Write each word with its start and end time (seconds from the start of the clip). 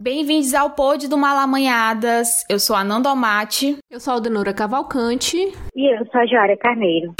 Bem-vindos 0.00 0.54
ao 0.54 0.70
Pod 0.70 1.08
do 1.08 1.18
Malamanhadas. 1.18 2.44
Eu 2.48 2.60
sou 2.60 2.76
a 2.76 2.84
Nanda 2.84 3.10
Omati. 3.10 3.78
Eu 3.90 3.98
sou 3.98 4.12
a 4.12 4.14
Aldenora 4.14 4.54
Cavalcante. 4.54 5.36
E 5.74 5.92
eu 5.92 6.06
sou 6.06 6.20
a 6.20 6.24
Joária 6.24 6.56
Carneiro. 6.56 7.12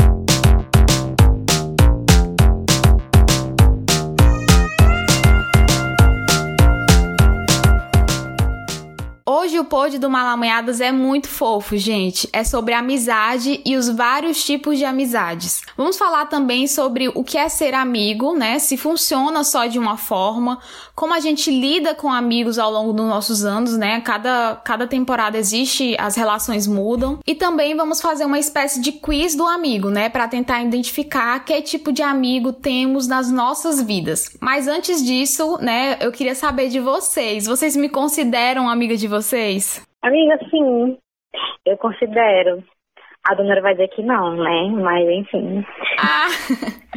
Hoje 9.40 9.56
o 9.56 9.64
pod 9.64 9.96
do 9.98 10.10
Malamanhadas 10.10 10.80
é 10.80 10.90
muito 10.90 11.28
fofo, 11.28 11.76
gente. 11.76 12.28
É 12.32 12.42
sobre 12.42 12.74
amizade 12.74 13.60
e 13.64 13.76
os 13.76 13.88
vários 13.88 14.42
tipos 14.42 14.76
de 14.76 14.84
amizades. 14.84 15.62
Vamos 15.76 15.96
falar 15.96 16.26
também 16.26 16.66
sobre 16.66 17.08
o 17.14 17.22
que 17.22 17.38
é 17.38 17.48
ser 17.48 17.72
amigo, 17.72 18.34
né? 18.34 18.58
Se 18.58 18.76
funciona 18.76 19.44
só 19.44 19.66
de 19.66 19.78
uma 19.78 19.96
forma, 19.96 20.58
como 20.92 21.14
a 21.14 21.20
gente 21.20 21.52
lida 21.52 21.94
com 21.94 22.12
amigos 22.12 22.58
ao 22.58 22.68
longo 22.68 22.92
dos 22.92 23.06
nossos 23.06 23.44
anos, 23.44 23.76
né? 23.76 24.00
Cada, 24.00 24.60
cada 24.64 24.88
temporada 24.88 25.38
existe, 25.38 25.94
as 26.00 26.16
relações 26.16 26.66
mudam. 26.66 27.20
E 27.24 27.32
também 27.32 27.76
vamos 27.76 28.00
fazer 28.00 28.24
uma 28.24 28.40
espécie 28.40 28.80
de 28.80 28.90
quiz 28.90 29.36
do 29.36 29.46
amigo, 29.46 29.88
né? 29.88 30.08
Para 30.08 30.26
tentar 30.26 30.64
identificar 30.64 31.44
que 31.44 31.62
tipo 31.62 31.92
de 31.92 32.02
amigo 32.02 32.52
temos 32.52 33.06
nas 33.06 33.30
nossas 33.30 33.80
vidas. 33.80 34.32
Mas 34.40 34.66
antes 34.66 35.00
disso, 35.00 35.58
né? 35.60 35.96
Eu 36.00 36.10
queria 36.10 36.34
saber 36.34 36.70
de 36.70 36.80
vocês. 36.80 37.46
Vocês 37.46 37.76
me 37.76 37.88
consideram 37.88 38.68
amiga 38.68 38.96
de 38.96 39.06
vocês? 39.06 39.27
Vocês? 39.28 39.86
Amiga, 40.02 40.38
sim. 40.50 40.96
Eu 41.64 41.76
considero. 41.76 42.64
A 43.28 43.34
dona 43.34 43.60
vai 43.60 43.74
dizer 43.74 43.88
que 43.88 44.02
não, 44.02 44.36
né? 44.36 44.70
Mas 44.70 45.06
enfim. 45.06 45.64
Ah, 45.98 46.28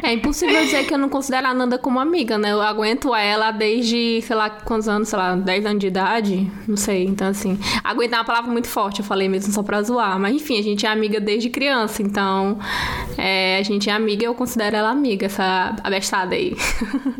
é 0.02 0.14
impossível 0.14 0.60
dizer 0.62 0.86
que 0.86 0.94
eu 0.94 0.98
não 0.98 1.10
considero 1.10 1.46
a 1.46 1.52
Nanda 1.52 1.78
como 1.78 2.00
amiga, 2.00 2.38
né? 2.38 2.52
Eu 2.52 2.62
aguento 2.62 3.14
ela 3.14 3.50
desde, 3.50 4.22
sei 4.22 4.34
lá, 4.34 4.48
quantos 4.48 4.88
anos, 4.88 5.08
sei 5.08 5.18
lá, 5.18 5.36
10 5.36 5.66
anos 5.66 5.78
de 5.78 5.88
idade, 5.88 6.50
não 6.66 6.76
sei. 6.76 7.04
Então, 7.04 7.28
assim, 7.28 7.58
aguentar 7.84 8.20
é 8.20 8.20
uma 8.20 8.26
palavra 8.26 8.50
muito 8.50 8.68
forte, 8.68 9.00
eu 9.00 9.04
falei 9.04 9.28
mesmo 9.28 9.52
só 9.52 9.62
pra 9.62 9.82
zoar. 9.82 10.18
Mas 10.18 10.34
enfim, 10.34 10.58
a 10.58 10.62
gente 10.62 10.86
é 10.86 10.88
amiga 10.88 11.20
desde 11.20 11.50
criança, 11.50 12.02
então 12.02 12.58
é, 13.18 13.58
a 13.58 13.62
gente 13.62 13.90
é 13.90 13.92
amiga 13.92 14.22
e 14.22 14.26
eu 14.26 14.34
considero 14.34 14.76
ela 14.76 14.90
amiga, 14.90 15.26
essa 15.26 15.76
abestada 15.84 16.34
aí. 16.34 16.54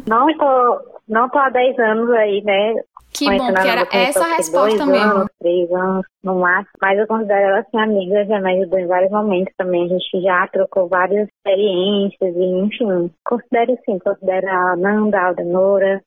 Não 0.09 0.27
tô, 0.39 0.81
não 1.09 1.29
tô 1.29 1.39
há 1.39 1.51
10 1.51 1.79
anos 1.79 2.11
aí, 2.11 2.43
né? 2.43 2.75
Que 3.13 3.27
bom, 3.27 3.53
que 3.53 3.69
era 3.69 3.87
essa 3.93 4.25
a 4.25 4.37
resposta 4.37 4.79
dois 4.79 4.91
mesmo. 4.91 5.13
Anos, 5.13 5.29
três 5.39 5.71
anos 5.73 6.07
no 6.25 6.41
máximo, 6.41 6.73
mas 6.81 6.99
eu 6.99 7.07
considero 7.07 7.49
ela 7.49 7.59
assim 7.61 7.79
amiga, 7.79 8.25
já 8.25 8.41
me 8.41 8.59
ajudou 8.59 8.79
em 8.79 8.87
vários 8.87 9.11
momentos 9.11 9.53
também. 9.57 9.85
A 9.85 9.89
gente 9.89 10.23
já 10.23 10.47
trocou 10.49 10.89
várias 10.89 11.29
experiências 11.29 12.35
e, 12.35 12.45
enfim, 12.65 13.11
considero 13.25 13.79
sim, 13.85 13.99
considero 13.99 14.49
a 14.49 14.77
Nanda, 14.77 15.19
a 15.19 15.27
Aldenora, 15.27 16.03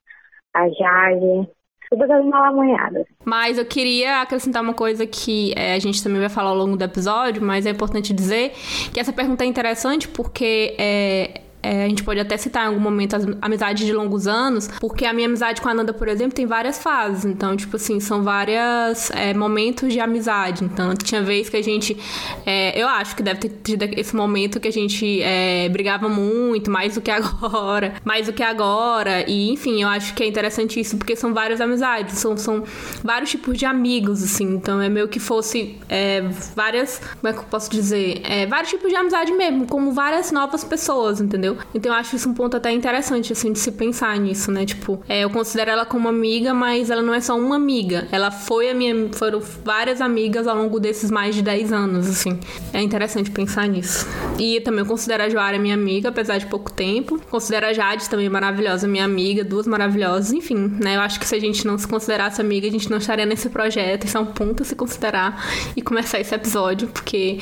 a 0.52 0.68
Jade, 0.68 1.48
todas 1.88 2.10
as 2.10 2.24
malamanhadas. 2.24 3.06
Mas 3.24 3.58
eu 3.58 3.64
queria 3.64 4.22
acrescentar 4.22 4.62
uma 4.62 4.74
coisa 4.74 5.06
que 5.06 5.52
é, 5.56 5.74
a 5.74 5.78
gente 5.78 6.02
também 6.02 6.20
vai 6.20 6.28
falar 6.28 6.50
ao 6.50 6.56
longo 6.56 6.76
do 6.76 6.84
episódio, 6.84 7.42
mas 7.42 7.66
é 7.66 7.70
importante 7.70 8.12
dizer 8.12 8.52
que 8.92 8.98
essa 8.98 9.12
pergunta 9.12 9.44
é 9.44 9.46
interessante 9.46 10.08
porque 10.08 10.74
é, 10.78 11.40
é, 11.66 11.84
a 11.84 11.88
gente 11.88 12.04
pode 12.04 12.20
até 12.20 12.36
citar 12.36 12.64
em 12.64 12.68
algum 12.68 12.80
momento 12.80 13.16
as 13.16 13.26
amizades 13.42 13.84
de 13.84 13.92
longos 13.92 14.28
anos, 14.28 14.70
porque 14.78 15.04
a 15.04 15.12
minha 15.12 15.26
amizade 15.26 15.60
com 15.60 15.68
a 15.68 15.74
Nanda, 15.74 15.92
por 15.92 16.06
exemplo, 16.06 16.32
tem 16.32 16.46
várias 16.46 16.78
fases. 16.78 17.24
Então, 17.24 17.56
tipo 17.56 17.74
assim, 17.74 17.98
são 17.98 18.22
vários 18.22 19.10
é, 19.10 19.34
momentos 19.34 19.92
de 19.92 19.98
amizade. 19.98 20.64
Então, 20.64 20.94
tinha 20.94 21.22
vez 21.22 21.48
que 21.48 21.56
a 21.56 21.62
gente. 21.62 21.96
É, 22.44 22.80
eu 22.80 22.86
acho 22.86 23.16
que 23.16 23.22
deve 23.22 23.40
ter 23.40 23.48
tido 23.64 23.82
esse 23.82 24.14
momento 24.14 24.60
que 24.60 24.68
a 24.68 24.72
gente 24.72 25.20
é, 25.22 25.68
brigava 25.68 26.08
muito, 26.08 26.70
mais 26.70 26.94
do 26.94 27.00
que 27.00 27.10
agora, 27.10 27.94
mais 28.04 28.26
do 28.26 28.32
que 28.32 28.44
agora. 28.44 29.28
E, 29.28 29.50
enfim, 29.50 29.82
eu 29.82 29.88
acho 29.88 30.14
que 30.14 30.22
é 30.22 30.26
interessante 30.26 30.78
isso, 30.78 30.96
porque 30.96 31.16
são 31.16 31.34
várias 31.34 31.60
amizades, 31.60 32.18
são, 32.18 32.36
são 32.36 32.62
vários 33.02 33.30
tipos 33.30 33.58
de 33.58 33.64
amigos, 33.64 34.22
assim. 34.22 34.44
Então, 34.54 34.80
é 34.80 34.88
meio 34.88 35.08
que 35.08 35.18
fosse 35.18 35.76
é, 35.88 36.22
várias. 36.54 37.00
Como 37.20 37.28
é 37.28 37.32
que 37.32 37.40
eu 37.40 37.44
posso 37.50 37.68
dizer? 37.70 38.20
É, 38.22 38.46
vários 38.46 38.70
tipos 38.70 38.88
de 38.88 38.94
amizade 38.94 39.32
mesmo, 39.32 39.66
como 39.66 39.90
várias 39.90 40.30
novas 40.30 40.62
pessoas, 40.62 41.20
entendeu? 41.20 41.55
Então 41.74 41.92
eu 41.92 41.98
acho 41.98 42.16
isso 42.16 42.28
um 42.28 42.34
ponto 42.34 42.56
até 42.56 42.70
interessante, 42.70 43.32
assim, 43.32 43.52
de 43.52 43.58
se 43.58 43.72
pensar 43.72 44.18
nisso, 44.18 44.50
né? 44.50 44.64
Tipo, 44.64 45.02
é, 45.08 45.24
eu 45.24 45.30
considero 45.30 45.70
ela 45.70 45.84
como 45.84 46.08
amiga, 46.08 46.54
mas 46.54 46.90
ela 46.90 47.02
não 47.02 47.14
é 47.14 47.20
só 47.20 47.36
uma 47.36 47.56
amiga. 47.56 48.06
Ela 48.10 48.30
foi 48.30 48.70
a 48.70 48.74
minha. 48.74 49.08
Foram 49.12 49.40
várias 49.64 50.00
amigas 50.00 50.46
ao 50.46 50.56
longo 50.56 50.78
desses 50.78 51.10
mais 51.10 51.34
de 51.34 51.42
10 51.42 51.72
anos, 51.72 52.08
assim. 52.08 52.38
É 52.72 52.80
interessante 52.80 53.30
pensar 53.30 53.66
nisso. 53.68 54.06
E 54.38 54.60
também 54.60 54.80
eu 54.80 54.86
considero 54.86 55.22
a 55.22 55.28
Joara 55.28 55.58
minha 55.58 55.74
amiga, 55.74 56.08
apesar 56.08 56.38
de 56.38 56.46
pouco 56.46 56.72
tempo. 56.72 57.20
Considero 57.30 57.66
a 57.66 57.72
Jade 57.72 58.08
também 58.08 58.28
maravilhosa, 58.28 58.86
minha 58.86 59.04
amiga, 59.04 59.44
duas 59.44 59.66
maravilhosas, 59.66 60.32
enfim, 60.32 60.76
né? 60.82 60.96
Eu 60.96 61.00
acho 61.00 61.18
que 61.18 61.26
se 61.26 61.34
a 61.34 61.40
gente 61.40 61.66
não 61.66 61.78
se 61.78 61.86
considerasse 61.86 62.40
amiga, 62.40 62.66
a 62.66 62.70
gente 62.70 62.90
não 62.90 62.98
estaria 62.98 63.26
nesse 63.26 63.48
projeto. 63.48 64.04
Isso 64.04 64.16
é 64.16 64.20
um 64.20 64.26
ponto 64.26 64.62
a 64.62 64.66
se 64.66 64.74
considerar 64.74 65.44
e 65.76 65.82
começar 65.82 66.20
esse 66.20 66.34
episódio, 66.34 66.88
porque 66.88 67.38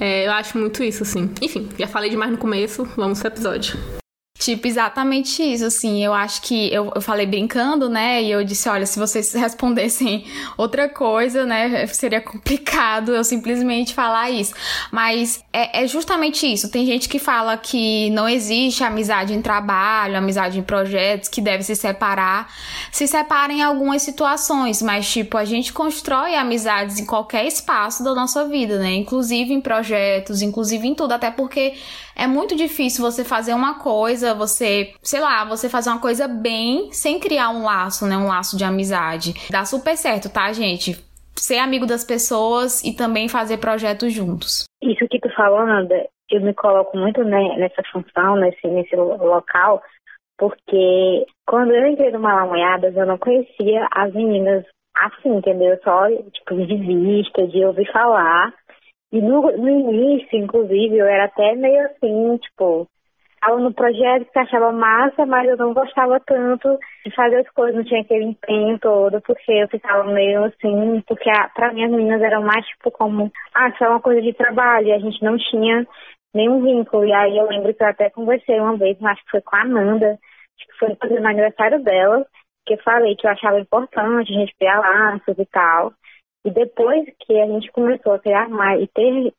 é, 0.00 0.26
eu 0.26 0.32
acho 0.32 0.58
muito 0.58 0.82
isso, 0.82 1.02
assim. 1.02 1.30
Enfim, 1.40 1.68
já 1.78 1.86
falei 1.86 2.10
demais 2.10 2.30
no 2.30 2.38
começo, 2.38 2.86
vamos 2.96 3.20
pro 3.20 3.28
episódio 3.28 3.53
episódio. 3.54 3.94
Tipo, 4.36 4.66
exatamente 4.66 5.42
isso, 5.42 5.64
assim, 5.64 6.04
eu 6.04 6.12
acho 6.12 6.42
que 6.42 6.70
eu, 6.74 6.92
eu 6.94 7.00
falei 7.00 7.24
brincando, 7.24 7.88
né, 7.88 8.20
e 8.20 8.30
eu 8.32 8.44
disse, 8.44 8.68
olha, 8.68 8.84
se 8.84 8.98
vocês 8.98 9.32
respondessem 9.32 10.26
outra 10.58 10.88
coisa, 10.88 11.46
né, 11.46 11.86
seria 11.86 12.20
complicado 12.20 13.14
eu 13.14 13.22
simplesmente 13.22 13.94
falar 13.94 14.30
isso, 14.30 14.52
mas 14.90 15.42
é, 15.52 15.84
é 15.84 15.86
justamente 15.86 16.52
isso, 16.52 16.68
tem 16.68 16.84
gente 16.84 17.08
que 17.08 17.20
fala 17.20 17.56
que 17.56 18.10
não 18.10 18.28
existe 18.28 18.82
amizade 18.82 19.32
em 19.32 19.40
trabalho, 19.40 20.18
amizade 20.18 20.58
em 20.58 20.62
projetos, 20.62 21.28
que 21.28 21.40
deve 21.40 21.62
se 21.62 21.76
separar, 21.76 22.52
se 22.90 23.06
separa 23.06 23.52
em 23.52 23.62
algumas 23.62 24.02
situações, 24.02 24.82
mas, 24.82 25.10
tipo, 25.10 25.38
a 25.38 25.44
gente 25.44 25.72
constrói 25.72 26.34
amizades 26.34 26.98
em 26.98 27.06
qualquer 27.06 27.46
espaço 27.46 28.02
da 28.02 28.12
nossa 28.12 28.46
vida, 28.48 28.80
né, 28.80 28.92
inclusive 28.94 29.54
em 29.54 29.60
projetos, 29.60 30.42
inclusive 30.42 30.86
em 30.88 30.94
tudo, 30.94 31.12
até 31.12 31.30
porque 31.30 31.74
é 32.16 32.26
muito 32.26 32.56
difícil 32.56 33.04
você 33.04 33.24
fazer 33.24 33.54
uma 33.54 33.78
coisa, 33.78 34.34
você, 34.34 34.92
sei 35.02 35.20
lá, 35.20 35.44
você 35.44 35.68
fazer 35.68 35.90
uma 35.90 36.00
coisa 36.00 36.28
bem 36.28 36.92
sem 36.92 37.18
criar 37.18 37.50
um 37.50 37.64
laço, 37.64 38.06
né? 38.06 38.16
Um 38.16 38.28
laço 38.28 38.56
de 38.56 38.64
amizade. 38.64 39.34
Dá 39.50 39.64
super 39.64 39.96
certo, 39.96 40.32
tá, 40.32 40.52
gente? 40.52 40.92
Ser 41.36 41.58
amigo 41.58 41.86
das 41.86 42.04
pessoas 42.04 42.82
e 42.84 42.96
também 42.96 43.28
fazer 43.28 43.58
projetos 43.58 44.12
juntos. 44.12 44.64
Isso 44.82 45.06
que 45.08 45.18
tu 45.18 45.28
falou, 45.34 45.66
Nanda, 45.66 46.06
eu 46.30 46.40
me 46.40 46.54
coloco 46.54 46.96
muito 46.96 47.22
né, 47.24 47.56
nessa 47.56 47.82
função, 47.92 48.36
nesse, 48.36 48.66
nesse 48.66 48.94
local, 48.96 49.82
porque 50.38 51.26
quando 51.46 51.74
eu 51.74 51.86
entrei 51.86 52.10
no 52.10 52.20
Malamanhadas, 52.20 52.96
eu 52.96 53.06
não 53.06 53.18
conhecia 53.18 53.86
as 53.90 54.12
meninas 54.12 54.64
assim, 54.96 55.36
entendeu? 55.36 55.78
Só, 55.82 56.06
tipo, 56.08 56.54
de 56.54 56.76
vista, 56.76 57.46
de 57.46 57.64
ouvir 57.64 57.90
falar. 57.92 58.52
E 59.14 59.22
no, 59.22 59.42
no 59.42 59.70
início, 59.70 60.36
inclusive, 60.36 60.98
eu 60.98 61.06
era 61.06 61.26
até 61.26 61.54
meio 61.54 61.86
assim, 61.86 62.36
tipo, 62.38 62.88
estava 63.34 63.60
no 63.60 63.72
projeto 63.72 64.26
que 64.28 64.38
achava 64.40 64.72
massa, 64.72 65.24
mas 65.24 65.48
eu 65.48 65.56
não 65.56 65.72
gostava 65.72 66.18
tanto 66.18 66.76
de 67.06 67.14
fazer 67.14 67.36
as 67.36 67.48
coisas, 67.50 67.76
não 67.76 67.84
tinha 67.84 68.00
aquele 68.00 68.24
empenho 68.24 68.76
todo, 68.80 69.20
porque 69.20 69.52
eu 69.52 69.68
ficava 69.68 70.02
meio 70.12 70.42
assim, 70.42 71.00
porque 71.06 71.30
para 71.54 71.72
mim 71.72 71.84
as 71.84 71.92
meninas 71.92 72.22
eram 72.22 72.42
mais 72.42 72.66
tipo 72.66 72.90
como, 72.90 73.30
ah, 73.54 73.72
só 73.78 73.90
uma 73.90 74.00
coisa 74.00 74.20
de 74.20 74.32
trabalho, 74.32 74.88
e 74.88 74.92
a 74.92 74.98
gente 74.98 75.22
não 75.22 75.36
tinha 75.38 75.86
nenhum 76.34 76.60
vínculo. 76.60 77.06
E 77.06 77.12
aí 77.12 77.38
eu 77.38 77.46
lembro 77.46 77.72
que 77.72 77.84
eu 77.84 77.86
até 77.86 78.10
conversei 78.10 78.58
uma 78.58 78.76
vez, 78.76 79.00
acho 79.00 79.24
que 79.26 79.30
foi 79.30 79.42
com 79.42 79.54
a 79.54 79.60
Amanda, 79.60 80.18
acho 80.58 80.66
que 80.66 80.98
foi 80.98 81.20
no 81.20 81.28
aniversário 81.28 81.80
dela, 81.84 82.26
que 82.66 82.74
eu 82.74 82.78
falei 82.78 83.14
que 83.14 83.28
eu 83.28 83.30
achava 83.30 83.60
importante 83.60 84.32
a 84.32 84.40
gente 84.40 84.56
criar 84.58 84.80
laços 84.80 85.38
e 85.38 85.46
tal. 85.46 85.92
E 86.44 86.50
depois 86.50 87.04
que 87.20 87.40
a 87.40 87.46
gente 87.46 87.70
começou 87.72 88.12
a 88.12 88.18
criar 88.18 88.48
mais 88.48 88.82
e 88.82 88.86
ter 88.88 89.32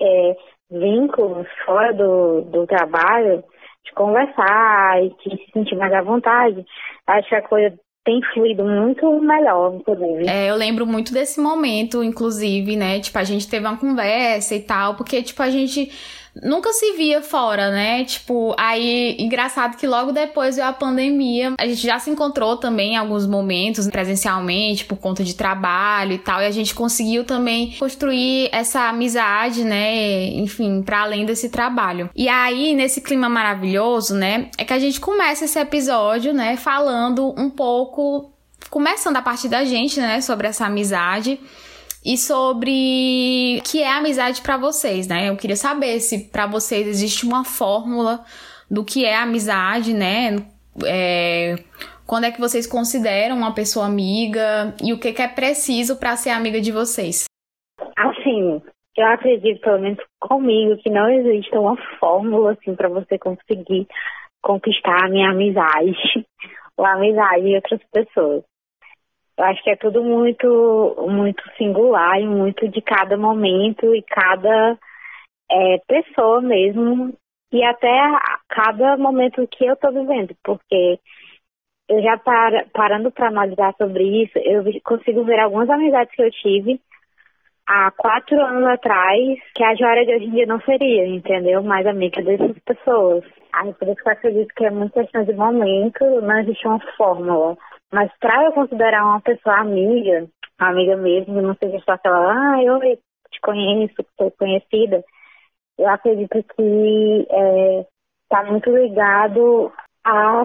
é, 0.00 0.36
vínculos 0.70 1.46
fora 1.64 1.92
do, 1.92 2.42
do 2.42 2.66
trabalho, 2.66 3.44
de 3.84 3.92
conversar 3.92 5.02
e 5.02 5.10
de 5.10 5.36
se 5.36 5.52
sentir 5.52 5.76
mais 5.76 5.92
à 5.92 6.02
vontade, 6.02 6.64
acho 7.06 7.28
que 7.28 7.34
a 7.34 7.42
coisa 7.42 7.78
tem 8.04 8.22
fluído 8.32 8.64
muito 8.64 9.20
melhor, 9.20 9.74
inclusive. 9.74 10.28
É, 10.28 10.48
eu 10.48 10.56
lembro 10.56 10.86
muito 10.86 11.12
desse 11.12 11.38
momento, 11.38 12.02
inclusive, 12.02 12.74
né? 12.74 13.00
Tipo, 13.00 13.18
a 13.18 13.24
gente 13.24 13.48
teve 13.48 13.66
uma 13.66 13.76
conversa 13.76 14.54
e 14.54 14.60
tal, 14.60 14.94
porque, 14.94 15.22
tipo, 15.22 15.42
a 15.42 15.50
gente 15.50 15.90
nunca 16.42 16.72
se 16.72 16.92
via 16.92 17.22
fora, 17.22 17.70
né? 17.70 18.04
Tipo, 18.04 18.54
aí, 18.58 19.16
engraçado 19.18 19.76
que 19.76 19.86
logo 19.86 20.12
depois 20.12 20.56
veio 20.56 20.68
a 20.68 20.72
pandemia, 20.72 21.54
a 21.58 21.66
gente 21.66 21.86
já 21.86 21.98
se 21.98 22.10
encontrou 22.10 22.56
também 22.56 22.94
em 22.94 22.96
alguns 22.96 23.26
momentos 23.26 23.86
presencialmente, 23.88 24.84
por 24.84 24.98
conta 24.98 25.24
de 25.24 25.34
trabalho 25.34 26.12
e 26.12 26.18
tal, 26.18 26.40
e 26.40 26.46
a 26.46 26.50
gente 26.50 26.74
conseguiu 26.74 27.24
também 27.24 27.72
construir 27.78 28.48
essa 28.52 28.88
amizade, 28.88 29.64
né? 29.64 30.26
Enfim, 30.34 30.82
para 30.82 31.02
além 31.02 31.24
desse 31.24 31.48
trabalho. 31.48 32.10
E 32.14 32.28
aí, 32.28 32.74
nesse 32.74 33.00
clima 33.00 33.28
maravilhoso, 33.28 34.14
né, 34.14 34.50
é 34.56 34.64
que 34.64 34.72
a 34.72 34.78
gente 34.78 35.00
começa 35.00 35.44
esse 35.44 35.58
episódio, 35.58 36.32
né, 36.32 36.56
falando 36.56 37.34
um 37.38 37.50
pouco, 37.50 38.30
começando 38.70 39.16
a 39.16 39.22
partir 39.22 39.48
da 39.48 39.64
gente, 39.64 40.00
né, 40.00 40.20
sobre 40.20 40.46
essa 40.46 40.66
amizade 40.66 41.38
e 42.04 42.16
sobre 42.16 43.58
o 43.58 43.62
que 43.62 43.82
é 43.82 43.90
amizade 43.90 44.40
para 44.42 44.56
vocês, 44.56 45.08
né? 45.08 45.28
Eu 45.28 45.36
queria 45.36 45.56
saber 45.56 46.00
se 46.00 46.30
para 46.30 46.46
vocês 46.46 46.86
existe 46.86 47.26
uma 47.26 47.44
fórmula 47.44 48.20
do 48.70 48.84
que 48.84 49.04
é 49.04 49.16
amizade, 49.16 49.92
né? 49.92 50.36
É, 50.86 51.56
Quando 52.06 52.24
é 52.24 52.30
que 52.30 52.40
vocês 52.40 52.66
consideram 52.66 53.36
uma 53.36 53.54
pessoa 53.54 53.86
amiga 53.86 54.74
e 54.82 54.92
o 54.92 55.00
que, 55.00 55.12
que 55.12 55.22
é 55.22 55.28
preciso 55.28 55.98
para 55.98 56.16
ser 56.16 56.30
amiga 56.30 56.60
de 56.60 56.70
vocês? 56.70 57.24
Assim, 57.96 58.62
eu 58.96 59.06
acredito, 59.06 59.60
pelo 59.60 59.80
menos 59.80 59.98
comigo, 60.20 60.76
que 60.78 60.90
não 60.90 61.08
existe 61.10 61.56
uma 61.56 61.76
fórmula 61.98 62.52
assim 62.52 62.74
para 62.74 62.88
você 62.88 63.18
conseguir 63.18 63.86
conquistar 64.42 65.04
a 65.04 65.08
minha 65.08 65.30
amizade 65.30 66.26
ou 66.76 66.84
a 66.86 66.92
amizade 66.92 67.42
de 67.42 67.54
outras 67.56 67.80
pessoas. 67.92 68.44
Eu 69.38 69.44
acho 69.44 69.62
que 69.62 69.70
é 69.70 69.76
tudo 69.76 70.02
muito, 70.02 71.06
muito 71.08 71.42
singular 71.56 72.20
e 72.20 72.26
muito 72.26 72.68
de 72.68 72.82
cada 72.82 73.16
momento 73.16 73.94
e 73.94 74.02
cada 74.02 74.76
é, 75.48 75.78
pessoa 75.86 76.40
mesmo 76.40 77.14
e 77.52 77.62
até 77.64 77.96
cada 78.48 78.96
momento 78.96 79.46
que 79.46 79.64
eu 79.64 79.74
estou 79.74 79.92
vivendo, 79.92 80.34
porque 80.44 80.98
eu 81.88 82.02
já 82.02 82.18
para, 82.18 82.66
parando 82.72 83.10
para 83.10 83.28
analisar 83.28 83.74
sobre 83.78 84.24
isso, 84.24 84.38
eu 84.38 84.62
consigo 84.82 85.24
ver 85.24 85.38
algumas 85.38 85.70
amizades 85.70 86.14
que 86.14 86.22
eu 86.22 86.30
tive 86.30 86.80
há 87.66 87.90
quatro 87.92 88.38
anos 88.40 88.66
atrás, 88.66 89.38
que 89.54 89.62
a 89.62 89.74
Joara 89.74 90.04
de 90.04 90.14
hoje 90.14 90.24
em 90.24 90.30
dia 90.32 90.46
não 90.46 90.60
seria, 90.62 91.06
entendeu? 91.06 91.62
Mais 91.62 91.86
amiga 91.86 92.22
dessas 92.22 92.58
pessoas. 92.58 93.24
Aí 93.52 93.72
por 93.74 93.88
isso 93.88 94.02
que 94.02 94.08
eu 94.08 94.12
acredito 94.12 94.54
que 94.54 94.64
é 94.66 94.70
muito 94.70 94.92
questão 94.92 95.24
de 95.24 95.32
momento, 95.32 96.04
não 96.20 96.38
existe 96.40 96.66
uma 96.66 96.80
fórmula. 96.96 97.56
Mas 97.92 98.10
para 98.18 98.44
eu 98.44 98.52
considerar 98.52 99.04
uma 99.04 99.20
pessoa 99.20 99.60
amiga, 99.60 100.28
amiga 100.58 100.96
mesmo, 100.96 101.40
não 101.40 101.54
seja 101.54 101.78
só 101.80 101.92
aquela, 101.92 102.32
ah, 102.32 102.62
eu 102.62 102.78
te 103.30 103.40
conheço, 103.40 103.94
sou 104.16 104.30
conhecida, 104.32 105.02
eu 105.78 105.88
acredito 105.88 106.30
que 106.30 107.26
está 108.22 108.42
é, 108.42 108.50
muito 108.50 108.70
ligado 108.70 109.72
a 110.04 110.44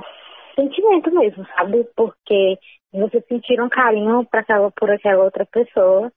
sentimento 0.55 1.11
mesmo, 1.11 1.45
sabe? 1.57 1.83
Porque 1.95 2.57
você 2.93 3.21
sentir 3.21 3.59
um 3.61 3.69
carinho 3.69 4.25
pra 4.25 4.41
aquela, 4.41 4.71
por 4.71 4.89
aquela 4.89 5.23
outra 5.23 5.45
pessoa 5.45 6.11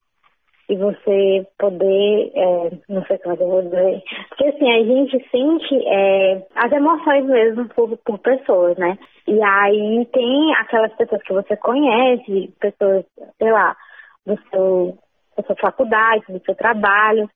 e 0.69 0.77
você 0.77 1.47
poder, 1.59 2.33
é, 2.35 2.71
não 2.89 3.05
sei 3.05 3.19
como 3.19 3.37
eu 3.37 3.49
vou 3.49 3.63
dizer, 3.63 4.03
porque 4.29 4.47
assim, 4.49 4.71
a 4.71 4.85
gente 4.85 5.31
sente 5.31 5.87
é, 5.87 6.47
as 6.57 6.73
emoções 6.73 7.25
mesmo 7.27 7.69
por, 7.69 7.97
por 7.99 8.19
pessoas, 8.19 8.77
né? 8.77 8.99
E 9.29 9.41
aí 9.43 10.07
tem 10.13 10.55
aquelas 10.57 10.93
pessoas 10.95 11.23
que 11.23 11.33
você 11.33 11.57
conhece, 11.57 12.53
pessoas, 12.61 13.05
sei 13.39 13.53
lá, 13.53 13.77
do 14.27 14.37
seu, 14.51 14.99
da 15.37 15.43
sua 15.45 15.57
faculdade, 15.57 16.25
do 16.29 16.43
seu 16.45 16.55
trabalho, 16.55 17.31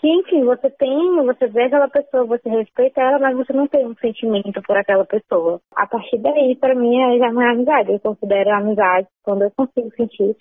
que, 0.00 0.08
enfim, 0.08 0.44
você 0.44 0.68
tem, 0.70 1.16
você 1.24 1.46
vê 1.46 1.64
aquela 1.64 1.88
pessoa, 1.88 2.24
você 2.24 2.48
respeita 2.48 3.00
ela, 3.00 3.18
mas 3.18 3.36
você 3.36 3.52
não 3.52 3.66
tem 3.66 3.86
um 3.86 3.94
sentimento 3.96 4.60
por 4.62 4.76
aquela 4.76 5.04
pessoa. 5.04 5.60
A 5.74 5.86
partir 5.86 6.18
daí, 6.18 6.54
para 6.56 6.74
mim, 6.74 7.18
já 7.18 7.32
não 7.32 7.42
é 7.42 7.50
amizade. 7.50 7.92
Eu 7.92 8.00
considero 8.00 8.50
amizade 8.50 9.06
quando 9.22 9.42
eu 9.42 9.52
consigo 9.56 9.90
sentir 9.96 10.36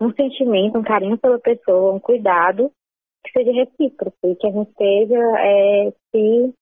um 0.00 0.12
sentimento, 0.12 0.78
um 0.78 0.82
carinho 0.82 1.18
pela 1.18 1.38
pessoa, 1.38 1.94
um 1.94 2.00
cuidado 2.00 2.70
que 3.24 3.32
seja 3.32 3.52
recíproco 3.52 4.16
e 4.24 4.36
que 4.36 4.46
a 4.46 4.50
gente 4.50 4.68
esteja 4.70 5.18
é, 5.38 5.92
se 6.10 6.54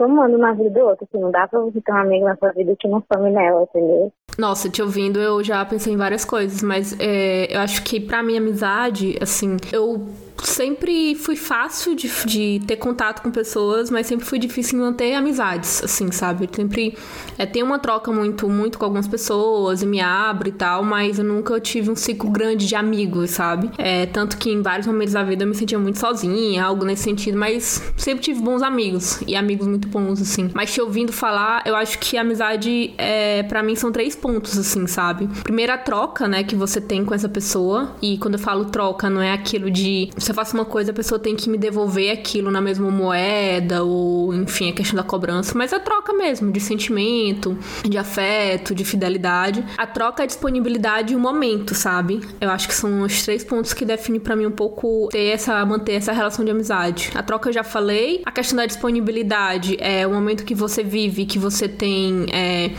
somando 0.00 0.36
na 0.36 0.52
vida 0.52 0.70
do 0.70 0.80
outro. 0.80 1.06
Assim, 1.08 1.22
não 1.22 1.30
dá 1.30 1.46
pra 1.46 1.60
você 1.60 1.80
ter 1.80 1.92
um 1.92 1.96
amigo 1.96 2.24
na 2.24 2.36
sua 2.36 2.52
vida 2.52 2.76
que 2.78 2.88
não 2.88 3.02
some 3.12 3.30
nela, 3.30 3.62
entendeu? 3.62 4.12
Nossa, 4.38 4.68
te 4.68 4.82
ouvindo, 4.82 5.20
eu 5.20 5.42
já 5.42 5.64
pensei 5.64 5.92
em 5.92 5.96
várias 5.96 6.24
coisas, 6.24 6.62
mas 6.62 6.98
é, 7.00 7.54
eu 7.54 7.60
acho 7.60 7.84
que 7.84 8.00
pra 8.00 8.22
minha 8.22 8.40
amizade, 8.40 9.16
assim, 9.20 9.56
eu 9.72 10.08
sempre 10.42 11.14
fui 11.14 11.36
fácil 11.36 11.94
de, 11.94 12.10
de, 12.26 12.60
ter 12.66 12.76
contato 12.76 13.22
com 13.22 13.30
pessoas, 13.30 13.90
mas 13.90 14.06
sempre 14.06 14.26
foi 14.26 14.38
difícil 14.38 14.78
manter 14.78 15.14
amizades, 15.14 15.82
assim, 15.82 16.10
sabe? 16.10 16.44
Eu 16.44 16.48
sempre 16.54 16.96
é, 17.38 17.46
tenho 17.46 17.64
uma 17.64 17.78
troca 17.78 18.12
muito, 18.12 18.48
muito 18.48 18.78
com 18.78 18.84
algumas 18.84 19.06
pessoas 19.06 19.82
e 19.82 19.86
me 19.86 20.00
abro 20.00 20.48
e 20.48 20.52
tal, 20.52 20.82
mas 20.82 21.18
eu 21.18 21.24
nunca 21.24 21.58
tive 21.60 21.90
um 21.90 21.96
ciclo 21.96 22.30
grande 22.30 22.66
de 22.66 22.74
amigos, 22.74 23.30
sabe? 23.30 23.70
É, 23.78 24.06
tanto 24.06 24.36
que 24.36 24.50
em 24.50 24.62
vários 24.62 24.86
momentos 24.86 25.14
da 25.14 25.22
vida 25.22 25.44
eu 25.44 25.48
me 25.48 25.54
sentia 25.54 25.78
muito 25.78 25.98
sozinha, 25.98 26.64
algo 26.64 26.84
nesse 26.84 27.04
sentido, 27.04 27.38
mas 27.38 27.82
sempre 27.96 28.24
tive 28.24 28.40
bons 28.40 28.62
amigos 28.62 29.20
e 29.26 29.36
amigos 29.36 29.66
muito 29.66 29.88
bons, 29.88 30.20
assim. 30.20 30.50
Mas 30.54 30.72
te 30.72 30.80
ouvindo 30.80 31.12
falar, 31.12 31.62
eu 31.64 31.76
acho 31.76 31.98
que 31.98 32.16
a 32.16 32.20
amizade, 32.20 32.94
é, 32.98 33.42
para 33.44 33.62
mim, 33.62 33.74
são 33.74 33.92
três 33.92 34.16
pontos, 34.16 34.58
assim, 34.58 34.86
sabe? 34.86 35.28
Primeira 35.42 35.78
troca, 35.78 36.26
né, 36.26 36.42
que 36.42 36.54
você 36.54 36.80
tem 36.80 37.04
com 37.04 37.14
essa 37.14 37.28
pessoa, 37.28 37.94
e 38.02 38.18
quando 38.18 38.34
eu 38.34 38.40
falo 38.40 38.66
troca, 38.66 39.08
não 39.08 39.22
é 39.22 39.32
aquilo 39.32 39.70
de 39.70 40.10
se 40.24 40.30
eu 40.30 40.34
faço 40.34 40.54
uma 40.54 40.64
coisa, 40.64 40.90
a 40.90 40.94
pessoa 40.94 41.18
tem 41.18 41.36
que 41.36 41.50
me 41.50 41.58
devolver 41.58 42.10
aquilo 42.10 42.50
na 42.50 42.60
mesma 42.60 42.90
moeda, 42.90 43.84
ou 43.84 44.34
enfim, 44.34 44.70
a 44.70 44.72
questão 44.72 44.96
da 44.96 45.02
cobrança, 45.02 45.52
mas 45.54 45.72
a 45.72 45.78
troca 45.78 46.14
mesmo, 46.14 46.50
de 46.50 46.60
sentimento, 46.60 47.56
de 47.86 47.98
afeto, 47.98 48.74
de 48.74 48.84
fidelidade. 48.84 49.62
A 49.76 49.86
troca, 49.86 50.22
a 50.22 50.26
disponibilidade 50.26 51.12
e 51.12 51.16
o 51.16 51.20
momento, 51.20 51.74
sabe? 51.74 52.22
Eu 52.40 52.50
acho 52.50 52.66
que 52.66 52.74
são 52.74 53.02
os 53.02 53.22
três 53.22 53.44
pontos 53.44 53.74
que 53.74 53.84
definem 53.84 54.18
para 54.18 54.34
mim 54.34 54.46
um 54.46 54.50
pouco 54.50 55.08
ter 55.10 55.26
essa, 55.26 55.64
manter 55.66 55.92
essa 55.92 56.12
relação 56.12 56.42
de 56.42 56.50
amizade. 56.50 57.10
A 57.14 57.22
troca 57.22 57.50
eu 57.50 57.52
já 57.52 57.62
falei, 57.62 58.22
a 58.24 58.32
questão 58.32 58.56
da 58.56 58.64
disponibilidade 58.64 59.76
é 59.78 60.06
o 60.06 60.10
momento 60.10 60.44
que 60.44 60.54
você 60.54 60.82
vive, 60.82 61.26
que 61.26 61.38
você 61.38 61.68
tem. 61.68 62.26
É, 62.32 62.70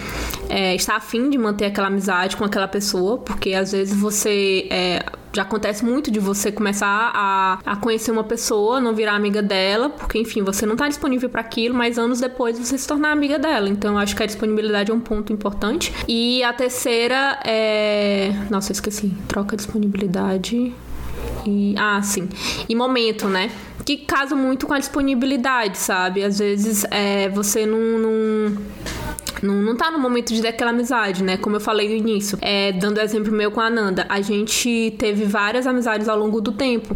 é, 0.50 0.76
está 0.76 0.96
afim 0.96 1.30
de 1.30 1.38
manter 1.38 1.66
aquela 1.66 1.88
amizade 1.88 2.36
com 2.36 2.44
aquela 2.44 2.68
pessoa, 2.68 3.20
porque 3.20 3.54
às 3.54 3.72
vezes 3.72 3.96
você. 3.96 4.68
É, 4.72 5.06
já 5.36 5.42
acontece 5.42 5.84
muito 5.84 6.10
de 6.10 6.20
você 6.20 6.52
começar 6.52 7.12
a, 7.14 7.60
a 7.66 7.76
conhecer 7.76 8.12
uma 8.12 8.24
pessoa, 8.24 8.80
não 8.80 8.96
virar 8.96 9.16
amiga 9.16 9.42
dela, 9.42 9.90
porque, 9.90 10.18
enfim, 10.18 10.42
você 10.42 10.66
não 10.66 10.76
tá 10.76 10.88
disponível 10.88 11.30
para 11.30 11.42
aquilo, 11.42 11.76
mas 11.76 12.00
anos 12.00 12.22
depois 12.22 12.58
você 12.58 12.78
se 12.78 12.88
tornar 12.88 13.12
amiga 13.12 13.38
dela. 13.38 13.68
Então, 13.68 13.98
acho 13.98 14.16
que 14.16 14.24
a 14.24 14.26
disponibilidade 14.26 14.92
é 14.92 14.94
um 14.94 15.00
ponto 15.00 15.34
importante. 15.34 15.94
E 16.08 16.42
a 16.44 16.54
terceira 16.54 17.40
é. 17.44 18.32
Nossa, 18.50 18.72
eu 18.72 18.74
esqueci. 18.74 19.14
Troca 19.28 19.58
disponibilidade. 19.58 20.74
E, 21.46 21.76
ah, 21.78 22.02
sim. 22.02 22.30
E 22.68 22.76
momento, 22.76 23.28
né? 23.28 23.52
Que 23.84 23.98
casa 23.98 24.36
muito 24.36 24.66
com 24.66 24.74
a 24.74 24.80
disponibilidade, 24.80 25.78
sabe? 25.78 26.24
Às 26.24 26.40
vezes 26.40 26.86
é, 26.90 27.30
você 27.30 27.66
não, 27.66 28.00
não 28.00 28.58
não, 29.42 29.56
não 29.56 29.76
tá 29.76 29.92
no 29.92 30.00
momento 30.00 30.34
de 30.34 30.42
ter 30.42 30.50
aquela 30.50 30.72
amizade, 30.72 31.24
né? 31.24 31.38
Como 31.38 31.56
eu 31.56 31.60
falei 31.60 31.90
no 31.90 31.96
início. 31.96 32.38
É, 32.42 32.72
dando 32.72 33.00
exemplo 33.00 33.32
meu 33.32 33.52
com 33.52 33.60
a 33.60 33.66
Ananda, 33.66 34.06
a 34.10 34.22
gente 34.22 34.96
teve 34.98 35.26
várias 35.26 35.66
amizades 35.68 36.08
ao 36.08 36.18
longo 36.18 36.42
do 36.42 36.52
tempo. 36.52 36.96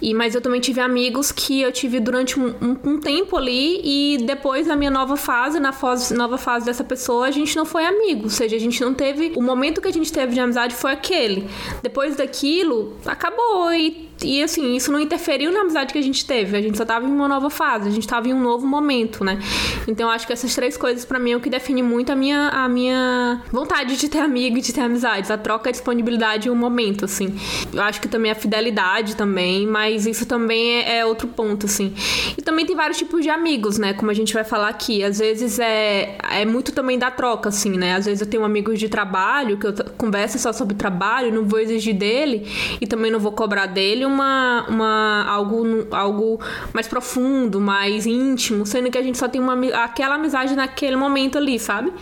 E, 0.00 0.14
mas 0.14 0.34
eu 0.34 0.40
também 0.40 0.60
tive 0.60 0.80
amigos 0.80 1.32
que 1.32 1.60
eu 1.60 1.72
tive 1.72 2.00
durante 2.00 2.38
um, 2.38 2.54
um, 2.60 2.76
um 2.84 3.00
tempo 3.00 3.36
ali 3.36 3.80
e 3.84 4.18
depois 4.24 4.66
na 4.66 4.76
minha 4.76 4.90
nova 4.90 5.16
fase, 5.16 5.60
na 5.60 5.72
nova 6.16 6.38
fase 6.38 6.66
dessa 6.66 6.84
pessoa, 6.84 7.26
a 7.26 7.30
gente 7.30 7.56
não 7.56 7.64
foi 7.64 7.84
amigo. 7.84 8.24
Ou 8.24 8.30
seja, 8.30 8.56
a 8.56 8.60
gente 8.60 8.80
não 8.80 8.94
teve. 8.94 9.32
O 9.36 9.42
momento 9.42 9.80
que 9.80 9.88
a 9.88 9.92
gente 9.92 10.12
teve 10.12 10.34
de 10.34 10.40
amizade 10.40 10.74
foi 10.74 10.92
aquele. 10.92 11.48
Depois 11.82 12.16
daquilo, 12.16 12.96
acabou. 13.06 13.72
E 13.72 14.07
e 14.22 14.42
assim, 14.42 14.74
isso 14.74 14.90
não 14.90 14.98
interferiu 14.98 15.52
na 15.52 15.60
amizade 15.60 15.92
que 15.92 15.98
a 15.98 16.02
gente 16.02 16.24
teve. 16.26 16.56
A 16.56 16.60
gente 16.60 16.76
só 16.76 16.84
tava 16.84 17.06
em 17.06 17.10
uma 17.10 17.28
nova 17.28 17.50
fase, 17.50 17.88
a 17.88 17.92
gente 17.92 18.06
tava 18.06 18.28
em 18.28 18.34
um 18.34 18.40
novo 18.40 18.66
momento, 18.66 19.24
né? 19.24 19.38
Então 19.86 20.08
eu 20.08 20.12
acho 20.12 20.26
que 20.26 20.32
essas 20.32 20.54
três 20.54 20.76
coisas 20.76 21.04
para 21.04 21.18
mim 21.18 21.32
é 21.32 21.36
o 21.36 21.40
que 21.40 21.48
define 21.48 21.82
muito 21.82 22.10
a 22.10 22.16
minha, 22.16 22.48
a 22.48 22.68
minha 22.68 23.42
vontade 23.52 23.96
de 23.96 24.08
ter 24.08 24.18
amigo 24.18 24.58
e 24.58 24.60
de 24.60 24.72
ter 24.72 24.80
amizades. 24.80 25.30
A 25.30 25.38
troca, 25.38 25.70
a 25.70 25.72
disponibilidade 25.72 26.48
e 26.48 26.50
o 26.50 26.56
momento, 26.56 27.04
assim. 27.04 27.38
Eu 27.72 27.82
acho 27.82 28.00
que 28.00 28.08
também 28.08 28.30
a 28.30 28.34
fidelidade 28.34 29.14
também, 29.14 29.66
mas 29.66 30.06
isso 30.06 30.26
também 30.26 30.72
é, 30.72 30.98
é 30.98 31.06
outro 31.06 31.28
ponto, 31.28 31.66
assim. 31.66 31.94
E 32.36 32.42
também 32.42 32.66
tem 32.66 32.74
vários 32.74 32.98
tipos 32.98 33.22
de 33.22 33.30
amigos, 33.30 33.78
né? 33.78 33.92
Como 33.92 34.10
a 34.10 34.14
gente 34.14 34.34
vai 34.34 34.44
falar 34.44 34.68
aqui. 34.68 35.02
Às 35.04 35.18
vezes 35.18 35.58
é, 35.58 36.18
é 36.30 36.44
muito 36.44 36.72
também 36.72 36.98
da 36.98 37.10
troca, 37.10 37.50
assim, 37.50 37.70
né? 37.70 37.94
Às 37.94 38.06
vezes 38.06 38.20
eu 38.20 38.26
tenho 38.26 38.44
amigos 38.44 38.78
de 38.78 38.88
trabalho 38.88 39.56
que 39.58 39.66
eu 39.66 39.74
converso 39.96 40.38
só 40.38 40.52
sobre 40.52 40.74
trabalho, 40.74 41.32
não 41.32 41.44
vou 41.44 41.60
exigir 41.60 41.94
dele 41.94 42.46
e 42.80 42.86
também 42.86 43.10
não 43.10 43.20
vou 43.20 43.32
cobrar 43.32 43.66
dele 43.66 44.07
uma, 44.08 44.66
uma 44.68 45.24
algo, 45.28 45.86
algo 45.90 46.40
mais 46.72 46.88
profundo, 46.88 47.60
mais 47.60 48.06
íntimo, 48.06 48.66
sendo 48.66 48.90
que 48.90 48.98
a 48.98 49.02
gente 49.02 49.18
só 49.18 49.28
tem 49.28 49.40
uma, 49.40 49.54
aquela 49.84 50.16
amizade 50.16 50.54
naquele 50.54 50.96
momento 50.96 51.38
ali, 51.38 51.58
sabe? 51.58 51.92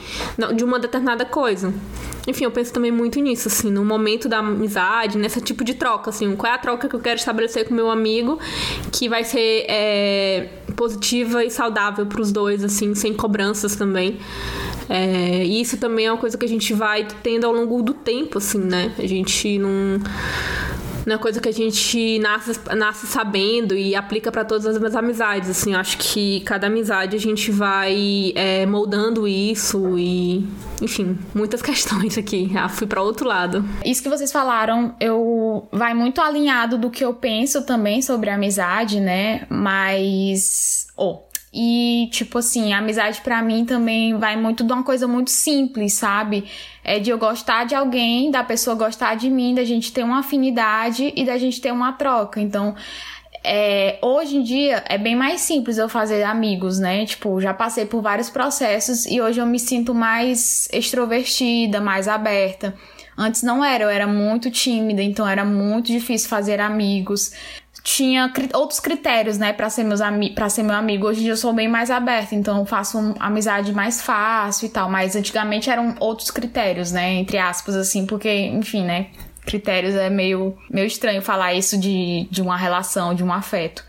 De 0.54 0.64
uma 0.64 0.78
determinada 0.78 1.24
coisa. 1.24 1.72
Enfim, 2.26 2.44
eu 2.44 2.50
penso 2.50 2.72
também 2.72 2.90
muito 2.90 3.20
nisso, 3.20 3.46
assim, 3.46 3.70
no 3.70 3.84
momento 3.84 4.28
da 4.28 4.38
amizade, 4.38 5.16
nesse 5.16 5.40
tipo 5.40 5.62
de 5.62 5.74
troca, 5.74 6.10
assim, 6.10 6.34
qual 6.34 6.52
é 6.52 6.56
a 6.56 6.58
troca 6.58 6.88
que 6.88 6.96
eu 6.96 7.00
quero 7.00 7.18
estabelecer 7.18 7.68
com 7.68 7.74
meu 7.74 7.88
amigo 7.88 8.38
que 8.90 9.08
vai 9.08 9.22
ser 9.22 9.64
é, 9.68 10.48
positiva 10.74 11.44
e 11.44 11.50
saudável 11.50 12.04
para 12.04 12.20
os 12.20 12.32
dois, 12.32 12.64
assim, 12.64 12.94
sem 12.96 13.14
cobranças 13.14 13.76
também. 13.76 14.18
É, 14.88 15.44
e 15.44 15.60
isso 15.60 15.76
também 15.76 16.06
é 16.06 16.12
uma 16.12 16.18
coisa 16.18 16.36
que 16.36 16.44
a 16.44 16.48
gente 16.48 16.72
vai 16.72 17.06
tendo 17.22 17.46
ao 17.46 17.52
longo 17.52 17.80
do 17.82 17.94
tempo, 17.94 18.38
assim, 18.38 18.58
né? 18.58 18.92
A 18.98 19.06
gente 19.06 19.58
não 19.58 20.00
não 21.06 21.14
é 21.14 21.18
coisa 21.18 21.40
que 21.40 21.48
a 21.48 21.52
gente 21.52 22.18
nasce, 22.18 22.58
nasce 22.74 23.06
sabendo 23.06 23.76
e 23.76 23.94
aplica 23.94 24.32
para 24.32 24.44
todas 24.44 24.66
as 24.66 24.94
amizades. 24.96 25.48
Assim, 25.48 25.72
acho 25.72 25.96
que 25.98 26.40
cada 26.40 26.66
amizade 26.66 27.14
a 27.14 27.20
gente 27.20 27.52
vai 27.52 28.32
é, 28.34 28.66
moldando 28.66 29.26
isso 29.28 29.96
e, 29.96 30.44
enfim, 30.82 31.16
muitas 31.32 31.62
questões 31.62 32.18
aqui. 32.18 32.50
Ah, 32.56 32.68
fui 32.68 32.88
para 32.88 33.00
outro 33.00 33.26
lado. 33.28 33.64
Isso 33.84 34.02
que 34.02 34.08
vocês 34.08 34.32
falaram, 34.32 34.96
eu 34.98 35.68
vai 35.70 35.94
muito 35.94 36.20
alinhado 36.20 36.76
do 36.76 36.90
que 36.90 37.04
eu 37.04 37.14
penso 37.14 37.62
também 37.62 38.02
sobre 38.02 38.28
a 38.28 38.34
amizade, 38.34 38.98
né? 38.98 39.46
Mas, 39.48 40.88
oh, 40.96 41.20
E, 41.58 42.10
tipo 42.12 42.36
assim, 42.36 42.74
a 42.74 42.78
amizade 42.78 43.22
para 43.22 43.40
mim 43.40 43.64
também 43.64 44.18
vai 44.18 44.36
muito 44.36 44.62
de 44.62 44.70
uma 44.70 44.82
coisa 44.82 45.08
muito 45.08 45.30
simples, 45.30 45.94
sabe? 45.94 46.44
É 46.84 46.98
de 46.98 47.08
eu 47.08 47.16
gostar 47.16 47.64
de 47.64 47.74
alguém, 47.74 48.30
da 48.30 48.44
pessoa 48.44 48.76
gostar 48.76 49.14
de 49.14 49.30
mim, 49.30 49.54
da 49.54 49.64
gente 49.64 49.90
ter 49.90 50.04
uma 50.04 50.18
afinidade 50.18 51.14
e 51.16 51.24
da 51.24 51.38
gente 51.38 51.58
ter 51.58 51.72
uma 51.72 51.94
troca. 51.94 52.42
Então, 52.42 52.74
é, 53.42 53.98
hoje 54.02 54.36
em 54.36 54.42
dia 54.42 54.84
é 54.86 54.98
bem 54.98 55.16
mais 55.16 55.40
simples 55.40 55.78
eu 55.78 55.88
fazer 55.88 56.24
amigos, 56.24 56.78
né? 56.78 57.06
Tipo, 57.06 57.40
já 57.40 57.54
passei 57.54 57.86
por 57.86 58.02
vários 58.02 58.28
processos 58.28 59.06
e 59.06 59.18
hoje 59.18 59.40
eu 59.40 59.46
me 59.46 59.58
sinto 59.58 59.94
mais 59.94 60.68
extrovertida, 60.70 61.80
mais 61.80 62.06
aberta. 62.06 62.74
Antes 63.16 63.42
não 63.42 63.64
era, 63.64 63.84
eu 63.84 63.88
era 63.88 64.06
muito 64.06 64.50
tímida, 64.50 65.02
então 65.02 65.26
era 65.26 65.42
muito 65.42 65.86
difícil 65.86 66.28
fazer 66.28 66.60
amigos. 66.60 67.32
Tinha 67.88 68.28
cri 68.30 68.48
outros 68.52 68.80
critérios, 68.80 69.38
né, 69.38 69.52
para 69.52 69.70
ser 69.70 69.84
meus 69.84 70.00
para 70.34 70.48
ser 70.48 70.64
meu 70.64 70.74
amigo. 70.74 71.06
Hoje 71.06 71.20
em 71.20 71.22
dia 71.22 71.32
eu 71.32 71.36
sou 71.36 71.52
bem 71.52 71.68
mais 71.68 71.88
aberta, 71.88 72.34
então 72.34 72.66
faço 72.66 72.98
um, 72.98 73.14
amizade 73.20 73.72
mais 73.72 74.02
fácil 74.02 74.66
e 74.66 74.68
tal, 74.68 74.90
mas 74.90 75.14
antigamente 75.14 75.70
eram 75.70 75.94
outros 76.00 76.32
critérios, 76.32 76.90
né, 76.90 77.14
entre 77.14 77.38
aspas 77.38 77.76
assim, 77.76 78.04
porque, 78.04 78.28
enfim, 78.28 78.82
né, 78.82 79.06
critérios 79.42 79.94
é 79.94 80.10
meio, 80.10 80.58
meio 80.68 80.88
estranho 80.88 81.22
falar 81.22 81.54
isso 81.54 81.78
de, 81.78 82.26
de 82.28 82.42
uma 82.42 82.56
relação, 82.56 83.14
de 83.14 83.22
um 83.22 83.32
afeto. 83.32 83.84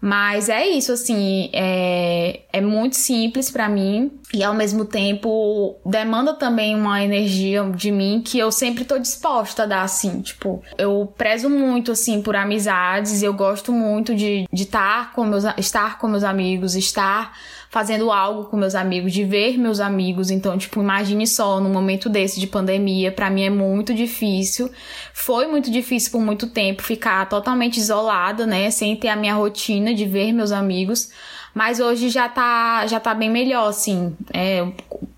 Mas 0.00 0.48
é 0.48 0.66
isso, 0.66 0.92
assim, 0.92 1.50
é, 1.52 2.40
é 2.52 2.60
muito 2.60 2.96
simples 2.96 3.50
para 3.50 3.68
mim 3.68 4.10
e 4.32 4.42
ao 4.42 4.54
mesmo 4.54 4.84
tempo 4.84 5.76
demanda 5.84 6.32
também 6.32 6.74
uma 6.74 7.04
energia 7.04 7.64
de 7.74 7.90
mim 7.90 8.22
que 8.24 8.38
eu 8.38 8.50
sempre 8.50 8.84
tô 8.84 8.98
disposta 8.98 9.64
a 9.64 9.66
dar, 9.66 9.82
assim, 9.82 10.22
tipo, 10.22 10.62
eu 10.78 11.12
prezo 11.18 11.50
muito, 11.50 11.92
assim, 11.92 12.22
por 12.22 12.34
amizades, 12.34 13.22
eu 13.22 13.34
gosto 13.34 13.72
muito 13.72 14.14
de, 14.14 14.46
estar, 14.50 15.12
com 15.12 15.24
meus, 15.24 15.44
estar 15.58 15.98
com 15.98 16.08
meus 16.08 16.24
amigos, 16.24 16.74
estar 16.74 17.36
fazendo 17.70 18.10
algo 18.10 18.46
com 18.46 18.56
meus 18.56 18.74
amigos, 18.74 19.12
de 19.12 19.24
ver 19.24 19.56
meus 19.56 19.78
amigos. 19.78 20.30
Então, 20.30 20.58
tipo, 20.58 20.80
imagine 20.80 21.24
só, 21.24 21.60
num 21.60 21.70
momento 21.70 22.08
desse 22.08 22.40
de 22.40 22.48
pandemia, 22.48 23.12
para 23.12 23.30
mim 23.30 23.44
é 23.44 23.50
muito 23.50 23.94
difícil. 23.94 24.68
Foi 25.14 25.46
muito 25.46 25.70
difícil 25.70 26.10
por 26.10 26.20
muito 26.20 26.48
tempo 26.48 26.82
ficar 26.82 27.28
totalmente 27.28 27.78
isolada, 27.78 28.44
né, 28.44 28.70
sem 28.72 28.96
ter 28.96 29.08
a 29.08 29.14
minha 29.14 29.34
rotina 29.34 29.94
de 29.94 30.04
ver 30.04 30.32
meus 30.32 30.50
amigos. 30.50 31.10
Mas 31.54 31.78
hoje 31.78 32.08
já 32.08 32.28
tá, 32.28 32.86
já 32.88 32.98
tá 32.98 33.14
bem 33.14 33.30
melhor, 33.30 33.68
assim. 33.68 34.16
É, 34.34 34.66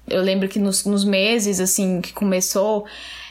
eu 0.09 0.23
lembro 0.23 0.47
que 0.47 0.59
nos, 0.59 0.85
nos 0.85 1.05
meses, 1.05 1.59
assim, 1.59 2.03
que 2.03 2.13
começou, 2.13 2.85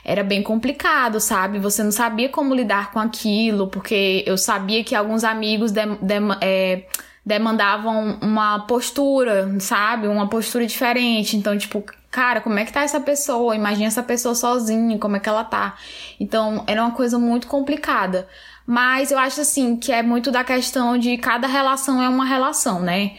era 0.04 0.24
bem 0.24 0.42
complicado, 0.42 1.20
sabe? 1.20 1.60
Você 1.60 1.84
não 1.84 1.92
sabia 1.92 2.30
como 2.30 2.56
lidar 2.56 2.92
com 2.92 3.00
aquilo, 3.00 3.68
porque 3.68 4.24
eu 4.26 4.36
sabia 4.36 4.84
que 4.84 4.96
alguns 4.96 5.24
amigos 5.24 5.72
de, 5.72 5.86
de, 5.86 6.16
é, 6.42 6.84
demandavam 7.26 8.18
uma 8.22 8.60
postura, 8.62 9.56
sabe? 9.60 10.08
Uma 10.08 10.28
postura 10.28 10.66
diferente. 10.66 11.38
Então, 11.38 11.58
tipo, 11.58 11.84
cara, 12.10 12.42
como 12.42 12.58
é 12.60 12.66
que 12.66 12.74
tá 12.74 12.82
essa 12.82 13.00
pessoa? 13.00 13.56
Imagina 13.56 13.88
essa 13.88 14.04
pessoa 14.04 14.36
sozinha, 14.36 14.98
como 14.98 15.16
é 15.16 15.20
que 15.20 15.30
ela 15.30 15.44
tá. 15.44 15.76
Então, 16.20 16.64
era 16.68 16.82
uma 16.82 16.92
coisa 16.92 17.20
muito 17.20 17.48
complicada. 17.48 18.28
Mas 18.66 19.12
eu 19.12 19.18
acho 19.18 19.42
assim 19.42 19.76
que 19.76 19.92
é 19.92 20.04
muito 20.04 20.32
da 20.32 20.44
questão 20.44 20.98
de 20.98 21.18
cada 21.18 21.48
relação 21.48 22.02
é 22.02 22.10
uma 22.10 22.26
relação, 22.26 22.80
né? 22.80 23.16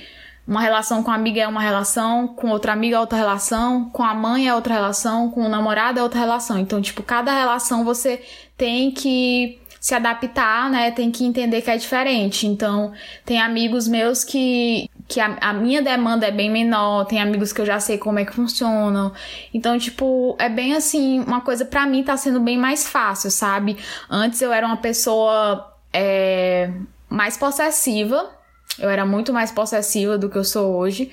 Uma 0.47 0.61
relação 0.61 1.02
com 1.04 1.11
a 1.11 1.14
amiga 1.14 1.40
é 1.40 1.47
uma 1.47 1.61
relação, 1.61 2.26
com 2.26 2.49
outra 2.50 2.73
amiga 2.73 2.97
é 2.97 3.00
outra 3.00 3.16
relação, 3.16 3.88
com 3.90 4.02
a 4.02 4.12
mãe 4.12 4.49
é 4.49 4.54
outra 4.54 4.75
relação, 4.75 5.30
com 5.30 5.44
o 5.47 5.49
namorado 5.49 6.00
é 6.00 6.02
outra 6.02 6.18
relação. 6.18 6.59
Então, 6.59 6.82
tipo, 6.82 7.02
cada 7.02 7.32
relação 7.32 7.85
você 7.85 8.21
tem 8.56 8.90
que 8.90 9.61
se 9.82 9.96
adaptar, 9.96 10.70
né? 10.70 10.92
Tem 10.92 11.10
que 11.10 11.24
entender 11.24 11.60
que 11.60 11.68
é 11.68 11.76
diferente. 11.76 12.46
Então, 12.46 12.92
tem 13.26 13.40
amigos 13.40 13.88
meus 13.88 14.22
que 14.22 14.88
que 15.08 15.20
a, 15.20 15.36
a, 15.40 15.52
minha 15.52 15.82
demanda 15.82 16.26
é 16.26 16.30
bem 16.30 16.48
menor, 16.48 17.04
tem 17.04 17.20
amigos 17.20 17.52
que 17.52 17.60
eu 17.60 17.66
já 17.66 17.78
sei 17.80 17.98
como 17.98 18.18
é 18.20 18.24
que 18.24 18.32
funcionam. 18.32 19.12
Então, 19.52 19.76
tipo, 19.76 20.36
é 20.38 20.48
bem 20.48 20.74
assim, 20.74 21.20
uma 21.20 21.40
coisa 21.40 21.64
para 21.64 21.84
mim 21.84 22.02
tá 22.04 22.16
sendo 22.16 22.40
bem 22.40 22.56
mais 22.56 22.86
fácil, 22.86 23.30
sabe? 23.30 23.76
Antes 24.08 24.40
eu 24.40 24.52
era 24.52 24.64
uma 24.64 24.78
pessoa 24.78 25.76
é, 25.92 26.70
mais 27.10 27.36
possessiva, 27.36 28.30
eu 28.78 28.88
era 28.88 29.04
muito 29.04 29.32
mais 29.32 29.50
possessiva 29.50 30.16
do 30.16 30.30
que 30.30 30.38
eu 30.38 30.44
sou 30.44 30.76
hoje. 30.76 31.10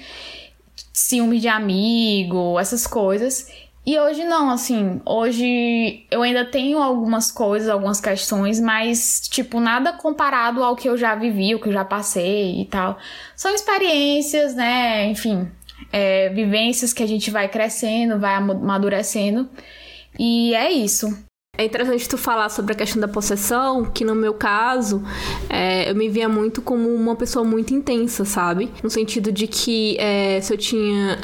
Ciúme 0.93 1.39
de 1.39 1.47
amigo, 1.47 2.57
essas 2.59 2.85
coisas. 2.87 3.47
E 3.89 3.97
hoje 3.97 4.23
não, 4.23 4.51
assim, 4.51 5.01
hoje 5.03 6.05
eu 6.11 6.21
ainda 6.21 6.45
tenho 6.45 6.77
algumas 6.77 7.31
coisas, 7.31 7.67
algumas 7.67 7.99
questões, 7.99 8.59
mas, 8.59 9.19
tipo, 9.31 9.59
nada 9.59 9.91
comparado 9.91 10.63
ao 10.63 10.75
que 10.75 10.87
eu 10.87 10.95
já 10.95 11.15
vivi, 11.15 11.55
o 11.55 11.59
que 11.59 11.69
eu 11.69 11.73
já 11.73 11.83
passei 11.83 12.61
e 12.61 12.65
tal. 12.65 12.99
São 13.35 13.51
experiências, 13.51 14.53
né? 14.53 15.07
Enfim, 15.07 15.49
é, 15.91 16.29
vivências 16.29 16.93
que 16.93 17.01
a 17.01 17.07
gente 17.07 17.31
vai 17.31 17.49
crescendo, 17.49 18.19
vai 18.19 18.35
amadurecendo. 18.35 19.49
E 20.19 20.53
é 20.53 20.71
isso. 20.71 21.07
É 21.59 21.65
interessante 21.65 22.07
tu 22.07 22.17
falar 22.17 22.47
sobre 22.47 22.71
a 22.71 22.75
questão 22.75 23.01
da 23.01 23.07
possessão, 23.09 23.83
que 23.83 24.05
no 24.05 24.15
meu 24.15 24.33
caso, 24.33 25.03
é, 25.49 25.91
eu 25.91 25.93
me 25.93 26.07
via 26.07 26.29
muito 26.29 26.61
como 26.61 26.87
uma 26.87 27.17
pessoa 27.17 27.43
muito 27.43 27.73
intensa, 27.73 28.23
sabe? 28.23 28.71
No 28.81 28.89
sentido 28.89 29.29
de 29.29 29.45
que 29.45 29.97
é, 29.99 30.39
se 30.39 30.53
eu 30.53 30.57
tinha. 30.57 31.19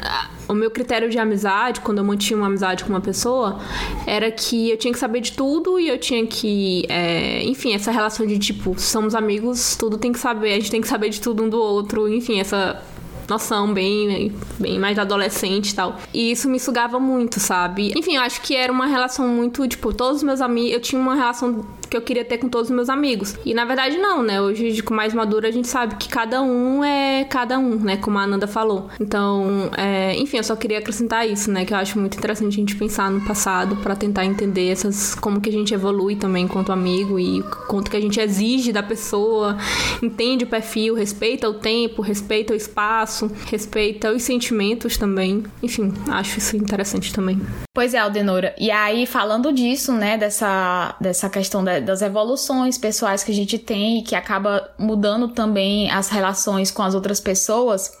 O 0.46 0.52
meu 0.52 0.70
critério 0.70 1.08
de 1.08 1.18
amizade, 1.18 1.80
quando 1.80 1.98
eu 1.98 2.04
mantinha 2.04 2.36
uma 2.36 2.48
amizade 2.48 2.84
com 2.84 2.90
uma 2.90 3.00
pessoa, 3.00 3.58
era 4.06 4.30
que 4.30 4.68
eu 4.68 4.76
tinha 4.76 4.92
que 4.92 4.98
saber 4.98 5.22
de 5.22 5.32
tudo 5.32 5.80
e 5.80 5.88
eu 5.88 5.96
tinha 5.96 6.26
que. 6.26 6.84
É, 6.90 7.42
enfim, 7.44 7.72
essa 7.72 7.90
relação 7.90 8.26
de 8.26 8.38
tipo, 8.38 8.78
somos 8.78 9.14
amigos, 9.14 9.74
tudo 9.74 9.96
tem 9.96 10.12
que 10.12 10.18
saber, 10.18 10.52
a 10.52 10.56
gente 10.56 10.70
tem 10.70 10.82
que 10.82 10.88
saber 10.88 11.08
de 11.08 11.18
tudo 11.18 11.44
um 11.44 11.48
do 11.48 11.58
outro, 11.58 12.06
enfim, 12.12 12.40
essa 12.40 12.84
noção 13.28 13.72
bem, 13.72 14.32
bem 14.58 14.78
mais 14.78 14.98
adolescente 14.98 15.70
e 15.70 15.74
tal. 15.74 15.96
E 16.12 16.30
isso 16.30 16.48
me 16.48 16.58
sugava 16.58 16.98
muito, 16.98 17.40
sabe? 17.40 17.92
Enfim, 17.96 18.16
eu 18.16 18.22
acho 18.22 18.40
que 18.42 18.54
era 18.54 18.72
uma 18.72 18.86
relação 18.86 19.26
muito, 19.28 19.66
tipo, 19.66 19.92
todos 19.92 20.18
os 20.18 20.22
meus 20.22 20.40
amigos. 20.40 20.72
Eu 20.72 20.80
tinha 20.80 21.00
uma 21.00 21.14
relação 21.14 21.66
que 21.88 21.96
eu 21.96 22.02
queria 22.02 22.24
ter 22.24 22.38
com 22.38 22.48
todos 22.48 22.70
os 22.70 22.74
meus 22.74 22.88
amigos. 22.88 23.36
E 23.44 23.54
na 23.54 23.64
verdade, 23.64 23.96
não, 23.98 24.22
né? 24.22 24.40
Hoje, 24.40 24.82
com 24.82 24.94
mais 24.94 25.14
madura, 25.14 25.48
a 25.48 25.50
gente 25.50 25.68
sabe 25.68 25.96
que 25.96 26.08
cada 26.08 26.42
um 26.42 26.84
é 26.84 27.24
cada 27.24 27.58
um, 27.58 27.76
né? 27.76 27.96
Como 27.96 28.18
a 28.18 28.22
Ananda 28.22 28.46
falou. 28.46 28.88
Então, 29.00 29.70
é... 29.76 30.14
enfim, 30.16 30.38
eu 30.38 30.44
só 30.44 30.56
queria 30.56 30.78
acrescentar 30.78 31.28
isso, 31.28 31.50
né? 31.50 31.64
Que 31.64 31.72
eu 31.72 31.78
acho 31.78 31.98
muito 31.98 32.16
interessante 32.16 32.54
a 32.54 32.56
gente 32.56 32.76
pensar 32.76 33.10
no 33.10 33.20
passado 33.24 33.76
para 33.76 33.94
tentar 33.94 34.24
entender 34.24 34.70
essas. 34.70 35.14
como 35.14 35.40
que 35.40 35.48
a 35.48 35.52
gente 35.52 35.72
evolui 35.72 36.16
também 36.16 36.44
enquanto 36.44 36.72
amigo 36.72 37.18
e 37.18 37.42
quanto 37.68 37.90
que 37.90 37.96
a 37.96 38.00
gente 38.00 38.20
exige 38.20 38.72
da 38.72 38.82
pessoa, 38.82 39.56
entende 40.02 40.44
o 40.44 40.46
perfil, 40.46 40.94
respeita 40.94 41.48
o 41.48 41.54
tempo, 41.54 42.02
respeita 42.02 42.52
o 42.52 42.56
espaço 42.56 43.30
respeita 43.46 44.12
os 44.12 44.22
sentimentos 44.22 44.96
também. 44.96 45.44
Enfim, 45.62 45.92
acho 46.08 46.38
isso 46.38 46.56
interessante 46.56 47.12
também. 47.12 47.40
Pois 47.72 47.92
é, 47.92 47.98
Aldenora. 47.98 48.54
E 48.58 48.70
aí, 48.70 49.06
falando 49.06 49.52
disso, 49.52 49.92
né, 49.92 50.16
dessa, 50.16 50.96
dessa 51.00 51.28
questão 51.28 51.62
das 51.80 52.02
evoluções 52.02 52.78
pessoais 52.78 53.22
que 53.24 53.32
a 53.32 53.34
gente 53.34 53.58
tem 53.58 53.98
e 53.98 54.02
que 54.02 54.14
acaba 54.14 54.70
mudando 54.78 55.28
também 55.28 55.90
as 55.90 56.08
relações 56.08 56.70
com 56.70 56.82
as 56.82 56.94
outras 56.94 57.20
pessoas. 57.20 57.92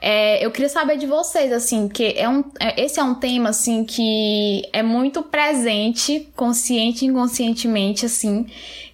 É, 0.00 0.44
eu 0.44 0.50
queria 0.52 0.68
saber 0.68 0.96
de 0.96 1.06
vocês, 1.06 1.52
assim, 1.52 1.88
que 1.88 2.14
é 2.16 2.28
um, 2.28 2.44
é, 2.60 2.84
esse 2.84 3.00
é 3.00 3.02
um 3.02 3.14
tema, 3.14 3.48
assim, 3.48 3.84
que 3.84 4.62
é 4.72 4.82
muito 4.82 5.22
presente, 5.22 6.28
consciente 6.36 7.04
e 7.04 7.08
inconscientemente, 7.08 8.06
assim, 8.06 8.46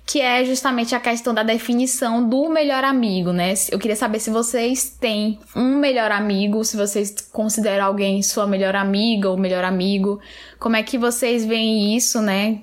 que 0.06 0.20
é 0.20 0.44
justamente 0.44 0.94
a 0.94 1.00
questão 1.00 1.34
da 1.34 1.42
definição 1.42 2.26
do 2.26 2.48
melhor 2.48 2.84
amigo, 2.84 3.32
né? 3.32 3.52
Eu 3.70 3.78
queria 3.78 3.96
saber 3.96 4.18
se 4.18 4.30
vocês 4.30 4.96
têm 4.98 5.38
um 5.54 5.76
melhor 5.76 6.10
amigo, 6.10 6.64
se 6.64 6.76
vocês 6.76 7.14
consideram 7.32 7.84
alguém 7.84 8.22
sua 8.22 8.46
melhor 8.46 8.74
amiga 8.74 9.28
ou 9.28 9.36
melhor 9.36 9.64
amigo, 9.64 10.20
como 10.58 10.76
é 10.76 10.82
que 10.82 10.96
vocês 10.96 11.44
veem 11.44 11.96
isso, 11.96 12.20
né? 12.22 12.60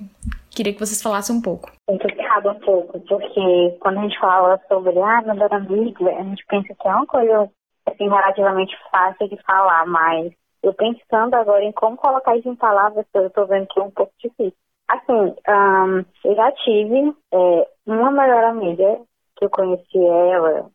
Queria 0.54 0.72
que 0.72 0.80
vocês 0.80 1.02
falassem 1.02 1.36
um 1.36 1.40
pouco. 1.40 1.70
Complicado 1.86 2.50
um 2.50 2.60
pouco, 2.60 3.00
porque 3.00 3.76
quando 3.80 3.98
a 3.98 4.02
gente 4.02 4.18
fala 4.20 4.60
sobre 4.68 4.98
ah, 4.98 5.22
melhor 5.22 5.52
amigo, 5.52 6.08
a 6.08 6.22
gente 6.22 6.44
pensa 6.46 6.74
que 6.78 6.88
é 6.88 6.94
uma 6.94 7.06
coisa 7.06 7.50
assim, 7.86 8.08
relativamente 8.08 8.76
fácil 8.90 9.28
de 9.28 9.42
falar, 9.44 9.86
mas 9.86 10.32
eu 10.62 10.74
pensando 10.74 11.34
agora 11.34 11.64
em 11.64 11.72
como 11.72 11.96
colocar 11.96 12.36
isso 12.36 12.48
em 12.48 12.54
palavras, 12.54 13.06
eu 13.14 13.30
tô 13.30 13.46
vendo 13.46 13.66
que 13.66 13.80
é 13.80 13.82
um 13.82 13.90
pouco 13.90 14.12
difícil. 14.18 14.54
Assim, 14.88 15.34
um, 15.48 16.04
eu 16.24 16.36
já 16.36 16.52
tive 16.52 17.14
é, 17.32 17.68
uma 17.86 18.10
melhor 18.10 18.44
amiga 18.44 19.00
que 19.36 19.44
eu 19.46 19.50
conheci 19.50 19.98
ela, 19.98 20.70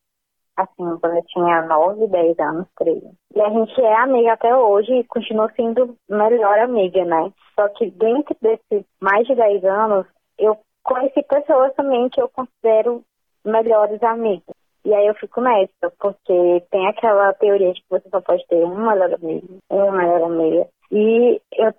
assim, 0.57 0.97
quando 0.99 1.15
eu 1.15 1.23
tinha 1.27 1.61
9, 1.61 2.07
10 2.07 2.39
anos, 2.39 2.67
13. 2.77 3.11
E 3.35 3.41
a 3.41 3.49
gente 3.49 3.81
é 3.81 3.95
amiga 3.95 4.33
até 4.33 4.55
hoje 4.55 4.91
e 4.91 5.03
continua 5.05 5.51
sendo 5.55 5.95
melhor 6.09 6.59
amiga, 6.59 7.05
né? 7.05 7.31
Só 7.55 7.67
que 7.69 7.91
dentro 7.91 8.35
desses 8.41 8.85
mais 8.99 9.25
de 9.27 9.35
10 9.35 9.63
anos, 9.63 10.05
eu 10.37 10.57
conheci 10.83 11.23
pessoas 11.23 11.73
também 11.75 12.09
que 12.09 12.21
eu 12.21 12.29
considero 12.29 13.03
melhores 13.45 14.01
amigas. 14.03 14.55
E 14.83 14.93
aí 14.93 15.05
eu 15.05 15.15
fico 15.15 15.41
nessa, 15.41 15.91
porque 15.99 16.63
tem 16.71 16.87
aquela 16.87 17.33
teoria 17.33 17.73
de 17.73 17.81
que 17.81 17.89
você 17.89 18.09
só 18.09 18.21
pode 18.21 18.45
ter 18.47 18.63
um 18.63 18.87
melhor 18.87 19.13
amigo, 19.13 19.57
uma 19.69 19.91
melhor 19.91 20.23
amiga. 20.23 20.67
E 20.91 21.41
eu 21.53 21.73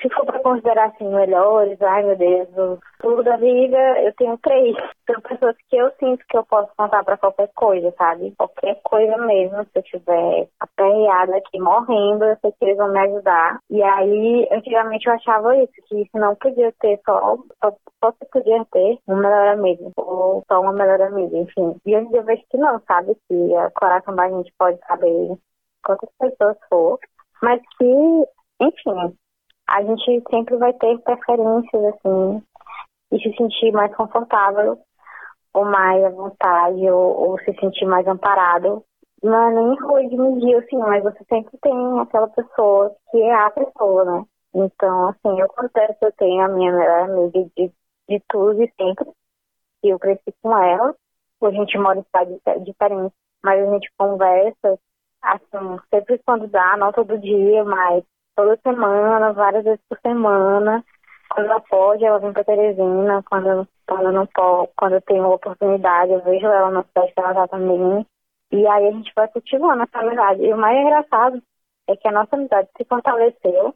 se 0.00 0.08
for 0.10 0.24
para 0.24 0.40
considerar 0.40 0.86
assim 0.86 1.08
melhores, 1.08 1.80
ai 1.82 2.02
meu 2.02 2.16
Deus, 2.16 2.80
tudo 3.00 3.22
da 3.22 3.36
vida, 3.36 3.78
eu 4.02 4.12
tenho 4.14 4.38
três. 4.38 4.76
São 5.06 5.20
pessoas 5.20 5.56
que 5.68 5.76
eu 5.76 5.90
sinto 5.98 6.24
que 6.28 6.36
eu 6.36 6.44
posso 6.44 6.70
contar 6.76 7.04
para 7.04 7.16
qualquer 7.16 7.50
coisa, 7.54 7.92
sabe? 7.98 8.34
Qualquer 8.36 8.80
coisa 8.82 9.16
mesmo, 9.18 9.62
se 9.64 9.70
eu 9.74 9.82
estiver 9.82 10.48
aperreada 10.60 11.36
aqui, 11.36 11.58
morrendo, 11.58 12.24
eu 12.24 12.36
sei 12.40 12.52
que 12.52 12.64
eles 12.64 12.76
vão 12.76 12.92
me 12.92 13.00
ajudar. 13.00 13.58
E 13.70 13.82
aí, 13.82 14.48
antigamente 14.52 15.06
eu 15.06 15.14
achava 15.14 15.56
isso, 15.56 15.72
que 15.86 16.02
isso 16.02 16.18
não 16.18 16.34
podia 16.36 16.72
ter 16.80 17.00
só, 17.04 17.36
só, 17.62 17.76
só 18.02 18.12
podia 18.32 18.64
ter 18.72 18.98
um 19.08 19.16
melhor 19.16 19.48
amigo, 19.48 19.92
ou 19.96 20.44
só 20.48 20.60
uma 20.60 20.72
melhor 20.72 21.00
amiga, 21.02 21.36
enfim. 21.36 21.76
E 21.84 21.96
hoje 21.96 22.08
eu 22.12 22.22
vejo 22.24 22.42
que 22.50 22.56
não, 22.56 22.80
sabe? 22.86 23.14
Que 23.28 23.34
o 23.34 23.70
coração 23.72 24.14
da 24.14 24.28
gente 24.28 24.52
pode 24.58 24.78
saber 24.86 25.36
quantas 25.84 26.10
pessoas 26.18 26.56
for, 26.68 26.98
mas 27.42 27.60
que, 27.78 28.24
enfim, 28.60 29.16
a 29.70 29.82
gente 29.84 30.22
sempre 30.28 30.56
vai 30.56 30.72
ter 30.72 30.98
preferências, 30.98 31.84
assim, 31.94 32.42
e 33.12 33.18
se 33.20 33.36
sentir 33.36 33.70
mais 33.70 33.94
confortável, 33.94 34.76
ou 35.54 35.64
mais 35.64 36.02
à 36.04 36.10
vontade, 36.10 36.90
ou, 36.90 37.30
ou 37.30 37.38
se 37.38 37.54
sentir 37.54 37.86
mais 37.86 38.06
amparado. 38.06 38.84
Não 39.22 39.48
é 39.48 39.54
nem 39.54 39.80
ruim 39.80 40.08
de 40.08 40.16
medir, 40.16 40.56
assim, 40.56 40.76
mas 40.76 41.04
você 41.04 41.24
sempre 41.28 41.56
tem 41.62 42.00
aquela 42.00 42.26
pessoa 42.28 42.94
que 43.10 43.22
é 43.22 43.32
a 43.32 43.50
pessoa, 43.50 44.04
né? 44.04 44.24
Então, 44.54 45.08
assim, 45.08 45.40
eu 45.40 45.46
considero 45.48 45.94
que 45.94 46.04
eu 46.04 46.12
tenho 46.12 46.44
a 46.44 46.48
minha 46.48 46.72
melhor 46.72 47.08
amiga 47.08 47.48
de, 47.56 47.72
de 48.08 48.22
tudo 48.28 48.60
e 48.62 48.72
sempre. 48.76 49.08
E 49.84 49.88
eu 49.88 49.98
cresci 50.00 50.34
com 50.42 50.56
ela. 50.56 50.96
A 51.42 51.50
gente 51.50 51.78
mora 51.78 51.98
em 51.98 52.02
cidades 52.02 52.64
diferentes, 52.64 53.16
mas 53.42 53.62
a 53.62 53.72
gente 53.72 53.90
conversa, 53.96 54.78
assim, 55.22 55.78
sempre 55.90 56.20
quando 56.26 56.48
dá, 56.48 56.76
não 56.76 56.92
todo 56.92 57.18
dia, 57.18 57.64
mas 57.64 58.04
toda 58.40 58.58
semana, 58.62 59.32
várias 59.32 59.64
vezes 59.64 59.80
por 59.88 59.98
semana. 60.00 60.82
Quando 61.28 61.46
ela 61.46 61.60
pode, 61.60 62.04
ela 62.04 62.18
vem 62.18 62.32
para 62.32 62.44
Teresina. 62.44 63.22
Quando, 63.28 63.68
quando 63.86 64.12
não 64.12 64.26
pode, 64.26 64.70
quando 64.76 64.92
eu 64.94 65.02
tenho 65.02 65.30
oportunidade, 65.30 66.12
eu 66.12 66.22
vejo 66.22 66.46
ela 66.46 66.70
na 66.70 66.82
cidade 66.84 67.12
que 67.12 67.20
ela 67.20 67.34
tá 67.34 67.48
também. 67.48 68.06
E 68.52 68.66
aí 68.66 68.88
a 68.88 68.92
gente 68.92 69.12
vai 69.14 69.28
cultivando 69.28 69.82
essa 69.82 69.98
amizade. 69.98 70.42
E 70.42 70.52
o 70.52 70.56
mais 70.56 70.76
engraçado 70.78 71.42
é 71.88 71.96
que 71.96 72.08
a 72.08 72.12
nossa 72.12 72.34
amizade 72.34 72.68
se 72.76 72.84
fortaleceu 72.84 73.74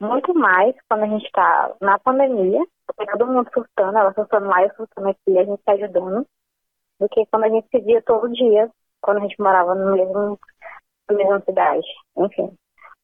muito 0.00 0.34
mais 0.34 0.74
quando 0.88 1.04
a 1.04 1.06
gente 1.06 1.24
está 1.26 1.74
na 1.80 1.98
pandemia, 1.98 2.60
porque 2.86 3.18
todo 3.18 3.32
mundo 3.32 3.50
surtando, 3.52 3.96
ela 3.96 4.12
surtando 4.12 4.46
lá, 4.46 4.62
eu 4.62 4.70
surtando 4.74 5.08
aqui, 5.08 5.38
a 5.38 5.44
gente 5.44 5.58
está 5.58 5.72
ajudando, 5.72 6.26
do 7.00 7.08
que 7.08 7.26
quando 7.26 7.44
a 7.44 7.48
gente 7.48 7.66
se 7.68 7.80
via 7.80 8.02
todo 8.02 8.32
dia, 8.32 8.70
quando 9.00 9.18
a 9.18 9.20
gente 9.20 9.40
morava 9.40 9.74
no 9.74 9.92
mesmo, 9.94 10.38
na 11.08 11.16
mesma 11.16 11.40
cidade. 11.40 11.86
Enfim. 12.16 12.56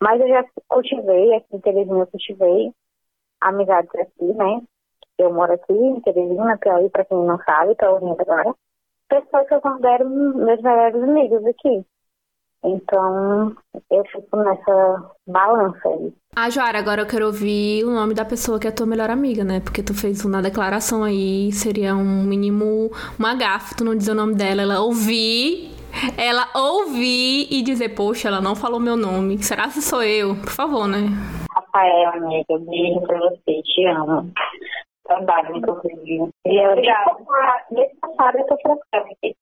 Mas 0.03 0.21
eu 0.21 0.27
já 0.27 0.45
cultivei, 0.67 1.33
aqui 1.37 1.47
em 1.53 1.61
Teresina 1.61 2.01
eu 2.01 2.07
cultivei 2.09 2.73
amizades 3.41 3.95
aqui, 3.95 4.35
né? 4.35 4.61
Eu 5.17 5.33
moro 5.33 5.53
aqui 5.53 5.73
em 5.73 6.01
Teresina, 6.01 6.59
Piauí, 6.59 6.91
para 6.91 7.05
quem 7.05 7.19
não 7.19 7.39
sabe, 7.45 7.77
tá 7.77 7.89
ouvindo 7.89 8.21
agora. 8.21 8.53
Pessoas 9.09 9.47
que 9.47 9.55
eu 9.55 9.61
considero 9.61 10.11
meus 10.11 10.61
melhores 10.61 11.01
amigos 11.01 11.47
aqui. 11.47 11.87
Então, 12.65 13.57
eu 13.91 14.05
fico 14.07 14.37
nessa 14.39 15.11
balança 15.25 15.89
aí. 15.89 16.13
Ah, 16.35 16.51
Joara, 16.51 16.81
agora 16.81 17.03
eu 17.03 17.07
quero 17.07 17.27
ouvir 17.27 17.85
o 17.85 17.91
nome 17.91 18.15
da 18.15 18.25
pessoa 18.25 18.59
que 18.59 18.67
é 18.67 18.73
tua 18.73 18.87
melhor 18.87 19.11
amiga, 19.11 19.45
né? 19.45 19.61
Porque 19.61 19.83
tu 19.83 19.95
fez 19.95 20.25
uma 20.25 20.43
declaração 20.43 21.05
aí, 21.05 21.53
seria 21.53 21.95
um 21.95 22.25
mínimo 22.25 22.91
uma 23.19 23.37
gafe, 23.37 23.77
tu 23.77 23.85
não 23.85 23.95
dizer 23.95 24.13
o 24.13 24.17
nome 24.17 24.35
dela, 24.35 24.63
ela 24.63 24.81
ouvir 24.81 25.72
ela 26.17 26.49
ouvir 26.55 27.49
e 27.51 27.63
dizer, 27.63 27.91
poxa, 27.91 28.29
ela 28.29 28.41
não 28.41 28.55
falou 28.55 28.81
meu 28.81 28.97
nome. 28.97 29.43
Será 29.43 29.65
que 29.65 29.81
sou 29.81 30.03
eu? 30.03 30.35
Por 30.37 30.51
favor, 30.51 30.87
né? 30.87 31.09
Rafael, 31.55 32.11
amiga, 32.11 32.59
beijo 32.59 33.01
pra 33.03 33.19
você, 33.19 33.63
te 33.63 33.87
amo. 33.87 34.31
Trabalho, 35.05 35.57
inclusive. 35.57 36.31
E 36.47 36.57
eu 36.57 36.85
já, 36.85 37.05
nesse 37.71 37.97
passado 37.97 38.39
eu 38.39 38.47
tô 38.47 38.57
trocando 38.57 39.13
aqui. 39.13 39.35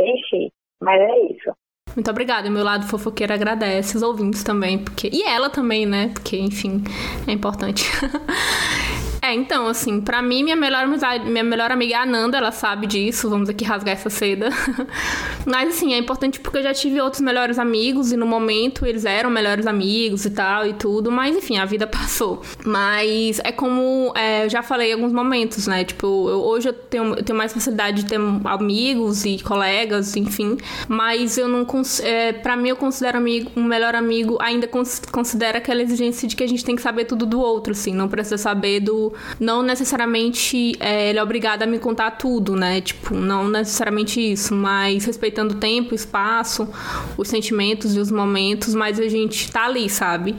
Enfim, 0.00 0.50
mas 0.80 1.00
é 1.00 1.18
isso. 1.32 1.52
Muito 1.94 2.10
obrigada. 2.10 2.48
Meu 2.50 2.62
lado 2.62 2.86
fofoqueiro 2.86 3.32
agradece 3.32 3.96
os 3.96 4.02
ouvintes 4.02 4.44
também, 4.44 4.78
porque 4.78 5.08
e 5.12 5.22
ela 5.22 5.50
também, 5.50 5.86
né? 5.86 6.10
Porque, 6.12 6.38
enfim, 6.38 6.84
é 7.26 7.32
importante. 7.32 7.84
É, 9.28 9.34
então, 9.34 9.66
assim, 9.66 10.00
para 10.00 10.22
mim, 10.22 10.42
minha 10.42 10.56
melhor 10.56 10.88
minha 11.26 11.44
melhor 11.44 11.70
amiga 11.70 11.92
é 11.92 11.96
a 11.98 12.06
Nanda, 12.06 12.38
ela 12.38 12.50
sabe 12.50 12.86
disso, 12.86 13.28
vamos 13.28 13.50
aqui 13.50 13.62
rasgar 13.62 13.92
essa 13.92 14.08
seda. 14.08 14.48
Mas, 15.44 15.68
assim, 15.68 15.92
é 15.92 15.98
importante 15.98 16.40
porque 16.40 16.58
eu 16.58 16.62
já 16.62 16.72
tive 16.72 16.98
outros 16.98 17.20
melhores 17.20 17.58
amigos 17.58 18.10
e 18.10 18.16
no 18.16 18.24
momento 18.24 18.86
eles 18.86 19.04
eram 19.04 19.28
melhores 19.28 19.66
amigos 19.66 20.24
e 20.24 20.30
tal 20.30 20.66
e 20.66 20.72
tudo, 20.72 21.10
mas, 21.10 21.36
enfim, 21.36 21.58
a 21.58 21.64
vida 21.64 21.86
passou. 21.88 22.42
Mas 22.64 23.40
é 23.44 23.52
como 23.52 24.12
é, 24.14 24.44
eu 24.44 24.50
já 24.50 24.62
falei 24.62 24.90
em 24.90 24.94
alguns 24.94 25.12
momentos, 25.12 25.66
né? 25.66 25.84
Tipo, 25.84 26.06
eu, 26.06 26.40
hoje 26.40 26.68
eu 26.68 26.72
tenho, 26.72 27.14
eu 27.14 27.22
tenho 27.22 27.36
mais 27.36 27.52
facilidade 27.52 28.04
de 28.04 28.08
ter 28.08 28.20
amigos 28.44 29.24
e 29.24 29.38
colegas, 29.42 30.16
enfim, 30.16 30.56
mas 30.86 31.36
eu 31.36 31.48
não. 31.48 31.66
É, 32.02 32.32
para 32.32 32.56
mim, 32.56 32.70
eu 32.70 32.76
considero 32.76 33.18
amigo, 33.18 33.50
um 33.56 33.64
melhor 33.64 33.94
amigo, 33.94 34.38
ainda 34.40 34.68
considera 35.12 35.58
aquela 35.58 35.82
exigência 35.82 36.26
de 36.26 36.34
que 36.34 36.44
a 36.44 36.48
gente 36.48 36.64
tem 36.64 36.76
que 36.76 36.82
saber 36.82 37.04
tudo 37.04 37.26
do 37.26 37.40
outro, 37.40 37.72
assim, 37.72 37.92
não 37.92 38.08
precisa 38.08 38.38
saber 38.38 38.80
do 38.80 39.12
não 39.38 39.62
necessariamente 39.62 40.74
é, 40.80 41.10
ele 41.10 41.18
é 41.18 41.22
obrigado 41.22 41.62
a 41.62 41.66
me 41.66 41.78
contar 41.78 42.12
tudo, 42.12 42.54
né? 42.56 42.80
Tipo, 42.80 43.14
não 43.14 43.48
necessariamente 43.48 44.20
isso, 44.20 44.54
mas 44.54 45.04
respeitando 45.04 45.54
o 45.54 45.56
tempo, 45.58 45.92
o 45.92 45.94
espaço, 45.94 46.68
os 47.16 47.28
sentimentos 47.28 47.96
e 47.96 48.00
os 48.00 48.10
momentos, 48.10 48.74
mas 48.74 48.98
a 48.98 49.08
gente 49.08 49.50
tá 49.50 49.66
ali, 49.66 49.88
sabe? 49.88 50.34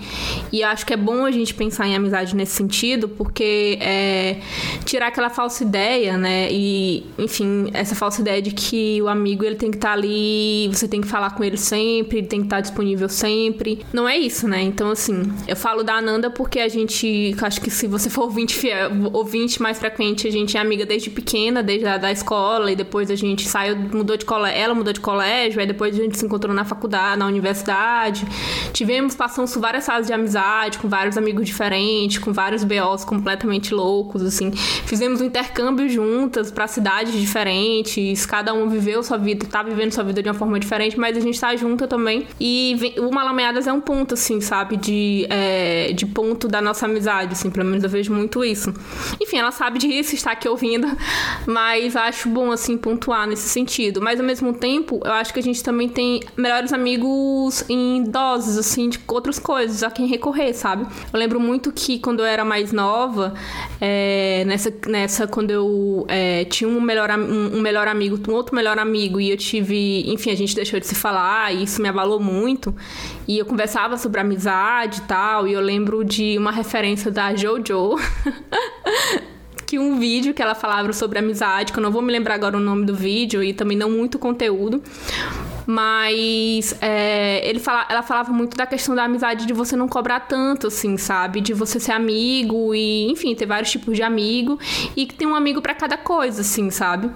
E 0.51 0.63
acho 0.63 0.85
que 0.85 0.93
é 0.93 0.97
bom 0.97 1.25
a 1.25 1.31
gente 1.31 1.53
pensar 1.53 1.87
em 1.87 1.95
amizade 1.95 2.35
nesse 2.35 2.53
sentido, 2.53 3.07
porque 3.09 3.77
é, 3.81 4.37
tirar 4.85 5.07
aquela 5.07 5.29
falsa 5.29 5.63
ideia, 5.63 6.17
né? 6.17 6.47
E, 6.51 7.05
enfim, 7.17 7.69
essa 7.73 7.95
falsa 7.95 8.21
ideia 8.21 8.41
de 8.41 8.51
que 8.51 9.01
o 9.01 9.07
amigo 9.07 9.43
ele 9.43 9.55
tem 9.55 9.71
que 9.71 9.77
estar 9.77 9.89
tá 9.89 9.93
ali, 9.93 10.69
você 10.71 10.87
tem 10.87 11.01
que 11.01 11.07
falar 11.07 11.31
com 11.31 11.43
ele 11.43 11.57
sempre, 11.57 12.19
ele 12.19 12.27
tem 12.27 12.39
que 12.39 12.45
estar 12.45 12.57
tá 12.57 12.61
disponível 12.61 13.09
sempre. 13.09 13.85
Não 13.93 14.07
é 14.07 14.17
isso, 14.17 14.47
né? 14.47 14.61
Então, 14.61 14.91
assim, 14.91 15.23
eu 15.47 15.55
falo 15.55 15.83
da 15.83 15.95
Ananda 15.95 16.29
porque 16.29 16.59
a 16.59 16.67
gente, 16.67 17.35
acho 17.41 17.61
que 17.61 17.69
se 17.69 17.87
você 17.87 18.09
for 18.09 18.23
ouvinte 18.23 18.55
fiel, 18.55 18.68
ouvinte 19.13 19.61
mais 19.61 19.79
frequente, 19.79 20.27
a 20.27 20.31
gente 20.31 20.57
é 20.57 20.59
amiga 20.59 20.85
desde 20.85 21.09
pequena, 21.09 21.61
desde 21.61 21.85
a 21.85 21.97
da 21.97 22.11
escola, 22.11 22.71
e 22.71 22.75
depois 22.75 23.11
a 23.11 23.15
gente 23.15 23.47
saiu, 23.47 23.75
mudou 23.75 24.17
de 24.17 24.25
colégio, 24.25 24.59
ela 24.59 24.73
mudou 24.73 24.93
de 24.93 24.99
colégio, 24.99 25.59
aí 25.59 25.67
depois 25.67 25.97
a 25.97 26.01
gente 26.01 26.17
se 26.17 26.25
encontrou 26.25 26.53
na 26.53 26.65
faculdade, 26.65 27.19
na 27.19 27.27
universidade. 27.27 28.25
Tivemos, 28.73 29.15
passamos 29.15 29.53
por 29.53 29.61
várias 29.61 29.85
fases 29.85 30.07
de 30.07 30.13
amizade, 30.13 30.77
com 30.77 30.87
vários 30.87 31.17
amigos 31.17 31.45
diferentes, 31.45 32.17
com 32.17 32.31
vários 32.31 32.63
BOs 32.63 33.03
completamente 33.05 33.73
loucos, 33.73 34.21
assim. 34.23 34.51
Fizemos 34.51 35.21
um 35.21 35.25
intercâmbio 35.25 35.87
juntas 35.89 36.51
para 36.51 36.67
cidades 36.67 37.13
diferentes, 37.13 38.25
cada 38.25 38.53
um 38.53 38.69
viveu 38.69 39.03
sua 39.03 39.17
vida, 39.17 39.45
tá 39.45 39.63
vivendo 39.63 39.91
sua 39.91 40.03
vida 40.03 40.21
de 40.21 40.29
uma 40.29 40.35
forma 40.35 40.59
diferente, 40.59 40.99
mas 40.99 41.17
a 41.17 41.19
gente 41.19 41.39
tá 41.39 41.55
junta 41.55 41.87
também. 41.87 42.27
E 42.39 42.93
o 42.97 43.11
Malameadas 43.11 43.67
é 43.67 43.73
um 43.73 43.81
ponto, 43.81 44.13
assim, 44.13 44.41
sabe, 44.41 44.77
de, 44.77 45.25
é, 45.29 45.93
de 45.93 46.05
ponto 46.05 46.47
da 46.47 46.61
nossa 46.61 46.85
amizade, 46.85 47.33
assim, 47.33 47.49
pelo 47.49 47.65
menos 47.65 47.83
eu 47.83 47.89
vejo 47.89 48.13
muito 48.13 48.43
isso. 48.43 48.48
Enfim, 49.19 49.37
ela 49.37 49.51
sabe 49.51 49.79
disso, 49.79 50.15
está 50.15 50.31
aqui 50.31 50.47
ouvindo, 50.47 50.87
mas 51.45 51.95
acho 51.95 52.29
bom, 52.29 52.51
assim, 52.51 52.77
pontuar 52.77 53.27
nesse 53.27 53.49
sentido. 53.49 54.01
Mas 54.01 54.19
ao 54.19 54.25
mesmo 54.25 54.53
tempo, 54.53 55.01
eu 55.03 55.11
acho 55.13 55.33
que 55.33 55.39
a 55.39 55.43
gente 55.43 55.63
também 55.63 55.89
tem 55.89 56.21
melhores 56.35 56.73
amigos 56.73 57.63
em 57.69 58.03
doses, 58.03 58.57
assim, 58.57 58.89
de 58.89 58.99
outras 59.07 59.39
coisas, 59.39 59.83
a 59.83 59.91
quem 59.91 60.07
recorrer, 60.07 60.53
sabe? 60.53 60.85
Eu 61.11 61.19
lembro 61.19 61.39
muito 61.39 61.71
que 61.71 61.99
quando 61.99 62.19
eu 62.19 62.25
era 62.25 62.43
mais 62.45 62.71
nova, 62.71 63.33
é, 63.79 64.43
nessa, 64.45 64.73
nessa, 64.87 65.27
quando 65.27 65.51
eu 65.51 66.05
é, 66.07 66.45
tinha 66.45 66.69
um 66.69 66.81
melhor, 66.81 67.09
um, 67.11 67.57
um 67.57 67.61
melhor 67.61 67.87
amigo, 67.87 68.19
um 68.29 68.33
outro 68.33 68.55
melhor 68.55 68.77
amigo, 68.77 69.19
e 69.19 69.29
eu 69.29 69.37
tive, 69.37 70.09
enfim, 70.11 70.31
a 70.31 70.35
gente 70.35 70.55
deixou 70.55 70.79
de 70.79 70.87
se 70.87 70.95
falar, 70.95 71.53
e 71.53 71.63
isso 71.63 71.81
me 71.81 71.87
abalou 71.87 72.19
muito. 72.19 72.75
E 73.27 73.37
eu 73.37 73.45
conversava 73.45 73.97
sobre 73.97 74.19
amizade 74.19 74.99
e 74.99 75.01
tal, 75.01 75.47
e 75.47 75.53
eu 75.53 75.61
lembro 75.61 76.03
de 76.03 76.37
uma 76.37 76.51
referência 76.51 77.11
da 77.11 77.33
JoJo. 77.33 77.95
que 79.69 79.77
um 79.77 79.99
vídeo 79.99 80.33
que 80.33 80.41
ela 80.41 80.55
falava 80.55 80.91
sobre 80.93 81.19
amizade, 81.19 81.71
que 81.71 81.77
eu 81.77 81.83
não 81.83 81.91
vou 81.91 82.01
me 82.01 82.11
lembrar 82.11 82.33
agora 82.33 82.57
o 82.57 82.59
nome 82.59 82.85
do 82.85 82.95
vídeo 82.95 83.43
e 83.43 83.53
também 83.53 83.77
não 83.77 83.89
muito 83.89 84.17
conteúdo. 84.17 84.81
Mas 85.67 86.75
é, 86.81 87.47
ele 87.47 87.59
fala, 87.59 87.85
ela 87.87 88.01
falava 88.01 88.33
muito 88.33 88.57
da 88.57 88.65
questão 88.65 88.95
da 88.95 89.03
amizade 89.03 89.45
de 89.45 89.53
você 89.53 89.75
não 89.75 89.87
cobrar 89.87 90.21
tanto, 90.21 90.65
assim, 90.65 90.97
sabe? 90.97 91.39
De 91.39 91.53
você 91.53 91.79
ser 91.79 91.91
amigo 91.91 92.73
e, 92.73 93.11
enfim, 93.11 93.35
ter 93.35 93.45
vários 93.45 93.69
tipos 93.69 93.95
de 93.95 94.01
amigo 94.01 94.57
e 94.95 95.05
que 95.05 95.13
tem 95.13 95.27
um 95.27 95.35
amigo 95.35 95.61
para 95.61 95.75
cada 95.75 95.95
coisa, 95.95 96.41
assim, 96.41 96.71
sabe? 96.71 97.11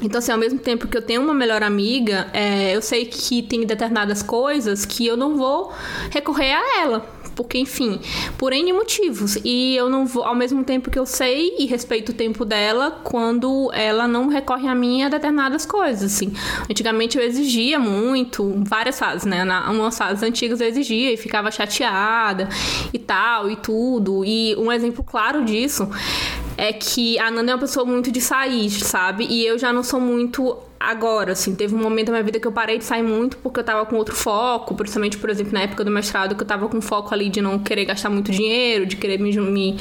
Então, 0.00 0.20
assim, 0.20 0.30
ao 0.30 0.38
mesmo 0.38 0.60
tempo 0.60 0.86
que 0.86 0.96
eu 0.96 1.02
tenho 1.02 1.20
uma 1.20 1.34
melhor 1.34 1.64
amiga, 1.64 2.28
é, 2.32 2.76
eu 2.76 2.80
sei 2.80 3.06
que 3.06 3.42
tem 3.42 3.66
determinadas 3.66 4.22
coisas 4.22 4.86
que 4.86 5.04
eu 5.04 5.16
não 5.16 5.36
vou 5.36 5.72
recorrer 6.10 6.52
a 6.52 6.80
ela 6.82 7.21
porque, 7.34 7.58
enfim, 7.58 8.00
por 8.38 8.52
N 8.52 8.72
motivos. 8.72 9.36
E 9.44 9.74
eu 9.76 9.88
não 9.88 10.06
vou, 10.06 10.24
ao 10.24 10.34
mesmo 10.34 10.64
tempo 10.64 10.90
que 10.90 10.98
eu 10.98 11.06
sei 11.06 11.54
e 11.58 11.66
respeito 11.66 12.10
o 12.10 12.14
tempo 12.14 12.44
dela, 12.44 13.00
quando 13.02 13.70
ela 13.72 14.06
não 14.06 14.28
recorre 14.28 14.68
a 14.68 14.74
mim 14.74 15.02
a 15.02 15.08
determinadas 15.08 15.66
coisas, 15.66 16.14
assim. 16.14 16.32
Antigamente 16.70 17.18
eu 17.18 17.24
exigia 17.24 17.78
muito, 17.78 18.54
várias 18.64 18.98
fases, 18.98 19.24
né? 19.24 19.44
Na, 19.44 19.70
umas 19.70 19.96
fases 19.96 20.22
antigas 20.22 20.60
eu 20.60 20.68
exigia 20.68 21.12
e 21.12 21.16
ficava 21.16 21.50
chateada 21.50 22.48
e 22.92 22.98
tal, 22.98 23.50
e 23.50 23.56
tudo. 23.56 24.24
E 24.24 24.54
um 24.56 24.70
exemplo 24.70 25.04
claro 25.04 25.44
disso 25.44 25.88
é 26.56 26.72
que 26.72 27.18
a 27.18 27.30
Nanda 27.30 27.52
é 27.52 27.54
uma 27.54 27.60
pessoa 27.60 27.84
muito 27.84 28.10
de 28.10 28.20
sair, 28.20 28.70
sabe? 28.70 29.26
E 29.28 29.44
eu 29.44 29.58
já 29.58 29.72
não 29.72 29.82
sou 29.82 30.00
muito 30.00 30.56
agora, 30.90 31.32
assim, 31.32 31.54
teve 31.54 31.74
um 31.74 31.78
momento 31.78 32.06
da 32.06 32.12
minha 32.12 32.22
vida 32.22 32.40
que 32.40 32.46
eu 32.46 32.52
parei 32.52 32.78
de 32.78 32.84
sair 32.84 33.02
muito 33.02 33.36
porque 33.38 33.60
eu 33.60 33.64
tava 33.64 33.86
com 33.86 33.96
outro 33.96 34.14
foco, 34.14 34.74
principalmente, 34.74 35.16
por 35.18 35.30
exemplo, 35.30 35.52
na 35.52 35.62
época 35.62 35.84
do 35.84 35.90
mestrado, 35.90 36.34
que 36.34 36.42
eu 36.42 36.46
tava 36.46 36.68
com 36.68 36.80
foco 36.80 37.14
ali 37.14 37.28
de 37.28 37.40
não 37.40 37.58
querer 37.58 37.84
gastar 37.84 38.10
muito 38.10 38.32
dinheiro, 38.32 38.84
de 38.84 38.96
querer 38.96 39.18
me, 39.18 39.36
me, 39.38 39.76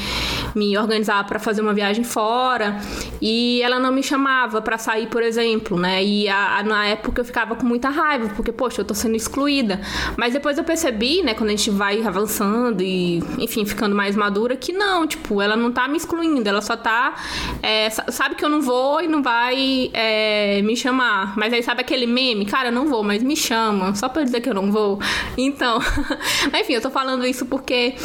me 0.56 0.78
organizar 0.78 1.26
para 1.26 1.40
fazer 1.40 1.62
uma 1.62 1.74
viagem 1.74 2.04
fora. 2.04 2.78
E 3.22 3.62
ela 3.62 3.80
não 3.80 3.92
me 3.92 4.04
chamava 4.04 4.62
para 4.62 4.78
sair, 4.78 5.08
por 5.08 5.24
exemplo, 5.24 5.78
né? 5.78 6.04
E 6.04 6.30
a, 6.30 6.60
a, 6.60 6.64
na 6.64 6.86
época 6.86 7.22
eu 7.22 7.26
ficava 7.26 7.56
com 7.56 7.66
muita 7.66 7.90
raiva, 7.90 8.30
porque, 8.36 8.52
poxa, 8.52 8.82
eu 8.82 8.86
tô 8.86 8.94
sendo 8.94 9.16
excluída. 9.16 9.82
Mas 10.18 10.34
depois 10.34 10.58
eu 10.58 10.64
percebi, 10.64 11.22
né, 11.22 11.34
quando 11.34 11.50
a 11.50 11.56
gente 11.56 11.70
vai 11.70 12.02
avançando 12.06 12.82
e, 12.82 13.18
enfim, 13.40 13.66
ficando 13.66 13.96
mais 13.96 14.16
madura, 14.16 14.56
que 14.56 14.72
não, 14.72 15.08
tipo, 15.08 15.42
ela 15.42 15.56
não 15.56 15.72
tá 15.72 15.88
me 15.88 15.98
excluindo, 15.98 16.48
ela 16.48 16.62
só 16.62 16.78
tá. 16.78 17.16
É, 17.62 17.90
sabe 17.90 18.36
que 18.36 18.46
eu 18.46 18.50
não 18.50 18.62
vou 18.62 19.02
e 19.02 19.08
não 19.08 19.22
vai 19.22 19.90
é, 19.94 20.62
me 20.62 20.76
chamar 20.76 20.91
chamar. 20.92 21.34
Mas 21.38 21.54
aí 21.54 21.64
sabe 21.64 21.82
aquele 21.82 22.06
meme? 22.06 22.46
Cara, 22.46 22.68
eu 22.68 22.72
não 22.72 22.88
vou, 22.88 23.04
mas 23.04 23.24
me 23.24 23.36
chama. 23.36 23.96
Só 23.96 24.10
pra 24.10 24.24
dizer 24.24 24.42
que 24.42 24.50
eu 24.50 24.54
não 24.54 24.72
vou. 24.72 25.00
Então, 25.38 25.80
enfim, 26.60 26.74
eu 26.74 26.82
tô 26.82 26.90
falando 26.90 27.26
isso 27.26 27.46
porque 27.46 27.96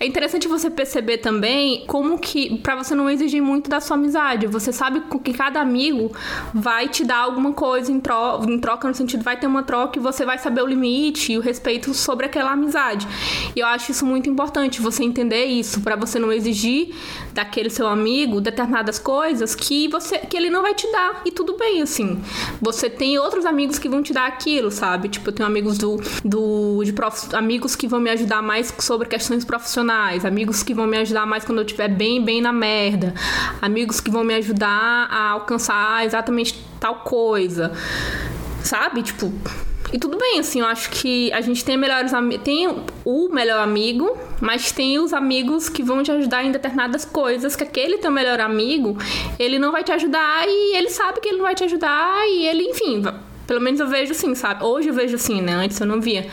é 0.00 0.06
interessante 0.06 0.46
você 0.46 0.70
perceber 0.70 1.18
também 1.18 1.84
como 1.86 2.18
que, 2.18 2.56
para 2.58 2.76
você 2.76 2.94
não 2.94 3.10
exigir 3.10 3.42
muito 3.42 3.68
da 3.68 3.80
sua 3.80 3.96
amizade, 3.96 4.46
você 4.46 4.72
sabe 4.72 5.02
que 5.24 5.32
cada 5.32 5.60
amigo 5.60 6.12
vai 6.54 6.88
te 6.88 7.04
dar 7.04 7.18
alguma 7.18 7.52
coisa 7.52 7.90
em, 7.90 7.98
tro 7.98 8.44
em 8.48 8.58
troca, 8.58 8.86
no 8.86 8.94
sentido, 8.94 9.24
vai 9.24 9.36
ter 9.36 9.48
uma 9.48 9.64
troca 9.64 9.98
e 9.98 10.02
você 10.02 10.24
vai 10.24 10.38
saber 10.38 10.62
o 10.62 10.66
limite 10.66 11.32
e 11.32 11.38
o 11.38 11.40
respeito 11.40 11.92
sobre 11.92 12.26
aquela 12.26 12.52
amizade. 12.52 13.08
E 13.56 13.60
eu 13.60 13.66
acho 13.66 13.90
isso 13.90 14.06
muito 14.06 14.30
importante, 14.30 14.80
você 14.80 15.02
entender 15.02 15.46
isso, 15.46 15.80
para 15.80 15.96
você 15.96 16.18
não 16.18 16.32
exigir 16.32 16.94
daquele 17.32 17.70
seu 17.70 17.88
amigo 17.88 18.40
determinadas 18.40 18.98
coisas 18.98 19.54
que 19.54 19.88
você 19.88 20.18
que 20.18 20.36
ele 20.36 20.50
não 20.50 20.62
vai 20.62 20.74
te 20.74 20.90
dar. 20.92 21.22
E 21.24 21.32
tudo 21.32 21.56
bem, 21.56 21.82
assim. 21.82 22.20
Você 22.60 22.88
tem 22.90 23.18
outros 23.18 23.44
amigos 23.44 23.78
que 23.78 23.88
vão 23.88 24.02
te 24.02 24.12
dar 24.12 24.26
aquilo, 24.26 24.70
sabe? 24.70 25.08
Tipo, 25.08 25.28
eu 25.28 25.32
tenho 25.32 25.46
amigos 25.46 25.78
do, 25.78 26.00
do 26.24 26.82
de 26.84 26.92
prof, 26.92 27.34
amigos 27.34 27.76
que 27.76 27.86
vão 27.86 28.00
me 28.00 28.10
ajudar 28.10 28.42
mais 28.42 28.72
sobre 28.78 29.08
questões 29.08 29.44
profissionais, 29.44 30.24
amigos 30.24 30.62
que 30.62 30.74
vão 30.74 30.86
me 30.86 30.98
ajudar 30.98 31.26
mais 31.26 31.44
quando 31.44 31.58
eu 31.58 31.64
estiver 31.64 31.88
bem, 31.88 32.24
bem 32.24 32.40
na 32.40 32.52
merda, 32.52 33.14
amigos 33.60 34.00
que 34.00 34.10
vão 34.10 34.24
me 34.24 34.34
ajudar 34.34 35.08
a 35.10 35.30
alcançar 35.30 36.04
exatamente 36.04 36.64
tal 36.80 36.96
coisa. 36.96 37.72
Sabe? 38.62 39.02
Tipo, 39.02 39.32
e 39.92 39.98
tudo 39.98 40.18
bem, 40.18 40.38
assim, 40.38 40.60
eu 40.60 40.66
acho 40.66 40.90
que 40.90 41.32
a 41.32 41.40
gente 41.40 41.64
tem 41.64 41.76
melhores 41.76 42.12
tem 42.44 42.68
o 43.04 43.28
melhor 43.30 43.60
amigo, 43.60 44.16
mas 44.40 44.70
tem 44.70 44.98
os 44.98 45.12
amigos 45.12 45.68
que 45.68 45.82
vão 45.82 46.02
te 46.02 46.12
ajudar 46.12 46.44
em 46.44 46.52
determinadas 46.52 47.04
coisas, 47.04 47.56
que 47.56 47.62
aquele 47.62 47.98
teu 47.98 48.10
melhor 48.10 48.40
amigo, 48.40 48.96
ele 49.38 49.58
não 49.58 49.72
vai 49.72 49.82
te 49.82 49.92
ajudar 49.92 50.46
e 50.46 50.76
ele 50.76 50.90
sabe 50.90 51.20
que 51.20 51.28
ele 51.28 51.38
não 51.38 51.44
vai 51.44 51.54
te 51.54 51.64
ajudar 51.64 52.26
e 52.28 52.46
ele, 52.46 52.64
enfim, 52.64 53.02
pelo 53.46 53.62
menos 53.62 53.80
eu 53.80 53.88
vejo 53.88 54.12
assim, 54.12 54.34
sabe? 54.34 54.62
Hoje 54.62 54.88
eu 54.88 54.94
vejo 54.94 55.14
assim, 55.14 55.40
né? 55.40 55.54
Antes 55.54 55.80
eu 55.80 55.86
não 55.86 56.02
via. 56.02 56.26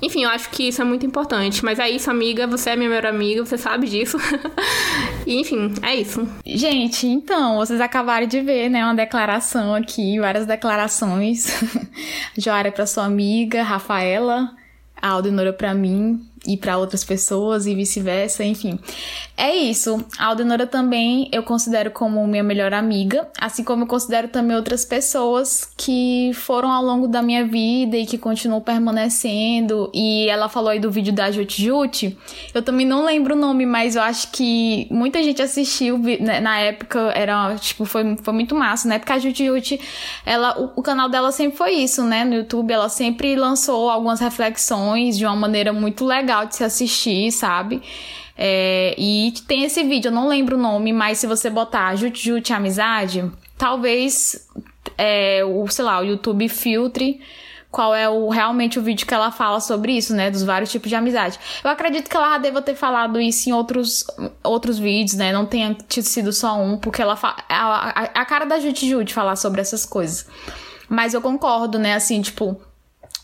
Enfim, 0.00 0.22
eu 0.22 0.30
acho 0.30 0.48
que 0.50 0.68
isso 0.68 0.80
é 0.80 0.84
muito 0.84 1.04
importante. 1.04 1.64
Mas 1.64 1.80
é 1.80 1.90
isso, 1.90 2.08
amiga. 2.08 2.46
Você 2.46 2.70
é 2.70 2.76
minha 2.76 2.88
melhor 2.88 3.06
amiga, 3.06 3.44
você 3.44 3.58
sabe 3.58 3.88
disso. 3.88 4.16
e, 5.26 5.40
enfim, 5.40 5.72
é 5.82 5.94
isso. 5.94 6.26
Gente, 6.44 7.06
então, 7.06 7.56
vocês 7.56 7.80
acabaram 7.80 8.26
de 8.26 8.40
ver, 8.40 8.68
né? 8.68 8.84
Uma 8.84 8.94
declaração 8.94 9.74
aqui, 9.74 10.18
várias 10.18 10.46
declarações. 10.46 11.46
Joara 12.36 12.72
para 12.72 12.86
sua 12.86 13.04
amiga, 13.04 13.62
Rafaela, 13.62 14.54
a 15.00 15.08
Aldenora 15.08 15.52
para 15.52 15.74
mim, 15.74 16.24
e 16.46 16.56
para 16.56 16.76
outras 16.76 17.04
pessoas 17.04 17.66
e 17.66 17.74
vice-versa, 17.74 18.44
enfim. 18.44 18.78
É 19.36 19.54
isso. 19.54 20.04
A 20.18 20.26
Aldenora 20.26 20.66
também 20.66 21.28
eu 21.32 21.42
considero 21.42 21.90
como 21.90 22.26
minha 22.26 22.42
melhor 22.42 22.74
amiga, 22.74 23.28
assim 23.40 23.62
como 23.62 23.84
eu 23.84 23.86
considero 23.86 24.28
também 24.28 24.56
outras 24.56 24.84
pessoas 24.84 25.72
que 25.76 26.32
foram 26.34 26.70
ao 26.70 26.82
longo 26.82 27.06
da 27.06 27.22
minha 27.22 27.44
vida 27.46 27.96
e 27.96 28.06
que 28.06 28.18
continuam 28.18 28.60
permanecendo. 28.60 29.90
E 29.94 30.28
ela 30.28 30.48
falou 30.48 30.70
aí 30.70 30.80
do 30.80 30.90
vídeo 30.90 31.12
da 31.12 31.30
Jut 31.30 31.62
Jut. 31.62 32.18
Eu 32.52 32.62
também 32.62 32.86
não 32.86 33.04
lembro 33.04 33.34
o 33.34 33.38
nome, 33.38 33.64
mas 33.64 33.94
eu 33.94 34.02
acho 34.02 34.30
que 34.32 34.88
muita 34.90 35.22
gente 35.22 35.40
assistiu 35.40 35.96
né, 35.98 36.40
na 36.40 36.58
época, 36.58 37.12
era 37.14 37.54
tipo 37.56 37.84
foi, 37.84 38.16
foi 38.16 38.34
muito 38.34 38.54
massa, 38.54 38.88
né? 38.88 38.98
Porque 38.98 39.12
a 39.12 39.18
Jut 39.18 39.44
Jut, 39.44 39.80
ela 40.26 40.58
o, 40.60 40.72
o 40.76 40.82
canal 40.82 41.08
dela 41.08 41.30
sempre 41.30 41.56
foi 41.56 41.72
isso, 41.72 42.02
né? 42.02 42.24
No 42.24 42.34
YouTube 42.34 42.72
ela 42.72 42.88
sempre 42.88 43.36
lançou 43.36 43.88
algumas 43.88 44.20
reflexões 44.20 45.16
de 45.16 45.24
uma 45.24 45.36
maneira 45.36 45.72
muito 45.72 46.04
legal 46.04 46.31
legal 46.32 46.46
de 46.46 46.56
se 46.56 46.64
assistir, 46.64 47.30
sabe? 47.30 47.82
É, 48.36 48.94
e 48.96 49.32
tem 49.46 49.64
esse 49.64 49.84
vídeo, 49.84 50.08
eu 50.08 50.12
não 50.12 50.26
lembro 50.26 50.56
o 50.56 50.60
nome, 50.60 50.92
mas 50.92 51.18
se 51.18 51.26
você 51.26 51.50
botar 51.50 51.94
Jut 51.96 52.18
Jut 52.18 52.52
Amizade, 52.52 53.30
talvez 53.58 54.48
é, 54.96 55.44
o, 55.44 55.68
sei 55.68 55.84
lá, 55.84 56.00
o 56.00 56.04
YouTube 56.04 56.48
filtre 56.48 57.20
qual 57.70 57.94
é 57.94 58.06
o 58.06 58.28
realmente 58.28 58.78
o 58.78 58.82
vídeo 58.82 59.06
que 59.06 59.14
ela 59.14 59.30
fala 59.30 59.58
sobre 59.58 59.96
isso, 59.96 60.14
né? 60.14 60.30
Dos 60.30 60.42
vários 60.42 60.70
tipos 60.70 60.90
de 60.90 60.94
amizade. 60.94 61.40
Eu 61.64 61.70
acredito 61.70 62.10
que 62.10 62.14
ela 62.14 62.36
deva 62.36 62.60
ter 62.60 62.74
falado 62.74 63.18
isso 63.18 63.48
em 63.48 63.52
outros, 63.54 64.04
outros 64.44 64.78
vídeos, 64.78 65.16
né? 65.16 65.32
Não 65.32 65.46
tenha 65.46 65.74
sido 65.88 66.34
só 66.34 66.60
um, 66.60 66.76
porque 66.76 67.00
ela. 67.00 67.18
A, 67.48 67.48
a, 67.48 68.02
a 68.02 68.24
cara 68.26 68.44
da 68.44 68.60
Jut 68.60 68.86
Jut 68.86 69.14
falar 69.14 69.36
sobre 69.36 69.62
essas 69.62 69.86
coisas. 69.86 70.26
Mas 70.86 71.14
eu 71.14 71.22
concordo, 71.22 71.78
né? 71.78 71.94
Assim, 71.94 72.20
tipo 72.20 72.60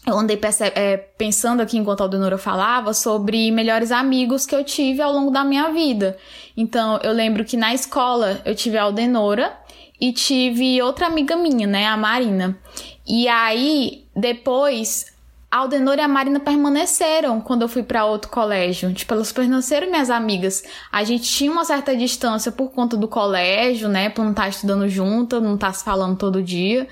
eu 0.09 0.19
andei 0.19 0.39
é, 0.75 0.97
pensando 0.97 1.61
aqui 1.61 1.77
enquanto 1.77 2.01
a 2.01 2.05
Aldenora 2.05 2.39
falava 2.39 2.95
sobre 2.95 3.51
melhores 3.51 3.93
amigos 3.93 4.47
que 4.47 4.55
eu 4.55 4.65
tive 4.65 5.03
ao 5.03 5.13
longo 5.13 5.31
da 5.31 5.45
minha 5.45 5.71
vida. 5.71 6.17
Então, 6.57 6.99
eu 7.03 7.13
lembro 7.13 7.45
que 7.45 7.57
na 7.57 7.75
escola 7.75 8.41
eu 8.45 8.55
tive 8.55 8.79
a 8.79 8.85
Aldenora 8.85 9.53
e 10.01 10.13
tive 10.13 10.81
outra 10.81 11.07
amiga 11.07 11.37
minha, 11.37 11.67
né, 11.67 11.87
a 11.87 11.97
Marina. 11.97 12.59
E 13.07 13.29
aí, 13.29 14.05
depois, 14.15 15.07
a 15.51 15.59
Aldenora 15.59 16.01
e 16.01 16.05
a 16.05 16.09
Marina 16.09 16.39
permaneceram 16.39 17.41
quando 17.41 17.63
eu 17.63 17.69
fui 17.69 17.83
para 17.83 18.05
outro 18.05 18.31
colégio. 18.31 18.93
Tipo, 18.93 19.15
elas 19.15 19.33
permaneceram 19.33 19.91
minhas 19.91 20.11
amigas. 20.11 20.63
A 20.93 21.05
gente 21.05 21.25
tinha 21.25 21.51
uma 21.51 21.65
certa 21.65 21.97
distância 21.97 22.53
por 22.53 22.71
conta 22.71 22.97
do 22.97 23.09
colégio, 23.09 23.89
né, 23.89 24.11
por 24.11 24.25
não 24.25 24.33
estar 24.33 24.49
estudando 24.49 24.89
junto, 24.89 25.41
não 25.41 25.55
estar 25.55 25.73
se 25.73 25.85
falando 25.85 26.17
todo 26.17 26.43
dia. 26.43 26.87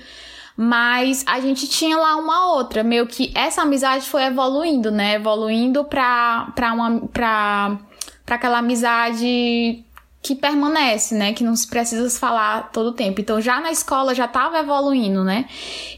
Mas 0.59 1.23
a 1.27 1.39
gente 1.39 1.67
tinha 1.67 1.95
lá 1.95 2.15
uma 2.15 2.55
outra, 2.55 2.83
meio 2.83 3.05
que 3.05 3.31
essa 3.35 3.61
amizade 3.61 4.09
foi 4.09 4.23
evoluindo, 4.23 4.89
né? 4.89 5.13
Evoluindo 5.13 5.85
pra, 5.85 6.51
pra, 6.55 6.73
uma, 6.73 6.99
pra, 7.09 7.77
pra 8.25 8.35
aquela 8.37 8.57
amizade 8.57 9.85
que 10.19 10.35
permanece, 10.35 11.13
né? 11.13 11.31
Que 11.31 11.43
não 11.43 11.55
se 11.55 11.67
precisa 11.67 12.09
falar 12.19 12.71
todo 12.71 12.87
o 12.87 12.91
tempo. 12.91 13.21
Então 13.21 13.39
já 13.39 13.61
na 13.61 13.71
escola 13.71 14.15
já 14.15 14.27
tava 14.27 14.57
evoluindo, 14.57 15.23
né? 15.23 15.45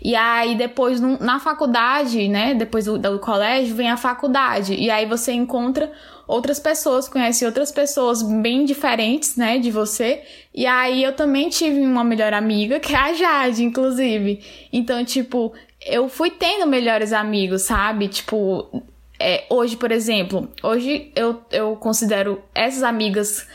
E 0.03 0.13
aí 0.13 0.55
depois 0.55 0.99
na 0.99 1.39
faculdade, 1.39 2.27
né? 2.27 2.53
Depois 2.53 2.83
do, 2.83 2.97
do 2.97 3.17
colégio 3.17 3.73
vem 3.75 3.89
a 3.89 3.95
faculdade. 3.95 4.73
E 4.73 4.91
aí 4.91 5.05
você 5.05 5.31
encontra 5.31 5.89
outras 6.29 6.59
pessoas, 6.59 7.09
conhece 7.09 7.43
outras 7.43 7.71
pessoas 7.71 8.21
bem 8.21 8.63
diferentes, 8.63 9.35
né, 9.35 9.57
de 9.57 9.71
você. 9.71 10.21
E 10.53 10.67
aí 10.67 11.03
eu 11.03 11.13
também 11.13 11.49
tive 11.49 11.81
uma 11.81 12.03
melhor 12.03 12.33
amiga, 12.33 12.79
que 12.79 12.93
é 12.93 12.97
a 12.97 13.13
Jade, 13.13 13.63
inclusive. 13.63 14.39
Então, 14.71 15.03
tipo, 15.03 15.51
eu 15.83 16.07
fui 16.07 16.29
tendo 16.29 16.67
melhores 16.67 17.13
amigos, 17.13 17.63
sabe? 17.63 18.07
Tipo, 18.07 18.83
é, 19.19 19.45
hoje, 19.49 19.75
por 19.75 19.91
exemplo, 19.91 20.47
hoje 20.61 21.11
eu, 21.15 21.41
eu 21.51 21.75
considero 21.75 22.43
essas 22.53 22.83
amigas 22.83 23.47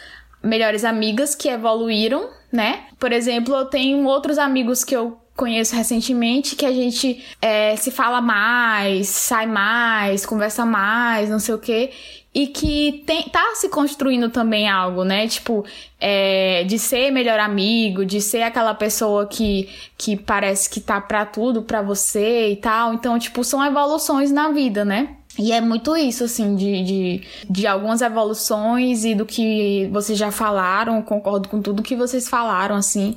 melhores 0.42 0.84
amigas 0.84 1.34
que 1.34 1.48
evoluíram, 1.48 2.28
né? 2.52 2.86
Por 2.98 3.12
exemplo, 3.12 3.54
eu 3.54 3.64
tenho 3.66 4.04
outros 4.04 4.36
amigos 4.36 4.84
que 4.84 4.94
eu 4.94 5.16
conheço 5.34 5.74
recentemente 5.74 6.54
que 6.54 6.66
a 6.66 6.72
gente 6.72 7.24
é, 7.40 7.74
se 7.76 7.90
fala 7.90 8.20
mais, 8.20 9.08
sai 9.08 9.46
mais, 9.46 10.26
conversa 10.26 10.66
mais, 10.66 11.30
não 11.30 11.38
sei 11.38 11.54
o 11.54 11.58
quê 11.58 11.90
e 12.34 12.48
que 12.48 13.04
tem, 13.06 13.22
tá 13.28 13.52
se 13.54 13.68
construindo 13.68 14.28
também 14.28 14.68
algo, 14.68 15.04
né? 15.04 15.28
Tipo, 15.28 15.64
é, 16.00 16.64
de 16.64 16.80
ser 16.80 17.12
melhor 17.12 17.38
amigo, 17.38 18.04
de 18.04 18.20
ser 18.20 18.42
aquela 18.42 18.74
pessoa 18.74 19.26
que, 19.26 19.68
que 19.96 20.16
parece 20.16 20.68
que 20.68 20.80
tá 20.80 21.00
pra 21.00 21.24
tudo 21.24 21.62
pra 21.62 21.80
você 21.80 22.50
e 22.50 22.56
tal. 22.56 22.92
Então, 22.92 23.16
tipo, 23.20 23.44
são 23.44 23.64
evoluções 23.64 24.32
na 24.32 24.50
vida, 24.50 24.84
né? 24.84 25.16
E 25.38 25.52
é 25.52 25.60
muito 25.60 25.96
isso, 25.96 26.24
assim, 26.24 26.56
de, 26.56 26.84
de, 26.84 27.22
de 27.48 27.66
algumas 27.68 28.02
evoluções 28.02 29.04
e 29.04 29.14
do 29.14 29.24
que 29.24 29.88
vocês 29.92 30.18
já 30.18 30.32
falaram, 30.32 31.00
concordo 31.02 31.48
com 31.48 31.62
tudo 31.62 31.82
que 31.82 31.94
vocês 31.94 32.28
falaram, 32.28 32.74
assim. 32.74 33.16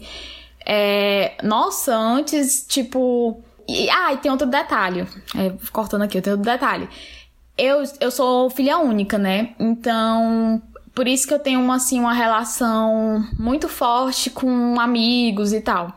É, 0.63 1.33
nossa, 1.41 1.95
antes, 1.95 2.65
tipo. 2.67 3.41
E, 3.67 3.89
ah, 3.89 4.13
e 4.13 4.17
tem 4.17 4.31
outro 4.31 4.47
detalhe. 4.47 5.07
É, 5.35 5.53
cortando 5.71 6.03
aqui, 6.03 6.17
eu 6.17 6.21
tenho 6.21 6.37
outro 6.37 6.51
detalhe 6.51 6.87
eu, 7.57 7.83
eu 7.99 8.11
sou 8.11 8.49
filha 8.49 8.77
única, 8.77 9.17
né? 9.17 9.55
Então, 9.59 10.61
por 10.93 11.07
isso 11.07 11.27
que 11.27 11.33
eu 11.33 11.39
tenho 11.39 11.59
uma, 11.59 11.75
assim, 11.75 11.99
uma 11.99 12.13
relação 12.13 13.23
muito 13.37 13.67
forte 13.67 14.29
com 14.29 14.79
amigos 14.79 15.53
e 15.53 15.61
tal. 15.61 15.95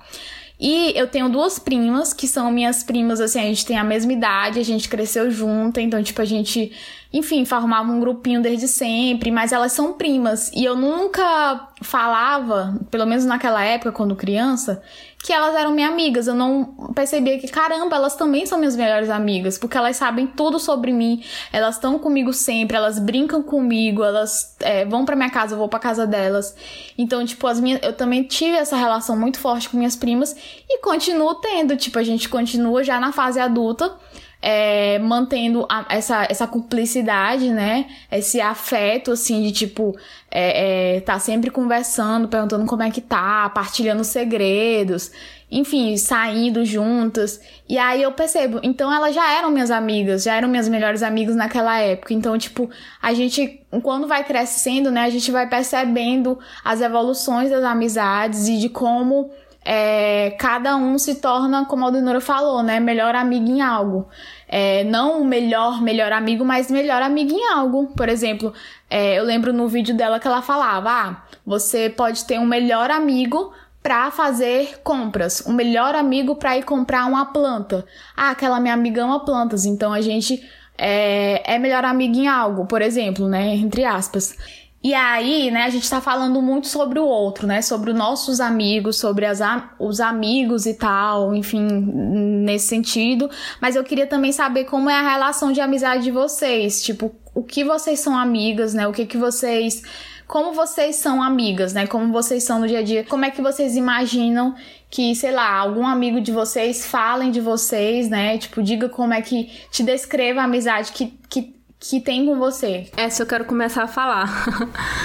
E 0.60 0.92
eu 0.94 1.06
tenho 1.06 1.30
duas 1.30 1.58
primas, 1.58 2.12
que 2.12 2.28
são 2.28 2.52
minhas 2.52 2.82
primas, 2.82 3.18
assim, 3.18 3.40
a 3.40 3.44
gente 3.44 3.64
tem 3.64 3.78
a 3.78 3.84
mesma 3.84 4.12
idade, 4.12 4.58
a 4.58 4.62
gente 4.62 4.90
cresceu 4.90 5.30
junto, 5.30 5.80
então, 5.80 6.02
tipo, 6.02 6.20
a 6.20 6.24
gente, 6.26 6.70
enfim, 7.10 7.46
formava 7.46 7.90
um 7.90 7.98
grupinho 7.98 8.42
desde 8.42 8.68
sempre, 8.68 9.30
mas 9.30 9.52
elas 9.52 9.72
são 9.72 9.94
primas. 9.94 10.52
E 10.54 10.62
eu 10.62 10.76
nunca 10.76 11.66
falava, 11.80 12.78
pelo 12.90 13.06
menos 13.06 13.24
naquela 13.24 13.64
época, 13.64 13.90
quando 13.90 14.14
criança, 14.14 14.82
que 15.22 15.32
elas 15.32 15.54
eram 15.54 15.72
minhas 15.72 15.92
amigas. 15.92 16.26
Eu 16.26 16.34
não 16.34 16.92
percebia 16.94 17.38
que, 17.38 17.48
caramba, 17.48 17.96
elas 17.96 18.16
também 18.16 18.46
são 18.46 18.58
minhas 18.58 18.74
melhores 18.74 19.10
amigas, 19.10 19.58
porque 19.58 19.76
elas 19.76 19.96
sabem 19.96 20.26
tudo 20.26 20.58
sobre 20.58 20.92
mim, 20.92 21.22
elas 21.52 21.76
estão 21.76 21.98
comigo 21.98 22.32
sempre, 22.32 22.76
elas 22.76 22.98
brincam 22.98 23.42
comigo, 23.42 24.02
elas 24.02 24.56
é, 24.60 24.84
vão 24.84 25.04
pra 25.04 25.16
minha 25.16 25.30
casa, 25.30 25.54
eu 25.54 25.58
vou 25.58 25.68
pra 25.68 25.78
casa 25.78 26.06
delas. 26.06 26.54
Então, 26.96 27.24
tipo, 27.24 27.46
as 27.46 27.60
minhas, 27.60 27.80
eu 27.82 27.92
também 27.92 28.22
tive 28.22 28.56
essa 28.56 28.76
relação 28.76 29.16
muito 29.16 29.38
forte 29.38 29.68
com 29.68 29.76
minhas 29.76 29.96
primas 29.96 30.34
e 30.68 30.78
continuo 30.80 31.34
tendo. 31.36 31.76
Tipo, 31.76 31.98
a 31.98 32.02
gente 32.02 32.28
continua 32.28 32.82
já 32.82 32.98
na 32.98 33.12
fase 33.12 33.38
adulta 33.38 33.94
é, 34.42 34.98
mantendo 34.98 35.66
a, 35.68 35.86
essa, 35.90 36.26
essa 36.28 36.46
cumplicidade, 36.46 37.50
né? 37.50 37.86
Esse 38.10 38.40
afeto, 38.40 39.12
assim, 39.12 39.42
de 39.42 39.52
tipo, 39.52 39.96
é, 40.30 40.96
é, 40.96 41.00
tá 41.00 41.18
sempre 41.18 41.50
conversando, 41.50 42.28
perguntando 42.28 42.64
como 42.66 42.82
é 42.82 42.90
que 42.90 43.00
tá, 43.00 43.50
partilhando 43.50 44.02
segredos, 44.02 45.12
enfim, 45.50 45.96
saindo 45.96 46.64
juntas. 46.64 47.40
E 47.68 47.76
aí 47.76 48.02
eu 48.02 48.12
percebo, 48.12 48.60
então 48.62 48.92
elas 48.92 49.14
já 49.14 49.30
eram 49.36 49.50
minhas 49.50 49.70
amigas, 49.70 50.22
já 50.22 50.34
eram 50.34 50.48
minhas 50.48 50.68
melhores 50.68 51.02
amigas 51.02 51.36
naquela 51.36 51.78
época. 51.78 52.14
Então, 52.14 52.38
tipo, 52.38 52.70
a 53.02 53.12
gente, 53.12 53.60
quando 53.82 54.06
vai 54.06 54.24
crescendo, 54.24 54.90
né, 54.90 55.02
a 55.02 55.10
gente 55.10 55.30
vai 55.30 55.48
percebendo 55.48 56.38
as 56.64 56.80
evoluções 56.80 57.50
das 57.50 57.64
amizades 57.64 58.48
e 58.48 58.58
de 58.58 58.68
como 58.70 59.30
é, 59.64 60.34
cada 60.38 60.76
um 60.76 60.98
se 60.98 61.16
torna, 61.16 61.64
como 61.66 61.84
a 61.84 61.88
Aldonora 61.88 62.20
falou, 62.20 62.62
né, 62.62 62.80
melhor 62.80 63.14
amigo 63.14 63.48
em 63.48 63.60
algo. 63.60 64.08
É, 64.48 64.84
não 64.84 65.20
o 65.20 65.24
melhor, 65.24 65.80
melhor 65.82 66.12
amigo, 66.12 66.44
mas 66.44 66.70
melhor 66.70 67.02
amigo 67.02 67.32
em 67.32 67.46
algo. 67.52 67.88
Por 67.96 68.08
exemplo, 68.08 68.52
é, 68.88 69.18
eu 69.18 69.24
lembro 69.24 69.52
no 69.52 69.68
vídeo 69.68 69.94
dela 69.94 70.18
que 70.18 70.26
ela 70.26 70.42
falava: 70.42 70.90
ah, 70.90 71.22
você 71.44 71.90
pode 71.90 72.24
ter 72.24 72.38
um 72.38 72.46
melhor 72.46 72.90
amigo 72.90 73.52
para 73.82 74.10
fazer 74.10 74.80
compras, 74.82 75.42
um 75.46 75.52
melhor 75.52 75.94
amigo 75.94 76.36
para 76.36 76.56
ir 76.58 76.64
comprar 76.64 77.06
uma 77.06 77.26
planta. 77.26 77.84
Ah, 78.16 78.30
aquela 78.30 78.60
minha 78.60 78.74
amiga 78.74 79.04
ama 79.04 79.24
plantas, 79.24 79.64
então 79.64 79.92
a 79.92 80.00
gente 80.00 80.42
é, 80.76 81.54
é 81.54 81.58
melhor 81.58 81.84
amigo 81.84 82.16
em 82.16 82.26
algo, 82.26 82.66
por 82.66 82.80
exemplo, 82.80 83.28
né, 83.28 83.54
entre 83.54 83.84
aspas. 83.84 84.36
E 84.82 84.94
aí, 84.94 85.50
né, 85.50 85.64
a 85.64 85.68
gente 85.68 85.88
tá 85.90 86.00
falando 86.00 86.40
muito 86.40 86.66
sobre 86.66 86.98
o 86.98 87.04
outro, 87.04 87.46
né? 87.46 87.60
Sobre 87.60 87.90
os 87.90 87.96
nossos 87.96 88.40
amigos, 88.40 88.96
sobre 88.96 89.26
as, 89.26 89.40
os 89.78 90.00
amigos 90.00 90.64
e 90.64 90.72
tal, 90.72 91.34
enfim, 91.34 91.66
nesse 91.66 92.68
sentido. 92.68 93.28
Mas 93.60 93.76
eu 93.76 93.84
queria 93.84 94.06
também 94.06 94.32
saber 94.32 94.64
como 94.64 94.88
é 94.88 94.94
a 94.94 95.02
relação 95.02 95.52
de 95.52 95.60
amizade 95.60 96.04
de 96.04 96.10
vocês. 96.10 96.82
Tipo, 96.82 97.14
o 97.34 97.42
que 97.42 97.62
vocês 97.62 98.00
são 98.00 98.16
amigas, 98.16 98.72
né? 98.72 98.88
O 98.88 98.92
que 98.92 99.04
que 99.04 99.18
vocês. 99.18 99.82
Como 100.26 100.54
vocês 100.54 100.96
são 100.96 101.22
amigas, 101.22 101.74
né? 101.74 101.86
Como 101.86 102.10
vocês 102.10 102.42
são 102.44 102.58
no 102.60 102.66
dia 102.66 102.78
a 102.78 102.82
dia. 102.82 103.04
Como 103.04 103.26
é 103.26 103.30
que 103.30 103.42
vocês 103.42 103.76
imaginam 103.76 104.54
que, 104.88 105.14
sei 105.14 105.32
lá, 105.32 105.56
algum 105.56 105.86
amigo 105.86 106.22
de 106.22 106.32
vocês 106.32 106.86
falem 106.86 107.30
de 107.30 107.40
vocês, 107.40 108.08
né? 108.08 108.38
Tipo, 108.38 108.62
diga 108.62 108.88
como 108.88 109.12
é 109.12 109.20
que. 109.20 109.50
Te 109.70 109.82
descreva 109.82 110.40
a 110.40 110.44
amizade 110.44 110.92
que, 110.92 111.18
que 111.28 111.59
que 111.80 111.98
tem 111.98 112.26
com 112.26 112.38
você? 112.38 112.88
Essa 112.94 113.22
eu 113.22 113.26
quero 113.26 113.46
começar 113.46 113.84
a 113.84 113.88
falar. 113.88 114.28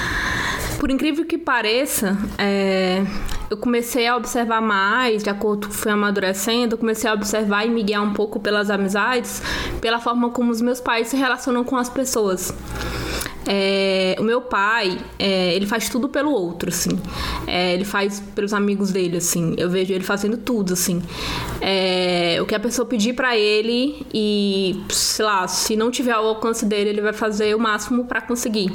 Por 0.78 0.92
incrível 0.92 1.26
que 1.26 1.38
pareça, 1.38 2.18
é, 2.38 3.02
eu 3.49 3.58
comecei 3.58 4.08
a 4.08 4.15
observar 4.15 4.62
mais, 4.62 5.23
de 5.23 5.29
acordo 5.29 5.67
com 5.67 5.73
fui 5.73 5.91
amadurecendo, 5.91 6.77
comecei 6.77 7.10
a 7.10 7.13
observar 7.13 7.65
e 7.65 7.69
me 7.69 7.84
guiar 7.84 8.03
um 8.03 8.13
pouco 8.13 8.39
pelas 8.39 8.69
amizades, 8.69 9.41
pela 9.81 9.99
forma 9.99 10.29
como 10.29 10.51
os 10.51 10.62
meus 10.62 10.79
pais 10.79 11.08
se 11.08 11.15
relacionam 11.15 11.63
com 11.63 11.77
as 11.77 11.89
pessoas. 11.89 12.53
É, 13.47 14.15
o 14.19 14.23
meu 14.23 14.41
pai, 14.41 14.97
é, 15.19 15.53
ele 15.53 15.67
faz 15.67 15.88
tudo 15.88 16.10
pelo 16.10 16.31
outro, 16.31 16.69
assim. 16.69 16.99
É, 17.45 17.73
ele 17.73 17.86
faz 17.86 18.19
pelos 18.34 18.53
amigos 18.53 18.91
dele, 18.91 19.17
assim. 19.17 19.53
Eu 19.58 19.69
vejo 19.69 19.93
ele 19.93 20.03
fazendo 20.03 20.38
tudo, 20.38 20.73
assim. 20.73 21.01
É, 21.62 22.39
o 22.41 22.45
que 22.45 22.55
a 22.55 22.60
pessoa 22.60 22.88
pedir 22.88 23.13
para 23.13 23.38
ele 23.38 24.05
e, 24.13 24.81
sei 24.89 25.25
lá, 25.25 25.47
se 25.47 25.75
não 25.75 25.91
tiver 25.91 26.13
ao 26.13 26.25
alcance 26.25 26.65
dele, 26.65 26.89
ele 26.89 27.01
vai 27.01 27.13
fazer 27.13 27.55
o 27.55 27.60
máximo 27.60 28.05
para 28.05 28.19
conseguir. 28.19 28.71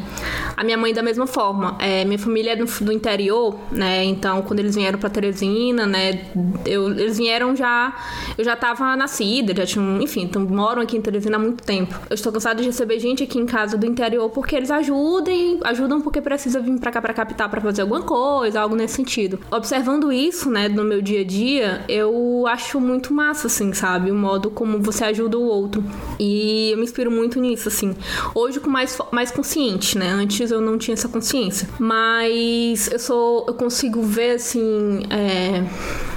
A 0.56 0.62
minha 0.62 0.78
mãe 0.78 0.94
da 0.94 1.02
mesma 1.02 1.26
forma. 1.26 1.76
É, 1.80 2.04
minha 2.04 2.18
família 2.18 2.52
é 2.52 2.56
do, 2.56 2.66
do, 2.66 2.92
interior, 2.92 3.56
né? 3.72 4.04
Então, 4.04 4.42
quando 4.42 4.59
eles 4.60 4.74
vieram 4.74 4.98
para 4.98 5.10
Teresina, 5.10 5.86
né? 5.86 6.26
Eu, 6.64 6.90
eles 6.90 7.18
vieram 7.18 7.54
já... 7.56 7.96
Eu 8.36 8.44
já 8.44 8.56
tava 8.56 8.96
nascida, 8.96 9.54
já 9.54 9.66
tinham... 9.66 10.00
Enfim, 10.00 10.22
então, 10.22 10.42
moram 10.42 10.82
aqui 10.82 10.96
em 10.96 11.00
Teresina 11.00 11.36
há 11.36 11.40
muito 11.40 11.62
tempo. 11.64 11.98
Eu 12.08 12.14
estou 12.14 12.32
cansada 12.32 12.60
de 12.60 12.66
receber 12.66 12.98
gente 12.98 13.22
aqui 13.22 13.38
em 13.38 13.46
casa 13.46 13.76
do 13.76 13.86
interior 13.86 14.30
porque 14.30 14.54
eles 14.54 14.70
ajudem, 14.70 15.58
ajudam 15.64 16.00
porque 16.00 16.20
precisa 16.20 16.60
vir 16.60 16.78
para 16.78 16.90
cá 16.90 17.00
para 17.00 17.12
capital 17.12 17.48
para 17.48 17.60
fazer 17.60 17.82
alguma 17.82 18.02
coisa, 18.02 18.60
algo 18.60 18.76
nesse 18.76 18.94
sentido. 18.94 19.38
Observando 19.50 20.12
isso, 20.12 20.50
né, 20.50 20.68
no 20.68 20.84
meu 20.84 21.02
dia 21.02 21.20
a 21.20 21.24
dia, 21.24 21.84
eu 21.88 22.44
acho 22.46 22.80
muito 22.80 23.12
massa, 23.12 23.46
assim, 23.46 23.72
sabe? 23.72 24.10
O 24.10 24.14
modo 24.14 24.50
como 24.50 24.80
você 24.80 25.04
ajuda 25.04 25.38
o 25.38 25.42
outro. 25.42 25.84
E 26.18 26.70
eu 26.72 26.78
me 26.78 26.84
inspiro 26.84 27.10
muito 27.10 27.40
nisso, 27.40 27.68
assim. 27.68 27.94
Hoje 28.34 28.60
com 28.60 28.70
mais, 28.70 28.96
mais 29.10 29.30
consciente, 29.30 29.96
né? 29.98 30.10
Antes 30.10 30.50
eu 30.50 30.60
não 30.60 30.78
tinha 30.78 30.94
essa 30.94 31.08
consciência. 31.08 31.68
Mas 31.78 32.90
eu 32.90 32.98
sou. 32.98 33.44
Eu 33.46 33.54
consigo 33.54 34.02
ver, 34.02 34.38
assim. 34.50 35.02
É, 35.10 35.64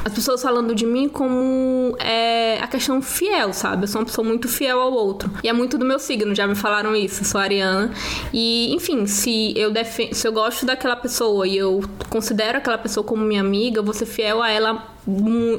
as 0.03 0.11
pessoas 0.11 0.41
falando 0.41 0.73
de 0.73 0.85
mim 0.85 1.07
como 1.07 1.95
é, 1.99 2.59
a 2.59 2.67
questão 2.67 3.01
fiel, 3.01 3.53
sabe? 3.53 3.83
Eu 3.83 3.87
sou 3.87 4.01
uma 4.01 4.05
pessoa 4.05 4.27
muito 4.27 4.47
fiel 4.47 4.79
ao 4.79 4.91
outro. 4.91 5.31
E 5.43 5.49
é 5.49 5.53
muito 5.53 5.77
do 5.77 5.85
meu 5.85 5.99
signo, 5.99 6.33
já 6.33 6.47
me 6.47 6.55
falaram 6.55 6.95
isso. 6.95 7.23
Sou 7.23 7.39
ariana. 7.39 7.91
E, 8.33 8.73
enfim, 8.73 9.05
se 9.05 9.53
eu, 9.57 9.71
se 10.11 10.27
eu 10.27 10.33
gosto 10.33 10.65
daquela 10.65 10.95
pessoa 10.95 11.47
e 11.47 11.57
eu 11.57 11.81
considero 12.09 12.57
aquela 12.57 12.77
pessoa 12.77 13.03
como 13.03 13.23
minha 13.23 13.41
amiga, 13.41 13.79
eu 13.79 13.83
vou 13.83 13.93
ser 13.93 14.05
fiel 14.05 14.41
a 14.41 14.49
ela 14.49 14.92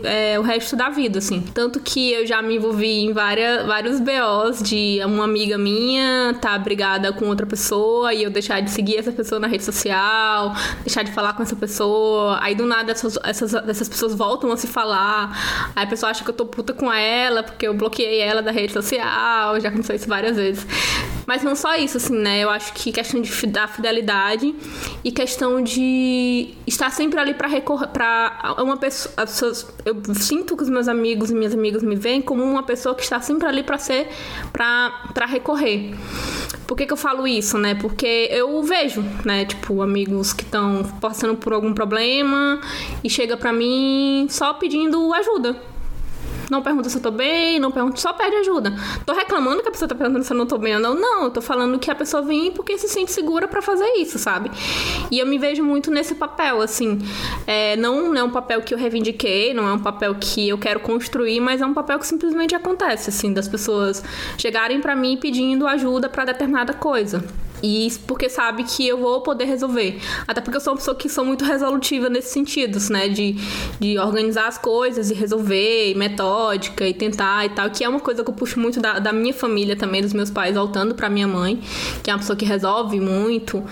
é, 0.04 0.38
o 0.38 0.42
resto 0.42 0.74
da 0.74 0.88
vida, 0.88 1.18
assim. 1.18 1.40
Tanto 1.40 1.80
que 1.80 2.12
eu 2.12 2.26
já 2.26 2.40
me 2.40 2.57
envolvi 2.57 3.00
em 3.00 3.12
várias, 3.12 3.66
vários 3.66 4.00
BOs 4.00 4.62
de 4.62 5.00
uma 5.04 5.24
amiga 5.24 5.59
minha 5.59 6.35
tá 6.40 6.57
brigada 6.59 7.12
com 7.12 7.26
outra 7.26 7.46
pessoa 7.46 8.12
e 8.14 8.22
eu 8.22 8.30
deixar 8.30 8.61
de 8.61 8.70
seguir 8.70 8.96
essa 8.96 9.12
pessoa 9.12 9.38
na 9.38 9.46
rede 9.46 9.64
social, 9.64 10.54
deixar 10.83 11.02
de 11.02 11.12
falar 11.12 11.35
com 11.35 11.42
essa 11.42 11.57
pessoa. 11.57 12.38
Aí 12.40 12.54
do 12.54 12.64
nada 12.64 12.92
essas, 12.92 13.18
essas, 13.22 13.54
essas 13.54 13.88
pessoas 13.88 14.14
voltam 14.14 14.50
a 14.50 14.57
se 14.57 14.66
falar. 14.66 15.72
Aí 15.76 15.85
a 15.85 15.87
pessoa 15.87 16.11
acha 16.11 16.24
que 16.24 16.30
eu 16.30 16.35
tô 16.35 16.46
puta 16.46 16.72
com 16.72 16.92
ela 16.92 17.42
porque 17.42 17.66
eu 17.66 17.74
bloqueei 17.74 18.20
ela 18.20 18.40
da 18.40 18.50
rede 18.50 18.72
social. 18.72 19.61
Já 19.61 19.68
aconteceu 19.68 19.96
isso 19.96 20.09
várias 20.09 20.37
vezes. 20.37 20.66
Mas 21.27 21.43
não 21.43 21.55
só 21.57 21.77
isso, 21.77 21.97
assim, 21.97 22.17
né? 22.17 22.41
Eu 22.41 22.51
acho 22.51 22.73
que 22.75 22.93
questão 22.93 23.21
de, 23.21 23.47
da 23.47 23.67
fidelidade 23.67 24.55
e 25.03 25.11
questão 25.11 25.63
de 25.63 26.55
estar 26.67 26.91
sempre 26.91 27.19
ali 27.19 27.35
para 27.35 27.49
recorrer 27.49 27.89
para 27.89 28.57
uma 28.59 28.77
pessoa 28.77 29.15
eu 29.85 30.15
sinto 30.15 30.57
que 30.57 30.63
os 30.63 30.69
meus 30.69 30.89
amigos 30.89 31.31
e 31.31 31.35
minhas 31.35 31.55
amigas 31.55 31.83
me 31.83 31.97
veem 31.97 32.21
como 32.21 32.43
uma 32.43 32.63
pessoa 32.63 32.95
que 32.95 33.03
está 33.03 33.21
sempre 33.21 33.47
ali 33.47 33.63
para 33.63 33.79
ser, 33.79 34.09
para 34.53 35.27
recorrer. 35.27 35.95
Por 36.67 36.77
que, 36.77 36.87
que 36.87 36.93
eu 36.93 36.97
falo 36.97 37.27
isso, 37.27 37.59
né? 37.59 37.75
Porque 37.75 38.29
eu 38.31 38.63
vejo, 38.63 39.05
né, 39.25 39.45
tipo, 39.45 39.83
amigos 39.83 40.33
que 40.33 40.43
estão 40.43 40.83
passando 41.01 41.37
por 41.37 41.53
algum 41.53 41.75
problema 41.75 42.61
e 43.03 43.11
chega 43.11 43.37
para 43.37 43.53
mim 43.53 44.27
só 44.31 44.55
pedindo 44.55 45.13
ajuda 45.13 45.74
não 46.50 46.62
pergunta 46.62 46.88
se 46.88 46.96
eu 46.96 47.02
tô 47.02 47.11
bem, 47.11 47.59
não 47.59 47.70
pergunta, 47.70 47.96
só 47.96 48.12
pede 48.12 48.37
ajuda. 48.37 48.74
Tô 49.04 49.12
reclamando 49.12 49.62
que 49.62 49.68
a 49.68 49.70
pessoa 49.70 49.88
tá 49.88 49.94
perguntando 49.94 50.24
se 50.24 50.33
eu 50.33 50.37
não 50.37 50.46
tô 50.46 50.59
bem 50.59 50.74
ou 50.74 50.80
não. 50.80 50.94
Não, 50.94 51.24
eu 51.24 51.30
tô 51.30 51.40
falando 51.40 51.78
que 51.78 51.90
a 51.90 51.94
pessoa 51.94 52.22
vem 52.22 52.50
porque 52.52 52.76
se 52.78 52.88
sente 52.88 53.12
segura 53.12 53.48
para 53.48 53.62
fazer 53.62 53.88
isso, 53.96 54.18
sabe? 54.18 54.50
E 55.11 55.18
eu 55.18 55.26
me 55.26 55.38
vejo 55.38 55.62
muito 55.62 55.90
nesse 55.90 56.14
papel, 56.14 56.61
assim. 56.61 56.98
É, 57.46 57.76
não 57.76 58.14
é 58.14 58.22
um 58.22 58.30
papel 58.30 58.62
que 58.62 58.74
eu 58.74 58.78
reivindiquei, 58.78 59.54
não 59.54 59.68
é 59.68 59.72
um 59.72 59.78
papel 59.78 60.14
que 60.14 60.48
eu 60.48 60.59
quero 60.59 60.80
construir, 60.80 61.40
mas 61.40 61.61
é 61.61 61.66
um 61.66 61.74
papel 61.74 61.98
que 61.98 62.07
simplesmente 62.07 62.54
acontece, 62.54 63.11
assim, 63.11 63.33
das 63.33 63.48
pessoas 63.48 64.02
chegarem 64.38 64.80
para 64.80 64.94
mim 64.94 65.16
pedindo 65.16 65.66
ajuda 65.66 66.09
para 66.09 66.24
determinada 66.26 66.72
coisa. 66.72 67.24
E 67.66 67.90
porque 68.07 68.29
sabe 68.29 68.62
que 68.62 68.87
eu 68.87 68.98
vou 68.98 69.22
poder 69.22 69.46
resolver. 69.46 69.98
Até 70.29 70.42
porque 70.42 70.59
eu 70.59 70.61
sou 70.61 70.74
uma 70.74 70.77
pessoa 70.77 70.94
que 70.94 71.09
sou 71.09 71.24
muito 71.24 71.46
resolutiva 71.46 72.11
nesses 72.11 72.31
sentidos, 72.31 72.90
né? 72.90 73.09
De, 73.09 73.37
de 73.81 73.98
organizar 73.98 74.48
as 74.48 74.59
coisas 74.59 75.11
e 75.11 75.14
resolver, 75.14 75.90
e 75.90 75.94
metódica 75.94 76.87
e 76.87 76.92
tentar 76.92 77.46
e 77.46 77.48
tal. 77.48 77.70
Que 77.70 77.83
é 77.83 77.88
uma 77.88 78.00
coisa 78.00 78.22
que 78.22 78.29
eu 78.29 78.35
puxo 78.35 78.61
muito 78.61 78.81
da, 78.81 78.98
da 78.98 79.14
minha 79.14 79.33
família 79.33 79.74
também, 79.74 80.03
dos 80.03 80.12
meus 80.12 80.31
pais, 80.31 80.55
voltando 80.55 80.94
pra 80.94 81.09
minha 81.09 81.27
mãe, 81.27 81.59
que 82.03 82.11
é 82.11 82.12
uma 82.12 82.18
pessoa 82.18 82.37
que 82.37 82.44
resolve 82.44 83.00
muito 83.00 83.64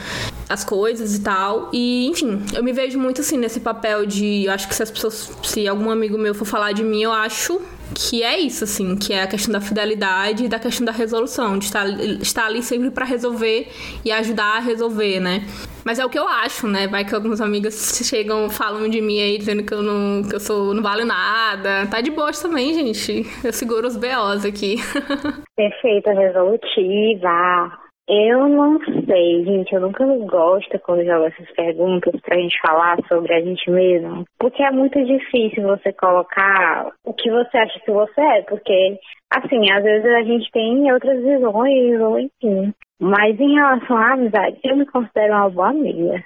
as 0.48 0.64
coisas 0.64 1.14
e 1.14 1.20
tal. 1.20 1.68
E, 1.70 2.06
enfim, 2.06 2.42
eu 2.54 2.64
me 2.64 2.72
vejo 2.72 2.98
muito 2.98 3.20
assim 3.20 3.36
nesse 3.36 3.60
papel 3.60 4.06
de. 4.06 4.44
Eu 4.44 4.52
acho 4.52 4.68
que 4.68 4.74
se 4.74 4.82
as 4.82 4.90
pessoas. 4.90 5.30
Se 5.42 5.68
algum 5.68 5.90
amigo 5.90 6.16
meu 6.16 6.34
for 6.34 6.46
falar 6.46 6.72
de 6.72 6.82
mim, 6.82 7.02
eu 7.02 7.12
acho 7.12 7.60
que 7.94 8.22
é 8.22 8.38
isso, 8.38 8.64
assim, 8.64 8.96
que 8.96 9.12
é 9.12 9.22
a 9.22 9.26
questão 9.26 9.52
da 9.52 9.60
fidelidade 9.60 10.44
e 10.44 10.48
da 10.48 10.58
questão 10.58 10.84
da 10.84 10.92
resolução, 10.92 11.58
de 11.58 11.66
estar, 11.66 11.86
estar 12.20 12.46
ali 12.46 12.62
sempre 12.62 12.90
para 12.90 13.04
resolver 13.04 13.68
e 14.04 14.10
ajudar 14.10 14.56
a 14.56 14.60
resolver, 14.60 15.20
né? 15.20 15.42
Mas 15.84 15.98
é 15.98 16.04
o 16.04 16.08
que 16.08 16.18
eu 16.18 16.28
acho, 16.28 16.68
né? 16.68 16.86
Vai 16.86 17.04
que 17.04 17.14
algumas 17.14 17.40
amigas 17.40 17.98
chegam, 18.08 18.48
falam 18.48 18.88
de 18.88 19.00
mim 19.00 19.20
aí, 19.20 19.38
dizendo 19.38 19.64
que 19.64 19.74
eu 19.74 19.82
não, 19.82 20.22
que 20.22 20.36
eu 20.36 20.40
sou, 20.40 20.72
não 20.74 20.82
vale 20.82 21.04
nada. 21.04 21.86
Tá 21.90 22.00
de 22.00 22.10
boa 22.10 22.32
também, 22.32 22.72
gente. 22.72 23.24
Eu 23.44 23.52
seguro 23.52 23.86
os 23.86 23.96
BOs 23.96 24.44
aqui. 24.44 24.76
Perfeita, 25.56 26.12
resolutiva. 26.12 27.81
Eu 28.08 28.48
não 28.48 28.80
sei, 28.80 29.44
gente. 29.44 29.72
Eu 29.72 29.80
nunca 29.80 30.04
gosto 30.26 30.78
quando 30.80 31.04
jogo 31.04 31.24
essas 31.24 31.50
perguntas 31.52 32.20
pra 32.20 32.36
gente 32.36 32.60
falar 32.60 32.98
sobre 33.06 33.32
a 33.32 33.40
gente 33.40 33.70
mesmo. 33.70 34.24
Porque 34.38 34.62
é 34.62 34.70
muito 34.72 35.02
difícil 35.04 35.62
você 35.62 35.92
colocar 35.92 36.90
o 37.04 37.14
que 37.14 37.30
você 37.30 37.56
acha 37.56 37.78
que 37.80 37.90
você 37.90 38.20
é. 38.20 38.42
Porque, 38.42 38.98
assim, 39.30 39.70
às 39.72 39.84
vezes 39.84 40.06
a 40.06 40.22
gente 40.22 40.50
tem 40.50 40.92
outras 40.92 41.22
visões, 41.22 42.00
ou 42.00 42.18
enfim. 42.18 42.74
Mas 43.00 43.38
em 43.38 43.54
relação 43.54 43.96
à 43.96 44.14
amizade, 44.14 44.58
eu 44.64 44.76
me 44.76 44.86
considero 44.86 45.34
uma 45.34 45.50
boa 45.50 45.70
amiga. 45.70 46.22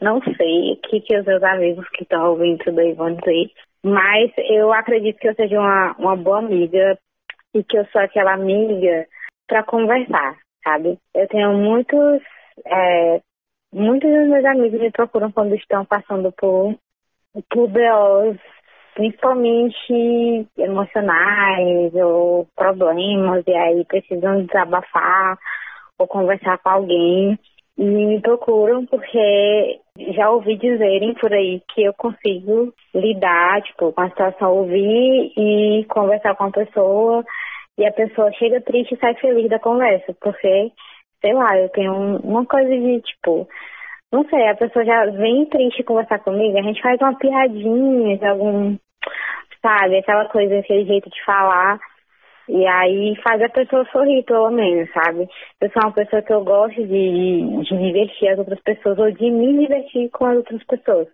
Não 0.00 0.20
sei 0.22 0.72
o 0.72 0.76
que, 0.76 1.00
que 1.00 1.18
os 1.18 1.26
meus 1.26 1.42
amigos 1.42 1.88
que 1.90 2.04
estão 2.04 2.30
ouvindo 2.30 2.58
tudo 2.58 2.78
aí 2.80 2.92
vão 2.92 3.14
dizer. 3.14 3.50
Mas 3.84 4.30
eu 4.36 4.72
acredito 4.72 5.18
que 5.18 5.28
eu 5.28 5.34
seja 5.34 5.58
uma, 5.58 5.96
uma 5.98 6.16
boa 6.16 6.38
amiga 6.38 6.96
e 7.54 7.64
que 7.64 7.76
eu 7.76 7.84
sou 7.86 8.00
aquela 8.00 8.34
amiga 8.34 9.06
para 9.48 9.64
conversar 9.64 10.36
sabe? 10.68 10.98
Eu 11.14 11.26
tenho 11.28 11.54
muitos, 11.54 12.22
é, 12.66 13.20
muitos 13.72 14.10
dos 14.10 14.28
meus 14.28 14.44
amigos 14.44 14.80
me 14.80 14.90
procuram 14.90 15.32
quando 15.32 15.54
estão 15.54 15.84
passando 15.84 16.30
por, 16.32 16.74
por 17.50 17.68
BOs, 17.68 18.38
principalmente 18.94 20.46
emocionais 20.58 21.94
ou 21.94 22.46
problemas, 22.54 23.44
e 23.46 23.54
aí 23.54 23.84
precisam 23.86 24.44
desabafar 24.44 25.38
ou 25.98 26.06
conversar 26.06 26.58
com 26.58 26.68
alguém. 26.68 27.38
E 27.78 27.84
me 27.84 28.20
procuram 28.20 28.84
porque 28.86 29.80
já 30.12 30.28
ouvi 30.30 30.56
dizerem 30.56 31.14
por 31.14 31.32
aí 31.32 31.62
que 31.72 31.84
eu 31.84 31.94
consigo 31.94 32.74
lidar, 32.92 33.62
tipo, 33.62 33.92
com 33.92 34.00
a 34.00 34.08
situação, 34.08 34.52
ouvir 34.52 35.32
e 35.36 35.84
conversar 35.88 36.34
com 36.34 36.44
a 36.44 36.50
pessoa 36.50 37.24
e 37.78 37.86
a 37.86 37.92
pessoa 37.92 38.32
chega 38.32 38.60
triste 38.60 38.94
e 38.94 38.98
sai 38.98 39.14
feliz 39.14 39.48
da 39.48 39.60
conversa, 39.60 40.12
porque, 40.20 40.72
sei 41.24 41.32
lá, 41.32 41.56
eu 41.56 41.68
tenho 41.68 41.94
uma 42.24 42.44
coisa 42.44 42.68
de 42.68 43.00
tipo, 43.02 43.48
não 44.12 44.28
sei, 44.28 44.48
a 44.48 44.56
pessoa 44.56 44.84
já 44.84 45.06
vem 45.06 45.46
triste 45.46 45.84
conversar 45.84 46.18
comigo, 46.18 46.58
a 46.58 46.62
gente 46.62 46.82
faz 46.82 47.00
uma 47.00 47.16
piadinha 47.16 48.30
algum, 48.30 48.76
sabe, 49.62 49.98
aquela 49.98 50.24
coisa, 50.26 50.58
aquele 50.58 50.84
jeito 50.86 51.08
de 51.08 51.24
falar. 51.24 51.78
E 52.48 52.66
aí 52.66 53.14
faz 53.22 53.42
a 53.42 53.48
pessoa 53.50 53.84
sorrir, 53.92 54.24
pelo 54.24 54.50
menos, 54.50 54.90
sabe? 54.92 55.28
Eu 55.60 55.70
sou 55.70 55.82
uma 55.84 55.92
pessoa 55.92 56.22
que 56.22 56.32
eu 56.32 56.42
gosto 56.42 56.82
de, 56.82 57.62
de 57.62 57.76
divertir 57.76 58.30
as 58.30 58.38
outras 58.38 58.60
pessoas, 58.62 58.98
ou 58.98 59.12
de 59.12 59.30
me 59.30 59.58
divertir 59.58 60.08
com 60.10 60.24
as 60.24 60.38
outras 60.38 60.64
pessoas. 60.64 61.08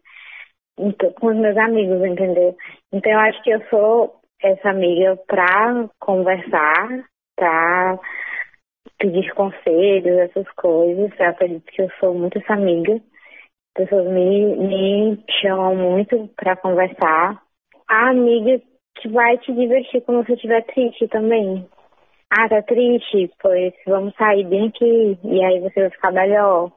Então, 0.78 1.12
com 1.12 1.26
os 1.26 1.36
meus 1.36 1.56
amigos, 1.56 2.04
entendeu? 2.04 2.56
Então 2.92 3.12
eu 3.12 3.18
acho 3.18 3.42
que 3.42 3.50
eu 3.50 3.60
sou 3.68 4.14
essa 4.44 4.70
amiga 4.70 5.16
para 5.26 5.88
conversar, 5.98 7.06
para 7.34 7.98
pedir 8.98 9.32
conselhos, 9.34 10.18
essas 10.18 10.48
coisas. 10.52 11.10
Eu 11.18 11.26
acredito 11.26 11.64
que 11.64 11.82
eu 11.82 11.90
sou 11.98 12.14
muito 12.14 12.38
essa 12.38 12.52
amiga. 12.52 12.94
As 12.94 13.84
pessoas 13.84 14.06
me, 14.06 14.56
me 14.56 15.24
chamam 15.40 15.74
muito 15.74 16.28
para 16.36 16.56
conversar. 16.56 17.42
A 17.88 18.10
amiga 18.10 18.60
que 18.96 19.08
vai 19.08 19.38
te 19.38 19.52
divertir 19.52 20.02
quando 20.02 20.24
você 20.24 20.34
estiver 20.34 20.62
triste 20.66 21.08
também. 21.08 21.66
Ah, 22.30 22.48
tá 22.48 22.62
triste? 22.62 23.30
Pois 23.40 23.72
vamos 23.86 24.14
sair 24.16 24.44
bem 24.44 24.68
aqui 24.68 25.18
e 25.24 25.44
aí 25.44 25.60
você 25.60 25.80
vai 25.80 25.90
ficar 25.90 26.12
melhor. 26.12 26.70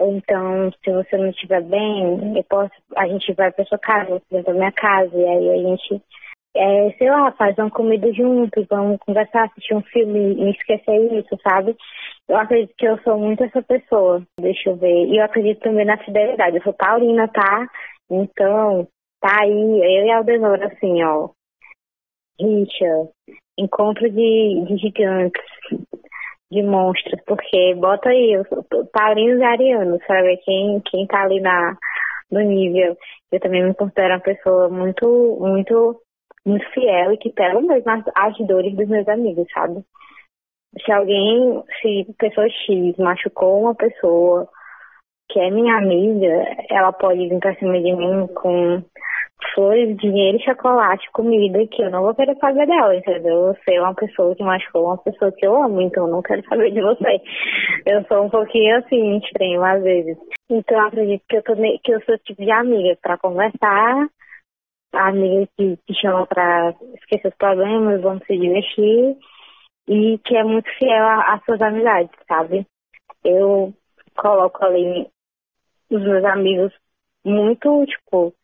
Então, 0.00 0.70
se 0.84 0.92
você 0.92 1.16
não 1.16 1.30
estiver 1.30 1.62
bem, 1.62 2.36
eu 2.36 2.44
posso, 2.44 2.72
a 2.96 3.06
gente 3.08 3.32
vai 3.32 3.50
pra 3.50 3.64
sua 3.64 3.78
casa, 3.78 4.22
você 4.30 4.42
pra 4.44 4.54
minha 4.54 4.70
casa, 4.70 5.10
e 5.16 5.26
aí 5.26 5.50
a 5.50 5.56
gente 5.56 6.02
é, 6.58 6.92
sei 6.98 7.08
lá, 7.08 7.30
faz 7.32 7.56
uma 7.56 7.70
comida 7.70 8.12
junto, 8.12 8.66
vamos 8.68 8.98
conversar, 8.98 9.44
assistir 9.44 9.74
um 9.74 9.82
filme 9.82 10.34
e 10.34 10.50
esquecer 10.50 11.12
isso, 11.12 11.38
sabe? 11.42 11.76
Eu 12.28 12.36
acredito 12.36 12.74
que 12.76 12.86
eu 12.86 12.98
sou 13.02 13.16
muito 13.18 13.44
essa 13.44 13.62
pessoa, 13.62 14.22
deixa 14.40 14.70
eu 14.70 14.76
ver. 14.76 15.06
E 15.06 15.18
eu 15.18 15.24
acredito 15.24 15.60
também 15.60 15.86
na 15.86 15.96
fidelidade. 15.98 16.56
Eu 16.56 16.62
sou 16.62 16.72
taurina, 16.72 17.28
tá? 17.28 17.68
Então, 18.10 18.88
tá 19.20 19.42
aí, 19.42 19.50
eu 19.50 20.06
e 20.06 20.10
Aldenor, 20.10 20.62
assim, 20.64 21.02
ó. 21.04 21.30
Richa, 22.40 23.08
encontro 23.56 24.10
de, 24.10 24.64
de 24.66 24.76
gigantes, 24.76 25.42
de 26.50 26.62
monstros, 26.62 27.20
porque 27.26 27.74
bota 27.76 28.08
aí, 28.08 28.32
eu 28.32 28.44
sou 28.46 28.64
taurinos 28.92 29.40
e 29.40 29.44
arianos, 29.44 30.00
sabe? 30.06 30.36
Quem, 30.38 30.80
quem 30.90 31.06
tá 31.06 31.22
ali 31.22 31.40
na, 31.40 31.76
no 32.30 32.40
nível. 32.40 32.96
Eu 33.30 33.40
também 33.40 33.62
me 33.64 33.74
considero 33.74 34.14
uma 34.14 34.20
pessoa 34.20 34.68
muito, 34.68 35.36
muito 35.40 36.00
muito 36.46 36.64
fiel 36.70 37.12
e 37.12 37.18
que 37.18 37.30
pega 37.30 37.60
mesmo 37.60 37.90
as, 37.90 38.04
as 38.14 38.46
dores 38.46 38.74
dos 38.74 38.88
meus 38.88 39.08
amigos, 39.08 39.46
sabe? 39.52 39.82
Se 40.84 40.92
alguém, 40.92 41.62
se 41.80 42.06
pessoa 42.18 42.48
X 42.48 42.96
machucou 42.98 43.62
uma 43.62 43.74
pessoa 43.74 44.48
que 45.30 45.38
é 45.40 45.50
minha 45.50 45.76
amiga, 45.76 46.56
ela 46.70 46.92
pode 46.92 47.28
vir 47.28 47.38
pra 47.38 47.54
cima 47.56 47.78
de 47.80 47.92
mim 47.92 48.26
com 48.34 48.82
flores, 49.54 49.96
dinheiro, 49.98 50.38
chocolate, 50.42 51.10
comida, 51.12 51.66
que 51.66 51.82
eu 51.82 51.90
não 51.90 52.02
vou 52.02 52.14
querer 52.14 52.36
saber 52.36 52.66
dela, 52.66 52.94
entendeu? 52.96 53.54
Você 53.54 53.74
é 53.74 53.80
uma 53.80 53.94
pessoa 53.94 54.34
que 54.34 54.42
machucou 54.42 54.86
uma 54.86 54.98
pessoa 54.98 55.32
que 55.32 55.46
eu 55.46 55.62
amo, 55.62 55.80
então 55.80 56.06
eu 56.06 56.12
não 56.12 56.22
quero 56.22 56.42
saber 56.48 56.70
de 56.70 56.80
você. 56.80 57.20
Eu 57.86 58.04
sou 58.04 58.24
um 58.24 58.30
pouquinho 58.30 58.76
assim, 58.78 59.18
extrema 59.18 59.72
às 59.72 59.82
vezes. 59.82 60.16
Então 60.50 60.78
eu 60.78 60.86
acredito 60.86 61.22
que 61.28 61.36
eu, 61.36 61.42
tô, 61.42 61.54
que 61.54 61.92
eu 61.92 62.00
sou 62.02 62.18
tipo 62.18 62.42
de 62.42 62.50
amiga 62.50 62.96
para 63.02 63.18
conversar, 63.18 64.08
a 64.92 65.08
amiga 65.08 65.48
que 65.56 65.76
te 65.76 65.94
chama 66.00 66.26
para 66.26 66.74
esquecer 66.94 67.28
os 67.28 67.34
problemas, 67.36 68.00
vamos 68.00 68.24
se 68.26 68.36
divertir 68.36 69.16
e 69.86 70.18
que 70.18 70.36
é 70.36 70.44
muito 70.44 70.68
fiel 70.78 71.04
às 71.04 71.44
suas 71.44 71.60
amizades, 71.60 72.10
sabe? 72.26 72.66
Eu 73.24 73.74
coloco 74.16 74.64
ali 74.64 75.08
os 75.90 76.02
meus 76.02 76.24
amigos 76.24 76.72
muito, 77.24 77.86
tipo, 77.86 78.34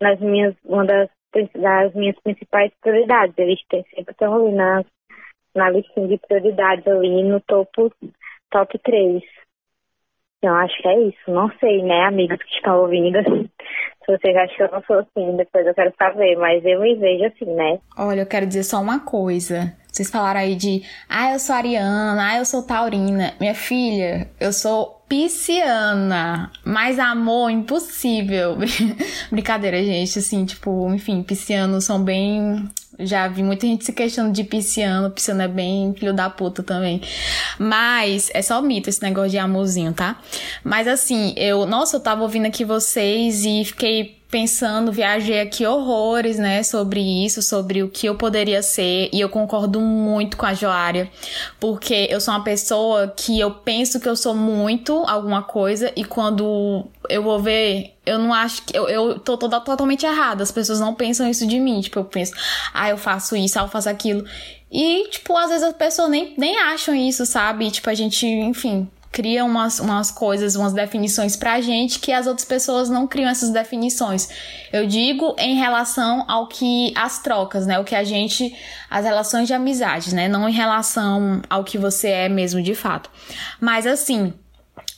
nas 0.00 0.20
minhas, 0.20 0.54
uma 0.64 0.84
das, 0.84 1.08
das 1.54 1.94
minhas 1.94 2.18
principais 2.20 2.72
prioridades. 2.80 3.36
Eles 3.36 3.60
sempre 3.68 4.12
estão 4.12 4.34
ali 4.34 4.54
na, 4.54 4.84
na 5.54 5.70
listinha 5.70 6.08
de 6.08 6.18
prioridades 6.18 6.86
ali 6.86 7.22
no 7.24 7.40
topo, 7.40 7.92
top 8.50 8.78
3. 8.78 9.22
Então, 10.38 10.54
acho 10.56 10.76
que 10.82 10.88
é 10.88 11.00
isso. 11.00 11.30
Não 11.30 11.50
sei, 11.58 11.82
né, 11.82 12.02
amigos 12.02 12.38
que 12.38 12.54
estão 12.56 12.82
ouvindo. 12.82 13.18
Se 14.04 14.28
acham 14.28 14.56
que 14.56 14.62
eu 14.62 14.70
não 14.70 14.82
sou 14.86 14.98
assim, 14.98 15.36
depois 15.36 15.66
eu 15.66 15.74
quero 15.74 15.92
saber. 15.98 16.36
Mas 16.36 16.64
eu 16.64 16.80
me 16.80 16.94
vejo 16.96 17.24
assim, 17.24 17.54
né? 17.54 17.78
Olha, 17.96 18.20
eu 18.20 18.26
quero 18.26 18.46
dizer 18.46 18.64
só 18.64 18.80
uma 18.80 19.00
coisa. 19.00 19.72
Vocês 19.90 20.10
falaram 20.10 20.40
aí 20.40 20.56
de, 20.56 20.82
ah, 21.08 21.32
eu 21.32 21.38
sou 21.38 21.54
ariana, 21.54 22.30
ah, 22.32 22.38
eu 22.38 22.44
sou 22.44 22.64
taurina. 22.64 23.32
Minha 23.38 23.54
filha, 23.54 24.28
eu 24.40 24.52
sou 24.52 25.04
pisciana. 25.08 26.50
Mais 26.64 26.98
amor, 26.98 27.50
impossível. 27.50 28.56
Brincadeira, 29.30 29.82
gente. 29.84 30.18
Assim, 30.18 30.44
tipo, 30.44 30.92
enfim, 30.92 31.22
piscianos 31.22 31.84
são 31.84 32.02
bem 32.02 32.68
já 32.98 33.26
vi 33.28 33.42
muita 33.42 33.66
gente 33.66 33.84
se 33.84 33.92
questionando 33.92 34.32
de 34.32 34.44
pisciano. 34.44 35.10
Pisciano 35.10 35.42
é 35.42 35.48
bem 35.48 35.94
filho 35.94 36.12
da 36.12 36.30
puta 36.30 36.62
também. 36.62 37.00
Mas 37.58 38.30
é 38.32 38.42
só 38.42 38.60
mito 38.62 38.88
esse 38.88 39.02
negócio 39.02 39.30
de 39.30 39.38
amorzinho, 39.38 39.92
tá? 39.92 40.20
Mas 40.62 40.86
assim, 40.86 41.34
eu, 41.36 41.66
nossa, 41.66 41.96
eu 41.96 42.00
tava 42.00 42.22
ouvindo 42.22 42.46
aqui 42.46 42.64
vocês 42.64 43.44
e 43.44 43.64
fiquei 43.64 44.23
pensando, 44.34 44.90
viajei 44.90 45.40
aqui 45.40 45.64
horrores, 45.64 46.38
né, 46.38 46.60
sobre 46.64 47.00
isso, 47.24 47.40
sobre 47.40 47.84
o 47.84 47.88
que 47.88 48.04
eu 48.08 48.16
poderia 48.16 48.64
ser, 48.64 49.08
e 49.12 49.20
eu 49.20 49.28
concordo 49.28 49.80
muito 49.80 50.36
com 50.36 50.44
a 50.44 50.52
Joária, 50.52 51.08
porque 51.60 52.08
eu 52.10 52.20
sou 52.20 52.34
uma 52.34 52.42
pessoa 52.42 53.14
que 53.16 53.38
eu 53.38 53.52
penso 53.52 54.00
que 54.00 54.08
eu 54.08 54.16
sou 54.16 54.34
muito 54.34 54.92
alguma 55.06 55.44
coisa, 55.44 55.92
e 55.94 56.04
quando 56.04 56.84
eu 57.08 57.22
vou 57.22 57.38
ver, 57.38 57.94
eu 58.04 58.18
não 58.18 58.34
acho 58.34 58.62
que. 58.64 58.76
Eu, 58.76 58.88
eu 58.88 59.18
tô 59.20 59.36
toda 59.38 59.60
totalmente 59.60 60.04
errada. 60.04 60.42
As 60.42 60.50
pessoas 60.50 60.80
não 60.80 60.94
pensam 60.94 61.28
isso 61.28 61.46
de 61.46 61.60
mim. 61.60 61.80
Tipo, 61.80 62.00
eu 62.00 62.04
penso, 62.04 62.32
ah, 62.72 62.88
eu 62.88 62.98
faço 62.98 63.36
isso, 63.36 63.58
ah, 63.58 63.62
eu 63.62 63.68
faço 63.68 63.88
aquilo. 63.88 64.24
E, 64.70 65.08
tipo, 65.10 65.36
às 65.36 65.48
vezes 65.50 65.62
as 65.62 65.74
pessoas 65.74 66.10
nem, 66.10 66.34
nem 66.36 66.58
acham 66.58 66.94
isso, 66.94 67.24
sabe? 67.24 67.66
E, 67.66 67.70
tipo, 67.70 67.88
a 67.88 67.94
gente, 67.94 68.26
enfim, 68.26 68.88
cria 69.14 69.44
umas, 69.44 69.78
umas 69.78 70.10
coisas, 70.10 70.56
umas 70.56 70.72
definições 70.72 71.36
pra 71.36 71.60
gente 71.60 72.00
que 72.00 72.10
as 72.10 72.26
outras 72.26 72.44
pessoas 72.44 72.90
não 72.90 73.06
criam 73.06 73.30
essas 73.30 73.50
definições. 73.50 74.28
Eu 74.72 74.88
digo 74.88 75.36
em 75.38 75.54
relação 75.54 76.24
ao 76.26 76.48
que 76.48 76.92
as 76.96 77.20
trocas, 77.20 77.64
né? 77.64 77.78
O 77.78 77.84
que 77.84 77.94
a 77.94 78.02
gente. 78.02 78.52
as 78.90 79.04
relações 79.04 79.46
de 79.46 79.54
amizade, 79.54 80.12
né? 80.12 80.26
Não 80.26 80.48
em 80.48 80.52
relação 80.52 81.40
ao 81.48 81.62
que 81.62 81.78
você 81.78 82.08
é 82.08 82.28
mesmo 82.28 82.60
de 82.60 82.74
fato. 82.74 83.08
Mas 83.60 83.86
assim, 83.86 84.34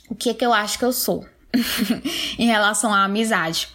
o 0.09 0.15
que 0.15 0.31
é 0.31 0.33
que 0.33 0.43
eu 0.43 0.51
acho 0.51 0.79
que 0.79 0.85
eu 0.85 0.91
sou 0.91 1.23
em 2.39 2.47
relação 2.47 2.91
à 2.91 3.03
amizade? 3.03 3.67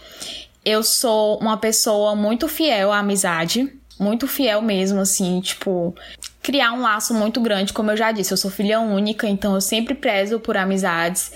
Eu 0.64 0.82
sou 0.82 1.38
uma 1.38 1.56
pessoa 1.56 2.16
muito 2.16 2.48
fiel 2.48 2.90
à 2.90 2.98
amizade. 2.98 3.72
muito 3.96 4.26
fiel 4.26 4.60
mesmo, 4.60 4.98
assim, 4.98 5.40
tipo, 5.40 5.94
criar 6.42 6.72
um 6.72 6.80
laço 6.80 7.14
muito 7.14 7.40
grande, 7.40 7.72
como 7.72 7.90
eu 7.90 7.96
já 7.96 8.10
disse, 8.10 8.32
eu 8.32 8.36
sou 8.36 8.50
filha 8.50 8.80
única, 8.80 9.28
então 9.28 9.54
eu 9.54 9.60
sempre 9.60 9.94
prezo 9.94 10.40
por 10.40 10.56
amizades 10.56 11.32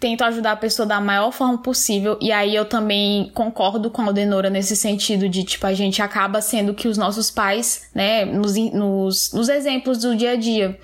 tento 0.00 0.24
ajudar 0.24 0.52
a 0.52 0.56
pessoa 0.56 0.86
da 0.86 0.98
maior 0.98 1.30
forma 1.30 1.58
possível. 1.58 2.18
E 2.22 2.32
aí 2.32 2.56
eu 2.56 2.64
também 2.64 3.30
concordo 3.34 3.90
com 3.90 4.00
a 4.00 4.06
Aldenora 4.06 4.48
nesse 4.48 4.74
sentido 4.74 5.28
de, 5.28 5.44
tipo, 5.44 5.66
a 5.66 5.74
gente 5.74 6.00
acaba 6.00 6.40
sendo 6.40 6.72
que 6.72 6.88
os 6.88 6.96
nossos 6.96 7.30
pais, 7.30 7.82
né, 7.94 8.24
nos, 8.24 8.56
nos, 8.72 9.32
nos 9.34 9.48
exemplos 9.50 9.98
do 9.98 10.16
dia 10.16 10.32
a 10.32 10.36
dia. 10.36 10.78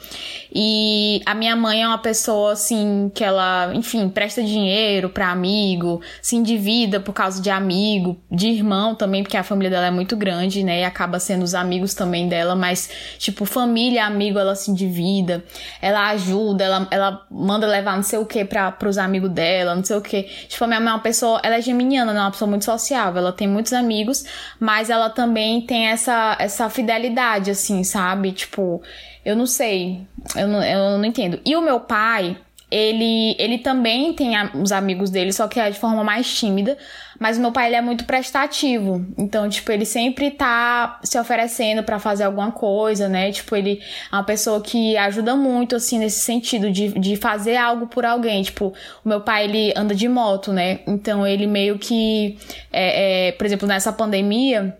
E 0.54 1.22
a 1.24 1.34
minha 1.34 1.56
mãe 1.56 1.82
é 1.82 1.88
uma 1.88 1.98
pessoa, 1.98 2.52
assim, 2.52 3.10
que 3.14 3.24
ela, 3.24 3.72
enfim, 3.74 4.08
presta 4.10 4.42
dinheiro 4.42 5.08
para 5.08 5.30
amigo, 5.30 6.02
se 6.20 6.36
endivida 6.36 7.00
por 7.00 7.14
causa 7.14 7.40
de 7.40 7.48
amigo, 7.48 8.18
de 8.30 8.48
irmão 8.48 8.94
também, 8.94 9.22
porque 9.22 9.36
a 9.36 9.42
família 9.42 9.70
dela 9.70 9.86
é 9.86 9.90
muito 9.90 10.14
grande, 10.14 10.62
né, 10.62 10.80
e 10.80 10.84
acaba 10.84 11.18
sendo 11.18 11.42
os 11.42 11.54
amigos 11.54 11.94
também 11.94 12.28
dela, 12.28 12.54
mas, 12.54 12.90
tipo, 13.18 13.46
família, 13.46 14.04
amigo, 14.04 14.38
ela 14.38 14.54
se 14.54 14.70
endivida, 14.70 15.42
ela 15.80 16.08
ajuda, 16.10 16.64
ela, 16.64 16.88
ela 16.90 17.26
manda 17.30 17.66
levar 17.66 17.96
não 17.96 18.02
sei 18.02 18.18
o 18.18 18.26
que 18.26 18.44
para 18.44 18.70
pros 18.70 18.98
amigos 18.98 19.05
amigo 19.06 19.28
dela, 19.28 19.74
não 19.74 19.84
sei 19.84 19.96
o 19.96 20.00
que. 20.00 20.22
Tipo, 20.22 20.64
a 20.64 20.66
minha 20.66 20.80
mãe 20.80 20.90
é 20.90 20.94
uma 20.94 21.02
pessoa, 21.02 21.40
ela 21.42 21.56
é 21.56 21.60
geminiana, 21.60 22.12
não 22.12 22.20
é 22.20 22.24
uma 22.24 22.30
pessoa 22.30 22.48
muito 22.48 22.64
sociável, 22.64 23.20
ela 23.20 23.32
tem 23.32 23.48
muitos 23.48 23.72
amigos, 23.72 24.24
mas 24.60 24.90
ela 24.90 25.08
também 25.08 25.62
tem 25.62 25.86
essa, 25.86 26.36
essa 26.38 26.68
fidelidade, 26.68 27.50
assim, 27.50 27.82
sabe? 27.84 28.32
Tipo, 28.32 28.82
eu 29.24 29.34
não 29.34 29.46
sei, 29.46 30.06
eu 30.36 30.46
não, 30.46 30.62
eu 30.62 30.98
não 30.98 31.04
entendo. 31.04 31.40
E 31.44 31.56
o 31.56 31.62
meu 31.62 31.80
pai, 31.80 32.36
ele, 32.70 33.36
ele 33.38 33.58
também 33.58 34.12
tem 34.12 34.32
os 34.54 34.72
amigos 34.72 35.08
dele, 35.08 35.32
só 35.32 35.46
que 35.46 35.60
é 35.60 35.70
de 35.70 35.78
forma 35.78 36.02
mais 36.02 36.32
tímida. 36.34 36.76
Mas 37.18 37.38
meu 37.38 37.52
pai, 37.52 37.68
ele 37.68 37.76
é 37.76 37.80
muito 37.80 38.04
prestativo. 38.04 39.06
Então, 39.16 39.48
tipo, 39.48 39.70
ele 39.70 39.84
sempre 39.84 40.30
tá 40.30 41.00
se 41.02 41.18
oferecendo 41.18 41.82
para 41.82 41.98
fazer 41.98 42.24
alguma 42.24 42.50
coisa, 42.50 43.08
né? 43.08 43.30
Tipo, 43.30 43.56
ele 43.56 43.80
é 44.12 44.16
uma 44.16 44.24
pessoa 44.24 44.60
que 44.60 44.96
ajuda 44.96 45.34
muito, 45.36 45.76
assim, 45.76 45.98
nesse 45.98 46.20
sentido 46.20 46.70
de, 46.70 46.88
de 46.98 47.16
fazer 47.16 47.56
algo 47.56 47.86
por 47.86 48.04
alguém. 48.04 48.42
Tipo, 48.42 48.74
o 49.04 49.08
meu 49.08 49.20
pai, 49.20 49.44
ele 49.44 49.72
anda 49.76 49.94
de 49.94 50.08
moto, 50.08 50.52
né? 50.52 50.80
Então, 50.86 51.26
ele 51.26 51.46
meio 51.46 51.78
que, 51.78 52.36
é, 52.72 53.28
é, 53.28 53.32
por 53.32 53.46
exemplo, 53.46 53.66
nessa 53.66 53.92
pandemia 53.92 54.76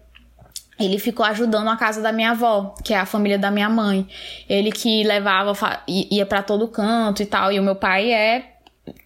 ele 0.79 0.99
ficou 0.99 1.25
ajudando 1.25 1.69
a 1.69 1.77
casa 1.77 2.03
da 2.03 2.13
minha 2.13 2.33
avó, 2.33 2.75
que 2.85 2.93
é 2.93 2.99
a 2.99 3.07
família 3.07 3.39
da 3.39 3.51
minha 3.51 3.69
mãe. 3.69 4.07
Ele 4.49 4.71
que 4.71 5.03
levava, 5.05 5.55
ia 5.89 6.27
para 6.27 6.43
todo 6.43 6.69
canto 6.69 7.23
e 7.23 7.27
tal. 7.27 7.51
E 7.51 7.59
o 7.59 7.63
meu 7.63 7.77
pai 7.77 8.13
é 8.13 8.56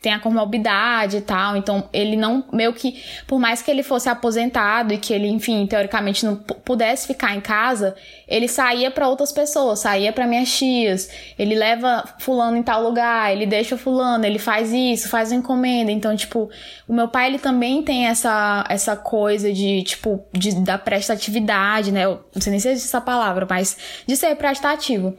tem 0.01 0.13
a 0.13 0.19
comorbidade 0.19 1.19
e 1.19 1.21
tal, 1.21 1.57
então 1.57 1.89
ele 1.93 2.17
não, 2.17 2.45
meio 2.53 2.73
que, 2.73 3.03
por 3.27 3.39
mais 3.39 3.63
que 3.63 3.71
ele 3.71 3.83
fosse 3.83 4.09
aposentado 4.09 4.93
e 4.93 4.99
que 4.99 5.13
ele, 5.13 5.29
enfim, 5.29 5.67
teoricamente 5.67 6.25
não 6.25 6.37
pudesse 6.37 7.07
ficar 7.07 7.35
em 7.35 7.41
casa, 7.41 7.95
ele 8.27 8.49
saía 8.49 8.91
para 8.91 9.09
outras 9.09 9.33
pessoas, 9.33 9.81
saía 9.81 10.13
para 10.13 10.27
minhas 10.27 10.51
tias, 10.51 11.11
ele 11.39 11.55
leva 11.55 12.05
fulano 12.19 12.57
em 12.57 12.63
tal 12.63 12.83
lugar, 12.83 13.33
ele 13.33 13.47
deixa 13.47 13.77
fulano, 13.77 14.25
ele 14.25 14.39
faz 14.39 14.73
isso, 14.73 15.09
faz 15.09 15.31
uma 15.31 15.39
encomenda, 15.39 15.91
então, 15.91 16.15
tipo, 16.17 16.51
o 16.89 16.93
meu 16.93 17.09
pai, 17.09 17.27
ele 17.27 17.39
também 17.39 17.83
tem 17.83 18.07
essa, 18.07 18.65
essa 18.69 18.97
coisa 18.97 19.53
de, 19.53 19.83
tipo, 19.83 20.25
de, 20.33 20.55
da 20.63 20.79
prestatividade, 20.79 21.93
né, 21.93 22.05
eu 22.05 22.25
não 22.35 22.41
sei 22.41 22.51
nem 22.51 22.61
se 22.61 22.69
existe 22.69 22.89
essa 22.89 23.01
palavra, 23.01 23.47
mas 23.49 23.77
de 24.07 24.17
ser 24.17 24.35
prestativo. 24.37 25.15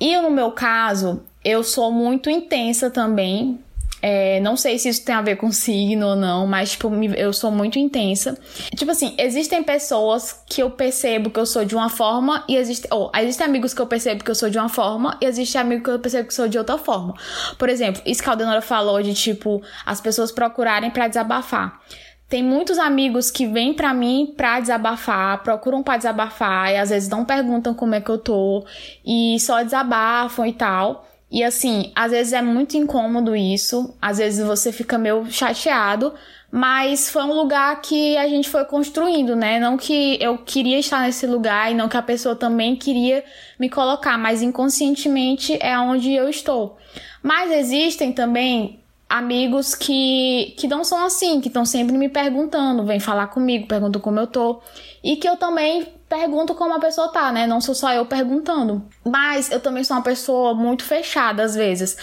E 0.00 0.16
no 0.18 0.30
meu 0.30 0.50
caso, 0.50 1.22
eu 1.44 1.62
sou 1.62 1.92
muito 1.92 2.30
intensa 2.30 2.90
também, 2.90 3.58
é, 4.06 4.38
não 4.40 4.54
sei 4.54 4.78
se 4.78 4.90
isso 4.90 5.02
tem 5.02 5.14
a 5.14 5.22
ver 5.22 5.36
com 5.36 5.50
signo 5.50 6.08
ou 6.08 6.14
não, 6.14 6.46
mas, 6.46 6.72
tipo, 6.72 6.92
eu 7.16 7.32
sou 7.32 7.50
muito 7.50 7.78
intensa. 7.78 8.38
Tipo 8.76 8.90
assim, 8.90 9.14
existem 9.16 9.62
pessoas 9.62 10.44
que 10.46 10.62
eu 10.62 10.70
percebo 10.70 11.30
que 11.30 11.40
eu 11.40 11.46
sou 11.46 11.64
de 11.64 11.74
uma 11.74 11.88
forma 11.88 12.44
e 12.46 12.54
existe, 12.54 12.86
ou 12.90 13.10
existem 13.16 13.46
amigos 13.46 13.72
que 13.72 13.80
eu 13.80 13.86
percebo 13.86 14.22
que 14.22 14.30
eu 14.30 14.34
sou 14.34 14.50
de 14.50 14.58
uma 14.58 14.68
forma 14.68 15.16
e 15.22 15.24
existem 15.24 15.58
amigos 15.58 15.84
que 15.84 15.90
eu 15.90 15.98
percebo 15.98 16.28
que 16.28 16.32
eu 16.32 16.36
sou 16.36 16.48
de 16.48 16.58
outra 16.58 16.76
forma. 16.76 17.14
Por 17.58 17.70
exemplo, 17.70 18.02
isso 18.04 18.22
que 18.22 18.28
a 18.28 18.32
Aldenora 18.32 18.60
falou 18.60 19.02
de, 19.02 19.14
tipo, 19.14 19.62
as 19.86 20.02
pessoas 20.02 20.30
procurarem 20.30 20.90
para 20.90 21.08
desabafar. 21.08 21.80
Tem 22.28 22.42
muitos 22.42 22.78
amigos 22.78 23.30
que 23.30 23.46
vêm 23.46 23.72
para 23.72 23.94
mim 23.94 24.34
pra 24.36 24.60
desabafar, 24.60 25.42
procuram 25.42 25.82
pra 25.82 25.96
desabafar 25.96 26.72
e 26.72 26.76
às 26.76 26.90
vezes 26.90 27.08
não 27.08 27.24
perguntam 27.24 27.72
como 27.72 27.94
é 27.94 28.02
que 28.02 28.10
eu 28.10 28.18
tô 28.18 28.66
e 29.02 29.40
só 29.40 29.62
desabafam 29.62 30.46
e 30.46 30.52
tal. 30.52 31.06
E 31.34 31.42
assim, 31.42 31.90
às 31.96 32.12
vezes 32.12 32.32
é 32.32 32.40
muito 32.40 32.76
incômodo 32.76 33.34
isso, 33.34 33.92
às 34.00 34.18
vezes 34.18 34.46
você 34.46 34.70
fica 34.70 34.96
meio 34.96 35.28
chateado, 35.28 36.14
mas 36.48 37.10
foi 37.10 37.24
um 37.24 37.32
lugar 37.32 37.82
que 37.82 38.16
a 38.16 38.28
gente 38.28 38.48
foi 38.48 38.64
construindo, 38.64 39.34
né? 39.34 39.58
Não 39.58 39.76
que 39.76 40.16
eu 40.20 40.38
queria 40.38 40.78
estar 40.78 41.00
nesse 41.00 41.26
lugar 41.26 41.72
e 41.72 41.74
não 41.74 41.88
que 41.88 41.96
a 41.96 42.02
pessoa 42.02 42.36
também 42.36 42.76
queria 42.76 43.24
me 43.58 43.68
colocar, 43.68 44.16
mas 44.16 44.42
inconscientemente 44.42 45.58
é 45.60 45.76
onde 45.76 46.12
eu 46.12 46.28
estou. 46.28 46.78
Mas 47.20 47.50
existem 47.50 48.12
também 48.12 48.78
amigos 49.08 49.74
que, 49.74 50.54
que 50.56 50.68
não 50.68 50.84
são 50.84 51.04
assim, 51.04 51.40
que 51.40 51.48
estão 51.48 51.64
sempre 51.64 51.98
me 51.98 52.08
perguntando, 52.08 52.84
vem 52.84 53.00
falar 53.00 53.26
comigo, 53.26 53.66
perguntam 53.66 54.00
como 54.00 54.20
eu 54.20 54.28
tô, 54.28 54.62
e 55.02 55.16
que 55.16 55.28
eu 55.28 55.36
também 55.36 55.88
pergunto 56.14 56.54
como 56.54 56.72
a 56.74 56.78
pessoa 56.78 57.08
tá, 57.08 57.32
né? 57.32 57.46
Não 57.46 57.60
sou 57.60 57.74
só 57.74 57.92
eu 57.92 58.06
perguntando. 58.06 58.86
Mas 59.04 59.50
eu 59.50 59.58
também 59.58 59.82
sou 59.82 59.96
uma 59.96 60.02
pessoa 60.02 60.54
muito 60.54 60.84
fechada 60.84 61.42
às 61.42 61.54
vezes. 61.56 61.96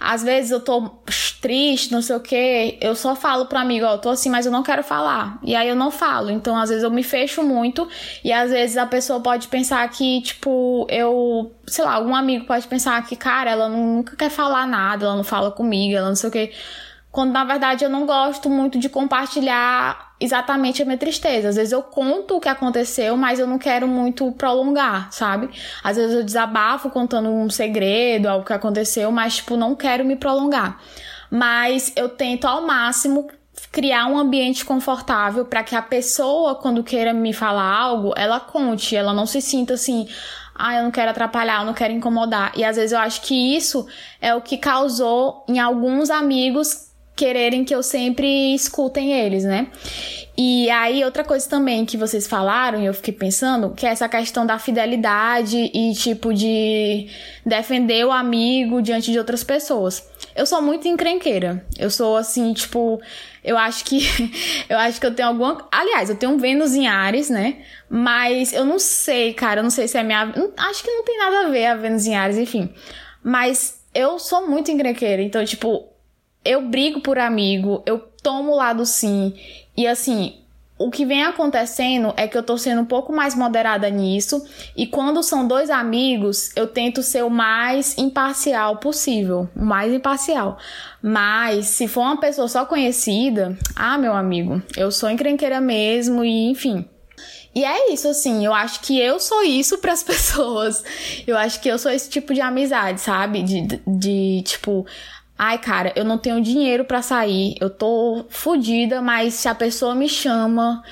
Às 0.00 0.22
vezes 0.22 0.50
eu 0.50 0.60
tô 0.60 0.90
triste, 1.42 1.92
não 1.92 2.00
sei 2.00 2.16
o 2.16 2.20
que, 2.20 2.78
eu 2.80 2.94
só 2.94 3.14
falo 3.14 3.46
pro 3.46 3.58
amigo, 3.58 3.86
ó, 3.86 3.92
eu 3.92 3.98
tô 3.98 4.10
assim, 4.10 4.30
mas 4.30 4.46
eu 4.46 4.52
não 4.52 4.62
quero 4.62 4.82
falar. 4.82 5.38
E 5.42 5.54
aí 5.54 5.68
eu 5.68 5.76
não 5.76 5.90
falo. 5.90 6.30
Então 6.30 6.56
às 6.56 6.70
vezes 6.70 6.82
eu 6.82 6.90
me 6.90 7.02
fecho 7.02 7.42
muito 7.42 7.86
e 8.24 8.32
às 8.32 8.50
vezes 8.50 8.76
a 8.78 8.86
pessoa 8.86 9.20
pode 9.20 9.48
pensar 9.48 9.86
que, 9.90 10.22
tipo, 10.22 10.86
eu, 10.88 11.52
sei 11.66 11.84
lá, 11.84 11.94
algum 11.94 12.14
amigo 12.14 12.46
pode 12.46 12.66
pensar 12.66 13.04
que, 13.06 13.14
cara, 13.14 13.50
ela 13.50 13.68
nunca 13.68 14.16
quer 14.16 14.30
falar 14.30 14.66
nada, 14.66 15.04
ela 15.04 15.16
não 15.16 15.24
fala 15.24 15.50
comigo, 15.50 15.96
ela 15.96 16.08
não 16.08 16.16
sei 16.16 16.28
o 16.30 16.32
que. 16.32 16.52
Quando 17.12 17.32
na 17.32 17.44
verdade 17.44 17.84
eu 17.84 17.90
não 17.90 18.06
gosto 18.06 18.48
muito 18.48 18.78
de 18.78 18.88
compartilhar 18.88 20.09
exatamente 20.20 20.82
a 20.82 20.84
minha 20.84 20.98
tristeza. 20.98 21.48
Às 21.48 21.56
vezes 21.56 21.72
eu 21.72 21.82
conto 21.82 22.36
o 22.36 22.40
que 22.40 22.48
aconteceu, 22.48 23.16
mas 23.16 23.38
eu 23.38 23.46
não 23.46 23.58
quero 23.58 23.88
muito 23.88 24.30
prolongar, 24.32 25.10
sabe? 25.10 25.48
Às 25.82 25.96
vezes 25.96 26.14
eu 26.14 26.22
desabafo 26.22 26.90
contando 26.90 27.30
um 27.30 27.48
segredo, 27.48 28.26
algo 28.26 28.44
que 28.44 28.52
aconteceu, 28.52 29.10
mas 29.10 29.36
tipo, 29.36 29.56
não 29.56 29.74
quero 29.74 30.04
me 30.04 30.16
prolongar. 30.16 30.78
Mas 31.30 31.92
eu 31.96 32.08
tento 32.08 32.46
ao 32.46 32.66
máximo 32.66 33.28
criar 33.72 34.06
um 34.06 34.18
ambiente 34.18 34.64
confortável 34.64 35.44
para 35.44 35.62
que 35.62 35.74
a 35.74 35.82
pessoa, 35.82 36.54
quando 36.54 36.84
queira 36.84 37.12
me 37.12 37.32
falar 37.32 37.72
algo, 37.72 38.12
ela 38.16 38.40
conte, 38.40 38.96
ela 38.96 39.12
não 39.12 39.26
se 39.26 39.40
sinta 39.40 39.74
assim, 39.74 40.08
ah, 40.54 40.76
eu 40.76 40.84
não 40.84 40.90
quero 40.90 41.10
atrapalhar, 41.10 41.60
eu 41.60 41.66
não 41.66 41.72
quero 41.72 41.92
incomodar. 41.92 42.52
E 42.56 42.64
às 42.64 42.76
vezes 42.76 42.92
eu 42.92 42.98
acho 42.98 43.22
que 43.22 43.56
isso 43.56 43.86
é 44.20 44.34
o 44.34 44.40
que 44.42 44.58
causou 44.58 45.44
em 45.48 45.58
alguns 45.58 46.10
amigos 46.10 46.89
quererem 47.20 47.66
que 47.66 47.74
eu 47.74 47.82
sempre 47.82 48.54
escutem 48.54 49.12
eles, 49.12 49.44
né? 49.44 49.66
E 50.38 50.70
aí, 50.70 51.04
outra 51.04 51.22
coisa 51.22 51.46
também 51.46 51.84
que 51.84 51.98
vocês 51.98 52.26
falaram, 52.26 52.80
e 52.80 52.86
eu 52.86 52.94
fiquei 52.94 53.12
pensando, 53.12 53.74
que 53.74 53.84
é 53.84 53.90
essa 53.90 54.08
questão 54.08 54.46
da 54.46 54.58
fidelidade 54.58 55.70
e, 55.74 55.92
tipo, 55.92 56.32
de 56.32 57.08
defender 57.44 58.06
o 58.06 58.10
amigo 58.10 58.80
diante 58.80 59.12
de 59.12 59.18
outras 59.18 59.44
pessoas. 59.44 60.08
Eu 60.34 60.46
sou 60.46 60.62
muito 60.62 60.88
encrenqueira. 60.88 61.62
Eu 61.78 61.90
sou 61.90 62.16
assim, 62.16 62.54
tipo, 62.54 62.98
eu 63.44 63.58
acho 63.58 63.84
que 63.84 64.00
eu 64.66 64.78
acho 64.78 64.98
que 64.98 65.04
eu 65.04 65.14
tenho 65.14 65.28
alguma, 65.28 65.68
aliás, 65.70 66.08
eu 66.08 66.16
tenho 66.16 66.32
um 66.32 66.38
Vênus 66.38 66.72
em 66.72 66.88
Ares, 66.88 67.28
né? 67.28 67.58
Mas 67.90 68.54
eu 68.54 68.64
não 68.64 68.78
sei, 68.78 69.34
cara, 69.34 69.60
eu 69.60 69.62
não 69.62 69.70
sei 69.70 69.86
se 69.86 69.98
é 69.98 70.02
minha, 70.02 70.32
acho 70.56 70.82
que 70.82 70.90
não 70.90 71.04
tem 71.04 71.18
nada 71.18 71.48
a 71.48 71.50
ver 71.50 71.66
a 71.66 71.74
Vênus 71.74 72.06
em 72.06 72.16
Ares, 72.16 72.38
enfim. 72.38 72.72
Mas 73.22 73.78
eu 73.94 74.18
sou 74.18 74.48
muito 74.48 74.70
encrenqueira, 74.70 75.20
então, 75.20 75.44
tipo, 75.44 75.89
eu 76.44 76.62
brigo 76.62 77.00
por 77.00 77.18
amigo, 77.18 77.82
eu 77.86 77.98
tomo 78.22 78.52
o 78.52 78.56
lado 78.56 78.84
sim. 78.86 79.34
E 79.76 79.86
assim, 79.86 80.34
o 80.80 80.90
que 80.90 81.04
vem 81.04 81.22
acontecendo 81.22 82.14
é 82.16 82.26
que 82.26 82.38
eu 82.38 82.42
tô 82.42 82.56
sendo 82.56 82.80
um 82.80 82.86
pouco 82.86 83.12
mais 83.12 83.34
moderada 83.34 83.90
nisso. 83.90 84.42
E 84.74 84.86
quando 84.86 85.22
são 85.22 85.46
dois 85.46 85.68
amigos, 85.68 86.50
eu 86.56 86.66
tento 86.66 87.02
ser 87.02 87.22
o 87.22 87.28
mais 87.28 87.98
imparcial 87.98 88.78
possível. 88.78 89.46
O 89.54 89.62
mais 89.62 89.92
imparcial. 89.92 90.56
Mas 91.02 91.66
se 91.66 91.86
for 91.86 92.00
uma 92.00 92.18
pessoa 92.18 92.48
só 92.48 92.64
conhecida, 92.64 93.58
ah, 93.76 93.98
meu 93.98 94.14
amigo, 94.14 94.62
eu 94.74 94.90
sou 94.90 95.10
encrenqueira 95.10 95.60
mesmo 95.60 96.24
e 96.24 96.50
enfim. 96.50 96.88
E 97.54 97.64
é 97.64 97.92
isso, 97.92 98.08
assim, 98.08 98.44
eu 98.44 98.54
acho 98.54 98.80
que 98.80 98.98
eu 98.98 99.18
sou 99.18 99.42
isso 99.42 99.76
para 99.82 99.92
as 99.92 100.02
pessoas. 100.02 100.82
Eu 101.26 101.36
acho 101.36 101.60
que 101.60 101.68
eu 101.68 101.78
sou 101.78 101.90
esse 101.90 102.08
tipo 102.08 102.32
de 102.32 102.40
amizade, 102.40 103.02
sabe? 103.02 103.42
De, 103.42 103.60
de, 103.66 103.82
de 103.86 104.42
tipo, 104.44 104.86
Ai, 105.42 105.56
cara, 105.56 105.90
eu 105.96 106.04
não 106.04 106.18
tenho 106.18 106.38
dinheiro 106.42 106.84
para 106.84 107.00
sair, 107.00 107.54
eu 107.58 107.70
tô 107.70 108.26
fodida, 108.28 109.00
mas 109.00 109.32
se 109.32 109.48
a 109.48 109.54
pessoa 109.54 109.94
me 109.94 110.06
chama, 110.06 110.82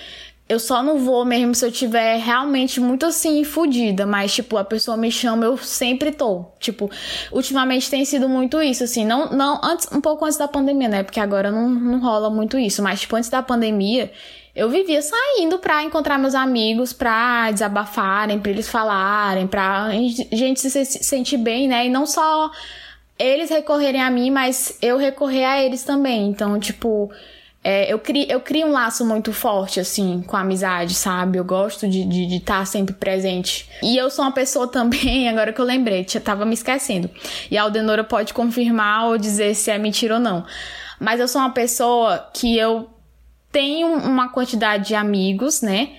eu 0.48 0.58
só 0.58 0.82
não 0.82 0.98
vou 0.98 1.22
mesmo 1.22 1.54
se 1.54 1.66
eu 1.66 1.70
tiver 1.70 2.16
realmente 2.16 2.80
muito 2.80 3.04
assim, 3.04 3.44
fodida. 3.44 4.06
Mas, 4.06 4.34
tipo, 4.34 4.56
a 4.56 4.64
pessoa 4.64 4.96
me 4.96 5.12
chama, 5.12 5.44
eu 5.44 5.58
sempre 5.58 6.12
tô. 6.12 6.46
Tipo, 6.58 6.90
ultimamente 7.30 7.90
tem 7.90 8.06
sido 8.06 8.26
muito 8.26 8.62
isso, 8.62 8.84
assim. 8.84 9.04
Não, 9.04 9.28
não, 9.28 9.60
antes, 9.62 9.86
um 9.92 10.00
pouco 10.00 10.24
antes 10.24 10.38
da 10.38 10.48
pandemia, 10.48 10.88
né? 10.88 11.02
Porque 11.02 11.20
agora 11.20 11.50
não, 11.50 11.68
não 11.68 12.00
rola 12.00 12.30
muito 12.30 12.58
isso. 12.58 12.82
Mas, 12.82 13.02
tipo, 13.02 13.16
antes 13.16 13.28
da 13.28 13.42
pandemia, 13.42 14.10
eu 14.56 14.70
vivia 14.70 15.02
saindo 15.02 15.58
pra 15.58 15.84
encontrar 15.84 16.16
meus 16.16 16.34
amigos, 16.34 16.94
pra 16.94 17.50
desabafarem, 17.50 18.40
pra 18.40 18.50
eles 18.50 18.66
falarem, 18.66 19.46
pra 19.46 19.90
gente 20.32 20.58
se 20.58 20.84
sentir 20.86 21.36
bem, 21.36 21.68
né? 21.68 21.84
E 21.84 21.90
não 21.90 22.06
só 22.06 22.50
eles 23.18 23.50
recorrerem 23.50 24.00
a 24.00 24.10
mim, 24.10 24.30
mas 24.30 24.78
eu 24.80 24.96
recorrer 24.96 25.44
a 25.44 25.62
eles 25.62 25.82
também. 25.82 26.28
Então, 26.28 26.58
tipo 26.58 27.10
é, 27.62 27.92
eu, 27.92 27.98
crio, 27.98 28.24
eu 28.28 28.40
crio 28.40 28.66
um 28.68 28.70
laço 28.70 29.04
muito 29.04 29.32
forte, 29.32 29.80
assim, 29.80 30.22
com 30.26 30.36
a 30.36 30.40
amizade, 30.40 30.94
sabe? 30.94 31.38
Eu 31.38 31.44
gosto 31.44 31.88
de 31.88 32.00
estar 32.00 32.10
de, 32.10 32.26
de 32.26 32.40
tá 32.40 32.64
sempre 32.64 32.94
presente. 32.94 33.68
E 33.82 33.96
eu 33.96 34.10
sou 34.10 34.24
uma 34.24 34.32
pessoa 34.32 34.68
também, 34.72 35.28
agora 35.28 35.52
que 35.52 35.60
eu 35.60 35.64
lembrei, 35.64 36.06
eu 36.14 36.20
tava 36.20 36.44
me 36.44 36.54
esquecendo. 36.54 37.10
E 37.50 37.58
a 37.58 37.62
Aldenora 37.62 38.04
pode 38.04 38.32
confirmar 38.32 39.08
ou 39.08 39.18
dizer 39.18 39.54
se 39.54 39.70
é 39.70 39.78
mentira 39.78 40.14
ou 40.14 40.20
não. 40.20 40.46
Mas 41.00 41.20
eu 41.20 41.28
sou 41.28 41.40
uma 41.40 41.50
pessoa 41.50 42.30
que 42.32 42.56
eu 42.56 42.88
tenho 43.50 43.88
uma 43.88 44.28
quantidade 44.28 44.88
de 44.88 44.94
amigos, 44.94 45.60
né? 45.60 45.90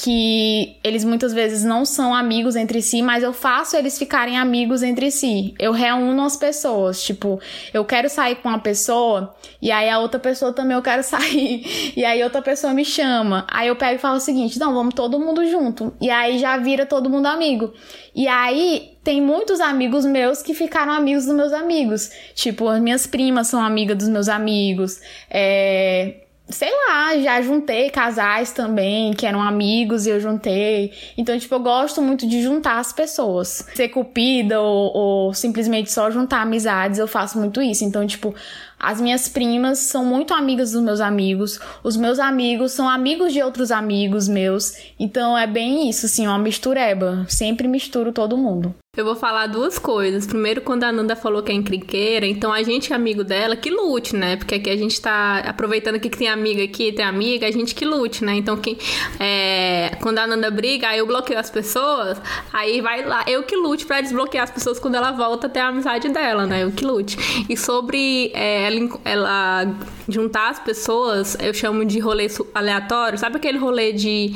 Que 0.00 0.76
eles 0.84 1.04
muitas 1.04 1.34
vezes 1.34 1.64
não 1.64 1.84
são 1.84 2.14
amigos 2.14 2.54
entre 2.54 2.80
si, 2.80 3.02
mas 3.02 3.24
eu 3.24 3.32
faço 3.32 3.76
eles 3.76 3.98
ficarem 3.98 4.38
amigos 4.38 4.80
entre 4.84 5.10
si. 5.10 5.52
Eu 5.58 5.72
reúno 5.72 6.24
as 6.24 6.36
pessoas, 6.36 7.02
tipo, 7.02 7.40
eu 7.74 7.84
quero 7.84 8.08
sair 8.08 8.36
com 8.36 8.48
uma 8.48 8.60
pessoa 8.60 9.34
e 9.60 9.72
aí 9.72 9.90
a 9.90 9.98
outra 9.98 10.20
pessoa 10.20 10.52
também 10.52 10.76
eu 10.76 10.82
quero 10.82 11.02
sair. 11.04 11.92
E 11.96 12.04
aí 12.04 12.22
outra 12.22 12.40
pessoa 12.40 12.72
me 12.72 12.84
chama. 12.84 13.44
Aí 13.50 13.66
eu 13.66 13.74
pego 13.74 13.96
e 13.96 13.98
falo 13.98 14.18
o 14.18 14.20
seguinte: 14.20 14.56
"Não, 14.60 14.72
vamos 14.72 14.94
todo 14.94 15.18
mundo 15.18 15.44
junto". 15.50 15.92
E 16.00 16.08
aí 16.08 16.38
já 16.38 16.56
vira 16.56 16.86
todo 16.86 17.10
mundo 17.10 17.26
amigo. 17.26 17.72
E 18.14 18.28
aí 18.28 18.96
tem 19.02 19.20
muitos 19.20 19.60
amigos 19.60 20.06
meus 20.06 20.42
que 20.42 20.54
ficaram 20.54 20.92
amigos 20.92 21.26
dos 21.26 21.34
meus 21.34 21.52
amigos. 21.52 22.08
Tipo, 22.36 22.68
as 22.68 22.80
minhas 22.80 23.04
primas 23.04 23.48
são 23.48 23.60
amigas 23.60 23.98
dos 23.98 24.08
meus 24.08 24.28
amigos. 24.28 25.00
É, 25.28 26.27
sei 26.48 26.70
lá, 26.88 27.18
já 27.18 27.42
juntei 27.42 27.90
casais 27.90 28.52
também 28.52 29.12
que 29.12 29.26
eram 29.26 29.40
amigos 29.42 30.06
e 30.06 30.10
eu 30.10 30.20
juntei. 30.20 30.92
Então, 31.16 31.38
tipo, 31.38 31.54
eu 31.54 31.60
gosto 31.60 32.00
muito 32.00 32.26
de 32.26 32.42
juntar 32.42 32.78
as 32.78 32.92
pessoas. 32.92 33.66
Ser 33.74 33.88
cupida 33.88 34.60
ou, 34.60 34.96
ou 34.96 35.34
simplesmente 35.34 35.90
só 35.92 36.10
juntar 36.10 36.42
amizades, 36.42 36.98
eu 36.98 37.06
faço 37.06 37.38
muito 37.38 37.60
isso. 37.60 37.84
Então, 37.84 38.06
tipo, 38.06 38.34
as 38.78 39.00
minhas 39.00 39.28
primas 39.28 39.78
são 39.78 40.04
muito 40.04 40.32
amigas 40.32 40.72
dos 40.72 40.82
meus 40.82 41.00
amigos, 41.00 41.58
os 41.82 41.96
meus 41.96 42.18
amigos 42.18 42.72
são 42.72 42.88
amigos 42.88 43.32
de 43.32 43.42
outros 43.42 43.70
amigos 43.70 44.28
meus. 44.28 44.74
Então 44.98 45.36
é 45.36 45.46
bem 45.46 45.88
isso, 45.88 46.06
assim, 46.06 46.26
uma 46.26 46.38
mistureba. 46.38 47.26
Sempre 47.28 47.66
misturo 47.66 48.12
todo 48.12 48.36
mundo. 48.36 48.74
Eu 48.98 49.04
vou 49.04 49.14
falar 49.14 49.46
duas 49.46 49.78
coisas. 49.78 50.26
Primeiro, 50.26 50.60
quando 50.60 50.82
a 50.82 50.90
Nanda 50.90 51.14
falou 51.14 51.40
que 51.40 51.52
é 51.52 51.54
encrenqueira, 51.54 52.26
então 52.26 52.52
a 52.52 52.64
gente 52.64 52.92
amigo 52.92 53.22
dela, 53.22 53.54
que 53.54 53.70
lute, 53.70 54.16
né? 54.16 54.34
Porque 54.34 54.56
aqui 54.56 54.68
a 54.68 54.76
gente 54.76 55.00
tá 55.00 55.38
aproveitando 55.46 56.00
que 56.00 56.10
tem 56.10 56.26
amiga 56.26 56.64
aqui, 56.64 56.90
tem 56.90 57.04
amiga, 57.04 57.46
a 57.46 57.50
gente 57.52 57.76
que 57.76 57.84
lute, 57.84 58.24
né? 58.24 58.34
Então, 58.34 58.56
quem, 58.56 58.76
é, 59.20 59.96
quando 60.00 60.18
a 60.18 60.26
Nanda 60.26 60.50
briga, 60.50 60.88
aí 60.88 60.98
eu 60.98 61.06
bloqueio 61.06 61.38
as 61.38 61.48
pessoas, 61.48 62.20
aí 62.52 62.80
vai 62.80 63.04
lá, 63.04 63.24
eu 63.28 63.44
que 63.44 63.54
lute 63.54 63.86
para 63.86 64.00
desbloquear 64.00 64.42
as 64.42 64.50
pessoas 64.50 64.80
quando 64.80 64.96
ela 64.96 65.12
volta 65.12 65.46
até 65.46 65.60
a 65.60 65.68
amizade 65.68 66.08
dela, 66.08 66.44
né? 66.44 66.64
Eu 66.64 66.72
que 66.72 66.84
lute. 66.84 67.16
E 67.48 67.56
sobre 67.56 68.32
é, 68.34 68.67
ela, 68.68 69.00
ela 69.04 69.74
juntar 70.08 70.50
as 70.50 70.58
pessoas, 70.58 71.36
eu 71.40 71.52
chamo 71.52 71.84
de 71.84 71.98
rolê 71.98 72.28
aleatório. 72.54 73.18
Sabe 73.18 73.36
aquele 73.36 73.58
rolê 73.58 73.92
de. 73.92 74.32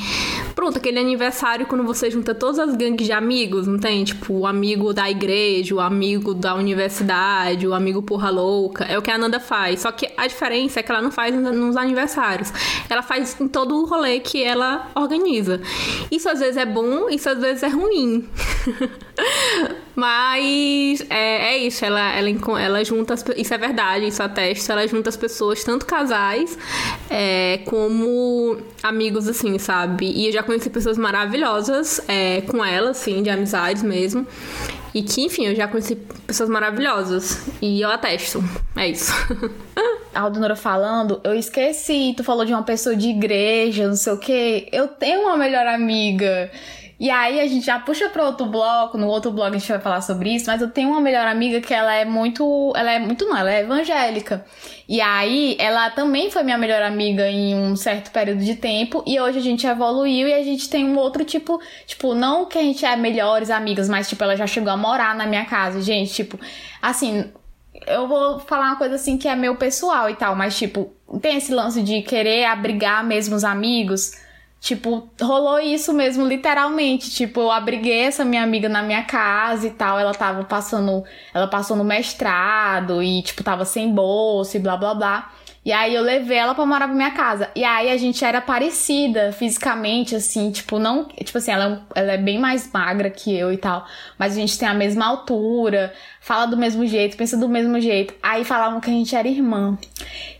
Pronto, 0.54 0.78
aquele 0.78 0.98
aniversário 0.98 1.66
quando 1.66 1.82
você 1.84 2.10
junta 2.10 2.34
todas 2.34 2.58
as 2.58 2.76
gangues 2.76 3.06
de 3.06 3.12
amigos, 3.12 3.66
não 3.66 3.78
tem? 3.78 4.04
Tipo, 4.04 4.46
amigo 4.46 4.92
da 4.92 5.10
igreja, 5.10 5.74
o 5.74 5.80
amigo 5.80 6.34
da 6.34 6.54
universidade, 6.54 7.66
o 7.66 7.74
amigo 7.74 8.02
porra 8.02 8.30
louca. 8.30 8.84
É 8.84 8.98
o 8.98 9.02
que 9.02 9.10
a 9.10 9.16
Nanda 9.16 9.40
faz. 9.40 9.80
Só 9.80 9.92
que 9.92 10.08
a 10.16 10.26
diferença 10.26 10.80
é 10.80 10.82
que 10.82 10.90
ela 10.90 11.02
não 11.02 11.10
faz 11.10 11.34
nos 11.34 11.76
aniversários. 11.76 12.52
Ela 12.88 13.02
faz 13.02 13.40
em 13.40 13.48
todo 13.48 13.76
o 13.76 13.86
rolê 13.86 14.20
que 14.20 14.42
ela 14.42 14.90
organiza. 14.94 15.60
Isso 16.10 16.28
às 16.28 16.40
vezes 16.40 16.56
é 16.56 16.66
bom, 16.66 17.08
isso 17.08 17.28
às 17.28 17.38
vezes 17.38 17.62
é 17.62 17.68
ruim. 17.68 18.28
Mas 19.94 21.04
é, 21.10 21.54
é, 21.54 21.58
isso, 21.58 21.84
ela, 21.84 22.14
ela, 22.14 22.30
ela 22.60 22.84
junta, 22.84 23.14
as, 23.14 23.24
isso 23.36 23.52
é 23.52 23.58
verdade, 23.58 24.06
isso 24.06 24.22
atesta, 24.22 24.72
ela 24.72 24.86
junta 24.88 25.10
as 25.10 25.16
pessoas, 25.16 25.62
tanto 25.62 25.84
casais 25.84 26.56
é, 27.10 27.60
como 27.66 28.58
amigos, 28.82 29.28
assim, 29.28 29.58
sabe? 29.58 30.06
E 30.06 30.26
eu 30.26 30.32
já 30.32 30.42
conheci 30.42 30.70
pessoas 30.70 30.96
maravilhosas 30.96 32.00
é, 32.08 32.40
com 32.42 32.64
ela, 32.64 32.90
assim, 32.90 33.22
de 33.22 33.30
amizades 33.30 33.82
mesmo. 33.82 34.26
E 34.94 35.02
que, 35.02 35.22
enfim, 35.22 35.46
eu 35.46 35.54
já 35.54 35.66
conheci 35.66 35.96
pessoas 36.26 36.50
maravilhosas. 36.50 37.48
E 37.62 37.80
eu 37.80 37.90
atesto. 37.90 38.44
É 38.76 38.88
isso. 38.88 39.10
a 40.14 40.20
Aldonora 40.20 40.54
falando, 40.54 41.20
eu 41.24 41.34
esqueci, 41.34 42.12
tu 42.16 42.22
falou 42.22 42.44
de 42.44 42.52
uma 42.52 42.62
pessoa 42.62 42.94
de 42.94 43.08
igreja, 43.08 43.88
não 43.88 43.96
sei 43.96 44.12
o 44.12 44.18
quê. 44.18 44.68
Eu 44.70 44.88
tenho 44.88 45.22
uma 45.22 45.36
melhor 45.36 45.66
amiga 45.66 46.50
e 47.02 47.10
aí 47.10 47.40
a 47.40 47.48
gente 47.48 47.66
já 47.66 47.80
puxa 47.80 48.08
para 48.08 48.24
outro 48.24 48.46
bloco, 48.46 48.96
no 48.96 49.08
outro 49.08 49.32
blog 49.32 49.52
a 49.52 49.58
gente 49.58 49.68
vai 49.68 49.80
falar 49.80 50.00
sobre 50.02 50.36
isso, 50.36 50.46
mas 50.46 50.62
eu 50.62 50.70
tenho 50.70 50.90
uma 50.90 51.00
melhor 51.00 51.26
amiga 51.26 51.60
que 51.60 51.74
ela 51.74 51.92
é 51.92 52.04
muito, 52.04 52.72
ela 52.76 52.92
é 52.92 53.00
muito 53.00 53.26
não, 53.26 53.36
ela 53.36 53.52
é 53.52 53.62
evangélica. 53.62 54.46
E 54.88 55.00
aí 55.00 55.56
ela 55.58 55.90
também 55.90 56.30
foi 56.30 56.44
minha 56.44 56.56
melhor 56.56 56.80
amiga 56.80 57.28
em 57.28 57.56
um 57.56 57.74
certo 57.74 58.12
período 58.12 58.44
de 58.44 58.54
tempo 58.54 59.02
e 59.04 59.18
hoje 59.18 59.38
a 59.38 59.42
gente 59.42 59.66
evoluiu 59.66 60.28
e 60.28 60.32
a 60.32 60.44
gente 60.44 60.70
tem 60.70 60.84
um 60.84 60.96
outro 60.96 61.24
tipo, 61.24 61.60
tipo, 61.86 62.14
não 62.14 62.46
que 62.46 62.56
a 62.56 62.62
gente 62.62 62.86
é 62.86 62.94
melhores 62.94 63.50
amigas, 63.50 63.88
mas 63.88 64.08
tipo 64.08 64.22
ela 64.22 64.36
já 64.36 64.46
chegou 64.46 64.70
a 64.70 64.76
morar 64.76 65.12
na 65.16 65.26
minha 65.26 65.44
casa, 65.44 65.82
gente, 65.82 66.14
tipo, 66.14 66.38
assim, 66.80 67.24
eu 67.84 68.06
vou 68.06 68.38
falar 68.38 68.66
uma 68.66 68.76
coisa 68.76 68.94
assim 68.94 69.18
que 69.18 69.26
é 69.26 69.34
meu 69.34 69.56
pessoal 69.56 70.08
e 70.08 70.14
tal, 70.14 70.36
mas 70.36 70.56
tipo, 70.56 70.92
tem 71.20 71.36
esse 71.36 71.52
lance 71.52 71.82
de 71.82 72.00
querer 72.02 72.44
abrigar 72.44 73.04
mesmo 73.04 73.34
os 73.34 73.42
amigos 73.42 74.12
Tipo, 74.62 75.10
rolou 75.20 75.58
isso 75.58 75.92
mesmo, 75.92 76.24
literalmente. 76.24 77.10
Tipo, 77.10 77.40
eu 77.40 77.50
abriguei 77.50 78.02
essa 78.02 78.24
minha 78.24 78.44
amiga 78.44 78.68
na 78.68 78.80
minha 78.80 79.02
casa 79.02 79.66
e 79.66 79.70
tal. 79.70 79.98
Ela 79.98 80.14
tava 80.14 80.44
passando. 80.44 81.02
Ela 81.34 81.48
passou 81.48 81.76
no 81.76 81.82
mestrado 81.82 83.02
e, 83.02 83.22
tipo, 83.22 83.42
tava 83.42 83.64
sem 83.64 83.92
bolsa 83.92 84.56
e 84.56 84.60
blá 84.60 84.76
blá 84.76 84.94
blá. 84.94 85.32
E 85.64 85.72
aí 85.72 85.94
eu 85.94 86.02
levei 86.02 86.38
ela 86.38 86.54
pra 86.54 86.64
morar 86.64 86.86
pra 86.86 86.94
minha 86.94 87.10
casa. 87.10 87.50
E 87.56 87.64
aí 87.64 87.90
a 87.90 87.96
gente 87.96 88.24
era 88.24 88.40
parecida 88.40 89.32
fisicamente, 89.32 90.14
assim, 90.14 90.52
tipo, 90.52 90.78
não. 90.78 91.06
Tipo 91.06 91.38
assim, 91.38 91.50
ela, 91.50 91.84
é 91.96 92.00
ela 92.00 92.12
é 92.12 92.18
bem 92.18 92.38
mais 92.38 92.70
magra 92.72 93.10
que 93.10 93.36
eu 93.36 93.52
e 93.52 93.56
tal. 93.56 93.84
Mas 94.16 94.32
a 94.32 94.36
gente 94.36 94.56
tem 94.56 94.68
a 94.68 94.74
mesma 94.74 95.06
altura 95.06 95.92
fala 96.20 96.46
do 96.46 96.56
mesmo 96.56 96.86
jeito, 96.86 97.16
pensa 97.16 97.36
do 97.36 97.48
mesmo 97.48 97.80
jeito. 97.80 98.14
Aí 98.22 98.44
falavam 98.44 98.80
que 98.80 98.88
a 98.88 98.92
gente 98.92 99.14
era 99.14 99.26
irmã. 99.26 99.76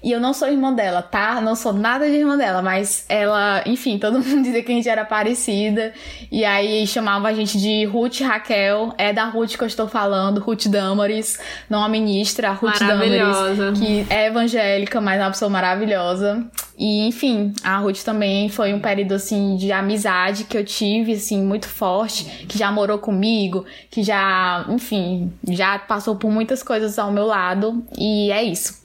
E 0.02 0.10
eu 0.10 0.20
não 0.20 0.32
sou 0.34 0.48
irmã 0.48 0.72
dela, 0.72 1.02
tá? 1.02 1.40
Não 1.40 1.54
sou 1.54 1.72
nada 1.72 2.06
de 2.08 2.16
irmã 2.16 2.36
dela, 2.36 2.60
mas 2.60 3.04
ela, 3.08 3.62
enfim, 3.66 3.98
todo 3.98 4.18
mundo 4.22 4.42
dizia 4.42 4.62
que 4.62 4.72
a 4.72 4.74
gente 4.74 4.88
era 4.88 5.04
parecida. 5.04 5.92
E 6.30 6.44
aí 6.44 6.86
chamava 6.86 7.28
a 7.28 7.32
gente 7.32 7.58
de 7.58 7.84
Ruth 7.84 8.20
Raquel. 8.20 8.94
É 8.98 9.12
da 9.12 9.24
Ruth 9.24 9.56
que 9.56 9.62
eu 9.62 9.66
estou 9.66 9.88
falando, 9.88 10.40
Ruth 10.40 10.66
Damaris, 10.66 11.38
não 11.68 11.82
a 11.84 11.88
ministra, 11.88 12.50
a 12.50 12.52
Ruth 12.52 12.78
Damaris, 12.78 13.78
que 13.78 14.06
é 14.10 14.26
evangélica, 14.26 15.00
mas 15.00 15.20
é 15.20 15.24
uma 15.24 15.30
pessoa 15.30 15.50
maravilhosa. 15.50 16.46
E, 16.76 17.06
enfim, 17.06 17.52
a 17.62 17.78
Ruth 17.78 18.02
também 18.02 18.48
foi 18.48 18.72
um 18.72 18.80
período, 18.80 19.12
assim, 19.12 19.56
de 19.56 19.70
amizade 19.70 20.44
que 20.44 20.56
eu 20.56 20.64
tive, 20.64 21.12
assim, 21.12 21.40
muito 21.40 21.68
forte, 21.68 22.24
que 22.46 22.58
já 22.58 22.72
morou 22.72 22.98
comigo, 22.98 23.64
que 23.90 24.02
já, 24.02 24.64
enfim, 24.68 25.32
já 25.48 25.78
passou 25.78 26.16
por 26.16 26.30
muitas 26.30 26.62
coisas 26.62 26.98
ao 26.98 27.12
meu 27.12 27.26
lado, 27.26 27.84
e 27.96 28.32
é 28.32 28.42
isso. 28.42 28.82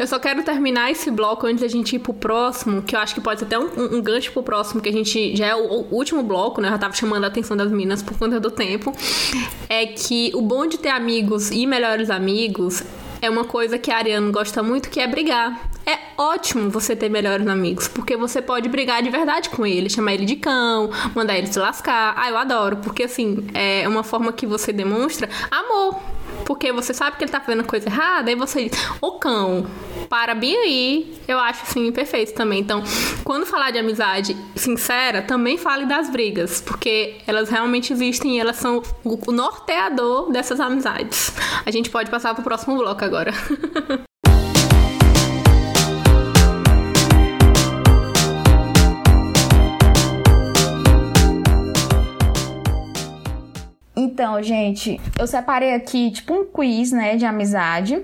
Eu 0.00 0.06
só 0.06 0.18
quero 0.18 0.42
terminar 0.42 0.90
esse 0.90 1.10
bloco 1.10 1.46
antes 1.46 1.60
da 1.60 1.68
gente 1.68 1.94
ir 1.94 1.98
pro 1.98 2.14
próximo, 2.14 2.80
que 2.80 2.96
eu 2.96 3.00
acho 3.00 3.14
que 3.14 3.20
pode 3.20 3.38
ser 3.38 3.44
até 3.44 3.58
um, 3.58 3.96
um 3.96 4.00
gancho 4.00 4.32
pro 4.32 4.42
próximo, 4.42 4.80
que 4.80 4.88
a 4.88 4.92
gente 4.92 5.36
já 5.36 5.48
é 5.48 5.54
o, 5.54 5.60
o, 5.60 5.94
último 5.94 6.22
bloco, 6.22 6.58
né? 6.58 6.68
Eu 6.68 6.72
já 6.72 6.78
tava 6.78 6.94
chamando 6.94 7.24
a 7.24 7.26
atenção 7.26 7.54
das 7.54 7.70
meninas 7.70 8.02
por 8.02 8.16
conta 8.16 8.40
do 8.40 8.50
tempo. 8.50 8.94
É 9.68 9.84
que 9.84 10.30
o 10.34 10.40
bom 10.40 10.66
de 10.66 10.78
ter 10.78 10.88
amigos 10.88 11.50
e 11.50 11.66
melhores 11.66 12.08
amigos 12.08 12.82
é 13.20 13.28
uma 13.28 13.44
coisa 13.44 13.76
que 13.76 13.90
a 13.90 13.98
Ariane 13.98 14.32
gosta 14.32 14.62
muito, 14.62 14.88
que 14.88 15.00
é 15.00 15.06
brigar. 15.06 15.69
É 15.86 15.98
ótimo 16.16 16.70
você 16.70 16.94
ter 16.94 17.08
melhores 17.08 17.46
amigos, 17.46 17.88
porque 17.88 18.16
você 18.16 18.42
pode 18.42 18.68
brigar 18.68 19.02
de 19.02 19.10
verdade 19.10 19.48
com 19.50 19.66
ele, 19.66 19.88
chamar 19.88 20.14
ele 20.14 20.24
de 20.24 20.36
cão, 20.36 20.90
mandar 21.14 21.36
ele 21.36 21.46
se 21.46 21.58
lascar. 21.58 22.14
Ah, 22.16 22.30
eu 22.30 22.36
adoro, 22.36 22.76
porque 22.78 23.04
assim, 23.04 23.46
é 23.54 23.88
uma 23.88 24.04
forma 24.04 24.32
que 24.32 24.46
você 24.46 24.72
demonstra 24.72 25.28
amor. 25.50 26.00
Porque 26.44 26.72
você 26.72 26.92
sabe 26.92 27.16
que 27.16 27.24
ele 27.24 27.30
tá 27.30 27.40
fazendo 27.40 27.64
coisa 27.64 27.88
errada, 27.88 28.30
aí 28.30 28.36
você 28.36 28.68
diz, 28.68 28.78
ô 29.00 29.12
cão, 29.12 29.66
para 30.08 30.34
bem 30.34 30.56
aí. 30.56 31.20
Eu 31.28 31.38
acho 31.38 31.62
assim 31.62 31.92
perfeito 31.92 32.34
também. 32.34 32.60
Então, 32.60 32.82
quando 33.24 33.46
falar 33.46 33.70
de 33.70 33.78
amizade 33.78 34.36
sincera, 34.56 35.22
também 35.22 35.56
fale 35.56 35.86
das 35.86 36.10
brigas, 36.10 36.60
porque 36.60 37.18
elas 37.26 37.48
realmente 37.48 37.92
existem 37.92 38.36
e 38.36 38.40
elas 38.40 38.56
são 38.56 38.82
o 39.04 39.32
norteador 39.32 40.30
dessas 40.32 40.60
amizades. 40.60 41.32
A 41.64 41.70
gente 41.70 41.90
pode 41.90 42.10
passar 42.10 42.34
pro 42.34 42.42
próximo 42.42 42.76
bloco 42.76 43.04
agora. 43.04 43.32
Então, 54.20 54.42
gente, 54.42 55.00
eu 55.18 55.26
separei 55.26 55.72
aqui, 55.72 56.10
tipo, 56.10 56.34
um 56.34 56.44
quiz, 56.44 56.92
né, 56.92 57.16
de 57.16 57.24
amizade. 57.24 58.02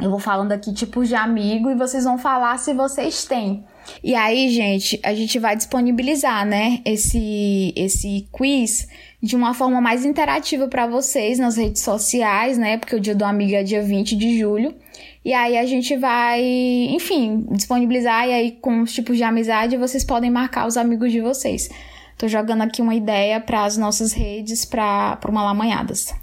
Eu 0.00 0.08
vou 0.08 0.18
falando 0.18 0.52
aqui 0.52 0.72
tipos 0.72 1.06
de 1.06 1.14
amigo 1.14 1.70
e 1.70 1.74
vocês 1.74 2.04
vão 2.04 2.16
falar 2.16 2.56
se 2.56 2.72
vocês 2.72 3.26
têm. 3.26 3.62
E 4.02 4.14
aí, 4.14 4.48
gente, 4.48 4.98
a 5.02 5.12
gente 5.12 5.38
vai 5.38 5.54
disponibilizar, 5.54 6.46
né, 6.46 6.80
esse 6.82 7.74
esse 7.76 8.26
quiz 8.32 8.88
de 9.22 9.36
uma 9.36 9.52
forma 9.52 9.82
mais 9.82 10.06
interativa 10.06 10.66
para 10.66 10.86
vocês 10.86 11.38
nas 11.38 11.58
redes 11.58 11.82
sociais, 11.82 12.56
né? 12.56 12.78
Porque 12.78 12.96
o 12.96 13.00
dia 13.00 13.14
do 13.14 13.22
amigo 13.22 13.54
é 13.54 13.62
dia 13.62 13.82
20 13.82 14.16
de 14.16 14.38
julho. 14.38 14.74
E 15.22 15.34
aí 15.34 15.58
a 15.58 15.66
gente 15.66 15.94
vai, 15.94 16.40
enfim, 16.40 17.44
disponibilizar 17.50 18.26
e 18.26 18.32
aí 18.32 18.52
com 18.52 18.80
os 18.80 18.94
tipos 18.94 19.18
de 19.18 19.22
amizade 19.22 19.76
vocês 19.76 20.04
podem 20.06 20.30
marcar 20.30 20.66
os 20.66 20.78
amigos 20.78 21.12
de 21.12 21.20
vocês. 21.20 21.68
Tô 22.16 22.28
jogando 22.28 22.62
aqui 22.62 22.80
uma 22.80 22.94
ideia 22.94 23.40
para 23.40 23.64
as 23.64 23.76
nossas 23.76 24.12
redes 24.12 24.64
para 24.64 25.18
uma 25.28 25.44
lamanhadas. 25.44 26.14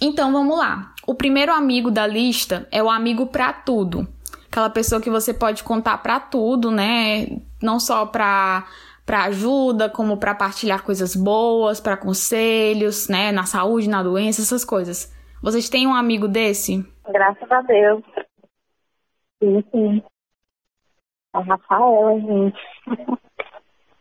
Então 0.00 0.32
vamos 0.32 0.56
lá. 0.56 0.94
O 1.06 1.14
primeiro 1.14 1.52
amigo 1.52 1.90
da 1.90 2.06
lista 2.06 2.68
é 2.70 2.82
o 2.82 2.88
amigo 2.88 3.26
para 3.26 3.52
tudo. 3.52 4.06
Aquela 4.46 4.70
pessoa 4.70 5.00
que 5.00 5.10
você 5.10 5.34
pode 5.34 5.62
contar 5.62 5.98
para 5.98 6.18
tudo, 6.18 6.70
né? 6.70 7.26
Não 7.62 7.78
só 7.78 8.06
para 8.06 8.66
para 9.04 9.24
ajuda, 9.24 9.90
como 9.90 10.16
para 10.16 10.36
partilhar 10.36 10.84
coisas 10.84 11.16
boas, 11.16 11.80
para 11.80 11.96
conselhos, 11.96 13.08
né, 13.08 13.32
na 13.32 13.44
saúde, 13.44 13.88
na 13.88 14.04
doença, 14.04 14.40
essas 14.40 14.64
coisas. 14.64 15.12
Vocês 15.42 15.68
têm 15.68 15.84
um 15.84 15.94
amigo 15.94 16.28
desse? 16.28 16.86
Graças 17.08 17.50
a 17.50 17.60
Deus. 17.62 18.04
Sim, 19.42 19.64
sim. 19.72 20.02
A 21.32 21.40
Rafaela, 21.40 22.20
gente. 22.20 22.58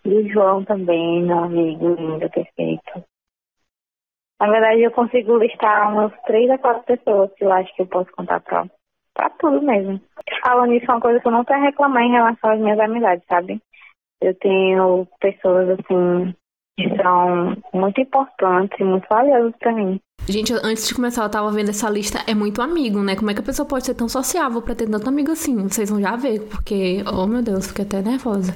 e 0.10 0.18
o 0.18 0.30
João 0.32 0.64
também, 0.66 1.24
meu 1.24 1.38
amigo 1.39 1.95
lindo, 1.95 2.30
perfeito. 2.30 3.03
Na 4.39 4.49
verdade, 4.49 4.82
eu 4.82 4.91
consigo 4.91 5.38
listar 5.38 5.91
umas 5.91 6.14
três 6.24 6.49
a 6.49 6.57
quatro 6.57 6.84
pessoas 6.84 7.32
que 7.34 7.43
eu 7.43 7.51
acho 7.51 7.76
que 7.76 7.82
eu 7.82 7.88
posso 7.88 8.10
contar 8.14 8.39
pra, 8.39 8.66
pra 9.14 9.30
tudo 9.32 9.62
mesmo. 9.62 9.99
Falando 10.43 10.72
nisso, 10.72 10.89
é 10.89 10.93
uma 10.93 11.01
coisa 11.01 11.20
que 11.20 11.28
eu 11.28 11.32
não 11.32 11.43
a 11.47 11.57
reclamar 11.57 12.03
em 12.03 12.12
relação 12.12 12.49
às 12.49 12.60
minhas 12.60 12.80
amizades, 12.80 13.26
sabe? 13.28 13.62
Eu 14.22 14.34
tenho 14.36 15.05
pessoas, 15.20 15.70
assim, 15.72 16.34
que 16.80 17.02
são 17.02 17.58
muito 17.74 18.00
importantes 18.00 18.80
e 18.80 18.84
muito 18.84 19.06
valiosas 19.10 19.54
para 19.60 19.74
mim. 19.74 20.00
Gente, 20.28 20.54
antes 20.54 20.88
de 20.88 20.94
começar, 20.94 21.24
eu 21.24 21.30
tava 21.30 21.52
vendo 21.52 21.70
essa 21.70 21.90
lista, 21.90 22.22
é 22.28 22.36
muito 22.36 22.62
amigo, 22.62 23.00
né? 23.00 23.16
Como 23.16 23.32
é 23.32 23.34
que 23.34 23.40
a 23.40 23.44
pessoa 23.44 23.66
pode 23.68 23.86
ser 23.86 23.96
tão 23.96 24.08
sociável 24.08 24.62
pra 24.62 24.76
ter 24.76 24.88
tanto 24.88 25.10
amigo 25.10 25.32
assim? 25.32 25.68
Vocês 25.68 25.90
vão 25.90 26.00
já 26.00 26.16
ver, 26.16 26.42
porque, 26.42 27.04
oh 27.12 27.26
meu 27.26 27.42
Deus, 27.42 27.68
fiquei 27.68 27.84
até 27.84 28.02
nervosa. 28.02 28.54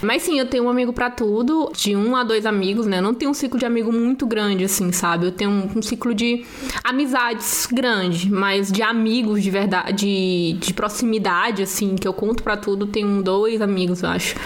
Mas 0.00 0.22
sim, 0.22 0.38
eu 0.38 0.48
tenho 0.48 0.64
um 0.64 0.68
amigo 0.68 0.92
para 0.92 1.10
tudo, 1.10 1.72
de 1.74 1.96
um 1.96 2.14
a 2.14 2.22
dois 2.22 2.46
amigos, 2.46 2.86
né? 2.86 2.98
Eu 2.98 3.02
não 3.02 3.14
tenho 3.14 3.32
um 3.32 3.34
ciclo 3.34 3.58
de 3.58 3.66
amigo 3.66 3.92
muito 3.92 4.26
grande, 4.26 4.62
assim, 4.62 4.92
sabe? 4.92 5.26
Eu 5.26 5.32
tenho 5.32 5.50
um, 5.50 5.78
um 5.78 5.82
ciclo 5.82 6.14
de 6.14 6.44
amizades 6.84 7.66
grande, 7.66 8.30
mas 8.30 8.70
de 8.70 8.82
amigos 8.82 9.42
de 9.42 9.50
verdade, 9.50 9.92
de, 9.94 10.56
de 10.60 10.72
proximidade, 10.72 11.64
assim, 11.64 11.96
que 11.96 12.06
eu 12.06 12.12
conto 12.12 12.44
para 12.44 12.56
tudo, 12.56 12.86
tenho 12.86 13.20
dois 13.24 13.60
amigos, 13.60 14.04
eu 14.04 14.10
acho. 14.10 14.36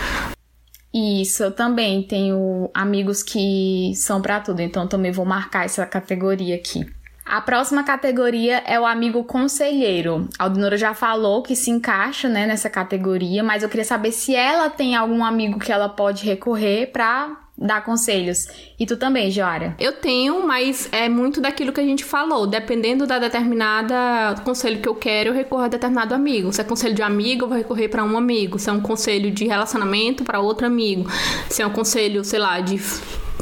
Isso, 0.95 1.43
eu 1.43 1.51
também 1.51 2.03
tenho 2.03 2.70
amigos 2.74 3.22
que 3.22 3.93
são 3.95 4.20
para 4.20 4.40
tudo, 4.40 4.61
então 4.61 4.86
também 4.86 5.11
vou 5.11 5.24
marcar 5.24 5.64
essa 5.64 5.86
categoria 5.86 6.55
aqui. 6.55 6.86
A 7.24 7.40
próxima 7.40 7.82
categoria 7.82 8.62
é 8.66 8.78
o 8.78 8.84
amigo 8.84 9.24
conselheiro. 9.24 10.28
A 10.38 10.45
Aldinora 10.45 10.76
já 10.76 10.93
falou 10.93 11.43
que 11.43 11.57
se 11.57 11.70
encaixa 11.70 12.28
né, 12.28 12.47
nessa 12.47 12.68
categoria, 12.68 13.43
mas 13.43 13.62
eu 13.62 13.68
queria 13.68 13.84
saber 13.84 14.12
se 14.12 14.34
ela 14.34 14.68
tem 14.68 14.95
algum 14.95 15.24
amigo 15.24 15.59
que 15.59 15.72
ela 15.72 15.88
pode 15.88 16.26
recorrer 16.26 16.88
para 16.93 17.34
dar 17.62 17.84
conselhos. 17.84 18.46
E 18.78 18.84
tu 18.84 18.96
também, 18.96 19.30
Joara? 19.30 19.74
Eu 19.78 19.92
tenho, 19.92 20.46
mas 20.46 20.92
é 20.92 21.08
muito 21.08 21.40
daquilo 21.40 21.72
que 21.72 21.80
a 21.80 21.84
gente 21.84 22.04
falou. 22.04 22.46
Dependendo 22.46 23.06
da 23.06 23.18
determinada 23.18 24.34
conselho 24.44 24.80
que 24.80 24.88
eu 24.88 24.94
quero, 24.94 25.30
eu 25.30 25.34
recorro 25.34 25.62
a 25.62 25.68
determinado 25.68 26.14
amigo. 26.14 26.52
Se 26.52 26.60
é 26.60 26.64
conselho 26.64 26.94
de 26.94 27.02
amigo, 27.02 27.44
eu 27.44 27.48
vou 27.48 27.56
recorrer 27.56 27.88
para 27.88 28.04
um 28.04 28.16
amigo. 28.16 28.58
Se 28.58 28.68
é 28.68 28.72
um 28.72 28.80
conselho 28.80 29.30
de 29.30 29.46
relacionamento, 29.46 30.24
para 30.24 30.40
outro 30.40 30.66
amigo. 30.66 31.08
Se 31.48 31.62
é 31.62 31.66
um 31.66 31.70
conselho, 31.70 32.24
sei 32.24 32.38
lá, 32.38 32.60
de. 32.60 32.76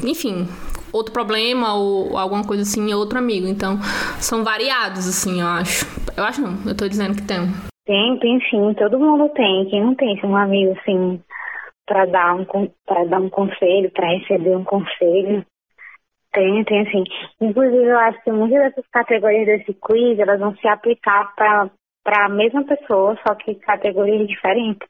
Enfim, 0.04 0.48
outro 0.92 1.12
problema 1.12 1.74
ou 1.74 2.16
alguma 2.16 2.44
coisa 2.44 2.62
assim, 2.62 2.90
é 2.90 2.96
outro 2.96 3.18
amigo. 3.18 3.46
Então, 3.46 3.78
são 4.18 4.44
variados, 4.44 5.08
assim, 5.08 5.40
eu 5.40 5.46
acho. 5.46 5.86
Eu 6.16 6.24
acho 6.24 6.40
não, 6.40 6.58
eu 6.66 6.76
tô 6.76 6.88
dizendo 6.88 7.14
que 7.16 7.22
tem. 7.22 7.48
Tem, 7.86 8.18
tem 8.18 8.40
sim, 8.48 8.74
todo 8.74 8.98
mundo 8.98 9.28
tem. 9.30 9.66
Quem 9.68 9.82
não 9.82 9.94
tem, 9.94 10.18
um 10.24 10.36
amigo 10.36 10.76
assim, 10.78 11.20
para 11.91 12.07
dar 12.07 12.36
um 12.36 12.47
para 12.86 13.05
dar 13.05 13.18
um 13.18 13.28
conselho, 13.28 13.91
para 13.91 14.07
receber 14.07 14.57
um 14.57 14.62
conselho. 14.62 15.45
Tem, 16.32 16.62
tem 16.62 16.86
assim. 16.86 17.03
Inclusive, 17.41 17.84
eu 17.84 17.99
acho 17.99 18.22
que 18.22 18.30
muitas 18.30 18.61
dessas 18.61 18.84
categorias 18.93 19.47
desse 19.47 19.74
quiz, 19.74 20.16
elas 20.20 20.38
vão 20.38 20.55
se 20.55 20.68
aplicar 20.68 21.34
para 21.34 21.68
para 22.05 22.26
a 22.26 22.28
mesma 22.28 22.64
pessoa, 22.64 23.18
só 23.26 23.34
que 23.34 23.57
categorias 23.57 24.26
diferentes. 24.28 24.88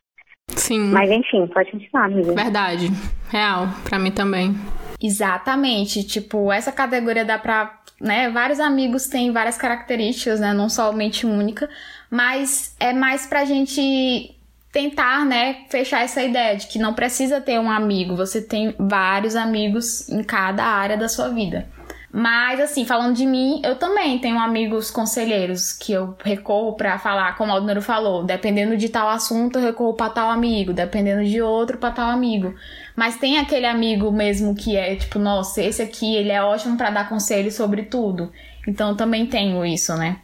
Sim. 0.49 0.93
Mas 0.93 1.11
enfim, 1.11 1.47
pode 1.47 1.71
continuar, 1.71 2.05
amiga. 2.05 2.35
Verdade. 2.35 2.89
Real, 3.31 3.67
para 3.89 3.99
mim 3.99 4.13
também. 4.13 4.55
Exatamente. 5.03 6.07
Tipo, 6.07 6.53
essa 6.53 6.71
categoria 6.71 7.25
dá 7.25 7.39
pra. 7.39 7.79
Né, 7.99 8.31
vários 8.31 8.61
amigos 8.61 9.09
têm 9.09 9.33
várias 9.33 9.59
características, 9.59 10.41
né? 10.41 10.53
Não 10.53 10.69
somente 10.69 11.27
única, 11.27 11.69
mas 12.11 12.75
é 12.81 12.95
mais 12.95 13.27
pra 13.27 13.45
gente 13.45 14.40
tentar, 14.73 15.25
né, 15.25 15.65
fechar 15.69 16.03
essa 16.03 16.23
ideia 16.23 16.57
de 16.57 16.67
que 16.67 16.79
não 16.79 16.95
precisa 16.95 17.41
ter 17.41 17.59
um 17.59 17.71
amigo, 17.71 18.17
você 18.17 18.41
tem 18.41 18.75
vários 18.79 19.35
amigos 19.35 20.09
em 20.09 20.23
cada 20.23 20.65
área 20.65 20.97
da 20.97 21.09
sua 21.09 21.29
vida. 21.29 21.67
Mas 22.13 22.61
assim, 22.61 22.85
falando 22.85 23.15
de 23.15 23.25
mim, 23.25 23.63
eu 23.65 23.77
também 23.77 24.19
tenho 24.19 24.39
amigos 24.39 24.91
conselheiros 24.91 25.73
que 25.73 25.93
eu 25.93 26.17
recorro 26.25 26.73
para 26.73 26.99
falar, 26.99 27.37
como 27.37 27.53
o 27.53 27.55
Aldonero 27.55 27.81
falou, 27.81 28.25
dependendo 28.25 28.77
de 28.77 28.89
tal 28.89 29.09
assunto, 29.09 29.59
eu 29.59 29.65
recorro 29.65 29.95
para 29.95 30.11
tal 30.11 30.29
amigo, 30.29 30.73
dependendo 30.73 31.25
de 31.25 31.41
outro 31.41 31.79
para 31.79 31.93
tal 31.93 32.11
amigo. 32.11 32.53
Mas 32.97 33.17
tem 33.17 33.39
aquele 33.39 33.67
amigo 33.67 34.11
mesmo 34.11 34.57
que 34.57 34.77
é 34.77 34.97
tipo, 34.97 35.21
nossa, 35.21 35.63
esse 35.63 35.83
aqui, 35.83 36.17
ele 36.17 36.33
é 36.33 36.43
ótimo 36.43 36.77
para 36.77 36.91
dar 36.91 37.09
conselho 37.09 37.51
sobre 37.53 37.85
tudo. 37.85 38.33
Então 38.67 38.97
também 38.97 39.27
tenho 39.27 39.65
isso, 39.65 39.95
né? 39.97 40.19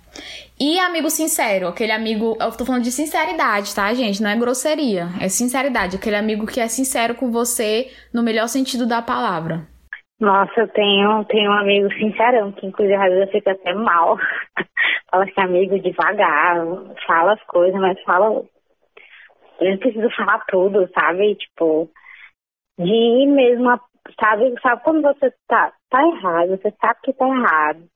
E 0.59 0.79
amigo 0.81 1.11
sincero, 1.11 1.69
aquele 1.69 1.93
amigo. 1.93 2.37
Eu 2.41 2.57
tô 2.57 2.65
falando 2.65 2.83
de 2.83 2.91
sinceridade, 2.91 3.75
tá, 3.75 3.93
gente? 3.93 4.23
Não 4.23 4.31
é 4.31 4.37
grosseria. 4.37 5.09
É 5.21 5.29
sinceridade. 5.29 5.97
Aquele 5.97 6.17
amigo 6.17 6.47
que 6.47 6.61
é 6.61 6.67
sincero 6.67 7.15
com 7.15 7.31
você 7.31 7.91
no 8.13 8.23
melhor 8.23 8.49
sentido 8.49 8.87
da 8.87 9.03
palavra. 9.03 9.67
Nossa, 10.19 10.61
eu 10.61 10.69
tenho, 10.69 11.25
tenho 11.27 11.51
um 11.51 11.59
amigo 11.59 11.93
sincerão, 11.93 12.51
que 12.53 12.67
inclusive 12.67 12.95
às 12.95 13.11
vezes 13.11 13.27
eu 13.27 13.33
fico 13.33 13.51
até 13.51 13.75
mal. 13.75 14.17
fala 15.11 15.27
que 15.27 15.39
é 15.39 15.43
amigo 15.43 15.79
devagar, 15.79 16.57
fala 17.07 17.35
as 17.35 17.43
coisas, 17.45 17.79
mas 17.79 18.01
fala. 18.03 18.43
Eu 19.61 19.71
não 19.71 19.79
preciso 19.79 20.09
falar 20.17 20.43
tudo, 20.49 20.89
sabe? 20.99 21.35
Tipo, 21.35 21.91
de 22.79 22.87
ir 22.87 23.27
mesmo, 23.27 23.79
sabe? 24.19 24.55
Sabe 24.63 24.83
quando 24.85 25.03
você 25.03 25.31
tá, 25.47 25.71
tá 25.91 26.03
errado, 26.03 26.49
você 26.49 26.73
sabe 26.81 26.99
que 27.03 27.13
tá 27.13 27.29
errado 27.29 27.87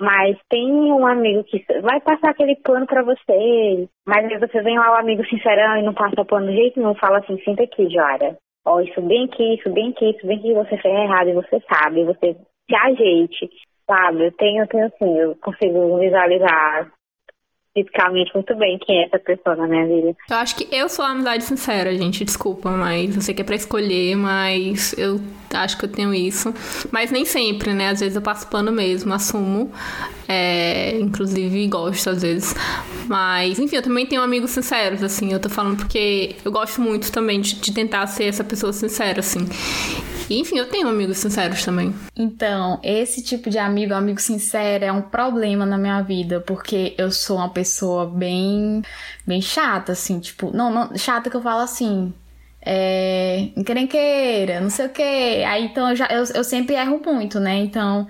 mas 0.00 0.38
tem 0.48 0.72
um 0.92 1.06
amigo 1.06 1.44
que 1.44 1.62
vai 1.82 2.00
passar 2.00 2.30
aquele 2.30 2.56
plano 2.56 2.86
para 2.86 3.02
você, 3.02 3.88
mas 4.06 4.24
aí 4.24 4.38
você 4.38 4.62
vem 4.62 4.78
lá 4.78 4.92
o 4.92 4.98
amigo 4.98 5.24
sincerão 5.26 5.76
e 5.76 5.82
não 5.82 5.92
passa 5.92 6.20
o 6.20 6.24
plano 6.24 6.48
de 6.48 6.56
jeito 6.56 6.80
nenhum, 6.80 6.94
fala 6.94 7.18
assim, 7.18 7.38
sinta 7.44 7.62
aqui, 7.62 7.88
Joara. 7.90 8.36
Ó, 8.64 8.76
oh, 8.76 8.80
isso 8.80 9.00
bem 9.02 9.26
aqui, 9.26 9.54
isso 9.54 9.70
bem 9.70 9.90
aqui, 9.90 10.10
isso 10.10 10.26
bem 10.26 10.38
aqui, 10.38 10.54
você 10.54 10.76
fez 10.78 10.94
errado 10.94 11.28
e 11.28 11.34
você 11.34 11.60
sabe, 11.72 12.04
você 12.04 12.34
se 12.34 12.76
ajeite, 12.76 13.50
sabe? 13.86 14.26
Eu 14.26 14.32
tenho, 14.32 14.62
eu 14.62 14.68
tenho 14.68 14.86
assim, 14.86 15.18
eu 15.18 15.36
consigo 15.36 15.98
visualizar 15.98 16.90
fisicamente 17.74 18.32
muito 18.34 18.54
bem 18.56 18.78
quem 18.78 19.02
é 19.02 19.06
essa 19.06 19.18
pessoa 19.18 19.56
na 19.56 19.66
minha 19.66 19.86
vida. 19.86 20.16
Eu 20.28 20.36
acho 20.36 20.56
que 20.56 20.68
eu 20.74 20.88
sou 20.88 21.04
a 21.04 21.10
amizade 21.10 21.44
sincera, 21.44 21.94
gente. 21.96 22.24
Desculpa, 22.24 22.70
mas 22.70 23.14
eu 23.14 23.22
sei 23.22 23.34
que 23.34 23.42
é 23.42 23.44
pra 23.44 23.54
escolher, 23.54 24.16
mas 24.16 24.96
eu 24.98 25.20
acho 25.54 25.78
que 25.78 25.84
eu 25.84 25.88
tenho 25.90 26.12
isso. 26.12 26.52
Mas 26.90 27.10
nem 27.10 27.24
sempre, 27.24 27.72
né? 27.72 27.88
Às 27.88 28.00
vezes 28.00 28.16
eu 28.16 28.22
passo 28.22 28.48
pano 28.48 28.72
mesmo, 28.72 29.12
assumo. 29.12 29.72
É, 30.28 30.96
inclusive 31.00 31.66
gosto 31.66 32.10
às 32.10 32.22
vezes. 32.22 32.54
Mas, 33.08 33.58
enfim, 33.58 33.76
eu 33.76 33.82
também 33.82 34.06
tenho 34.06 34.22
amigos 34.22 34.50
sinceros, 34.50 35.02
assim. 35.02 35.32
Eu 35.32 35.40
tô 35.40 35.48
falando 35.48 35.78
porque 35.78 36.36
eu 36.44 36.52
gosto 36.52 36.80
muito 36.80 37.10
também 37.10 37.40
de, 37.40 37.56
de 37.56 37.72
tentar 37.72 38.06
ser 38.06 38.24
essa 38.24 38.44
pessoa 38.44 38.72
sincera, 38.72 39.20
assim. 39.20 39.48
E, 40.30 40.38
enfim, 40.38 40.58
eu 40.58 40.66
tenho 40.68 40.86
amigos 40.88 41.18
sinceros 41.18 41.64
também. 41.64 41.92
Então, 42.16 42.78
esse 42.84 43.20
tipo 43.20 43.50
de 43.50 43.58
amigo, 43.58 43.92
amigo 43.92 44.20
sincero, 44.20 44.84
é 44.84 44.92
um 44.92 45.02
problema 45.02 45.66
na 45.66 45.76
minha 45.76 46.00
vida, 46.02 46.40
porque 46.40 46.94
eu 46.96 47.10
sou 47.10 47.38
uma 47.38 47.48
pessoa 47.48 47.60
bem, 48.06 48.82
bem 49.26 49.40
chata, 49.40 49.92
assim, 49.92 50.20
tipo, 50.20 50.50
não, 50.54 50.70
não 50.72 50.96
chata 50.96 51.30
que 51.30 51.36
eu 51.36 51.42
falo 51.42 51.60
assim, 51.60 52.12
é, 52.62 53.48
encrenqueira, 53.56 54.60
não 54.60 54.70
sei 54.70 54.86
o 54.86 54.90
que. 54.90 55.02
Aí 55.02 55.64
então 55.64 55.90
eu, 55.90 55.96
já, 55.96 56.06
eu, 56.06 56.24
eu 56.34 56.44
sempre 56.44 56.74
erro 56.74 57.00
muito, 57.04 57.40
né? 57.40 57.56
Então 57.56 58.06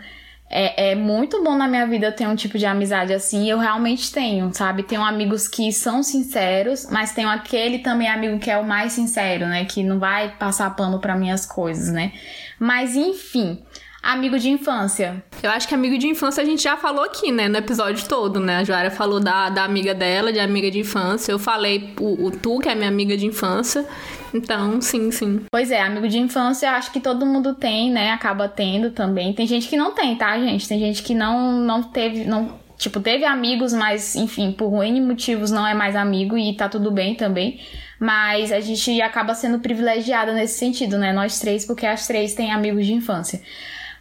é, 0.50 0.90
é, 0.90 0.94
muito 0.96 1.42
bom 1.44 1.56
na 1.56 1.68
minha 1.68 1.86
vida 1.86 2.10
ter 2.10 2.26
um 2.26 2.34
tipo 2.34 2.58
de 2.58 2.66
amizade 2.66 3.12
assim. 3.14 3.48
Eu 3.48 3.58
realmente 3.58 4.12
tenho, 4.12 4.52
sabe? 4.52 4.82
Tenho 4.82 5.04
amigos 5.04 5.46
que 5.46 5.72
são 5.72 6.02
sinceros, 6.02 6.88
mas 6.90 7.12
tenho 7.12 7.28
aquele 7.28 7.78
também 7.78 8.08
amigo 8.08 8.38
que 8.40 8.50
é 8.50 8.58
o 8.58 8.64
mais 8.64 8.92
sincero, 8.92 9.46
né? 9.46 9.64
Que 9.64 9.84
não 9.84 10.00
vai 10.00 10.36
passar 10.36 10.74
pano 10.74 10.98
para 10.98 11.14
minhas 11.16 11.46
coisas, 11.46 11.92
né? 11.92 12.12
Mas 12.58 12.96
enfim. 12.96 13.62
Amigo 14.02 14.38
de 14.38 14.48
infância. 14.48 15.22
Eu 15.42 15.50
acho 15.50 15.68
que 15.68 15.74
amigo 15.74 15.98
de 15.98 16.06
infância 16.06 16.42
a 16.42 16.46
gente 16.46 16.62
já 16.62 16.76
falou 16.76 17.04
aqui, 17.04 17.30
né? 17.30 17.48
No 17.48 17.58
episódio 17.58 18.08
todo, 18.08 18.40
né? 18.40 18.58
A 18.58 18.64
Joara 18.64 18.90
falou 18.90 19.20
da, 19.20 19.50
da 19.50 19.64
amiga 19.64 19.94
dela, 19.94 20.32
de 20.32 20.40
amiga 20.40 20.70
de 20.70 20.78
infância. 20.78 21.30
Eu 21.30 21.38
falei 21.38 21.92
o, 22.00 22.26
o 22.26 22.30
Tu, 22.30 22.58
que 22.60 22.68
é 22.68 22.74
minha 22.74 22.88
amiga 22.88 23.16
de 23.16 23.26
infância. 23.26 23.86
Então, 24.32 24.80
sim, 24.80 25.10
sim. 25.10 25.42
Pois 25.50 25.70
é, 25.70 25.82
amigo 25.82 26.08
de 26.08 26.18
infância 26.18 26.66
eu 26.66 26.72
acho 26.72 26.92
que 26.92 27.00
todo 27.00 27.26
mundo 27.26 27.54
tem, 27.54 27.90
né? 27.90 28.12
Acaba 28.12 28.48
tendo 28.48 28.90
também. 28.90 29.34
Tem 29.34 29.46
gente 29.46 29.68
que 29.68 29.76
não 29.76 29.92
tem, 29.92 30.16
tá, 30.16 30.38
gente? 30.38 30.66
Tem 30.66 30.78
gente 30.78 31.02
que 31.02 31.14
não, 31.14 31.52
não 31.52 31.82
teve, 31.82 32.24
não 32.24 32.58
Tipo, 32.80 32.98
teve 32.98 33.26
amigos, 33.26 33.74
mas, 33.74 34.16
enfim, 34.16 34.52
por 34.52 34.82
N 34.82 35.02
motivos 35.02 35.50
não 35.50 35.66
é 35.66 35.74
mais 35.74 35.94
amigo 35.94 36.38
e 36.38 36.56
tá 36.56 36.66
tudo 36.66 36.90
bem 36.90 37.14
também. 37.14 37.60
Mas 37.98 38.50
a 38.50 38.60
gente 38.60 39.02
acaba 39.02 39.34
sendo 39.34 39.58
privilegiada 39.58 40.32
nesse 40.32 40.58
sentido, 40.58 40.96
né? 40.96 41.12
Nós 41.12 41.38
três, 41.38 41.66
porque 41.66 41.84
as 41.84 42.06
três 42.06 42.32
têm 42.32 42.50
amigos 42.50 42.86
de 42.86 42.94
infância. 42.94 43.42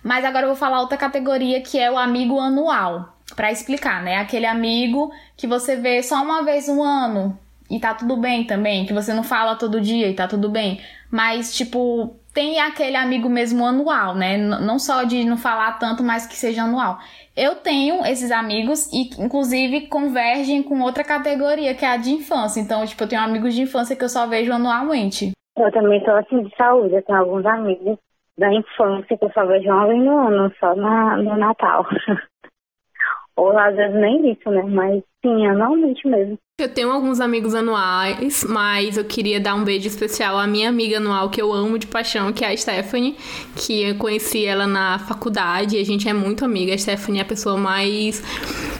Mas 0.04 0.24
agora 0.26 0.46
eu 0.46 0.50
vou 0.50 0.58
falar 0.58 0.82
outra 0.82 0.98
categoria 0.98 1.62
que 1.62 1.78
é 1.78 1.92
o 1.92 1.98
amigo 1.98 2.40
anual. 2.40 3.16
para 3.36 3.52
explicar, 3.52 4.02
né? 4.02 4.18
Aquele 4.18 4.48
amigo 4.48 5.12
que 5.38 5.46
você 5.46 5.76
vê 5.76 6.02
só 6.02 6.16
uma 6.24 6.44
vez 6.44 6.68
no 6.68 6.82
ano 6.82 7.38
e 7.70 7.80
tá 7.80 7.94
tudo 7.94 8.18
bem 8.18 8.44
também, 8.44 8.86
que 8.86 8.94
você 8.94 9.14
não 9.14 9.24
fala 9.24 9.56
todo 9.56 9.80
dia 9.80 10.08
e 10.08 10.16
tá 10.16 10.28
tudo 10.28 10.50
bem. 10.50 10.82
Mas, 11.12 11.56
tipo, 11.56 12.16
tem 12.34 12.60
aquele 12.60 12.96
amigo 12.96 13.30
mesmo 13.30 13.66
anual, 13.66 14.16
né? 14.16 14.38
Não 14.38 14.80
só 14.80 15.04
de 15.04 15.24
não 15.24 15.38
falar 15.38 15.74
tanto, 15.74 16.04
mas 16.04 16.26
que 16.26 16.36
seja 16.36 16.64
anual. 16.64 16.98
Eu 17.36 17.56
tenho 17.56 18.04
esses 18.06 18.32
amigos 18.32 18.92
e, 18.92 19.10
inclusive, 19.24 19.88
convergem 19.88 20.64
com 20.64 20.82
outra 20.82 21.04
categoria, 21.04 21.76
que 21.76 21.86
é 21.86 21.90
a 21.90 21.98
de 21.98 22.12
infância. 22.12 22.60
Então, 22.60 22.86
tipo, 22.86 23.04
eu 23.04 23.08
tenho 23.08 23.22
amigos 23.22 23.54
de 23.54 23.62
infância 23.62 23.96
que 23.96 24.04
eu 24.04 24.10
só 24.10 24.26
vejo 24.26 24.52
anualmente. 24.52 25.32
Eu 25.58 25.72
também 25.72 26.04
tô 26.04 26.12
assim 26.12 26.42
de 26.44 26.56
saúde. 26.56 26.96
Eu 26.96 27.04
tenho 27.04 27.20
alguns 27.20 27.46
amigos 27.46 27.98
da 28.40 28.54
infância 28.54 29.18
que 29.18 29.26
eu 29.26 29.32
uma 29.36 29.46
vez 29.90 30.00
no 30.00 30.28
ano, 30.28 30.54
só 30.60 30.74
na, 30.74 31.18
no 31.18 31.36
Natal. 31.36 31.86
Ou 33.36 33.58
às 33.58 33.76
vezes 33.76 33.96
nem 33.96 34.32
isso, 34.32 34.50
né? 34.50 34.64
Mas 34.64 35.04
sim, 35.24 35.46
anualmente 35.48 36.08
mesmo. 36.08 36.38
Eu 36.60 36.68
tenho 36.68 36.92
alguns 36.92 37.22
amigos 37.22 37.56
anuais, 37.56 38.46
mas 38.48 38.98
eu 38.98 39.06
queria 39.06 39.40
dar 39.40 39.56
um 39.56 39.64
beijo 39.64 39.88
especial 39.88 40.38
à 40.38 40.46
minha 40.46 40.68
amiga 40.68 40.98
anual 40.98 41.30
que 41.30 41.42
eu 41.42 41.54
amo 41.54 41.80
de 41.80 41.88
paixão, 41.88 42.34
que 42.34 42.44
é 42.44 42.50
a 42.50 42.58
Stephanie, 42.58 43.16
que 43.56 43.84
eu 43.84 43.96
conheci 43.96 44.46
ela 44.46 44.68
na 44.68 45.00
faculdade 45.00 45.78
e 45.78 45.80
a 45.80 45.86
gente 45.86 46.10
é 46.10 46.14
muito 46.14 46.44
amiga. 46.44 46.74
A 46.74 46.78
Stephanie 46.78 47.20
é 47.20 47.24
a 47.24 47.26
pessoa 47.26 47.56
mais 47.56 48.22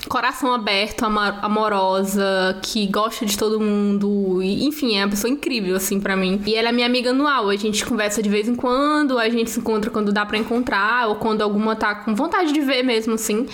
coração 0.10 0.54
aberto, 0.54 1.06
amorosa, 1.06 2.60
que 2.64 2.86
gosta 2.88 3.26
de 3.26 3.38
todo 3.38 3.62
mundo, 3.62 4.42
e, 4.42 4.66
enfim, 4.66 4.98
é 4.98 5.06
uma 5.06 5.12
pessoa 5.12 5.32
incrível 5.32 5.76
assim 5.78 6.02
para 6.02 6.18
mim. 6.18 6.42
E 6.46 6.56
ela 6.56 6.70
é 6.70 6.72
minha 6.74 6.88
amiga 6.88 7.12
anual, 7.12 7.48
a 7.48 7.56
gente 7.56 7.86
conversa 7.86 8.22
de 8.22 8.28
vez 8.28 8.50
em 8.50 8.56
quando, 8.56 9.18
a 9.18 9.30
gente 9.30 9.52
se 9.52 9.60
encontra 9.60 9.90
quando 9.90 10.12
dá 10.12 10.26
para 10.26 10.38
encontrar 10.38 11.08
ou 11.08 11.16
quando 11.16 11.44
alguma 11.44 11.78
tá 11.78 11.96
com 11.96 12.14
vontade 12.14 12.52
de 12.52 12.60
ver 12.60 12.84
mesmo 12.84 13.14
assim. 13.14 13.48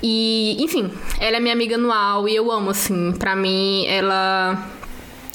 E, 0.00 0.56
enfim, 0.62 0.90
ela 1.18 1.38
é 1.38 1.40
minha 1.40 1.54
amiga 1.54 1.74
anual 1.74 2.07
e 2.28 2.34
eu 2.34 2.50
amo 2.50 2.70
assim, 2.70 3.12
para 3.12 3.34
mim 3.36 3.86
ela 3.86 4.66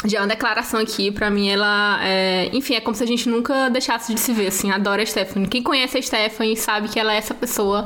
já 0.05 0.17
é 0.17 0.21
uma 0.21 0.27
declaração 0.27 0.79
aqui, 0.79 1.11
para 1.11 1.29
mim 1.29 1.49
ela 1.49 1.99
é, 2.03 2.49
enfim, 2.53 2.75
é 2.75 2.81
como 2.81 2.95
se 2.95 3.03
a 3.03 3.07
gente 3.07 3.29
nunca 3.29 3.69
deixasse 3.69 4.13
de 4.13 4.19
se 4.19 4.33
ver, 4.33 4.47
assim, 4.47 4.71
adoro 4.71 5.01
a 5.01 5.05
Stephanie. 5.05 5.47
Quem 5.47 5.63
conhece 5.63 5.97
a 5.97 6.01
Stephanie 6.01 6.57
sabe 6.57 6.89
que 6.89 6.99
ela 6.99 7.13
é 7.13 7.17
essa 7.17 7.33
pessoa, 7.33 7.85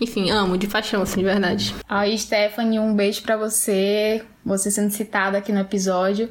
enfim, 0.00 0.30
amo 0.30 0.56
de 0.56 0.66
paixão, 0.66 1.02
assim, 1.02 1.18
de 1.18 1.24
verdade. 1.24 1.74
Aí, 1.88 2.16
Stephanie, 2.16 2.78
um 2.78 2.94
beijo 2.94 3.22
para 3.22 3.36
você, 3.36 4.22
você 4.44 4.70
sendo 4.70 4.90
citada 4.90 5.38
aqui 5.38 5.52
no 5.52 5.60
episódio. 5.60 6.30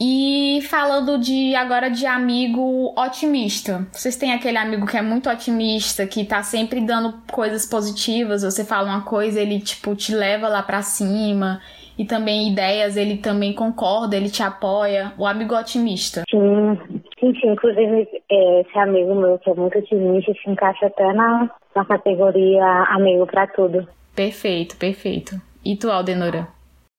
E 0.00 0.60
falando 0.62 1.18
de 1.18 1.54
agora 1.54 1.88
de 1.88 2.04
amigo 2.04 2.92
otimista. 2.98 3.86
Vocês 3.92 4.16
têm 4.16 4.32
aquele 4.32 4.58
amigo 4.58 4.86
que 4.86 4.96
é 4.96 5.02
muito 5.02 5.30
otimista, 5.30 6.06
que 6.06 6.24
tá 6.24 6.42
sempre 6.42 6.80
dando 6.80 7.14
coisas 7.30 7.64
positivas, 7.64 8.42
você 8.42 8.64
fala 8.64 8.88
uma 8.88 9.04
coisa, 9.04 9.40
ele 9.40 9.60
tipo 9.60 9.94
te 9.94 10.14
leva 10.14 10.48
lá 10.48 10.62
para 10.62 10.82
cima 10.82 11.60
e 11.96 12.04
também 12.04 12.50
ideias, 12.50 12.96
ele 12.96 13.18
também 13.18 13.52
concorda, 13.52 14.16
ele 14.16 14.28
te 14.28 14.42
apoia, 14.42 15.12
o 15.16 15.26
amigo 15.26 15.54
otimista. 15.54 16.24
Sim, 16.28 16.76
sim, 17.20 17.32
sim. 17.40 17.52
Inclusive, 17.52 18.08
é, 18.30 18.60
esse 18.62 18.78
amigo 18.78 19.14
meu 19.14 19.38
que 19.38 19.48
é 19.48 19.54
muito 19.54 19.78
otimista 19.78 20.32
se 20.32 20.50
encaixa 20.50 20.86
até 20.86 21.12
na, 21.12 21.48
na 21.74 21.84
categoria 21.84 22.64
amigo 22.88 23.26
para 23.26 23.46
tudo. 23.46 23.86
Perfeito, 24.14 24.76
perfeito. 24.76 25.40
E 25.64 25.76
tu, 25.76 25.90
Aldenora? 25.90 26.48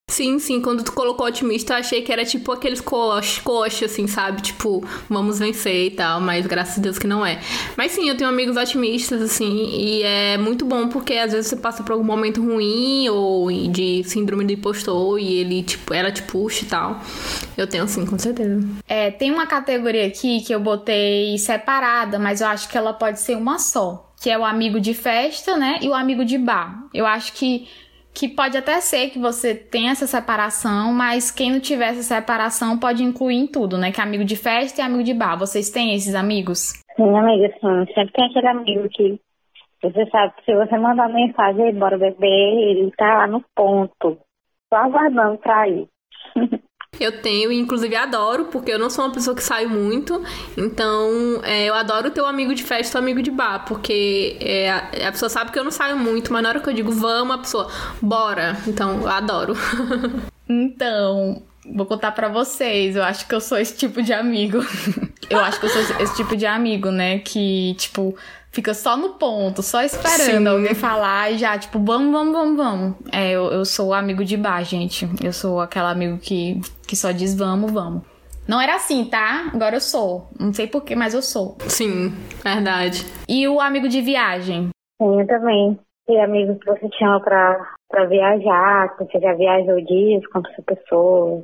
Sim, 0.07 0.37
sim, 0.37 0.61
quando 0.61 0.83
tu 0.83 0.93
colocou 0.93 1.25
otimista, 1.25 1.73
eu 1.73 1.77
achei 1.77 2.01
que 2.01 2.11
era 2.11 2.23
tipo 2.23 2.51
aqueles 2.51 2.79
coxa, 2.79 3.85
assim, 3.85 4.05
sabe? 4.07 4.41
Tipo, 4.41 4.85
vamos 5.09 5.39
vencer 5.39 5.87
e 5.87 5.91
tal, 5.91 6.21
mas 6.21 6.45
graças 6.45 6.77
a 6.77 6.81
Deus 6.81 6.99
que 6.99 7.07
não 7.07 7.25
é. 7.25 7.39
Mas 7.75 7.91
sim, 7.91 8.07
eu 8.07 8.15
tenho 8.15 8.29
amigos 8.29 8.55
otimistas, 8.55 9.21
assim, 9.21 9.65
e 9.75 10.03
é 10.03 10.37
muito 10.37 10.63
bom 10.63 10.87
porque 10.87 11.15
às 11.15 11.33
vezes 11.33 11.47
você 11.47 11.55
passa 11.55 11.83
por 11.83 11.93
algum 11.93 12.03
momento 12.03 12.41
ruim 12.41 13.09
ou 13.09 13.51
de 13.69 14.03
síndrome 14.05 14.45
do 14.45 14.53
impostor 14.53 15.19
e 15.19 15.33
ele, 15.33 15.63
tipo, 15.63 15.93
ela 15.93 16.11
te 16.11 16.21
puxa 16.21 16.63
e 16.63 16.67
tal. 16.67 17.01
Eu 17.57 17.67
tenho 17.67 17.87
sim, 17.87 18.05
com 18.05 18.17
certeza. 18.17 18.65
É, 18.87 19.09
tem 19.09 19.31
uma 19.31 19.47
categoria 19.47 20.05
aqui 20.05 20.39
que 20.41 20.53
eu 20.53 20.59
botei 20.59 21.35
separada, 21.39 22.19
mas 22.19 22.41
eu 22.41 22.47
acho 22.47 22.69
que 22.69 22.77
ela 22.77 22.93
pode 22.93 23.19
ser 23.19 23.35
uma 23.35 23.57
só. 23.57 24.13
Que 24.21 24.29
é 24.29 24.37
o 24.37 24.45
amigo 24.45 24.79
de 24.79 24.93
festa, 24.93 25.57
né? 25.57 25.77
E 25.81 25.89
o 25.89 25.93
amigo 25.93 26.23
de 26.23 26.37
bar. 26.37 26.85
Eu 26.93 27.05
acho 27.05 27.33
que 27.33 27.67
que 28.15 28.29
pode 28.29 28.57
até 28.57 28.79
ser 28.79 29.09
que 29.09 29.19
você 29.19 29.53
tenha 29.53 29.91
essa 29.91 30.07
separação, 30.07 30.93
mas 30.93 31.29
quem 31.29 31.51
não 31.51 31.59
tiver 31.59 31.89
essa 31.89 32.01
separação 32.01 32.79
pode 32.79 33.03
incluir 33.03 33.35
em 33.35 33.45
tudo, 33.45 33.77
né? 33.77 33.91
Que 33.91 33.99
é 33.99 34.03
amigo 34.03 34.23
de 34.23 34.37
festa 34.37 34.81
e 34.81 34.83
amigo 34.83 35.03
de 35.03 35.13
bar. 35.13 35.37
Vocês 35.37 35.69
têm 35.69 35.93
esses 35.93 36.15
amigos? 36.15 36.81
Sim, 36.95 37.17
amiga, 37.17 37.53
sim. 37.59 37.93
Sempre 37.93 38.13
tem 38.13 38.25
aquele 38.25 38.47
amigo 38.47 38.87
que 38.89 39.19
você 39.83 40.05
sabe 40.09 40.33
que 40.37 40.45
se 40.45 40.55
você 40.55 40.77
mandar 40.77 41.09
mensagem, 41.09 41.75
bora 41.75 41.97
beber, 41.97 42.69
ele 42.69 42.89
tá 42.97 43.17
lá 43.17 43.27
no 43.27 43.43
ponto, 43.53 44.17
só 44.69 44.77
aguardando 44.77 45.37
pra 45.37 45.67
ir. 45.67 45.87
Eu 46.99 47.21
tenho, 47.21 47.51
inclusive 47.51 47.95
adoro, 47.95 48.45
porque 48.45 48.71
eu 48.71 48.79
não 48.79 48.89
sou 48.89 49.05
uma 49.05 49.13
pessoa 49.13 49.35
que 49.35 49.43
saio 49.43 49.69
muito. 49.69 50.23
Então, 50.57 51.41
é, 51.43 51.65
eu 51.65 51.73
adoro 51.73 52.11
ter 52.11 52.21
um 52.21 52.25
amigo 52.25 52.53
de 52.53 52.63
festa 52.63 52.97
ou 52.97 53.03
amigo 53.03 53.21
de 53.21 53.31
bar, 53.31 53.65
porque 53.65 54.37
é, 54.39 54.71
a, 54.71 55.07
a, 55.07 55.11
pessoa 55.11 55.29
sabe 55.29 55.51
que 55.51 55.59
eu 55.59 55.63
não 55.63 55.71
saio 55.71 55.97
muito, 55.97 56.31
mas 56.31 56.43
na 56.43 56.49
hora 56.49 56.59
que 56.59 56.69
eu 56.69 56.73
digo 56.73 56.91
vamos, 56.91 57.35
a 57.35 57.37
pessoa, 57.39 57.71
bora. 58.01 58.57
Então, 58.67 59.01
eu 59.01 59.09
adoro. 59.09 59.53
então, 60.47 61.41
vou 61.73 61.85
contar 61.85 62.11
para 62.11 62.27
vocês. 62.27 62.95
Eu 62.95 63.03
acho 63.03 63.27
que 63.27 63.35
eu 63.35 63.41
sou 63.41 63.57
esse 63.57 63.75
tipo 63.75 64.01
de 64.01 64.13
amigo. 64.13 64.59
eu 65.29 65.39
acho 65.39 65.59
que 65.59 65.65
eu 65.65 65.69
sou 65.69 65.81
esse 65.99 66.15
tipo 66.15 66.35
de 66.35 66.45
amigo, 66.45 66.91
né? 66.91 67.19
Que, 67.19 67.75
tipo, 67.77 68.15
fica 68.55 68.73
só 68.73 68.95
no 68.95 69.15
ponto, 69.15 69.61
só 69.61 69.83
esperando 69.83 70.47
Sim. 70.47 70.47
alguém 70.47 70.73
falar 70.73 71.29
e 71.29 71.37
já, 71.37 71.57
tipo, 71.57 71.77
vamos, 71.77 72.11
vamos, 72.11 72.33
vamos, 72.33 72.57
vamos. 72.57 72.95
É, 73.11 73.31
eu, 73.31 73.51
eu 73.51 73.65
sou 73.65 73.93
amigo 73.93 74.23
de 74.23 74.37
bar, 74.37 74.63
gente. 74.63 75.05
Eu 75.21 75.33
sou 75.33 75.59
aquele 75.59 75.85
amigo 75.85 76.17
que, 76.17 76.61
que 76.87 76.95
só 76.95 77.11
diz 77.11 77.37
vamos, 77.37 77.69
vamos. 77.69 78.03
Não 78.47 78.61
era 78.61 78.75
assim, 78.75 79.03
tá? 79.03 79.51
Agora 79.53 79.75
eu 79.75 79.81
sou. 79.81 80.29
Não 80.39 80.53
sei 80.53 80.67
porquê, 80.67 80.95
mas 80.95 81.13
eu 81.13 81.21
sou. 81.21 81.57
Sim, 81.67 82.13
verdade. 82.41 83.05
E 83.27 83.45
o 83.45 83.59
amigo 83.59 83.89
de 83.89 84.01
viagem? 84.01 84.69
Sim, 85.01 85.19
eu 85.19 85.27
também. 85.27 85.77
E 86.07 86.17
amigos 86.19 86.57
que 86.59 86.65
você 86.65 86.87
chama 86.97 87.19
pra, 87.19 87.73
pra 87.89 88.05
viajar, 88.05 88.95
que 88.95 89.03
você 89.03 89.19
já 89.19 89.33
viajou 89.33 89.83
dias 89.83 90.25
com 90.27 90.39
essa 90.39 90.61
pessoa 90.61 91.43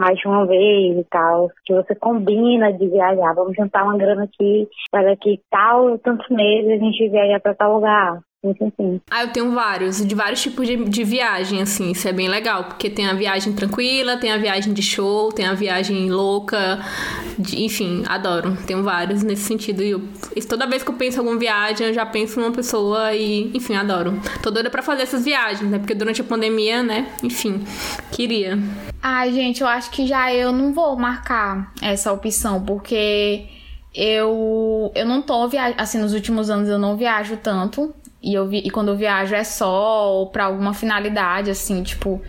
mais 0.00 0.18
de 0.18 0.26
uma 0.26 0.46
vez 0.46 0.96
e 0.96 1.04
tal, 1.10 1.50
que 1.66 1.74
você 1.74 1.94
combina 1.94 2.72
de 2.72 2.88
viajar, 2.88 3.34
vamos 3.34 3.54
juntar 3.54 3.84
uma 3.84 3.98
grana 3.98 4.24
aqui, 4.24 4.66
para 4.90 5.10
daqui 5.10 5.38
tal, 5.50 5.98
tantos 5.98 6.26
meses 6.30 6.70
a 6.70 6.82
gente 6.82 7.10
viajar 7.10 7.38
para 7.38 7.54
tal 7.54 7.74
lugar. 7.74 8.18
Sim, 8.42 9.00
Ah, 9.10 9.24
eu 9.24 9.28
tenho 9.28 9.52
vários, 9.52 10.04
de 10.04 10.14
vários 10.14 10.40
tipos 10.40 10.66
de, 10.66 10.74
de 10.84 11.04
viagem, 11.04 11.60
assim, 11.60 11.90
isso 11.90 12.08
é 12.08 12.12
bem 12.12 12.26
legal, 12.26 12.64
porque 12.64 12.88
tem 12.88 13.06
a 13.06 13.12
viagem 13.12 13.52
tranquila, 13.52 14.16
tem 14.16 14.32
a 14.32 14.38
viagem 14.38 14.72
de 14.72 14.82
show, 14.82 15.30
tem 15.30 15.44
a 15.44 15.52
viagem 15.52 16.10
louca, 16.10 16.80
de, 17.38 17.62
enfim, 17.62 18.02
adoro. 18.08 18.56
Tenho 18.66 18.82
vários 18.82 19.22
nesse 19.22 19.42
sentido. 19.42 19.82
E 19.82 19.90
eu, 19.90 20.02
toda 20.48 20.66
vez 20.66 20.82
que 20.82 20.88
eu 20.88 20.94
penso 20.94 21.18
em 21.18 21.20
alguma 21.20 21.38
viagem, 21.38 21.88
eu 21.88 21.92
já 21.92 22.06
penso 22.06 22.40
numa 22.40 22.50
pessoa 22.50 23.12
e, 23.14 23.54
enfim, 23.54 23.74
adoro. 23.74 24.18
Tô 24.42 24.50
doida 24.50 24.70
pra 24.70 24.80
fazer 24.80 25.02
essas 25.02 25.22
viagens, 25.22 25.70
né? 25.70 25.78
Porque 25.78 25.94
durante 25.94 26.22
a 26.22 26.24
pandemia, 26.24 26.82
né? 26.82 27.12
Enfim, 27.22 27.62
queria. 28.10 28.58
Ai, 29.02 29.32
gente, 29.34 29.60
eu 29.60 29.66
acho 29.66 29.90
que 29.90 30.06
já 30.06 30.32
eu 30.32 30.50
não 30.50 30.72
vou 30.72 30.96
marcar 30.96 31.74
essa 31.82 32.10
opção, 32.10 32.64
porque 32.64 33.44
eu 33.94 34.90
eu 34.94 35.04
não 35.04 35.20
tô 35.20 35.46
viajando, 35.48 35.80
assim, 35.80 35.98
nos 35.98 36.14
últimos 36.14 36.48
anos 36.48 36.68
eu 36.68 36.78
não 36.78 36.96
viajo 36.96 37.36
tanto. 37.36 37.94
E, 38.22 38.34
eu 38.34 38.46
vi, 38.46 38.58
e 38.58 38.70
quando 38.70 38.88
eu 38.88 38.96
viajo 38.96 39.34
é 39.34 39.44
só 39.44 40.28
pra 40.32 40.44
alguma 40.44 40.74
finalidade, 40.74 41.50
assim, 41.50 41.82
tipo, 41.82 42.20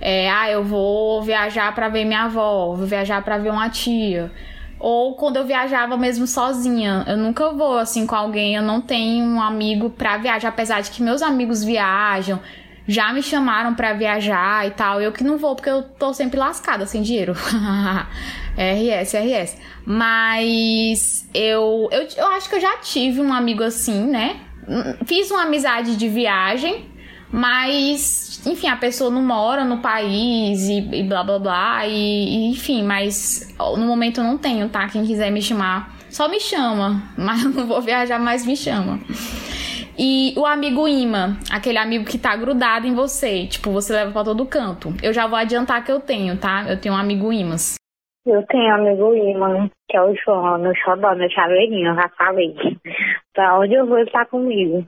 é, 0.00 0.30
ah, 0.30 0.50
eu 0.50 0.64
vou 0.64 1.22
viajar 1.22 1.74
para 1.74 1.88
ver 1.88 2.04
minha 2.04 2.24
avó, 2.24 2.74
vou 2.74 2.86
viajar 2.86 3.22
para 3.22 3.38
ver 3.38 3.50
uma 3.50 3.68
tia. 3.70 4.30
Ou 4.78 5.14
quando 5.14 5.36
eu 5.36 5.46
viajava 5.46 5.96
mesmo 5.96 6.26
sozinha. 6.26 7.04
Eu 7.06 7.16
nunca 7.16 7.50
vou 7.52 7.78
assim 7.78 8.06
com 8.06 8.14
alguém, 8.14 8.56
eu 8.56 8.62
não 8.62 8.80
tenho 8.80 9.24
um 9.24 9.40
amigo 9.40 9.88
pra 9.90 10.18
viajar, 10.18 10.48
apesar 10.48 10.82
de 10.82 10.90
que 10.90 11.02
meus 11.02 11.22
amigos 11.22 11.64
viajam, 11.64 12.40
já 12.86 13.12
me 13.12 13.22
chamaram 13.22 13.74
para 13.74 13.94
viajar 13.94 14.66
e 14.66 14.70
tal. 14.72 15.00
Eu 15.00 15.12
que 15.12 15.24
não 15.24 15.38
vou 15.38 15.54
porque 15.54 15.70
eu 15.70 15.82
tô 15.82 16.12
sempre 16.12 16.38
lascada 16.38 16.86
sem 16.86 17.02
dinheiro. 17.02 17.34
RS, 18.56 19.14
RS. 19.14 19.56
Mas 19.84 21.28
eu, 21.32 21.88
eu, 21.90 22.08
eu 22.16 22.26
acho 22.28 22.48
que 22.48 22.56
eu 22.56 22.60
já 22.60 22.76
tive 22.78 23.20
um 23.20 23.32
amigo 23.32 23.62
assim, 23.62 24.06
né? 24.06 24.40
Fiz 25.04 25.30
uma 25.30 25.42
amizade 25.42 25.96
de 25.96 26.08
viagem, 26.08 26.86
mas, 27.30 28.40
enfim, 28.46 28.68
a 28.68 28.76
pessoa 28.76 29.10
não 29.10 29.22
mora 29.22 29.64
no 29.64 29.78
país 29.78 30.68
e, 30.68 30.78
e 30.78 31.02
blá 31.02 31.22
blá 31.22 31.38
blá. 31.38 31.86
E, 31.86 31.92
e, 31.92 32.50
enfim, 32.50 32.82
mas 32.82 33.54
no 33.58 33.86
momento 33.86 34.20
eu 34.20 34.24
não 34.24 34.38
tenho, 34.38 34.68
tá? 34.68 34.88
Quem 34.88 35.04
quiser 35.04 35.30
me 35.30 35.42
chamar, 35.42 35.96
só 36.10 36.28
me 36.28 36.40
chama. 36.40 37.02
Mas 37.16 37.44
eu 37.44 37.50
não 37.50 37.66
vou 37.66 37.80
viajar, 37.80 38.18
mas 38.18 38.46
me 38.46 38.56
chama. 38.56 39.00
E 39.98 40.34
o 40.36 40.44
amigo 40.44 40.86
imã, 40.86 41.38
aquele 41.50 41.78
amigo 41.78 42.04
que 42.04 42.18
tá 42.18 42.36
grudado 42.36 42.86
em 42.86 42.94
você, 42.94 43.46
tipo, 43.46 43.70
você 43.70 43.92
leva 43.94 44.12
pra 44.12 44.24
todo 44.24 44.44
canto. 44.44 44.94
Eu 45.02 45.12
já 45.12 45.26
vou 45.26 45.38
adiantar 45.38 45.82
que 45.82 45.90
eu 45.90 46.00
tenho, 46.00 46.36
tá? 46.36 46.66
Eu 46.68 46.78
tenho 46.78 46.94
um 46.94 46.98
amigo 46.98 47.32
imãs. 47.32 47.76
Eu 48.26 48.44
tenho 48.46 48.74
amigo 48.74 49.14
imã, 49.14 49.70
que 49.88 49.96
é 49.96 50.02
o 50.02 50.12
João, 50.16 50.58
meu 50.58 50.74
xodó, 50.74 51.14
meu 51.14 51.30
chaveirinho, 51.30 51.94
já 51.94 52.08
falei. 52.18 52.56
Pra 53.32 53.56
onde 53.58 53.74
eu 53.74 53.86
vou, 53.86 53.98
ele 53.98 54.10
tá 54.10 54.26
comigo. 54.26 54.84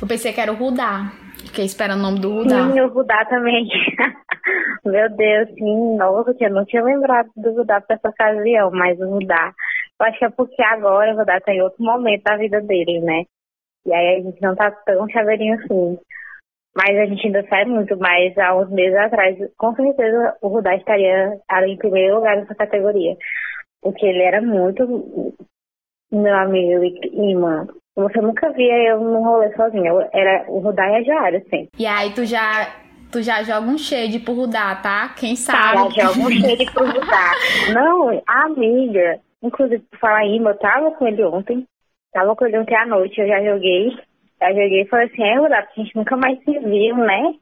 Eu 0.00 0.06
pensei 0.06 0.32
que 0.32 0.40
era 0.40 0.52
o 0.52 0.54
Rudá. 0.54 1.10
Fiquei 1.44 1.64
esperando 1.64 1.98
o 1.98 2.02
nome 2.02 2.20
do 2.20 2.32
Rudá. 2.32 2.70
Sim, 2.70 2.80
o 2.80 2.88
Rudá 2.88 3.24
também. 3.24 3.66
Meu 4.84 5.10
Deus, 5.10 5.48
sim, 5.54 5.96
nossa, 5.96 6.34
eu 6.38 6.50
não 6.50 6.64
tinha 6.64 6.82
lembrado 6.82 7.28
do 7.36 7.52
Rudá 7.52 7.80
pra 7.80 7.96
essa 7.96 8.08
ocasião, 8.08 8.70
mas 8.70 8.98
o 9.00 9.08
Rudá. 9.08 9.52
Eu 10.00 10.06
acho 10.06 10.18
que 10.18 10.24
é 10.24 10.30
porque 10.30 10.62
agora 10.62 11.12
o 11.12 11.16
Rudá 11.16 11.40
tá 11.40 11.52
em 11.52 11.60
outro 11.60 11.82
momento 11.82 12.22
da 12.22 12.36
vida 12.36 12.60
dele, 12.60 13.00
né? 13.00 13.24
E 13.86 13.92
aí 13.92 14.18
a 14.18 14.22
gente 14.22 14.40
não 14.40 14.54
tá 14.54 14.70
tão 14.70 15.08
chaveirinho 15.08 15.54
assim. 15.54 15.98
Mas 16.78 16.96
a 16.96 17.06
gente 17.06 17.26
ainda 17.26 17.44
sai 17.48 17.64
muito, 17.64 17.98
mas 17.98 18.38
há 18.38 18.54
uns 18.54 18.70
meses 18.70 18.96
atrás, 18.96 19.36
com 19.56 19.74
certeza 19.74 20.36
o 20.40 20.46
Rudá 20.46 20.76
estaria 20.76 21.36
ali 21.48 21.72
em 21.72 21.76
primeiro 21.76 22.14
lugar 22.14 22.36
nessa 22.36 22.54
categoria. 22.54 23.16
Porque 23.82 24.06
ele 24.06 24.22
era 24.22 24.40
muito 24.40 25.34
meu 26.12 26.36
amigo 26.36 26.84
e 26.84 27.30
irmã. 27.32 27.66
Você 27.96 28.20
nunca 28.20 28.52
via 28.52 28.90
eu 28.90 29.00
num 29.00 29.24
rolê 29.24 29.52
sozinha. 29.56 29.90
Eu 29.90 30.08
era 30.12 30.44
o 30.48 30.60
Rudá 30.60 30.88
e 30.88 30.96
a 30.96 31.02
Jara, 31.02 31.38
assim. 31.38 31.68
E 31.76 31.84
aí 31.84 32.12
tu 32.14 32.24
já 32.24 32.72
Tu 33.10 33.22
já 33.22 33.42
joga 33.42 33.66
um 33.66 33.78
shade 33.78 34.20
pro 34.20 34.34
Rudá, 34.34 34.76
tá? 34.76 35.14
Quem 35.18 35.34
sabe? 35.34 35.94
Já 35.96 36.12
joga 36.12 36.28
um 36.28 36.30
shade 36.30 36.72
pro 36.72 36.86
Rudá. 36.86 37.32
Não, 37.74 38.22
amiga. 38.24 39.18
Inclusive, 39.42 39.82
por 39.90 39.98
falar 39.98 40.26
em 40.26 40.40
eu 40.40 40.58
tava 40.58 40.92
com 40.92 41.08
ele 41.08 41.24
ontem. 41.24 41.66
Tava 42.12 42.36
com 42.36 42.46
ele 42.46 42.58
ontem 42.58 42.76
à 42.76 42.86
noite, 42.86 43.20
eu 43.20 43.26
já 43.26 43.42
joguei. 43.42 43.96
Já 44.40 44.48
joguei 44.50 44.82
e 44.82 44.88
falei 44.88 45.06
assim, 45.06 45.22
é, 45.22 45.36
porque 45.36 45.80
a 45.80 45.84
gente 45.84 45.96
nunca 45.96 46.16
mais 46.16 46.38
se 46.44 46.58
viu, 46.58 46.96
né? 46.96 47.34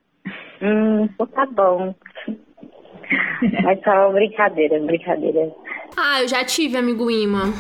Hum, 0.63 1.09
tá 1.33 1.47
bom. 1.47 1.95
Mas 3.63 3.81
só 3.83 4.11
brincadeira, 4.13 4.81
brincadeira. 4.81 5.53
Ah, 5.97 6.23
eu 6.23 6.29
já 6.29 6.45
tive 6.45 6.77
amigo 6.77 7.11
imã 7.11 7.53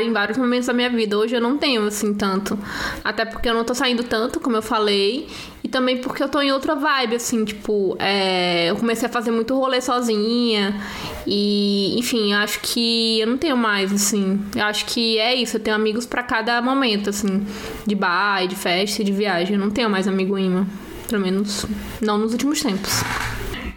em 0.00 0.12
vários 0.12 0.38
momentos 0.38 0.66
da 0.66 0.72
minha 0.72 0.90
vida. 0.90 1.18
Hoje 1.18 1.34
eu 1.34 1.40
não 1.40 1.58
tenho, 1.58 1.86
assim, 1.86 2.14
tanto. 2.14 2.58
Até 3.02 3.24
porque 3.24 3.48
eu 3.48 3.54
não 3.54 3.64
tô 3.64 3.74
saindo 3.74 4.04
tanto, 4.04 4.40
como 4.40 4.56
eu 4.56 4.62
falei. 4.62 5.26
E 5.62 5.68
também 5.68 5.98
porque 5.98 6.22
eu 6.22 6.28
tô 6.28 6.40
em 6.40 6.52
outra 6.52 6.74
vibe, 6.74 7.16
assim, 7.16 7.44
tipo, 7.44 7.96
é, 7.98 8.70
eu 8.70 8.76
comecei 8.76 9.08
a 9.08 9.12
fazer 9.12 9.30
muito 9.30 9.58
rolê 9.58 9.80
sozinha. 9.80 10.80
E, 11.26 11.98
enfim, 11.98 12.32
acho 12.34 12.60
que 12.60 13.20
eu 13.20 13.26
não 13.26 13.38
tenho 13.38 13.56
mais, 13.56 13.92
assim. 13.92 14.40
Eu 14.54 14.64
acho 14.64 14.84
que 14.86 15.18
é 15.18 15.34
isso, 15.34 15.56
eu 15.56 15.60
tenho 15.60 15.74
amigos 15.74 16.06
para 16.06 16.22
cada 16.22 16.60
momento, 16.60 17.10
assim, 17.10 17.46
de 17.86 17.94
bar, 17.94 18.46
de 18.46 18.54
festa, 18.56 19.02
de 19.02 19.12
viagem. 19.12 19.54
Eu 19.54 19.60
não 19.60 19.70
tenho 19.70 19.90
mais 19.90 20.06
amigo 20.06 20.38
imã. 20.38 20.66
Pelo 21.08 21.20
menos 21.20 21.66
não 22.00 22.18
nos 22.18 22.32
últimos 22.32 22.62
tempos. 22.62 23.02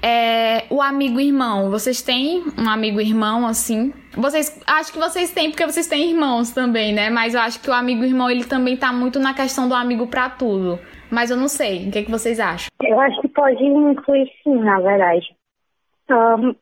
É, 0.02 0.66
o 0.70 0.82
amigo 0.82 1.20
irmão, 1.20 1.72
vocês 1.72 2.02
têm 2.02 2.43
um 2.58 2.70
amigo 2.70 3.02
irmão 3.02 3.48
assim? 3.48 3.93
Vocês, 4.16 4.62
acho 4.68 4.93
que 4.93 5.00
vocês 5.00 5.32
têm 5.32 5.50
porque 5.50 5.66
vocês 5.66 5.88
têm 5.88 6.12
irmãos 6.12 6.52
também, 6.52 6.93
né? 6.93 7.10
Mas 7.10 7.34
eu 7.34 7.41
acho 7.41 7.62
que 7.62 7.70
o 7.70 7.74
amigo 7.74 8.04
irmão 8.04 8.30
ele 8.30 8.45
também 8.45 8.78
tá 8.78 8.93
muito 8.93 9.20
na 9.20 9.34
questão 9.34 9.68
do 9.68 9.76
amigo 9.76 10.08
para 10.08 10.30
tudo. 10.30 10.80
Mas 11.12 11.32
eu 11.32 11.38
não 11.38 11.48
sei, 11.48 11.88
o 11.88 11.91
que, 11.91 12.00
é 12.00 12.04
que 12.04 12.12
vocês 12.12 12.39
acham? 12.39 12.68
Eu 12.84 13.00
acho 13.00 13.22
que 13.22 13.28
pode 13.30 13.64
incluir 13.64 14.30
sim, 14.43 14.56
na 14.56 14.80
verdade. 14.80 15.26
Um, 16.10 16.54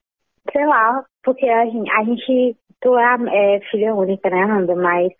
sei 0.51 0.65
lá, 0.65 1.03
porque 1.23 1.47
a 1.47 1.65
gente, 1.65 1.91
a 1.91 2.03
gente 2.03 2.55
tu 2.81 2.97
é, 2.97 3.55
é 3.55 3.59
filha 3.71 3.95
única, 3.95 4.29
né, 4.29 4.43
Amanda? 4.43 4.75
Mas 4.75 5.11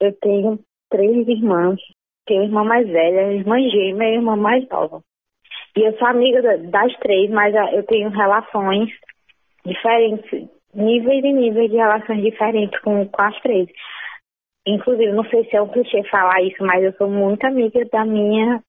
eu 0.00 0.12
tenho 0.20 0.58
três 0.90 1.26
irmãs. 1.26 1.80
Tenho 2.26 2.44
irmã 2.44 2.62
mais 2.62 2.86
velha, 2.86 3.32
irmã 3.32 3.58
gêmea 3.58 4.08
e 4.08 4.14
irmã 4.16 4.36
mais 4.36 4.68
nova. 4.68 5.02
E 5.78 5.84
eu 5.84 5.96
sou 5.96 6.08
amiga 6.08 6.42
das 6.58 6.92
três, 6.96 7.30
mas 7.30 7.54
eu 7.72 7.84
tenho 7.84 8.10
relações 8.10 8.90
diferentes, 9.64 10.48
níveis 10.74 11.24
e 11.24 11.32
níveis 11.32 11.70
de 11.70 11.76
relações 11.76 12.20
diferentes 12.20 12.80
com, 12.80 13.06
com 13.06 13.22
as 13.22 13.40
três. 13.42 13.68
Inclusive, 14.66 15.12
não 15.12 15.22
sei 15.26 15.44
se 15.44 15.54
é 15.54 15.62
um 15.62 15.68
clichê 15.68 16.02
falar 16.10 16.42
isso, 16.42 16.64
mas 16.64 16.82
eu 16.82 16.92
sou 16.94 17.08
muito 17.08 17.44
amiga 17.44 17.78
da 17.92 18.04
minha 18.04 18.60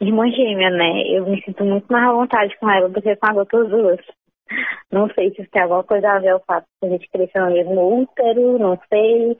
irmã 0.00 0.28
gêmea, 0.28 0.70
né? 0.70 1.02
Eu 1.06 1.24
me 1.24 1.40
sinto 1.40 1.64
muito 1.64 1.86
mais 1.86 2.08
à 2.08 2.12
vontade 2.12 2.58
com 2.58 2.68
ela 2.68 2.88
do 2.88 3.00
que 3.00 3.14
com 3.14 3.30
as 3.30 3.36
outras 3.36 3.68
duas. 3.68 4.00
Não 4.90 5.08
sei 5.10 5.30
se 5.30 5.42
isso 5.42 5.50
tem 5.52 5.62
alguma 5.62 5.84
coisa 5.84 6.10
a 6.10 6.18
ver 6.18 6.34
o 6.34 6.40
fato 6.40 6.66
de 6.82 6.88
a 6.88 6.90
gente 6.90 7.08
crescer 7.10 7.38
no 7.38 7.52
mesmo 7.52 8.02
útero, 8.02 8.58
não 8.58 8.76
sei. 8.88 9.36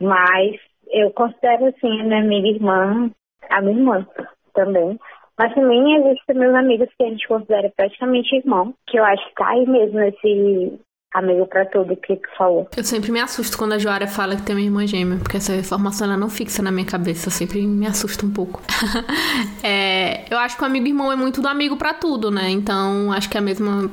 Mas 0.00 0.56
eu 0.88 1.10
considero, 1.10 1.66
assim, 1.66 2.00
a 2.00 2.04
minha 2.04 2.20
amiga 2.22 2.48
irmã, 2.48 3.10
a 3.50 3.60
minha 3.60 3.76
irmã 3.76 4.06
também. 4.54 4.98
Mas 5.38 5.54
também 5.54 5.96
existem 5.96 6.36
meus 6.36 6.54
amigos 6.54 6.88
que 6.96 7.04
a 7.04 7.08
gente 7.08 7.28
considera 7.28 7.72
praticamente 7.76 8.36
irmão, 8.36 8.74
que 8.86 8.98
eu 8.98 9.04
acho 9.04 9.34
que 9.34 9.42
aí 9.42 9.66
mesmo 9.66 9.98
nesse 9.98 10.78
amigo 11.12 11.46
para 11.46 11.64
tudo 11.66 11.96
que 11.96 12.16
tu 12.16 12.28
falou. 12.36 12.68
Eu 12.76 12.84
sempre 12.84 13.10
me 13.10 13.20
assusto 13.20 13.56
quando 13.56 13.72
a 13.72 13.78
Joara 13.78 14.06
fala 14.06 14.36
que 14.36 14.42
tem 14.42 14.54
uma 14.54 14.62
irmã 14.62 14.86
gêmea, 14.86 15.18
porque 15.18 15.36
essa 15.36 15.54
informação 15.54 16.06
ela 16.06 16.16
não 16.16 16.28
fixa 16.28 16.62
na 16.62 16.70
minha 16.70 16.86
cabeça, 16.86 17.28
eu 17.28 17.32
sempre 17.32 17.66
me 17.66 17.86
assusta 17.86 18.26
um 18.26 18.30
pouco. 18.30 18.62
é, 19.62 20.24
eu 20.30 20.38
acho 20.38 20.56
que 20.56 20.62
o 20.62 20.66
amigo 20.66 20.86
irmão 20.86 21.10
é 21.10 21.16
muito 21.16 21.40
do 21.40 21.48
amigo 21.48 21.76
para 21.76 21.94
tudo, 21.94 22.30
né? 22.30 22.50
Então 22.50 23.12
acho 23.12 23.30
que 23.30 23.36
é 23.36 23.40
a 23.40 23.42
mesma 23.42 23.90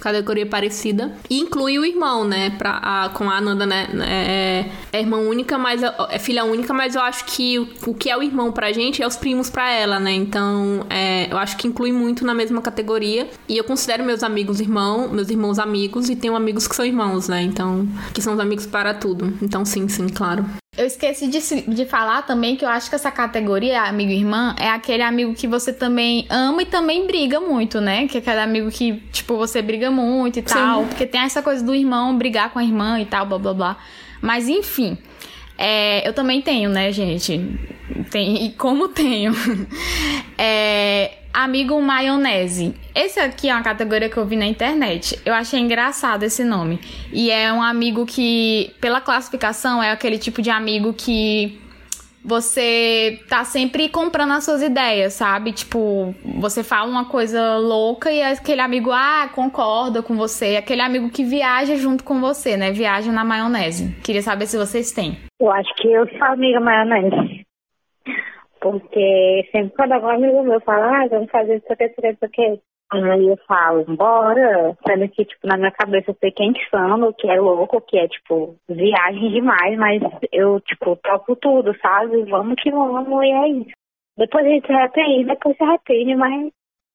categoria 0.00 0.46
parecida. 0.46 1.12
E 1.30 1.40
inclui 1.40 1.78
o 1.78 1.84
irmão, 1.84 2.24
né? 2.24 2.50
Pra, 2.50 2.78
a, 2.82 3.08
com 3.10 3.30
a 3.30 3.36
Ananda, 3.36 3.64
né? 3.64 3.88
É, 4.06 4.64
é 4.92 5.00
irmã 5.00 5.18
única, 5.18 5.56
mas 5.56 5.82
é, 5.82 5.94
é 6.10 6.18
filha 6.18 6.44
única, 6.44 6.74
mas 6.74 6.94
eu 6.94 7.00
acho 7.00 7.24
que 7.24 7.58
o, 7.58 7.68
o, 7.86 7.94
que 7.94 8.10
é 8.10 8.16
o 8.16 8.22
irmão 8.22 8.52
pra 8.52 8.72
gente 8.72 9.02
é 9.02 9.06
os 9.06 9.16
primos 9.16 9.48
pra 9.48 9.70
ela, 9.70 9.98
né? 9.98 10.12
Então 10.12 10.86
é, 10.90 11.32
eu 11.32 11.38
acho 11.38 11.56
que 11.56 11.66
inclui 11.66 11.92
muito 11.92 12.26
na 12.26 12.34
mesma 12.34 12.60
categoria. 12.60 13.26
E 13.48 13.56
eu 13.56 13.64
considero 13.64 14.04
meus 14.04 14.22
amigos 14.22 14.60
irmão, 14.60 15.08
meus 15.08 15.30
irmãos 15.30 15.58
amigos, 15.58 16.10
e 16.10 16.16
tenho 16.16 16.36
amigos 16.36 16.47
amigos 16.48 16.66
que 16.66 16.74
são 16.74 16.84
irmãos, 16.84 17.28
né? 17.28 17.42
Então, 17.42 17.86
que 18.14 18.22
são 18.22 18.32
os 18.32 18.40
amigos 18.40 18.64
para 18.64 18.94
tudo. 18.94 19.36
Então, 19.42 19.64
sim, 19.66 19.86
sim, 19.86 20.08
claro. 20.08 20.46
Eu 20.76 20.86
esqueci 20.86 21.26
de, 21.26 21.40
de 21.62 21.84
falar 21.84 22.22
também 22.22 22.56
que 22.56 22.64
eu 22.64 22.68
acho 22.68 22.88
que 22.88 22.94
essa 22.94 23.10
categoria, 23.10 23.82
amigo 23.82 24.10
e 24.10 24.16
irmã, 24.16 24.54
é 24.58 24.70
aquele 24.70 25.02
amigo 25.02 25.34
que 25.34 25.46
você 25.46 25.72
também 25.72 26.26
ama 26.30 26.62
e 26.62 26.66
também 26.66 27.06
briga 27.06 27.38
muito, 27.38 27.80
né? 27.80 28.08
Que 28.08 28.18
é 28.18 28.20
aquele 28.20 28.40
amigo 28.40 28.70
que, 28.70 28.94
tipo, 29.12 29.36
você 29.36 29.60
briga 29.60 29.90
muito 29.90 30.38
e 30.38 30.42
tal. 30.42 30.82
Sim. 30.82 30.88
Porque 30.88 31.06
tem 31.06 31.20
essa 31.20 31.42
coisa 31.42 31.62
do 31.62 31.74
irmão 31.74 32.16
brigar 32.16 32.50
com 32.50 32.58
a 32.58 32.64
irmã 32.64 32.98
e 32.98 33.04
tal, 33.04 33.26
blá 33.26 33.38
blá 33.38 33.52
blá. 33.52 33.76
Mas 34.22 34.48
enfim. 34.48 34.96
É, 35.58 36.08
eu 36.08 36.12
também 36.12 36.40
tenho, 36.40 36.70
né, 36.70 36.92
gente? 36.92 37.44
Tem, 38.10 38.46
e 38.46 38.50
como 38.52 38.88
tenho? 38.88 39.32
é, 40.38 41.14
amigo 41.34 41.80
maionese. 41.82 42.74
Esse 42.94 43.18
aqui 43.18 43.48
é 43.48 43.54
uma 43.54 43.62
categoria 43.62 44.08
que 44.08 44.16
eu 44.16 44.24
vi 44.24 44.36
na 44.36 44.46
internet. 44.46 45.18
Eu 45.26 45.34
achei 45.34 45.58
engraçado 45.58 46.22
esse 46.22 46.44
nome. 46.44 46.80
E 47.12 47.30
é 47.30 47.52
um 47.52 47.60
amigo 47.60 48.06
que, 48.06 48.72
pela 48.80 49.00
classificação, 49.00 49.82
é 49.82 49.90
aquele 49.90 50.16
tipo 50.16 50.40
de 50.40 50.50
amigo 50.50 50.92
que 50.92 51.60
você 52.24 53.20
tá 53.28 53.44
sempre 53.44 53.88
comprando 53.88 54.32
as 54.32 54.44
suas 54.44 54.62
ideias, 54.62 55.14
sabe? 55.14 55.52
Tipo, 55.52 56.14
você 56.38 56.62
fala 56.62 56.90
uma 56.90 57.06
coisa 57.08 57.56
louca 57.56 58.10
e 58.10 58.22
aquele 58.22 58.60
amigo, 58.60 58.90
ah, 58.92 59.30
concorda 59.34 60.02
com 60.02 60.16
você. 60.16 60.56
Aquele 60.56 60.82
amigo 60.82 61.10
que 61.10 61.24
viaja 61.24 61.76
junto 61.76 62.04
com 62.04 62.20
você, 62.20 62.56
né? 62.56 62.70
Viaja 62.70 63.10
na 63.10 63.24
maionese. 63.24 63.94
Queria 64.02 64.22
saber 64.22 64.46
se 64.46 64.58
vocês 64.58 64.92
têm. 64.92 65.16
Eu 65.40 65.50
acho 65.50 65.74
que 65.76 65.88
eu 65.88 66.06
sou 66.08 66.24
amiga 66.24 66.60
maionese. 66.60 67.46
Porque 68.60 69.48
sempre 69.52 69.74
quando 69.76 69.92
algum 69.92 70.08
amigo 70.08 70.42
meu 70.42 70.60
fala, 70.60 71.04
ah, 71.04 71.08
vamos 71.08 71.30
fazer 71.30 71.56
isso 71.56 71.72
aqui, 71.72 71.84
isso 71.84 71.94
aqui, 71.98 72.08
isso 72.08 72.24
aqui. 72.24 72.60
Aí 72.90 73.28
eu 73.28 73.36
falo, 73.46 73.84
bora, 73.84 74.74
sendo 74.86 75.08
que, 75.10 75.24
tipo, 75.24 75.46
na 75.46 75.58
minha 75.58 75.70
cabeça 75.70 76.10
eu 76.10 76.16
sei 76.18 76.30
que 76.30 76.42
é 76.42 76.46
insano, 76.46 77.12
que 77.12 77.28
é 77.28 77.38
louco, 77.38 77.82
que 77.82 77.98
é, 77.98 78.08
tipo, 78.08 78.56
viagem 78.66 79.30
demais, 79.30 79.76
mas 79.78 80.02
eu, 80.32 80.58
tipo, 80.60 80.96
topo 80.96 81.36
tudo, 81.36 81.76
sabe? 81.80 82.24
Vamos 82.24 82.54
que 82.62 82.70
vamos, 82.70 83.24
e 83.24 83.30
é 83.30 83.48
isso. 83.48 83.70
Depois 84.16 84.44
a 84.44 84.48
gente 84.48 84.66
se 84.66 84.72
arrepende, 84.72 85.24
depois 85.26 85.56
se 85.56 85.64
arrepende, 85.64 86.16
mas, 86.16 86.50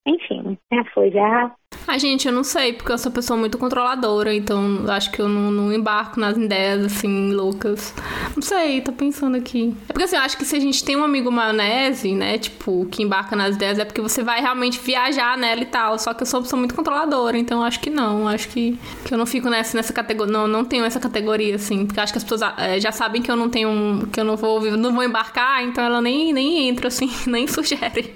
enfim, 0.07 0.57
já 0.71 0.83
foi, 0.93 1.11
já 1.11 1.55
Ah, 1.87 1.97
gente, 1.97 2.27
eu 2.27 2.33
não 2.33 2.43
sei, 2.43 2.73
porque 2.73 2.91
eu 2.91 2.97
sou 2.97 3.11
pessoa 3.11 3.37
muito 3.37 3.57
controladora, 3.57 4.33
então 4.33 4.85
acho 4.87 5.11
que 5.11 5.21
eu 5.21 5.27
não, 5.27 5.51
não 5.51 5.73
embarco 5.73 6.19
nas 6.19 6.37
ideias, 6.37 6.85
assim, 6.85 7.31
loucas. 7.33 7.93
Não 8.35 8.41
sei, 8.41 8.81
tô 8.81 8.91
pensando 8.91 9.35
aqui. 9.35 9.75
É 9.89 9.93
porque, 9.93 10.03
assim, 10.03 10.15
eu 10.15 10.21
acho 10.21 10.37
que 10.37 10.45
se 10.45 10.55
a 10.55 10.59
gente 10.59 10.83
tem 10.83 10.95
um 10.95 11.03
amigo 11.03 11.31
maionese, 11.31 12.13
né, 12.13 12.37
tipo, 12.37 12.87
que 12.89 13.03
embarca 13.03 13.35
nas 13.35 13.55
ideias, 13.55 13.79
é 13.79 13.85
porque 13.85 14.01
você 14.01 14.23
vai 14.23 14.41
realmente 14.41 14.79
viajar 14.79 15.37
nela 15.37 15.61
e 15.61 15.65
tal. 15.65 15.99
Só 15.99 16.13
que 16.13 16.23
eu 16.23 16.25
sou 16.25 16.39
uma 16.39 16.43
pessoa 16.43 16.59
muito 16.59 16.73
controladora, 16.73 17.37
então 17.37 17.63
acho 17.63 17.79
que 17.79 17.89
não. 17.89 18.27
Acho 18.27 18.47
que, 18.49 18.77
que 19.05 19.13
eu 19.13 19.17
não 19.17 19.25
fico 19.25 19.49
nessa, 19.49 19.75
nessa 19.75 19.93
categoria, 19.93 20.31
não, 20.31 20.47
não 20.47 20.65
tenho 20.65 20.85
essa 20.85 20.99
categoria, 20.99 21.55
assim, 21.55 21.85
porque 21.85 21.99
acho 21.99 22.13
que 22.13 22.17
as 22.17 22.23
pessoas 22.23 22.41
é, 22.57 22.79
já 22.79 22.91
sabem 22.91 23.21
que 23.21 23.29
eu 23.29 23.35
não 23.35 23.49
tenho, 23.49 24.07
que 24.11 24.19
eu 24.19 24.23
não 24.23 24.37
vou, 24.37 24.61
não 24.77 24.93
vou 24.93 25.03
embarcar, 25.03 25.63
então 25.63 25.83
ela 25.83 26.01
nem, 26.01 26.31
nem 26.31 26.69
entra, 26.69 26.87
assim, 26.87 27.09
nem 27.27 27.47
sugere. 27.47 28.15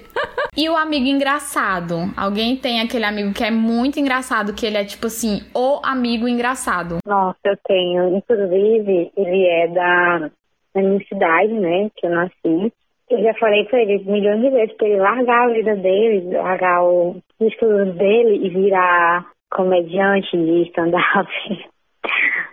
E 0.56 0.68
o 0.68 0.76
amigo 0.76 1.06
engraçado? 1.06 2.12
Alguém 2.16 2.56
tem 2.56 2.80
aquele 2.80 3.04
amigo 3.04 3.32
que 3.32 3.44
é 3.44 3.50
muito 3.58 3.98
engraçado, 3.98 4.54
que 4.54 4.64
ele 4.64 4.76
é 4.76 4.84
tipo 4.84 5.06
assim, 5.06 5.42
o 5.54 5.80
amigo 5.84 6.26
engraçado? 6.26 6.98
Nossa, 7.04 7.38
eu 7.44 7.56
tenho. 7.66 8.16
Inclusive, 8.16 9.12
ele 9.16 9.46
é 9.46 9.68
da, 9.68 10.30
da 10.74 10.82
minha 10.82 11.04
cidade, 11.06 11.52
né? 11.52 11.90
Que 11.96 12.06
eu 12.06 12.10
nasci. 12.10 12.72
Eu 13.10 13.22
já 13.22 13.34
falei 13.34 13.64
pra 13.64 13.80
ele 13.80 14.04
milhões 14.04 14.40
de 14.40 14.50
vezes 14.50 14.76
pra 14.76 14.86
ele 14.86 15.00
largar 15.00 15.46
a 15.46 15.52
vida 15.52 15.76
dele, 15.76 16.36
largar 16.36 16.84
o, 16.84 17.16
os 17.40 17.46
estudos 17.46 17.94
dele 17.94 18.46
e 18.46 18.50
virar 18.50 19.26
comediante 19.50 20.36
de 20.36 20.68
stand-up. 20.68 21.28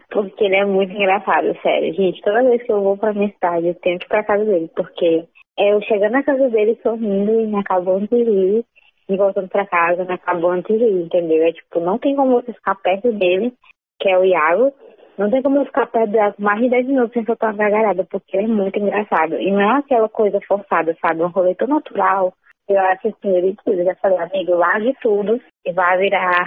porque 0.10 0.46
ele 0.46 0.56
é 0.56 0.66
muito 0.66 0.94
engraçado, 0.94 1.54
sério. 1.62 1.94
Gente, 1.94 2.22
toda 2.22 2.44
vez 2.44 2.64
que 2.64 2.72
eu 2.72 2.82
vou 2.82 2.98
pra 2.98 3.14
minha 3.14 3.30
cidade, 3.32 3.68
eu 3.68 3.76
tenho 3.76 4.00
que 4.00 4.06
ir 4.06 4.08
pra 4.08 4.24
casa 4.24 4.46
dele, 4.46 4.70
porque 4.74 5.26
é, 5.60 5.74
eu 5.74 5.82
chegando 5.82 6.14
na 6.14 6.24
casa 6.24 6.50
dele 6.50 6.80
sorrindo 6.82 7.42
e 7.42 7.48
me 7.48 7.60
acabando 7.60 8.08
de 8.08 8.24
rir, 8.24 8.66
e 9.08 9.18
voltando 9.18 9.48
pra 9.48 9.66
casa 9.66 10.04
me 10.04 10.14
acabando 10.14 10.64
de 10.64 10.74
rir, 10.78 11.04
entendeu? 11.04 11.44
É 11.44 11.52
tipo, 11.52 11.80
não 11.80 11.98
tem 11.98 12.16
como 12.16 12.42
você 12.42 12.54
ficar 12.54 12.76
perto 12.76 13.12
dele, 13.12 13.54
que 14.00 14.10
é 14.10 14.18
o 14.18 14.26
Iago, 14.26 14.74
não 15.18 15.30
tem 15.30 15.42
como 15.42 15.58
eu 15.58 15.66
ficar 15.66 15.88
perto 15.88 16.12
dele 16.12 16.34
mais 16.40 16.60
de 16.60 16.70
10 16.70 16.88
minutos 16.88 17.14
sem 17.14 17.26
soltar 17.26 17.54
uma 17.54 17.58
gargalhada, 17.58 18.06
porque 18.10 18.38
ele 18.38 18.46
é 18.46 18.56
muito 18.56 18.80
engraçado. 18.80 19.36
E 19.36 19.52
não 19.52 19.62
é 19.62 19.80
aquela 19.80 20.10
coisa 20.10 20.40
forçada, 20.48 20.96
sabe? 21.02 21.24
Um 21.24 21.28
rolê 21.28 21.56
tão 21.56 21.68
natural. 21.68 22.34
Eu 22.68 22.80
acho 22.80 23.08
assim, 23.08 23.36
ele 23.36 23.56
tudo. 23.64 23.80
Eu 23.80 23.86
já 23.86 23.96
falei, 23.96 24.18
amigo, 24.18 24.56
largue 24.56 24.96
tudo 25.02 25.40
e 25.66 25.72
vai 25.72 25.98
virar 26.00 26.46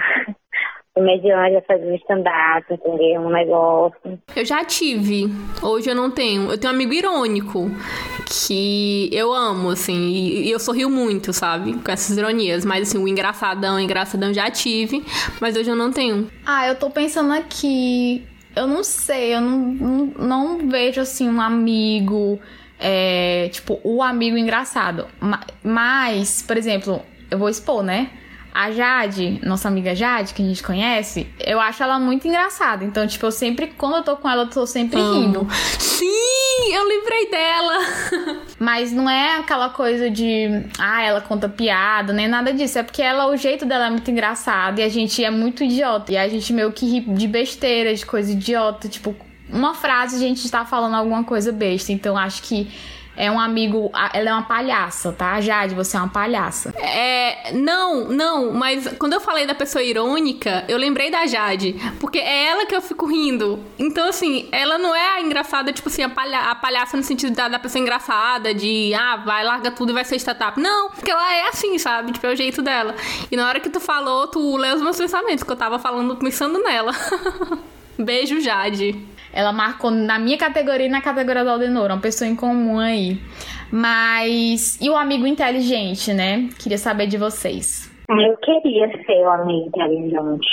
comediante, 0.93 1.65
fazer 1.67 1.85
um 1.85 1.95
stand-up, 1.95 2.65
entendeu? 2.73 3.21
Um 3.21 3.29
negócio. 3.29 4.19
Eu 4.35 4.45
já 4.45 4.63
tive. 4.65 5.27
Hoje 5.61 5.89
eu 5.89 5.95
não 5.95 6.11
tenho. 6.11 6.51
Eu 6.51 6.57
tenho 6.57 6.73
um 6.73 6.75
amigo 6.75 6.93
irônico 6.93 7.69
que 8.25 9.09
eu 9.11 9.33
amo, 9.33 9.69
assim, 9.69 10.09
e 10.09 10.51
eu 10.51 10.59
sorrio 10.59 10.89
muito, 10.89 11.31
sabe? 11.31 11.73
Com 11.73 11.91
essas 11.91 12.17
ironias. 12.17 12.65
Mas, 12.65 12.89
assim, 12.89 12.97
o 12.97 13.07
engraçadão, 13.07 13.75
o 13.75 13.79
engraçadão 13.79 14.33
já 14.33 14.49
tive, 14.51 15.03
mas 15.39 15.55
hoje 15.55 15.69
eu 15.69 15.75
não 15.75 15.91
tenho. 15.91 16.29
Ah, 16.45 16.67
eu 16.67 16.75
tô 16.75 16.89
pensando 16.89 17.33
aqui. 17.33 18.25
Eu 18.55 18.67
não 18.67 18.83
sei, 18.83 19.35
eu 19.35 19.41
não, 19.41 19.57
não, 19.59 20.05
não 20.17 20.69
vejo, 20.69 20.99
assim, 20.99 21.29
um 21.29 21.39
amigo. 21.39 22.39
É, 22.81 23.49
tipo, 23.51 23.79
o 23.83 24.01
amigo 24.01 24.37
engraçado. 24.37 25.07
Mas, 25.63 26.41
por 26.41 26.57
exemplo, 26.57 27.01
eu 27.29 27.37
vou 27.37 27.49
expor, 27.49 27.83
né? 27.83 28.09
A 28.53 28.71
Jade, 28.71 29.39
nossa 29.43 29.67
amiga 29.67 29.93
Jade, 29.95 30.33
que 30.33 30.41
a 30.41 30.45
gente 30.45 30.63
conhece, 30.63 31.27
eu 31.39 31.59
acho 31.59 31.81
ela 31.83 31.99
muito 31.99 32.27
engraçada. 32.27 32.83
Então, 32.83 33.05
tipo, 33.05 33.25
eu 33.25 33.31
sempre, 33.31 33.67
quando 33.77 33.97
eu 33.97 34.03
tô 34.03 34.15
com 34.17 34.29
ela, 34.29 34.43
eu 34.43 34.49
tô 34.49 34.65
sempre 34.65 34.99
rindo. 34.99 35.47
Sim, 35.77 36.73
eu 36.73 36.87
lembrei 36.87 37.29
dela. 37.29 37.73
Mas 38.59 38.91
não 38.91 39.09
é 39.09 39.37
aquela 39.37 39.69
coisa 39.69 40.09
de, 40.09 40.47
ah, 40.77 41.01
ela 41.01 41.21
conta 41.21 41.47
piada, 41.47 42.11
nem 42.11 42.27
nada 42.27 42.51
disso. 42.51 42.79
É 42.79 42.83
porque 42.83 43.01
ela, 43.01 43.27
o 43.27 43.37
jeito 43.37 43.65
dela 43.65 43.87
é 43.87 43.89
muito 43.89 44.09
engraçado 44.09 44.79
e 44.79 44.83
a 44.83 44.89
gente 44.89 45.23
é 45.23 45.29
muito 45.29 45.63
idiota. 45.63 46.11
E 46.11 46.17
a 46.17 46.27
gente 46.27 46.51
meio 46.51 46.71
que 46.71 46.85
ri 46.85 47.01
de 47.01 47.27
besteira, 47.27 47.93
de 47.93 48.05
coisa 48.05 48.31
idiota. 48.31 48.89
Tipo, 48.89 49.15
uma 49.49 49.73
frase 49.73 50.15
a 50.15 50.19
gente 50.19 50.49
tá 50.49 50.65
falando 50.65 50.95
alguma 50.95 51.23
coisa 51.23 51.51
besta. 51.51 51.91
Então, 51.91 52.17
acho 52.17 52.41
que 52.43 52.67
é 53.19 53.29
um 53.29 53.37
amigo. 53.37 53.91
Ela 54.13 54.29
é 54.29 54.33
uma 54.33 54.43
palhaça, 54.43 55.11
tá? 55.11 55.41
Jade, 55.41 55.75
você 55.75 55.97
é 55.97 55.99
uma 55.99 56.07
palhaça. 56.07 56.73
É. 56.77 57.51
Não, 57.51 58.05
não, 58.05 58.53
mas 58.53 58.87
quando 58.97 59.11
eu 59.11 59.19
falei 59.19 59.45
da 59.45 59.53
pessoa 59.53 59.83
irônica, 59.83 60.63
eu 60.69 60.77
lembrei 60.77 61.11
da 61.11 61.27
Jade. 61.27 61.75
Porque 61.99 62.17
é 62.17 62.45
ela 62.45 62.65
que 62.65 62.73
eu 62.73 62.81
fico 62.81 63.05
rindo. 63.05 63.59
Então, 63.77 64.07
assim, 64.07 64.47
ela 64.53 64.77
não 64.77 64.95
é 64.95 65.17
a 65.17 65.21
engraçada, 65.21 65.73
tipo 65.73 65.89
assim, 65.89 66.01
a, 66.01 66.09
palha 66.09 66.39
a 66.49 66.55
palhaça 66.55 66.95
no 66.95 67.03
sentido 67.03 67.35
da, 67.35 67.49
da 67.49 67.59
pessoa 67.59 67.81
engraçada, 67.81 68.53
de 68.53 68.93
ah, 68.93 69.17
vai, 69.17 69.43
larga 69.43 69.69
tudo 69.69 69.91
e 69.91 69.93
vai 69.93 70.05
ser 70.05 70.15
startup. 70.15 70.57
Não, 70.57 70.89
porque 70.91 71.11
ela 71.11 71.33
é 71.33 71.49
assim, 71.49 71.77
sabe? 71.77 72.13
Tipo, 72.13 72.25
é 72.27 72.31
o 72.31 72.35
jeito 72.37 72.61
dela. 72.61 72.95
E 73.29 73.35
na 73.35 73.49
hora 73.49 73.59
que 73.59 73.69
tu 73.69 73.81
falou, 73.81 74.27
tu 74.27 74.55
leu 74.55 74.75
os 74.75 74.81
meus 74.81 74.95
pensamentos, 74.95 75.43
que 75.43 75.51
eu 75.51 75.57
tava 75.57 75.77
falando, 75.77 76.15
pensando 76.15 76.63
nela. 76.63 76.93
Beijo, 77.99 78.39
Jade. 78.39 79.18
Ela 79.33 79.53
marcou 79.53 79.91
na 79.91 80.17
minha 80.17 80.37
categoria 80.37 80.87
e 80.87 80.89
na 80.89 81.01
categoria 81.01 81.43
da 81.43 81.51
Aldenor, 81.51 81.91
uma 81.91 82.01
pessoa 82.01 82.29
em 82.29 82.35
comum 82.35 82.79
aí. 82.79 83.17
Mas. 83.71 84.79
E 84.81 84.89
o 84.89 84.95
amigo 84.95 85.27
inteligente, 85.27 86.13
né? 86.13 86.49
Queria 86.61 86.77
saber 86.77 87.07
de 87.07 87.17
vocês. 87.17 87.89
Eu 88.09 88.37
queria 88.37 88.87
ser 89.05 89.21
o 89.21 89.29
amigo 89.29 89.67
inteligente. 89.67 90.47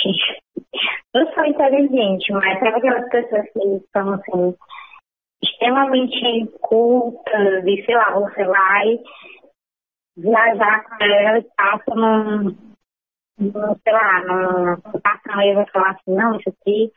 Eu 1.13 1.33
sou 1.33 1.45
inteligente, 1.45 2.31
mas 2.31 2.59
sabe 2.59 2.77
aquelas 2.77 3.09
pessoas 3.09 3.45
que 3.45 3.87
são 3.91 4.13
assim, 4.13 4.55
extremamente 5.41 6.47
cultas 6.61 7.65
e 7.65 7.83
sei 7.85 7.95
lá, 7.95 8.11
você 8.19 8.43
vai 8.43 8.99
viajar 10.15 10.83
com 10.83 11.03
ela 11.03 11.39
e 11.39 11.45
passa 11.55 11.95
num, 11.95 12.55
num 13.39 13.75
sei 13.83 13.93
lá, 13.93 14.25
num 14.25 14.99
passão 15.01 15.41
e 15.41 15.55
vai 15.55 15.65
falar 15.71 15.91
assim, 15.91 16.15
não, 16.15 16.37
isso 16.37 16.49
aqui 16.49 16.91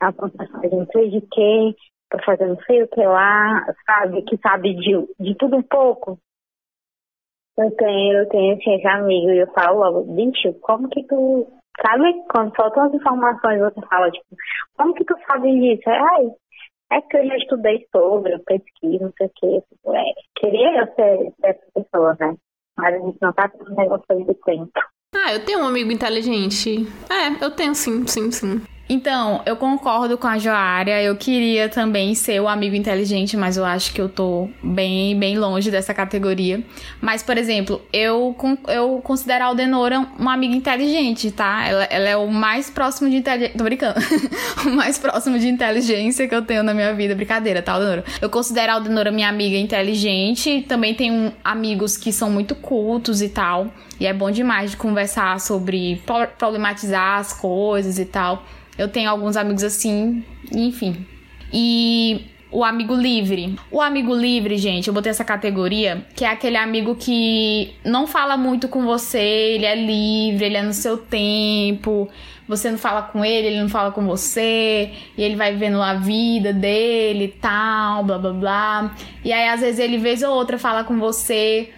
a 0.00 0.12
plantação 0.12 0.60
de 0.60 0.70
não 0.70 0.86
sei 0.86 1.10
de 1.10 1.20
quem, 1.30 1.76
pra 2.08 2.22
fazer 2.24 2.46
não 2.46 2.60
sei 2.62 2.82
o 2.82 2.88
que 2.88 3.00
lá, 3.00 3.64
sabe? 3.86 4.22
Que 4.22 4.36
sabe 4.38 4.74
de, 4.74 5.06
de 5.18 5.34
tudo 5.36 5.56
um 5.56 5.62
pouco. 5.62 6.18
Eu 7.58 7.70
tenho, 7.76 8.18
eu 8.18 8.28
tenho 8.28 8.56
assim, 8.56 8.74
esse 8.74 8.86
amigo 8.86 9.30
e 9.30 9.38
eu 9.38 9.52
falo 9.52 9.80
logo, 9.80 10.14
bicho, 10.14 10.52
como 10.60 10.88
que 10.88 11.02
tu. 11.04 11.46
Sabe 11.86 12.12
quando 12.30 12.54
faltam 12.54 12.84
as 12.84 12.94
informações 12.94 13.60
você 13.60 13.80
fala, 13.86 14.10
tipo, 14.10 14.36
como 14.76 14.94
que 14.94 15.04
tu 15.04 15.14
sabe 15.26 15.50
disso? 15.60 15.88
Ai, 15.88 16.30
é 16.92 17.00
que 17.00 17.16
eu 17.16 17.26
já 17.26 17.36
estudei 17.36 17.86
sobre, 17.94 18.34
eu 18.34 18.40
pesquiso, 18.40 19.04
não 19.04 19.12
sei 19.16 19.26
o 19.26 19.30
que. 19.34 19.60
Tipo, 19.68 19.94
é, 19.94 20.04
queria 20.36 20.80
eu 20.80 20.94
ser 20.94 21.32
essa 21.42 21.62
pessoa, 21.74 22.16
né? 22.18 22.34
Mas 22.76 22.94
a 22.94 22.98
gente 22.98 23.18
não 23.20 23.32
tá 23.32 23.48
com 23.48 23.64
um 23.64 23.76
negócio 23.76 24.24
de 24.26 24.34
tempo. 24.34 24.72
Ah, 25.14 25.34
eu 25.34 25.44
tenho 25.44 25.60
um 25.60 25.66
amigo 25.66 25.90
inteligente. 25.90 26.86
É, 27.10 27.44
eu 27.44 27.50
tenho 27.54 27.74
sim, 27.74 28.06
sim, 28.06 28.30
sim. 28.30 28.62
Então, 28.92 29.40
eu 29.46 29.54
concordo 29.54 30.18
com 30.18 30.26
a 30.26 30.36
Joária. 30.36 31.00
Eu 31.00 31.14
queria 31.14 31.68
também 31.68 32.12
ser 32.12 32.40
o 32.40 32.48
amigo 32.48 32.74
inteligente, 32.74 33.36
mas 33.36 33.56
eu 33.56 33.64
acho 33.64 33.94
que 33.94 34.00
eu 34.00 34.08
tô 34.08 34.48
bem, 34.60 35.16
bem 35.16 35.38
longe 35.38 35.70
dessa 35.70 35.94
categoria. 35.94 36.60
Mas, 37.00 37.22
por 37.22 37.38
exemplo, 37.38 37.80
eu, 37.92 38.34
eu 38.66 39.00
considero 39.04 39.44
a 39.44 39.46
Aldenora 39.46 40.00
uma 40.18 40.34
amiga 40.34 40.56
inteligente, 40.56 41.30
tá? 41.30 41.64
Ela, 41.68 41.84
ela 41.84 42.08
é 42.08 42.16
o 42.16 42.26
mais 42.26 42.68
próximo 42.68 43.08
de 43.08 43.18
inteligência. 43.18 43.56
Tô 43.56 43.62
brincando. 43.62 43.94
o 44.66 44.70
mais 44.70 44.98
próximo 44.98 45.38
de 45.38 45.46
inteligência 45.46 46.26
que 46.26 46.34
eu 46.34 46.42
tenho 46.42 46.64
na 46.64 46.74
minha 46.74 46.92
vida. 46.92 47.14
Brincadeira, 47.14 47.62
tá, 47.62 47.74
Aldenora? 47.74 48.04
Eu 48.20 48.28
considero 48.28 48.72
a 48.72 48.74
Aldenora 48.74 49.12
minha 49.12 49.28
amiga 49.28 49.56
inteligente. 49.56 50.64
Também 50.68 50.96
tenho 50.96 51.32
amigos 51.44 51.96
que 51.96 52.12
são 52.12 52.28
muito 52.28 52.56
cultos 52.56 53.22
e 53.22 53.28
tal. 53.28 53.68
E 54.00 54.06
é 54.06 54.12
bom 54.12 54.32
demais 54.32 54.72
de 54.72 54.76
conversar 54.76 55.38
sobre 55.38 56.02
problematizar 56.36 57.20
as 57.20 57.32
coisas 57.32 57.96
e 57.96 58.04
tal. 58.04 58.44
Eu 58.80 58.88
tenho 58.88 59.10
alguns 59.10 59.36
amigos 59.36 59.62
assim, 59.62 60.24
enfim. 60.50 61.06
E 61.52 62.24
o 62.50 62.64
amigo 62.64 62.94
livre. 62.94 63.54
O 63.70 63.78
amigo 63.78 64.14
livre, 64.14 64.56
gente, 64.56 64.88
eu 64.88 64.94
botei 64.94 65.10
essa 65.10 65.22
categoria, 65.22 66.06
que 66.16 66.24
é 66.24 66.28
aquele 66.28 66.56
amigo 66.56 66.94
que 66.94 67.74
não 67.84 68.06
fala 68.06 68.38
muito 68.38 68.68
com 68.68 68.82
você, 68.86 69.18
ele 69.18 69.66
é 69.66 69.74
livre, 69.74 70.46
ele 70.46 70.56
é 70.56 70.62
no 70.62 70.72
seu 70.72 70.96
tempo. 70.96 72.08
Você 72.48 72.70
não 72.70 72.78
fala 72.78 73.02
com 73.02 73.22
ele, 73.22 73.48
ele 73.48 73.60
não 73.60 73.68
fala 73.68 73.92
com 73.92 74.06
você, 74.06 74.90
e 75.14 75.22
ele 75.22 75.36
vai 75.36 75.52
vivendo 75.52 75.82
a 75.82 75.92
vida 75.92 76.50
dele 76.50 77.24
e 77.24 77.38
tal, 77.38 78.02
blá 78.02 78.16
blá 78.16 78.32
blá. 78.32 78.96
E 79.22 79.30
aí, 79.30 79.46
às 79.46 79.60
vezes, 79.60 79.78
ele, 79.78 79.98
vez 79.98 80.22
ou 80.22 80.34
outra, 80.34 80.58
fala 80.58 80.84
com 80.84 80.98
você, 80.98 81.68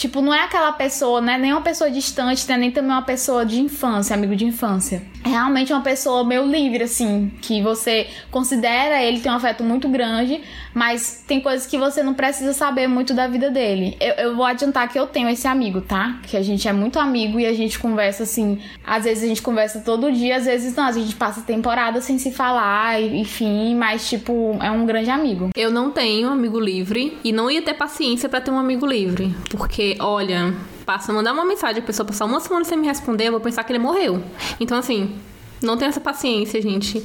Tipo, 0.00 0.22
não 0.22 0.32
é 0.32 0.44
aquela 0.44 0.72
pessoa, 0.72 1.20
né? 1.20 1.36
Nem 1.36 1.52
uma 1.52 1.60
pessoa 1.60 1.90
distante, 1.90 2.48
né? 2.48 2.56
nem 2.56 2.70
também 2.70 2.90
uma 2.90 3.02
pessoa 3.02 3.44
de 3.44 3.60
infância, 3.60 4.16
amigo 4.16 4.34
de 4.34 4.46
infância. 4.46 5.02
É 5.22 5.28
realmente 5.28 5.74
uma 5.74 5.82
pessoa 5.82 6.24
meio 6.24 6.46
livre, 6.46 6.84
assim, 6.84 7.30
que 7.42 7.60
você 7.60 8.06
considera 8.30 9.02
ele 9.02 9.20
tem 9.20 9.30
um 9.30 9.34
afeto 9.34 9.62
muito 9.62 9.90
grande, 9.90 10.40
mas 10.72 11.22
tem 11.26 11.38
coisas 11.38 11.66
que 11.66 11.76
você 11.76 12.02
não 12.02 12.14
precisa 12.14 12.54
saber 12.54 12.86
muito 12.86 13.12
da 13.12 13.28
vida 13.28 13.50
dele. 13.50 13.94
Eu, 14.00 14.14
eu 14.14 14.36
vou 14.36 14.46
adiantar 14.46 14.88
que 14.88 14.98
eu 14.98 15.06
tenho 15.06 15.28
esse 15.28 15.46
amigo, 15.46 15.82
tá? 15.82 16.18
Que 16.22 16.34
a 16.34 16.42
gente 16.42 16.66
é 16.66 16.72
muito 16.72 16.98
amigo 16.98 17.38
e 17.38 17.44
a 17.44 17.52
gente 17.52 17.78
conversa 17.78 18.22
assim. 18.22 18.58
Às 18.82 19.04
vezes 19.04 19.24
a 19.24 19.26
gente 19.26 19.42
conversa 19.42 19.80
todo 19.80 20.10
dia, 20.10 20.36
às 20.36 20.46
vezes 20.46 20.74
não. 20.74 20.84
A 20.84 20.92
gente 20.92 21.14
passa 21.14 21.42
temporada 21.42 22.00
sem 22.00 22.18
se 22.18 22.32
falar, 22.32 23.02
enfim, 23.02 23.74
mas, 23.74 24.08
tipo, 24.08 24.56
é 24.62 24.70
um 24.70 24.86
grande 24.86 25.10
amigo. 25.10 25.50
Eu 25.54 25.70
não 25.70 25.90
tenho 25.90 26.30
amigo 26.30 26.58
livre 26.58 27.18
e 27.22 27.32
não 27.32 27.50
ia 27.50 27.60
ter 27.60 27.74
paciência 27.74 28.30
para 28.30 28.40
ter 28.40 28.50
um 28.50 28.58
amigo 28.58 28.86
livre, 28.86 29.34
porque 29.50 29.89
Olha, 29.98 30.54
passa 30.86 31.12
mandar 31.12 31.32
uma 31.32 31.44
mensagem, 31.44 31.82
a 31.82 31.86
pessoa 31.86 32.06
passar 32.06 32.24
uma 32.24 32.40
semana 32.40 32.64
sem 32.64 32.78
me 32.78 32.86
responder, 32.86 33.28
eu 33.28 33.32
vou 33.32 33.40
pensar 33.40 33.64
que 33.64 33.72
ele 33.72 33.78
morreu. 33.78 34.22
Então, 34.60 34.78
assim, 34.78 35.18
não 35.62 35.76
tenho 35.76 35.90
essa 35.90 36.00
paciência, 36.00 36.60
gente. 36.60 37.00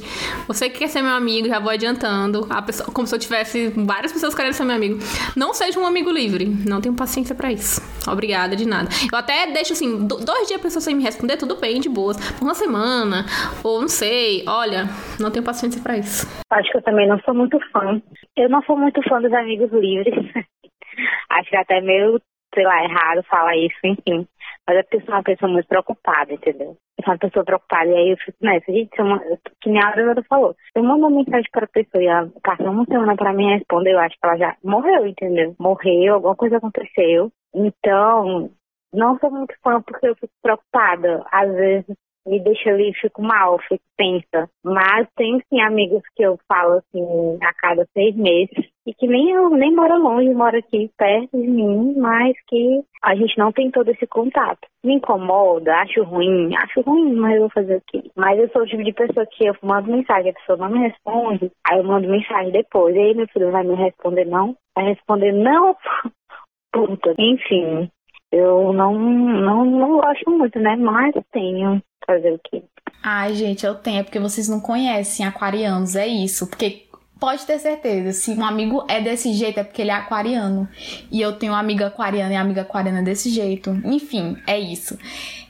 Você 0.48 0.70
que 0.70 0.78
quer 0.78 0.88
ser 0.88 1.02
meu 1.02 1.12
amigo, 1.12 1.46
já 1.46 1.58
vou 1.58 1.70
adiantando. 1.70 2.46
A 2.48 2.62
pessoa, 2.62 2.90
como 2.90 3.06
se 3.06 3.14
eu 3.14 3.18
tivesse 3.18 3.68
várias 3.76 4.12
pessoas 4.12 4.34
querendo 4.34 4.54
ser 4.54 4.64
meu 4.64 4.76
amigo. 4.76 4.98
Não 5.36 5.52
seja 5.52 5.78
um 5.78 5.86
amigo 5.86 6.10
livre. 6.10 6.46
Não 6.66 6.80
tenho 6.80 6.94
paciência 6.94 7.34
para 7.34 7.52
isso. 7.52 7.82
Obrigada 8.10 8.56
de 8.56 8.66
nada. 8.66 8.88
Eu 9.12 9.18
até 9.18 9.46
deixo 9.52 9.74
assim, 9.74 10.06
dois 10.06 10.48
dias 10.48 10.58
a 10.58 10.62
pessoa 10.62 10.80
sem 10.80 10.96
me 10.96 11.02
responder, 11.02 11.36
tudo 11.36 11.56
bem, 11.56 11.80
de 11.80 11.88
boas. 11.88 12.16
Por 12.32 12.44
uma 12.44 12.54
semana, 12.54 13.26
ou 13.62 13.82
não 13.82 13.88
sei. 13.88 14.42
Olha, 14.48 14.88
não 15.20 15.30
tenho 15.30 15.44
paciência 15.44 15.82
para 15.82 15.98
isso. 15.98 16.26
Acho 16.50 16.70
que 16.70 16.78
eu 16.78 16.82
também 16.82 17.06
não 17.06 17.20
sou 17.20 17.34
muito 17.34 17.58
fã. 17.70 18.00
Eu 18.36 18.48
não 18.48 18.62
sou 18.62 18.76
muito 18.76 19.02
fã 19.06 19.20
dos 19.20 19.32
amigos 19.34 19.70
livres. 19.72 20.14
Acho 21.28 21.50
que 21.50 21.56
até 21.56 21.82
meio, 21.82 22.18
sei 22.56 22.64
lá, 22.64 22.82
errado 22.82 23.22
falar 23.24 23.54
isso, 23.56 23.76
enfim. 23.84 24.26
Mas 24.66 24.78
é 24.78 24.82
porque 24.82 24.96
eu 24.96 25.00
sou 25.02 25.14
uma 25.14 25.22
pessoa 25.22 25.52
muito 25.52 25.68
preocupada, 25.68 26.32
entendeu? 26.32 26.76
Eu 26.98 27.04
sou 27.04 27.12
uma 27.12 27.18
pessoa 27.18 27.44
preocupada. 27.44 27.90
E 27.90 27.94
aí 27.94 28.10
eu 28.10 28.16
fico 28.16 28.38
nessa, 28.40 28.72
gente, 28.72 29.00
uma, 29.00 29.20
que 29.60 29.70
nem 29.70 29.82
a 29.82 29.88
Adriana 29.88 30.24
falou. 30.28 30.56
Eu 30.74 30.82
mando 30.82 31.06
uma 31.06 31.18
mensagem 31.18 31.48
para 31.52 31.66
a 31.66 31.68
pessoa 31.68 32.02
e 32.02 32.06
ela 32.06 32.30
passa 32.42 32.62
uma 32.64 32.84
semana 32.86 33.14
para 33.14 33.32
mim 33.32 33.52
responder, 33.52 33.92
eu 33.92 34.00
acho 34.00 34.16
que 34.18 34.26
ela 34.26 34.36
já 34.36 34.56
morreu, 34.64 35.06
entendeu? 35.06 35.54
Morreu, 35.58 36.14
alguma 36.14 36.34
coisa 36.34 36.56
aconteceu. 36.56 37.30
Então, 37.54 38.50
não 38.92 39.18
sou 39.18 39.30
muito 39.30 39.54
fã 39.62 39.80
porque 39.82 40.08
eu 40.08 40.16
fico 40.16 40.32
preocupada. 40.42 41.24
Às 41.30 41.52
vezes 41.52 41.96
me 42.26 42.40
deixa 42.40 42.70
ali, 42.70 42.92
fico 42.94 43.22
mal, 43.22 43.58
fico 43.68 43.82
tensa. 43.96 44.48
Mas 44.64 45.08
tem 45.16 45.40
sim 45.48 45.60
amigos 45.60 46.02
que 46.14 46.22
eu 46.22 46.38
falo 46.48 46.74
assim 46.74 47.38
a 47.42 47.52
cada 47.54 47.86
seis 47.92 48.14
meses 48.16 48.66
e 48.86 48.94
que 48.94 49.06
nem 49.06 49.30
eu 49.30 49.50
nem 49.50 49.74
moro 49.74 49.98
longe, 49.98 50.32
moro 50.32 50.56
aqui 50.56 50.90
perto 50.96 51.36
de 51.36 51.46
mim, 51.46 51.94
mas 51.96 52.36
que 52.48 52.82
a 53.02 53.14
gente 53.14 53.36
não 53.38 53.50
tem 53.52 53.70
todo 53.70 53.90
esse 53.90 54.06
contato. 54.06 54.66
Me 54.84 54.94
incomoda, 54.94 55.74
acho 55.76 56.02
ruim, 56.04 56.54
acho 56.56 56.80
ruim, 56.82 57.14
mas 57.14 57.34
eu 57.34 57.40
vou 57.40 57.50
fazer 57.50 57.76
o 57.76 57.82
quê? 57.86 58.10
Mas 58.16 58.38
eu 58.38 58.48
sou 58.50 58.62
o 58.62 58.66
tipo 58.66 58.84
de 58.84 58.92
pessoa 58.92 59.26
que 59.26 59.46
eu 59.46 59.56
mando 59.62 59.90
mensagem, 59.90 60.30
a 60.30 60.34
pessoa 60.34 60.58
não 60.58 60.70
me 60.70 60.86
responde, 60.86 61.50
aí 61.68 61.78
eu 61.78 61.84
mando 61.84 62.08
mensagem 62.08 62.52
depois. 62.52 62.94
E 62.94 62.98
aí 62.98 63.14
meu 63.14 63.26
filho 63.28 63.50
vai 63.50 63.64
me 63.64 63.74
responder 63.74 64.24
não? 64.24 64.56
Vai 64.74 64.86
responder 64.86 65.32
não? 65.32 65.76
Puta. 66.72 67.14
Enfim, 67.18 67.90
eu 68.30 68.72
não, 68.72 68.94
não, 68.94 69.64
não 69.64 69.96
gosto 69.96 70.30
muito, 70.30 70.58
né? 70.58 70.76
Mas 70.76 71.14
tenho 71.32 71.82
fazer 72.06 72.32
o 72.32 72.38
quê? 72.38 72.62
Ai, 73.02 73.34
gente, 73.34 73.64
eu 73.64 73.74
tenho, 73.74 74.00
é 74.00 74.02
porque 74.02 74.18
vocês 74.18 74.48
não 74.48 74.60
conhecem 74.60 75.24
aquarianos, 75.24 75.94
é 75.94 76.06
isso. 76.06 76.46
Porque 76.46 76.86
pode 77.20 77.46
ter 77.46 77.58
certeza, 77.58 78.12
se 78.12 78.32
um 78.32 78.44
amigo 78.44 78.84
é 78.88 79.00
desse 79.00 79.32
jeito, 79.32 79.60
é 79.60 79.64
porque 79.64 79.82
ele 79.82 79.90
é 79.90 79.94
aquariano. 79.94 80.68
E 81.10 81.20
eu 81.20 81.32
tenho 81.32 81.52
uma 81.52 81.60
amiga 81.60 81.86
aquariana 81.86 82.32
e 82.32 82.36
amiga 82.36 82.62
aquariana 82.62 83.02
desse 83.02 83.30
jeito. 83.30 83.70
Enfim, 83.84 84.36
é 84.46 84.58
isso. 84.58 84.98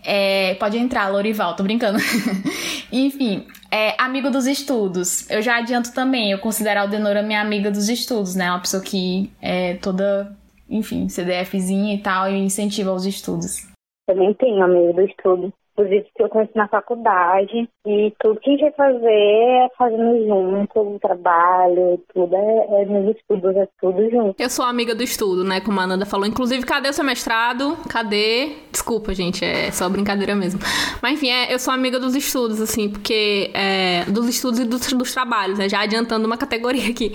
É, 0.05 0.55
pode 0.55 0.79
entrar, 0.79 1.09
Lorival, 1.09 1.57
tô 1.57 1.63
brincando. 1.63 1.99
Enfim, 2.93 3.47
é, 3.71 4.01
amigo 4.01 4.31
dos 4.31 4.47
estudos. 4.47 5.29
Eu 5.31 5.43
já 5.43 5.57
adianto 5.57 5.93
também, 5.93 6.31
eu 6.31 6.39
considero 6.39 6.81
a 6.81 6.83
Aldenora 6.83 7.23
minha 7.23 7.41
amiga 7.41 7.71
dos 7.71 7.89
estudos, 7.89 8.35
né? 8.35 8.51
Uma 8.51 8.61
pessoa 8.61 8.83
que 8.83 9.31
é 9.43 9.75
toda, 9.75 10.31
enfim, 10.69 11.09
CDFzinha 11.09 11.95
e 11.95 11.99
tal, 11.99 12.31
e 12.31 12.37
incentiva 12.37 12.93
os 12.93 13.05
estudos. 13.05 13.67
Também 14.07 14.33
tenho 14.35 14.63
amigo 14.63 14.93
do 14.93 15.03
estudo 15.03 15.53
inclusive 15.77 16.07
que 16.17 16.23
eu 16.23 16.29
conheci 16.29 16.57
na 16.57 16.67
faculdade. 16.69 17.69
E 17.87 18.13
tudo 18.19 18.41
que 18.41 18.51
a 18.51 18.53
gente 18.53 18.63
vai 18.63 18.73
fazer 18.73 19.09
é 19.09 19.69
fazendo 19.77 20.27
junto, 20.27 20.81
o 20.81 20.99
trabalho, 20.99 22.03
tudo 22.13 22.35
é, 22.35 22.83
é 22.83 22.85
nos 22.87 23.15
estudos, 23.15 23.55
é 23.57 23.69
tudo 23.81 24.11
junto. 24.11 24.35
Eu 24.41 24.51
sou 24.51 24.65
amiga 24.65 24.95
do 24.95 25.03
estudo, 25.03 25.45
né? 25.45 25.61
Como 25.61 25.79
a 25.79 25.85
Ananda 25.85 26.07
falou. 26.07 26.27
Inclusive, 26.27 26.65
cadê 26.65 26.89
o 26.89 26.93
seu 26.93 27.05
mestrado? 27.05 27.77
Cadê? 27.89 28.53
Desculpa, 28.73 29.15
gente, 29.15 29.45
é 29.45 29.71
só 29.71 29.89
brincadeira 29.89 30.35
mesmo. 30.35 30.61
Mas 31.03 31.15
enfim, 31.15 31.31
é, 31.31 31.53
eu 31.53 31.59
sou 31.59 31.73
amiga 31.73 32.01
dos 32.01 32.15
estudos, 32.17 32.61
assim, 32.61 32.89
porque. 32.89 33.51
É, 33.55 34.05
dos 34.07 34.29
estudos 34.29 34.59
e 34.61 34.65
dos, 34.65 34.93
dos, 34.93 35.13
trabalhos, 35.13 35.59
né? 35.59 35.69
Já 35.69 35.81
adiantando 35.81 36.27
uma 36.27 36.37
categoria 36.37 36.91
aqui. 36.91 37.13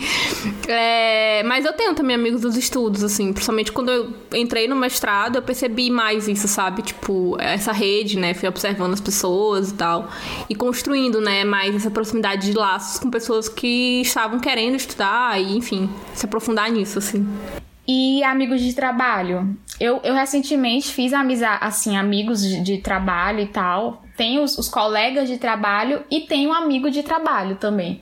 É, 0.68 1.44
mas 1.44 1.66
eu 1.66 1.74
tenho 1.74 1.94
também 1.94 2.16
amigos 2.16 2.42
dos 2.42 2.56
estudos, 2.56 3.04
assim, 3.04 3.34
principalmente 3.34 3.72
quando 3.72 3.92
eu 3.92 4.14
entrei 4.34 4.68
no 4.68 4.76
mestrado, 4.76 5.38
eu 5.38 5.42
percebi 5.42 5.90
mais 5.90 6.28
isso, 6.28 6.48
sabe? 6.48 6.82
Tipo, 6.82 7.36
essa 7.40 7.72
rede, 7.72 8.18
né? 8.18 8.34
Fui 8.34 8.48
observando 8.52 8.94
as 8.94 9.02
pessoas 9.02 9.72
e 9.72 9.74
tal. 9.74 10.08
E 10.48 10.54
construindo, 10.54 11.20
né, 11.20 11.44
mais 11.44 11.76
essa 11.76 11.90
proximidade 11.90 12.52
de 12.52 12.58
laços 12.58 13.00
com 13.00 13.10
pessoas 13.10 13.50
que 13.50 14.02
estavam 14.02 14.40
querendo 14.40 14.76
estudar 14.76 15.42
e, 15.42 15.58
enfim, 15.58 15.90
se 16.14 16.26
aprofundar 16.26 16.70
nisso, 16.72 17.00
assim. 17.00 17.28
E 17.88 18.24
amigos 18.24 18.62
de 18.62 18.74
trabalho. 18.74 19.58
Eu, 19.80 20.00
eu 20.04 20.14
recentemente 20.14 20.94
fiz 20.94 21.12
amizade, 21.12 21.60
assim, 21.62 21.98
amigos 21.98 22.42
de, 22.42 22.62
de 22.62 22.78
trabalho 22.78 23.40
e 23.40 23.48
tal. 23.48 24.04
Tenho 24.16 24.44
os, 24.44 24.58
os 24.58 24.70
colegas 24.70 25.28
de 25.28 25.38
trabalho 25.38 26.04
e 26.10 26.22
tenho 26.22 26.52
um 26.52 26.54
amigo 26.54 26.92
de 26.92 27.02
trabalho 27.02 27.56
também. 27.56 28.02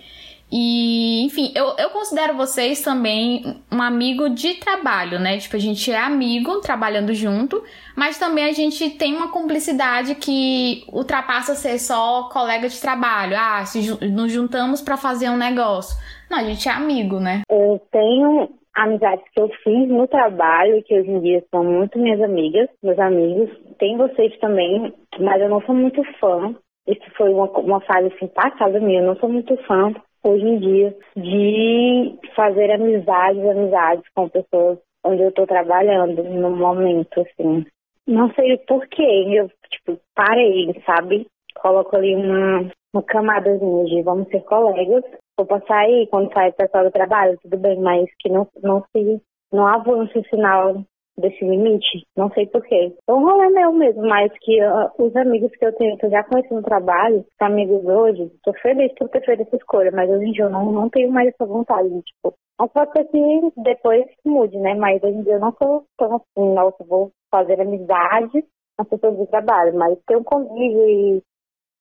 E, 0.51 1.25
enfim, 1.25 1.51
eu, 1.55 1.75
eu 1.77 1.91
considero 1.91 2.35
vocês 2.35 2.81
também 2.81 3.43
um 3.71 3.81
amigo 3.81 4.29
de 4.29 4.55
trabalho, 4.55 5.19
né? 5.19 5.37
Tipo, 5.37 5.55
a 5.55 5.59
gente 5.59 5.91
é 5.91 5.97
amigo 5.97 6.59
trabalhando 6.59 7.13
junto, 7.13 7.63
mas 7.95 8.17
também 8.17 8.45
a 8.45 8.51
gente 8.51 8.89
tem 8.97 9.15
uma 9.15 9.31
cumplicidade 9.31 10.15
que 10.15 10.83
ultrapassa 10.91 11.53
ser 11.53 11.77
só 11.77 12.29
colega 12.29 12.67
de 12.67 12.81
trabalho. 12.81 13.35
Ah, 13.37 13.63
se 13.63 13.79
nos 14.09 14.31
juntamos 14.31 14.81
para 14.81 14.97
fazer 14.97 15.29
um 15.29 15.37
negócio. 15.37 15.95
Não, 16.31 16.39
a 16.39 16.43
gente 16.43 16.67
é 16.67 16.71
amigo, 16.71 17.19
né? 17.19 17.41
Eu 17.49 17.79
tenho 17.91 18.49
amizades 18.75 19.25
que 19.31 19.41
eu 19.41 19.49
fiz 19.63 19.87
no 19.87 20.07
trabalho, 20.07 20.83
que 20.83 20.99
hoje 20.99 21.11
em 21.11 21.19
dia 21.19 21.43
são 21.51 21.63
muito 21.63 21.99
minhas 21.99 22.21
amigas, 22.21 22.67
meus 22.81 22.97
amigos. 22.97 23.51
Tem 23.77 23.95
vocês 23.97 24.35
também, 24.39 24.93
mas 25.19 25.41
eu 25.41 25.49
não 25.49 25.61
sou 25.61 25.75
muito 25.75 26.01
fã. 26.19 26.55
Isso 26.87 27.05
foi 27.15 27.31
uma, 27.31 27.45
uma 27.59 27.81
fase 27.81 28.07
assim 28.07 28.25
passada 28.27 28.79
minha, 28.79 29.01
eu 29.01 29.05
não 29.05 29.15
sou 29.17 29.29
muito 29.29 29.55
fã 29.67 29.93
hoje 30.23 30.45
em 30.45 30.59
dia 30.59 30.95
de 31.15 32.17
fazer 32.35 32.71
amizades, 32.71 33.43
amizades 33.45 34.05
com 34.15 34.29
pessoas 34.29 34.79
onde 35.03 35.21
eu 35.21 35.29
estou 35.29 35.47
trabalhando 35.47 36.23
no 36.23 36.55
momento, 36.55 37.21
assim. 37.21 37.65
Não 38.07 38.31
sei 38.33 38.53
o 38.53 38.59
porquê, 38.65 39.25
eu, 39.29 39.49
tipo, 39.69 39.99
parei, 40.15 40.73
sabe? 40.85 41.27
Coloco 41.61 41.95
ali 41.95 42.15
uma, 42.15 42.69
uma 42.93 43.03
camadazinha 43.03 43.85
de 43.85 44.01
vamos 44.01 44.27
ser 44.29 44.41
colegas. 44.41 45.03
Vou 45.37 45.45
passar 45.45 45.79
aí 45.79 46.07
quando 46.07 46.33
sai 46.33 46.49
o 46.49 46.53
pessoal 46.53 46.85
do 46.85 46.91
trabalho, 46.91 47.39
tudo 47.41 47.57
bem, 47.57 47.79
mas 47.79 48.09
que 48.19 48.29
não, 48.29 48.47
não 48.61 48.83
se 48.91 49.21
não 49.51 49.65
avance 49.65 50.17
o 50.17 50.25
sinal 50.25 50.83
desse 51.19 51.43
limite, 51.43 52.05
não 52.15 52.29
sei 52.31 52.47
porquê. 52.47 52.95
É 53.07 53.13
um 53.13 53.23
rolê 53.23 53.49
meu 53.49 53.73
mesmo, 53.73 54.01
mas 54.07 54.31
que 54.39 54.61
uh, 54.63 54.89
os 54.97 55.15
amigos 55.15 55.51
que 55.51 55.65
eu 55.65 55.73
tenho, 55.73 55.97
que 55.97 56.05
eu 56.05 56.09
já 56.09 56.23
conheci 56.23 56.53
no 56.53 56.63
trabalho, 56.63 57.25
amigos 57.39 57.83
hoje, 57.85 58.31
tô 58.43 58.53
feliz 58.53 58.91
por 58.97 59.09
ter 59.09 59.23
feito 59.25 59.43
essa 59.43 59.55
escolha, 59.55 59.91
mas 59.91 60.09
hoje 60.09 60.25
em 60.25 60.31
dia 60.31 60.45
eu 60.45 60.49
não, 60.49 60.71
não 60.71 60.89
tenho 60.89 61.11
mais 61.11 61.29
essa 61.29 61.45
vontade, 61.45 61.89
de, 61.89 62.01
tipo, 62.01 62.33
mas 62.59 62.71
pode 62.71 62.91
ser 62.91 63.05
que 63.05 63.51
depois 63.57 64.05
mude, 64.25 64.57
né? 64.57 64.75
Mas 64.75 65.01
hoje 65.01 65.17
em 65.17 65.23
dia 65.23 65.33
eu 65.33 65.39
não 65.39 65.53
sou 65.53 65.85
tão 65.97 66.15
assim, 66.15 66.53
nossa, 66.53 66.83
vou 66.83 67.11
fazer 67.31 67.59
amizade 67.61 68.43
as 68.77 68.87
pessoas 68.87 69.17
de 69.17 69.27
trabalho, 69.27 69.75
mas 69.75 69.97
ter 70.07 70.17
um 70.17 70.23
convívio 70.23 70.89
e, 70.89 71.23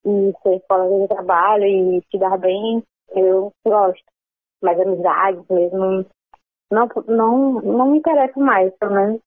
e 0.06 0.32
ser 0.42 0.60
colega 0.68 1.02
de 1.02 1.08
trabalho 1.08 1.64
e 1.64 2.02
se 2.10 2.18
dar 2.18 2.36
bem, 2.38 2.82
eu 3.14 3.52
gosto. 3.66 4.04
Mas 4.62 4.80
amizades 4.80 5.44
mesmo 5.48 6.04
não, 6.70 6.88
não, 7.06 7.52
não 7.62 7.90
me 7.90 7.98
interessa 7.98 8.38
mais, 8.38 8.72
pelo 8.78 8.94
menos 8.94 9.20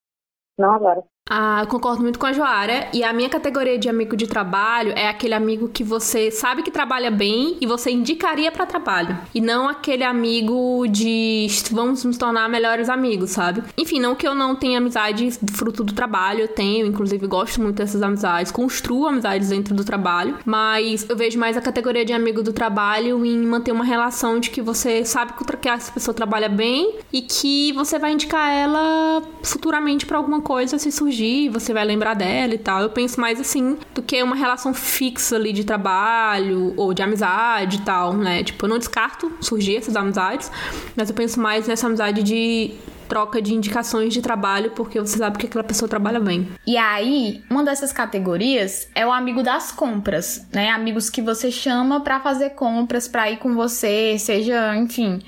não 0.57 0.73
agora. 0.73 1.03
Ah, 1.33 1.65
concordo 1.69 2.01
muito 2.01 2.19
com 2.19 2.25
a 2.25 2.33
Joara. 2.33 2.89
E 2.91 3.05
a 3.05 3.13
minha 3.13 3.29
categoria 3.29 3.79
de 3.79 3.87
amigo 3.87 4.17
de 4.17 4.27
trabalho 4.27 4.91
é 4.97 5.07
aquele 5.07 5.33
amigo 5.33 5.69
que 5.69 5.81
você 5.81 6.29
sabe 6.29 6.61
que 6.61 6.69
trabalha 6.69 7.09
bem 7.09 7.55
e 7.61 7.65
você 7.65 7.89
indicaria 7.89 8.51
para 8.51 8.65
trabalho. 8.65 9.17
E 9.33 9.39
não 9.39 9.69
aquele 9.69 10.03
amigo 10.03 10.85
de 10.89 11.47
vamos 11.71 12.03
nos 12.03 12.17
tornar 12.17 12.49
melhores 12.49 12.89
amigos, 12.89 13.31
sabe? 13.31 13.63
Enfim, 13.77 13.97
não 13.97 14.13
que 14.13 14.27
eu 14.27 14.35
não 14.35 14.57
tenha 14.57 14.79
amizade 14.79 15.31
fruto 15.53 15.85
do 15.85 15.93
trabalho, 15.93 16.41
eu 16.41 16.47
tenho, 16.49 16.85
inclusive 16.85 17.25
gosto 17.27 17.61
muito 17.61 17.77
dessas 17.77 18.03
amizades, 18.03 18.51
construo 18.51 19.07
amizades 19.07 19.51
dentro 19.51 19.73
do 19.73 19.85
trabalho, 19.85 20.37
mas 20.43 21.09
eu 21.09 21.15
vejo 21.15 21.39
mais 21.39 21.55
a 21.55 21.61
categoria 21.61 22.03
de 22.03 22.11
amigo 22.11 22.43
do 22.43 22.51
trabalho 22.51 23.25
em 23.25 23.37
manter 23.45 23.71
uma 23.71 23.85
relação 23.85 24.37
de 24.37 24.49
que 24.49 24.61
você 24.61 25.05
sabe 25.05 25.31
que 25.61 25.69
essa 25.69 25.93
pessoa 25.93 26.13
trabalha 26.13 26.49
bem 26.49 26.95
e 27.13 27.21
que 27.21 27.71
você 27.71 27.97
vai 27.97 28.11
indicar 28.11 28.51
ela 28.51 29.23
futuramente 29.41 30.05
para 30.05 30.17
alguma 30.17 30.41
coisa 30.41 30.77
se 30.77 30.91
surgir 30.91 31.20
surgir, 31.21 31.49
você 31.49 31.73
vai 31.73 31.85
lembrar 31.85 32.15
dela 32.15 32.53
e 32.53 32.57
tal. 32.57 32.81
Eu 32.81 32.89
penso 32.89 33.21
mais 33.21 33.39
assim 33.39 33.77
do 33.93 34.01
que 34.01 34.21
uma 34.23 34.35
relação 34.35 34.73
fixa 34.73 35.35
ali 35.35 35.53
de 35.53 35.63
trabalho 35.63 36.73
ou 36.75 36.93
de 36.93 37.01
amizade 37.01 37.77
e 37.77 37.81
tal, 37.81 38.13
né? 38.13 38.43
Tipo, 38.43 38.65
eu 38.65 38.69
não 38.69 38.79
descarto 38.79 39.31
surgir 39.39 39.77
essas 39.77 39.95
amizades, 39.95 40.51
mas 40.95 41.09
eu 41.09 41.15
penso 41.15 41.39
mais 41.39 41.67
nessa 41.67 41.85
amizade 41.85 42.23
de 42.23 42.73
troca 43.07 43.41
de 43.41 43.53
indicações 43.53 44.13
de 44.13 44.21
trabalho, 44.21 44.71
porque 44.71 44.97
você 44.97 45.17
sabe 45.17 45.37
que 45.37 45.45
aquela 45.45 45.65
pessoa 45.65 45.87
trabalha 45.87 46.19
bem. 46.19 46.47
E 46.65 46.77
aí, 46.77 47.43
uma 47.49 47.61
dessas 47.61 47.91
categorias 47.91 48.87
é 48.95 49.05
o 49.05 49.11
amigo 49.11 49.43
das 49.43 49.69
compras, 49.69 50.47
né? 50.53 50.69
Amigos 50.69 51.09
que 51.09 51.21
você 51.21 51.51
chama 51.51 51.99
para 51.99 52.21
fazer 52.21 52.51
compras, 52.51 53.09
para 53.09 53.29
ir 53.29 53.37
com 53.37 53.53
você, 53.53 54.17
seja, 54.17 54.77
enfim, 54.77 55.21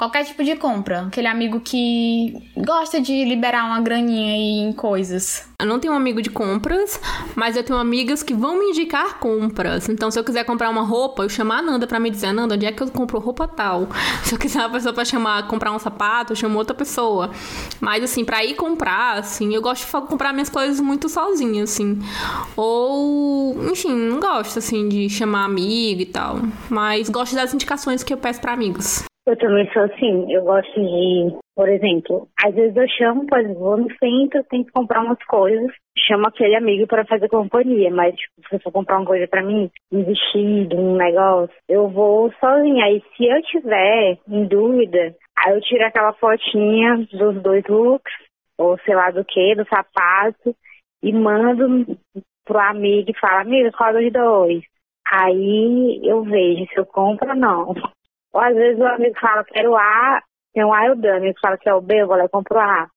qualquer 0.00 0.24
tipo 0.24 0.42
de 0.42 0.56
compra. 0.56 1.02
Aquele 1.08 1.26
amigo 1.26 1.60
que 1.60 2.32
gosta 2.56 2.98
de 3.02 3.22
liberar 3.22 3.66
uma 3.66 3.82
graninha 3.82 4.32
aí 4.32 4.70
em 4.70 4.72
coisas. 4.72 5.46
Eu 5.60 5.66
não 5.66 5.78
tenho 5.78 5.92
um 5.92 5.96
amigo 5.96 6.22
de 6.22 6.30
compras, 6.30 6.98
mas 7.36 7.54
eu 7.54 7.62
tenho 7.62 7.78
amigas 7.78 8.22
que 8.22 8.32
vão 8.32 8.58
me 8.58 8.70
indicar 8.70 9.18
compras. 9.18 9.90
Então, 9.90 10.10
se 10.10 10.18
eu 10.18 10.24
quiser 10.24 10.44
comprar 10.44 10.70
uma 10.70 10.80
roupa, 10.80 11.22
eu 11.22 11.28
chamo 11.28 11.52
a 11.52 11.58
Ananda 11.58 11.86
pra 11.86 12.00
me 12.00 12.08
dizer, 12.08 12.28
Ananda, 12.28 12.54
onde 12.54 12.64
é 12.64 12.72
que 12.72 12.82
eu 12.82 12.88
compro 12.88 13.18
roupa 13.18 13.46
tal? 13.46 13.88
Se 14.24 14.34
eu 14.34 14.38
quiser 14.38 14.60
uma 14.60 14.70
pessoa 14.70 14.94
pra 14.94 15.04
chamar, 15.04 15.46
comprar 15.46 15.70
um 15.72 15.78
sapato, 15.78 16.32
eu 16.32 16.36
chamo 16.36 16.56
outra 16.56 16.74
pessoa. 16.74 17.30
Mas, 17.78 18.02
assim, 18.02 18.24
pra 18.24 18.42
ir 18.42 18.54
comprar, 18.54 19.18
assim, 19.18 19.54
eu 19.54 19.60
gosto 19.60 19.84
de 19.84 20.06
comprar 20.06 20.32
minhas 20.32 20.48
coisas 20.48 20.80
muito 20.80 21.10
sozinha, 21.10 21.64
assim. 21.64 21.98
Ou, 22.56 23.70
enfim, 23.70 23.94
não 23.94 24.18
gosto, 24.18 24.58
assim, 24.58 24.88
de 24.88 25.10
chamar 25.10 25.44
amigo 25.44 26.00
e 26.00 26.06
tal. 26.06 26.40
Mas 26.70 27.10
gosto 27.10 27.34
das 27.34 27.52
indicações 27.52 28.02
que 28.02 28.14
eu 28.14 28.16
peço 28.16 28.40
pra 28.40 28.54
amigos. 28.54 29.09
Eu 29.30 29.36
também 29.36 29.70
sou 29.72 29.82
assim, 29.82 30.32
eu 30.32 30.42
gosto 30.42 30.74
de, 30.74 31.38
por 31.54 31.68
exemplo, 31.68 32.26
às 32.44 32.52
vezes 32.52 32.76
eu 32.76 32.88
chamo, 32.88 33.26
exemplo, 33.32 33.60
vou 33.60 33.76
no 33.76 33.88
centro, 33.96 34.42
tenho 34.50 34.64
que 34.64 34.72
comprar 34.72 35.04
umas 35.04 35.22
coisas, 35.24 35.70
chamo 35.96 36.26
aquele 36.26 36.56
amigo 36.56 36.84
para 36.88 37.06
fazer 37.06 37.28
companhia, 37.28 37.92
mas 37.92 38.16
tipo, 38.16 38.48
se 38.48 38.56
eu 38.56 38.60
for 38.60 38.72
comprar 38.72 38.98
uma 38.98 39.06
coisa 39.06 39.28
para 39.28 39.44
mim, 39.44 39.70
um 39.92 40.02
vestido, 40.02 40.76
um 40.76 40.96
negócio, 40.96 41.54
eu 41.68 41.88
vou 41.88 42.32
sozinha. 42.40 42.86
Aí 42.86 43.00
se 43.16 43.24
eu 43.24 43.40
tiver 43.42 44.18
em 44.26 44.48
dúvida, 44.48 45.14
aí 45.38 45.54
eu 45.54 45.60
tiro 45.60 45.86
aquela 45.86 46.12
fotinha 46.14 47.06
dos 47.12 47.40
dois 47.40 47.64
looks, 47.68 48.12
ou 48.58 48.76
sei 48.80 48.96
lá 48.96 49.12
do 49.12 49.24
que, 49.24 49.54
do 49.54 49.64
sapato, 49.68 50.56
e 51.04 51.12
mando 51.12 51.96
pro 52.44 52.58
amigo 52.58 53.12
e 53.12 53.18
falo, 53.20 53.42
amigo, 53.42 53.70
qual 53.76 53.92
dos 53.92 54.12
dois? 54.12 54.64
Aí 55.06 56.00
eu 56.02 56.24
vejo 56.24 56.66
se 56.66 56.80
eu 56.80 56.84
compro 56.84 57.28
ou 57.28 57.36
não. 57.36 57.74
Ou 58.32 58.40
às 58.40 58.54
vezes 58.54 58.80
o 58.80 58.86
amigo 58.86 59.18
fala, 59.18 59.44
quero 59.44 59.76
A, 59.76 60.22
tem 60.52 60.64
um 60.64 60.72
A 60.72 60.86
e 60.86 60.90
o 60.90 60.94
D, 60.94 61.08
o 61.08 61.16
amigo 61.16 61.38
fala 61.40 61.58
que 61.58 61.68
é 61.68 61.74
o 61.74 61.80
B, 61.80 62.02
eu 62.02 62.06
vou 62.06 62.16
lá 62.16 62.24
e 62.24 62.28
compro 62.28 62.58
A. 62.58 62.88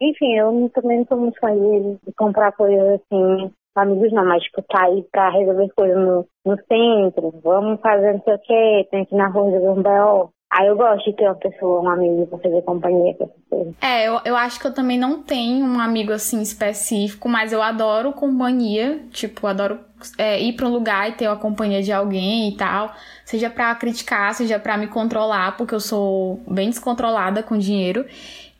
Enfim, 0.00 0.36
eu 0.36 0.70
também 0.74 0.98
não 0.98 1.06
sou 1.06 1.18
muito 1.18 1.38
fã 1.40 1.48
de 1.52 2.12
comprar 2.16 2.52
coisas 2.52 3.00
assim, 3.00 3.52
amigos 3.74 4.12
não, 4.12 4.24
mas 4.24 4.42
tipo, 4.42 4.64
sair 4.70 5.04
pra 5.10 5.30
resolver 5.30 5.68
coisas 5.76 5.96
no, 5.96 6.26
no 6.44 6.56
centro, 6.66 7.34
vamos 7.42 7.80
fazer 7.80 8.12
não 8.12 8.22
sei 8.22 8.34
o 8.34 8.38
quê, 8.38 8.88
tem 8.90 9.04
que 9.04 9.14
ir 9.14 9.18
na 9.18 9.28
rua 9.28 9.50
resolver 9.50 9.80
um 9.80 9.82
B.O. 9.82 10.30
Aí 10.50 10.66
eu 10.66 10.76
gosto 10.76 11.04
de 11.04 11.16
ter 11.16 11.24
uma 11.24 11.34
pessoa, 11.34 11.82
um 11.82 11.90
amigo 11.90 12.26
pra 12.26 12.38
fazer 12.38 12.62
companhia 12.62 13.14
com 13.14 13.24
essas 13.24 13.44
coisas. 13.50 13.74
É, 13.82 14.08
eu, 14.08 14.18
eu 14.24 14.34
acho 14.34 14.58
que 14.58 14.66
eu 14.66 14.72
também 14.72 14.98
não 14.98 15.22
tenho 15.22 15.66
um 15.66 15.78
amigo 15.78 16.10
assim 16.10 16.40
específico, 16.40 17.28
mas 17.28 17.52
eu 17.52 17.60
adoro 17.60 18.14
companhia. 18.14 18.98
Tipo, 19.10 19.46
adoro 19.46 19.78
é, 20.16 20.40
ir 20.40 20.52
pra 20.54 20.66
um 20.66 20.70
lugar 20.70 21.08
e 21.08 21.12
ter 21.12 21.26
a 21.26 21.36
companhia 21.36 21.82
de 21.82 21.92
alguém 21.92 22.48
e 22.48 22.56
tal. 22.56 22.94
Seja 23.24 23.50
pra 23.50 23.74
criticar, 23.74 24.34
seja 24.34 24.58
pra 24.58 24.76
me 24.76 24.86
controlar, 24.86 25.56
porque 25.56 25.74
eu 25.74 25.80
sou 25.80 26.42
bem 26.48 26.70
descontrolada 26.70 27.42
com 27.42 27.58
dinheiro. 27.58 28.04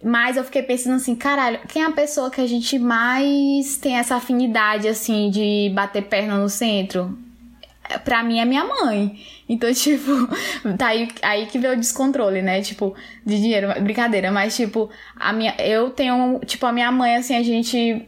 Mas 0.02 0.36
eu 0.36 0.44
fiquei 0.44 0.62
pensando 0.62 0.96
assim, 0.96 1.16
caralho, 1.16 1.58
quem 1.68 1.82
é 1.82 1.86
a 1.86 1.90
pessoa 1.90 2.30
que 2.30 2.40
a 2.40 2.46
gente 2.46 2.78
mais 2.78 3.76
tem 3.78 3.96
essa 3.96 4.16
afinidade, 4.16 4.86
assim, 4.86 5.28
de 5.30 5.70
bater 5.74 6.04
perna 6.04 6.38
no 6.38 6.48
centro? 6.48 7.18
Pra 8.04 8.22
mim 8.22 8.38
é 8.38 8.44
minha 8.44 8.64
mãe. 8.64 9.18
Então, 9.48 9.72
tipo, 9.74 10.12
tá 10.76 10.88
aí, 10.88 11.08
aí 11.22 11.46
que 11.46 11.58
vê 11.58 11.68
o 11.68 11.76
descontrole, 11.76 12.42
né? 12.42 12.60
Tipo, 12.60 12.94
de 13.26 13.36
dinheiro, 13.36 13.68
brincadeira, 13.82 14.30
mas 14.30 14.54
tipo, 14.54 14.88
a 15.16 15.32
minha, 15.32 15.54
eu 15.58 15.90
tenho, 15.90 16.38
tipo, 16.46 16.64
a 16.66 16.72
minha 16.72 16.92
mãe, 16.92 17.16
assim, 17.16 17.34
a 17.34 17.42
gente 17.42 18.06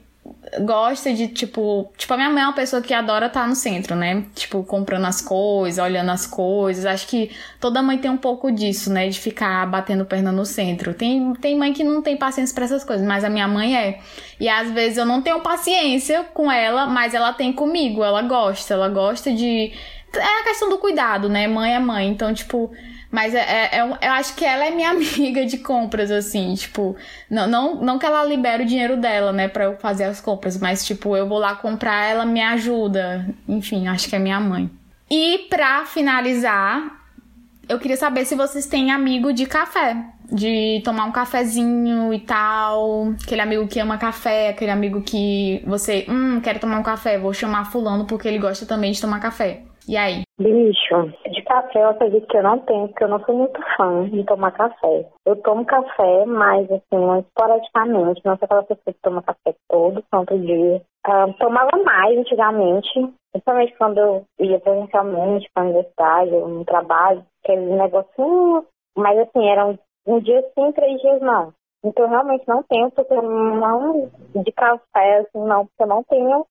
gosta 0.63 1.13
de, 1.13 1.29
tipo, 1.29 1.91
tipo, 1.97 2.13
a 2.13 2.17
minha 2.17 2.31
mãe 2.31 2.43
é 2.43 2.47
uma 2.47 2.53
pessoa 2.53 2.83
que 2.83 2.93
adora 2.93 3.27
estar 3.27 3.43
tá 3.43 3.47
no 3.47 3.55
centro, 3.55 3.95
né? 3.95 4.25
Tipo, 4.35 4.63
comprando 4.65 5.07
as 5.07 5.21
coisas, 5.21 5.83
olhando 5.83 6.11
as 6.11 6.27
coisas. 6.27 6.85
Acho 6.85 7.07
que 7.07 7.31
toda 7.61 7.83
mãe 7.83 7.99
tem 7.99 8.11
um 8.11 8.17
pouco 8.17 8.51
disso, 8.51 8.93
né? 8.93 9.09
De 9.09 9.19
ficar 9.19 9.67
batendo 9.67 10.05
perna 10.05 10.31
no 10.31 10.45
centro. 10.45 10.93
Tem, 10.93 11.33
tem 11.35 11.57
mãe 11.57 11.73
que 11.73 11.85
não 11.85 12.03
tem 12.03 12.17
paciência 12.17 12.55
para 12.55 12.65
essas 12.65 12.85
coisas, 12.85 13.07
mas 13.07 13.25
a 13.25 13.31
minha 13.31 13.49
mãe 13.49 13.77
é. 13.77 14.01
E 14.39 14.49
às 14.49 14.71
vezes 14.71 14.99
eu 14.99 15.07
não 15.07 15.23
tenho 15.23 15.41
paciência 15.41 16.25
com 16.35 16.51
ela, 16.51 16.87
mas 16.87 17.15
ela 17.15 17.33
tem 17.33 17.53
comigo. 17.53 18.05
Ela 18.05 18.23
gosta, 18.23 18.75
ela 18.75 18.89
gosta 18.89 19.33
de 19.33 19.73
é 20.13 20.41
a 20.41 20.45
questão 20.45 20.69
do 20.69 20.79
cuidado, 20.79 21.29
né? 21.29 21.47
Mãe 21.47 21.75
é 21.75 21.79
mãe. 21.79 22.09
Então, 22.09 22.33
tipo. 22.35 22.71
Mas 23.11 23.35
é, 23.35 23.41
é, 23.41 23.79
é, 23.79 23.81
eu 23.81 24.13
acho 24.13 24.35
que 24.37 24.45
ela 24.45 24.65
é 24.65 24.71
minha 24.71 24.91
amiga 24.93 25.45
de 25.45 25.59
compras, 25.59 26.11
assim, 26.11 26.55
tipo, 26.55 26.97
não, 27.29 27.47
não, 27.49 27.75
não 27.77 27.99
que 27.99 28.07
ela 28.07 28.25
libere 28.25 28.63
o 28.63 28.67
dinheiro 28.67 28.97
dela, 28.97 29.33
né, 29.33 29.49
pra 29.49 29.65
eu 29.65 29.77
fazer 29.77 30.05
as 30.05 30.21
compras, 30.21 30.57
mas, 30.59 30.85
tipo, 30.85 31.17
eu 31.17 31.29
vou 31.29 31.39
lá 31.39 31.55
comprar, 31.55 32.07
ela 32.07 32.25
me 32.25 32.41
ajuda. 32.41 33.27
Enfim, 33.49 33.89
acho 33.89 34.09
que 34.09 34.17
é 34.17 34.19
minha 34.19 34.39
mãe. 34.39 34.71
E 35.11 35.47
pra 35.51 35.85
finalizar, 35.87 37.01
eu 37.69 37.79
queria 37.79 37.97
saber 37.97 38.25
se 38.25 38.37
vocês 38.37 38.67
têm 38.67 38.93
amigo 38.93 39.33
de 39.33 39.45
café, 39.45 39.97
de 40.31 40.81
tomar 40.85 41.05
um 41.05 41.13
cafezinho 41.13 42.15
e 42.15 42.21
tal, 42.21 43.15
aquele 43.25 43.41
amigo 43.41 43.67
que 43.67 43.81
ama 43.81 43.99
café, 43.99 44.51
aquele 44.51 44.71
amigo 44.71 45.03
que 45.03 45.63
você, 45.67 46.07
hum, 46.09 46.41
quero 46.41 46.61
tomar 46.61 46.79
um 46.79 46.83
café, 46.85 47.19
vou 47.19 47.35
chamar 47.35 47.71
fulano 47.71 48.07
porque 48.07 48.29
ele 48.29 48.39
gosta 48.39 48.65
também 48.65 48.93
de 48.93 49.01
tomar 49.01 49.19
café. 49.19 49.63
E 49.89 49.97
aí? 49.97 50.23
Bicho, 50.41 51.13
de 51.31 51.43
café 51.43 51.83
eu 51.83 51.91
acredito 51.91 52.27
que 52.27 52.39
eu 52.39 52.43
não 52.43 52.59
tenho, 52.61 52.89
porque 52.89 53.05
eu 53.05 53.09
não 53.09 53.23
sou 53.27 53.37
muito 53.37 53.61
fã 53.77 54.09
de 54.09 54.25
tomar 54.25 54.51
café. 54.53 55.07
Eu 55.27 55.37
tomo 55.43 55.67
café, 55.67 56.25
mas 56.25 56.65
assim, 56.73 57.19
esporadicamente, 57.19 58.25
não 58.25 58.39
sou 58.39 58.47
aquela 58.47 58.63
pessoa 58.63 58.83
que 58.87 59.03
toma 59.03 59.23
café 59.23 59.55
todo 59.69 60.03
santo 60.09 60.39
dia. 60.39 60.81
Uh, 61.07 61.31
tomava 61.39 61.77
mais 61.85 62.17
antigamente, 62.17 62.89
principalmente 63.31 63.77
quando 63.77 63.99
eu 63.99 64.25
ia 64.39 64.59
presencialmente 64.61 65.51
para 65.53 65.63
a 65.63 65.67
universidade, 65.67 66.31
no 66.31 66.65
trabalho, 66.65 67.23
aquele 67.45 67.77
negocinho, 67.77 68.65
mas 68.97 69.19
assim, 69.19 69.47
eram 69.47 69.79
um 70.07 70.21
dia 70.21 70.43
sim, 70.55 70.73
três 70.73 71.03
dias 71.03 71.21
não. 71.21 71.53
Então 71.85 72.09
realmente 72.09 72.49
não 72.49 72.63
tenho, 72.63 72.91
porque 72.91 73.13
eu 73.13 73.21
não 73.21 74.11
de 74.37 74.53
café, 74.53 75.19
assim, 75.19 75.45
não, 75.45 75.67
porque 75.67 75.83
eu 75.83 75.87
não 75.87 76.03
tenho 76.05 76.47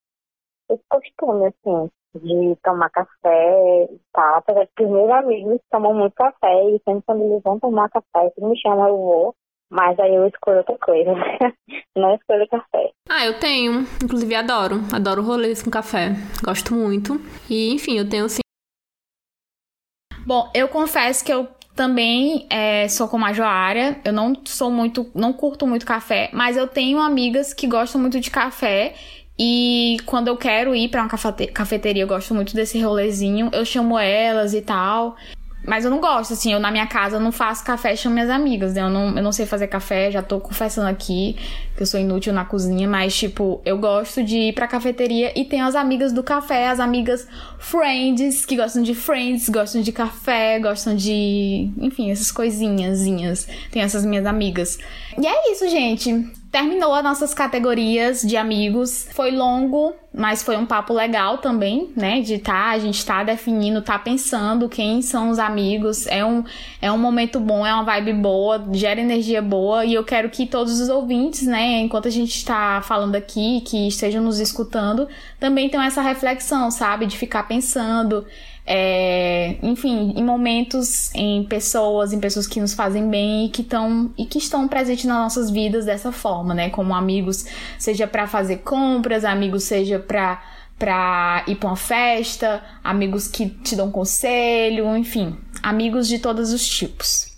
esse 0.69 0.83
costume, 0.87 1.47
assim 1.47 1.89
de 2.15 2.55
tomar 2.63 2.89
café 2.89 3.87
e 3.91 3.99
tal. 4.11 4.35
Apesar 4.35 4.67
que 4.75 4.83
os 4.83 4.89
meus 4.89 5.09
amigos 5.09 5.59
tomam 5.71 5.93
muito 5.93 6.13
café 6.13 6.63
e 6.69 6.81
sempre 6.83 7.03
quando 7.05 7.23
eles 7.23 7.43
vão 7.43 7.59
tomar 7.59 7.89
café, 7.89 8.31
eles 8.37 8.49
me 8.49 8.59
chamam, 8.59 8.87
eu 8.87 8.97
vou. 8.97 9.35
Mas 9.71 9.99
aí 9.99 10.15
eu 10.15 10.27
escolho 10.27 10.57
outra 10.57 10.77
coisa. 10.79 11.11
Não 11.95 12.15
escolho 12.15 12.47
café. 12.47 12.91
Ah, 13.07 13.25
eu 13.25 13.39
tenho. 13.39 13.85
Inclusive 14.03 14.33
adoro. 14.33 14.77
Adoro 14.91 15.21
rolês 15.21 15.61
com 15.61 15.69
café. 15.69 16.13
Gosto 16.43 16.73
muito. 16.73 17.21
E, 17.47 17.71
enfim, 17.71 17.97
eu 17.97 18.09
tenho 18.09 18.27
sim. 18.27 18.41
Bom, 20.25 20.49
eu 20.55 20.67
confesso 20.67 21.23
que 21.23 21.31
eu 21.31 21.47
também 21.75 22.47
é, 22.49 22.87
sou 22.87 23.07
como 23.07 23.25
a 23.25 23.31
Joária. 23.31 24.01
Eu 24.03 24.11
não 24.11 24.33
sou 24.45 24.71
muito. 24.71 25.11
Não 25.13 25.31
curto 25.31 25.67
muito 25.67 25.85
café. 25.85 26.31
Mas 26.33 26.57
eu 26.57 26.67
tenho 26.67 26.99
amigas 26.99 27.53
que 27.53 27.67
gostam 27.67 28.01
muito 28.01 28.19
de 28.19 28.31
café. 28.31 28.95
E 29.39 29.97
quando 30.05 30.27
eu 30.27 30.35
quero 30.35 30.75
ir 30.75 30.89
para 30.89 31.01
uma 31.01 31.09
cafeteria, 31.53 32.03
eu 32.03 32.07
gosto 32.07 32.35
muito 32.35 32.53
desse 32.53 32.81
rolezinho, 32.81 33.49
eu 33.53 33.63
chamo 33.63 33.97
elas 33.97 34.53
e 34.53 34.61
tal. 34.61 35.15
Mas 35.65 35.83
eu 35.83 35.91
não 35.91 35.99
gosto, 35.99 36.33
assim, 36.33 36.53
eu 36.53 36.59
na 36.59 36.71
minha 36.71 36.87
casa 36.87 37.19
não 37.19 37.31
faço 37.31 37.63
café, 37.63 37.95
chamo 37.95 38.15
minhas 38.15 38.29
amigas, 38.29 38.73
né? 38.73 38.81
Eu 38.81 38.89
não, 38.89 39.15
eu 39.15 39.21
não 39.21 39.31
sei 39.31 39.45
fazer 39.45 39.67
café, 39.67 40.09
já 40.09 40.21
tô 40.21 40.39
confessando 40.39 40.87
aqui 40.87 41.35
que 41.75 41.83
eu 41.83 41.85
sou 41.85 41.99
inútil 41.99 42.33
na 42.33 42.45
cozinha, 42.45 42.87
mas, 42.87 43.15
tipo, 43.15 43.61
eu 43.65 43.77
gosto 43.77 44.23
de 44.23 44.37
ir 44.37 44.53
pra 44.53 44.67
cafeteria 44.67 45.37
e 45.39 45.45
tenho 45.45 45.65
as 45.65 45.75
amigas 45.75 46.11
do 46.13 46.23
café, 46.23 46.69
as 46.69 46.79
amigas 46.79 47.27
friends, 47.59 48.45
que 48.45 48.55
gostam 48.55 48.81
de 48.81 48.95
friends, 48.95 49.49
gostam 49.49 49.81
de 49.81 49.91
café, 49.91 50.59
gostam 50.59 50.95
de. 50.95 51.69
Enfim, 51.77 52.09
essas 52.09 52.31
coisinhas. 52.31 53.47
Tem 53.69 53.81
essas 53.81 54.05
minhas 54.05 54.25
amigas. 54.25 54.79
E 55.21 55.27
é 55.27 55.51
isso, 55.51 55.69
gente. 55.69 56.38
Terminou 56.51 56.95
as 56.95 57.03
nossas 57.03 57.31
categorias 57.31 58.21
de 58.21 58.35
amigos. 58.35 59.07
Foi 59.11 59.29
longo, 59.29 59.93
mas 60.11 60.41
foi 60.41 60.57
um 60.57 60.65
papo 60.65 60.93
legal 60.93 61.37
também, 61.37 61.91
né? 61.95 62.21
De 62.21 62.39
tá, 62.39 62.71
a 62.71 62.79
gente 62.79 63.05
tá 63.05 63.23
definindo, 63.23 63.83
tá 63.83 63.99
pensando 63.99 64.67
quem 64.67 64.99
são 65.03 65.29
os 65.29 65.37
amigos. 65.37 66.07
É 66.07 66.25
um, 66.25 66.43
é 66.81 66.91
um 66.91 66.97
momento 66.97 67.39
bom, 67.39 67.63
é 67.63 67.71
uma 67.71 67.83
vibe 67.83 68.13
boa, 68.13 68.67
gera 68.71 68.99
energia 68.99 69.43
boa. 69.43 69.85
E 69.85 69.93
eu 69.93 70.03
quero 70.03 70.31
que 70.31 70.47
todos 70.47 70.79
os 70.79 70.89
ouvintes, 70.89 71.45
né, 71.45 71.81
enquanto 71.81 72.07
a 72.07 72.11
gente 72.11 72.43
tá 72.43 72.81
falando 72.83 73.15
aqui, 73.15 73.61
que 73.61 73.87
estejam 73.87 74.23
nos 74.23 74.39
escutando, 74.39 75.07
também 75.39 75.69
tenham 75.69 75.83
essa 75.83 76.01
reflexão, 76.01 76.71
sabe? 76.71 77.05
De 77.05 77.15
ficar 77.15 77.43
pensando 77.43 78.25
é, 78.71 79.57
enfim, 79.63 80.13
em 80.15 80.23
momentos, 80.23 81.09
em 81.15 81.43
pessoas, 81.43 82.13
em 82.13 82.19
pessoas 82.19 82.45
que 82.45 82.61
nos 82.61 82.75
fazem 82.75 83.09
bem 83.09 83.47
e 83.47 83.49
que 83.49 83.63
estão 83.63 84.13
e 84.15 84.27
que 84.27 84.37
estão 84.37 84.67
presentes 84.67 85.05
nas 85.05 85.17
nossas 85.17 85.49
vidas 85.49 85.85
dessa 85.85 86.11
forma, 86.11 86.53
né? 86.53 86.69
Como 86.69 86.93
amigos, 86.93 87.47
seja 87.79 88.05
para 88.05 88.27
fazer 88.27 88.57
compras, 88.57 89.25
amigos 89.25 89.63
seja 89.63 89.97
para 89.97 90.39
para 90.77 91.43
ir 91.47 91.55
para 91.55 91.69
uma 91.69 91.75
festa, 91.75 92.63
amigos 92.83 93.27
que 93.27 93.49
te 93.49 93.75
dão 93.75 93.91
conselho, 93.91 94.95
enfim, 94.95 95.35
amigos 95.63 96.07
de 96.07 96.19
todos 96.19 96.53
os 96.53 96.65
tipos. 96.65 97.28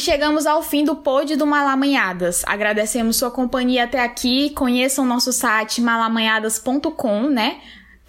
E 0.00 0.02
chegamos 0.02 0.46
ao 0.46 0.62
fim 0.62 0.82
do 0.82 0.96
pod 0.96 1.36
do 1.36 1.46
Malamanhadas. 1.46 2.42
Agradecemos 2.46 3.16
sua 3.16 3.30
companhia 3.30 3.84
até 3.84 4.02
aqui. 4.02 4.48
Conheçam 4.48 5.04
nosso 5.04 5.30
site 5.30 5.82
malamanhadas.com, 5.82 7.28
né? 7.28 7.60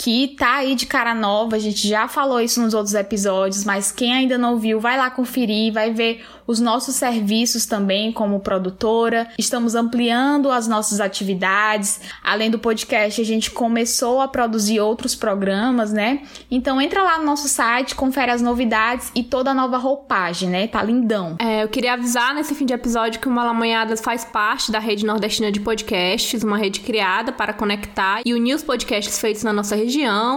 Que 0.02 0.30
tá 0.30 0.56
aí 0.56 0.74
de 0.74 0.88
cara 0.88 1.14
nova, 1.14 1.56
a 1.56 1.60
gente 1.60 1.88
já 1.88 2.08
falou 2.08 2.42
isso 2.42 2.60
nos 2.60 2.74
outros 2.74 2.96
episódios, 2.96 3.64
mas 3.64 3.92
quem 3.92 4.12
ainda 4.12 4.36
não 4.36 4.58
viu, 4.58 4.80
vai 4.80 4.98
lá 4.98 5.12
conferir, 5.12 5.72
vai 5.72 5.94
ver 5.94 6.26
os 6.48 6.60
nossos 6.60 6.96
serviços 6.96 7.68
também 7.68 8.12
como 8.12 8.40
produtora. 8.40 9.28
Estamos 9.38 9.76
ampliando 9.76 10.52
as 10.52 10.68
nossas 10.68 11.00
atividades. 11.00 12.02
Além 12.24 12.50
do 12.50 12.58
podcast, 12.58 13.22
a 13.22 13.24
gente 13.24 13.52
começou 13.52 14.20
a 14.20 14.28
produzir 14.28 14.80
outros 14.80 15.14
programas, 15.14 15.94
né? 15.94 16.24
Então 16.50 16.82
entra 16.82 17.04
lá 17.04 17.20
no 17.20 17.26
nosso 17.26 17.48
site, 17.48 17.94
confere 17.94 18.32
as 18.32 18.42
novidades 18.42 19.12
e 19.14 19.24
toda 19.24 19.52
a 19.52 19.54
nova 19.54 19.78
roupagem, 19.78 20.50
né? 20.50 20.68
Tá 20.68 20.82
lindão. 20.82 21.36
É, 21.40 21.64
eu 21.64 21.70
queria 21.70 21.94
avisar 21.94 22.34
nesse 22.34 22.56
fim 22.56 22.66
de 22.66 22.74
episódio 22.74 23.22
que 23.22 23.28
o 23.28 23.32
Malamanhadas 23.32 24.02
faz 24.02 24.26
parte 24.26 24.72
da 24.72 24.80
rede 24.80 25.06
nordestina 25.06 25.52
de 25.52 25.60
podcasts, 25.60 26.44
uma 26.44 26.58
rede 26.58 26.80
criada 26.80 27.32
para 27.32 27.54
conectar 27.54 28.22
e 28.26 28.34
unir 28.34 28.56
os 28.56 28.64
podcasts 28.64 29.20
feitos 29.20 29.44
na 29.44 29.54
nossa 29.54 29.76
região. 29.76 29.91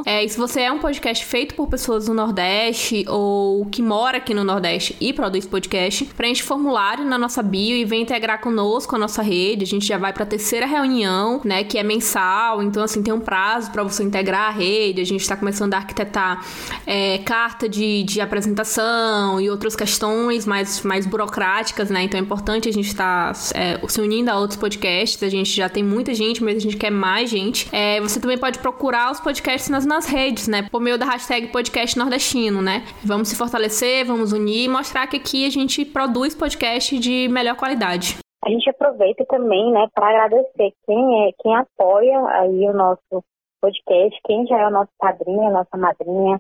É, 0.05 0.25
e 0.25 0.29
se 0.29 0.37
você 0.37 0.63
é 0.63 0.73
um 0.73 0.79
podcast 0.79 1.25
feito 1.25 1.55
por 1.55 1.69
pessoas 1.69 2.07
do 2.07 2.15
Nordeste 2.15 3.05
ou 3.09 3.65
que 3.67 3.81
mora 3.81 4.19
aqui 4.19 4.35
no 4.35 4.43
Nordeste 4.43 4.97
e 5.01 5.13
produz 5.13 5.47
podcast, 5.47 6.05
preenche 6.17 6.43
formulário 6.43 7.05
na 7.05 7.17
nossa 7.17 7.43
bio 7.43 7.77
e 7.77 7.85
vem 7.85 8.03
integrar 8.03 8.41
conosco 8.41 8.97
a 8.97 8.99
nossa 8.99 9.23
rede. 9.23 9.63
A 9.63 9.67
gente 9.67 9.87
já 9.87 9.97
vai 9.97 10.13
para 10.13 10.25
a 10.25 10.27
terceira 10.27 10.67
reunião, 10.67 11.41
né, 11.45 11.63
que 11.63 11.79
é 11.79 11.83
mensal. 11.83 12.63
Então, 12.63 12.83
assim, 12.83 13.03
tem 13.03 13.15
um 13.15 13.21
prazo 13.21 13.71
para 13.71 13.83
você 13.83 14.03
integrar 14.03 14.49
a 14.49 14.51
rede. 14.51 15.01
A 15.01 15.07
gente 15.07 15.21
está 15.21 15.37
começando 15.37 15.75
a 15.75 15.77
arquitetar 15.77 16.45
é, 16.87 17.19
carta 17.19 17.69
de, 17.69 18.03
de 18.03 18.21
apresentação 18.21 19.41
e 19.41 19.49
outras 19.49 19.77
questões 19.77 20.47
mais, 20.47 20.83
mais 20.83 21.07
burocráticas, 21.07 21.91
né? 21.91 22.03
Então, 22.03 22.19
é 22.19 22.23
importante 22.23 22.69
a 22.69 22.73
gente 22.73 22.89
estar 22.89 23.33
tá, 23.33 23.39
é, 23.55 23.81
se 23.87 24.01
unindo 24.01 24.31
a 24.31 24.39
outros 24.39 24.59
podcasts. 24.59 25.23
A 25.23 25.29
gente 25.29 25.51
já 25.51 25.69
tem 25.69 25.83
muita 25.85 26.13
gente, 26.13 26.43
mas 26.43 26.57
a 26.57 26.61
gente 26.61 26.77
quer 26.77 26.91
mais 26.91 27.31
gente. 27.31 27.69
É, 27.71 28.01
você 28.01 28.19
também 28.19 28.37
pode 28.37 28.59
procurar 28.59 29.13
os 29.13 29.21
podcasts 29.21 29.44
nas, 29.71 29.85
nas 29.85 30.07
redes, 30.07 30.49
né? 30.49 30.67
Por 30.71 30.81
meio 30.81 30.99
da 30.99 31.05
hashtag 31.05 31.49
podcast 31.49 31.99
nordestino, 31.99 32.63
né? 32.63 32.83
Vamos 33.05 33.29
se 33.29 33.37
fortalecer, 33.37 34.07
vamos 34.07 34.33
unir 34.33 34.65
e 34.65 34.69
mostrar 34.69 35.07
que 35.07 35.17
aqui 35.17 35.47
a 35.47 35.51
gente 35.51 35.85
produz 35.85 36.35
podcast 36.35 36.99
de 36.99 37.29
melhor 37.29 37.57
qualidade. 37.57 38.17
A 38.45 38.51
gente 38.51 38.69
aproveita 38.69 39.25
também, 39.27 39.73
né, 39.73 39.87
para 39.95 40.07
agradecer 40.09 40.73
quem 40.87 41.27
é, 41.27 41.33
quem 41.41 41.57
apoia 41.57 42.19
aí 42.29 42.69
o 42.69 42.75
nosso 42.75 43.25
podcast, 43.61 44.21
quem 44.27 44.47
já 44.47 44.59
é 44.59 44.67
o 44.67 44.71
nosso 44.71 44.91
padrinho, 44.99 45.47
a 45.47 45.51
nossa 45.51 45.77
madrinha, 45.77 46.39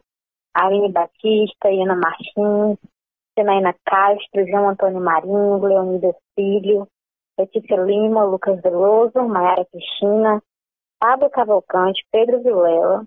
Aline 0.54 0.92
Batista, 0.92 1.70
Iana 1.70 1.96
Martins, 1.96 2.78
Senaína 3.38 3.74
Castro, 3.86 4.46
João 4.46 4.68
Antônio 4.68 5.00
Marinho, 5.00 5.64
Leonidas 5.64 6.14
Filho, 6.34 6.86
Letícia 7.38 7.76
Lima, 7.76 8.24
Lucas 8.24 8.60
Veloso, 8.60 9.22
Mayara 9.26 9.64
Cristina, 9.64 10.42
Pablo 11.00 11.30
Cavalcante, 11.30 12.04
Pedro 12.10 12.42
Vilela, 12.42 13.06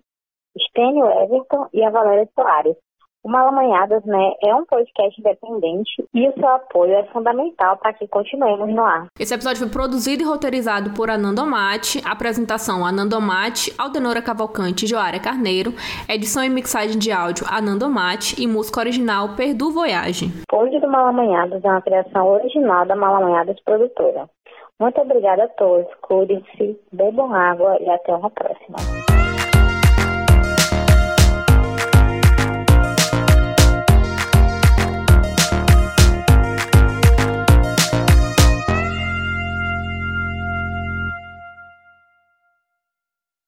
Estênio 0.56 1.06
Everton 1.06 1.68
e 1.74 1.84
a 1.84 1.90
Valéria 1.90 2.28
Soares. 2.34 2.76
O 3.24 3.30
Malamanhadas, 3.30 4.06
né, 4.06 4.32
é 4.42 4.56
um 4.56 4.66
podcast 4.66 5.20
independente 5.20 6.02
e 6.14 6.30
o 6.30 6.34
seu 6.34 6.48
apoio 6.48 6.94
é 6.94 7.04
fundamental 7.08 7.76
para 7.76 7.92
que 7.92 8.08
continuemos 8.08 8.74
no 8.74 8.82
ar. 8.82 9.08
Esse 9.20 9.34
episódio 9.34 9.60
foi 9.60 9.70
produzido 9.70 10.22
e 10.22 10.26
roteirizado 10.26 10.92
por 10.92 11.10
Anandomate, 11.10 12.02
apresentação 12.06 12.86
Anandomate, 12.86 13.74
Aldenora 13.78 14.22
Cavalcante 14.22 14.86
e 14.86 14.88
Joária 14.88 15.20
Carneiro, 15.20 15.72
edição 16.08 16.42
e 16.42 16.50
mixagem 16.50 16.98
de 16.98 17.12
áudio 17.12 17.46
Anandomate 17.50 18.42
e 18.42 18.48
música 18.48 18.80
original 18.80 19.36
Perdu 19.36 19.72
Voyage. 19.72 20.32
Pod 20.48 20.80
do 20.80 20.88
Malamanhadas 20.88 21.66
é 21.66 21.68
uma 21.68 21.82
criação 21.82 22.28
original 22.28 22.86
da 22.86 22.96
Malamanhadas 22.96 23.60
Produtora. 23.66 24.30
Muito 24.80 25.02
obrigada 25.02 25.45
a 25.45 25.48
todos, 25.48 25.91
cuidem-se, 26.02 26.80
bebam 26.91 27.34
água 27.34 27.78
e 27.82 27.90
até 27.90 28.14
uma 28.14 28.30
próxima. 28.30 28.78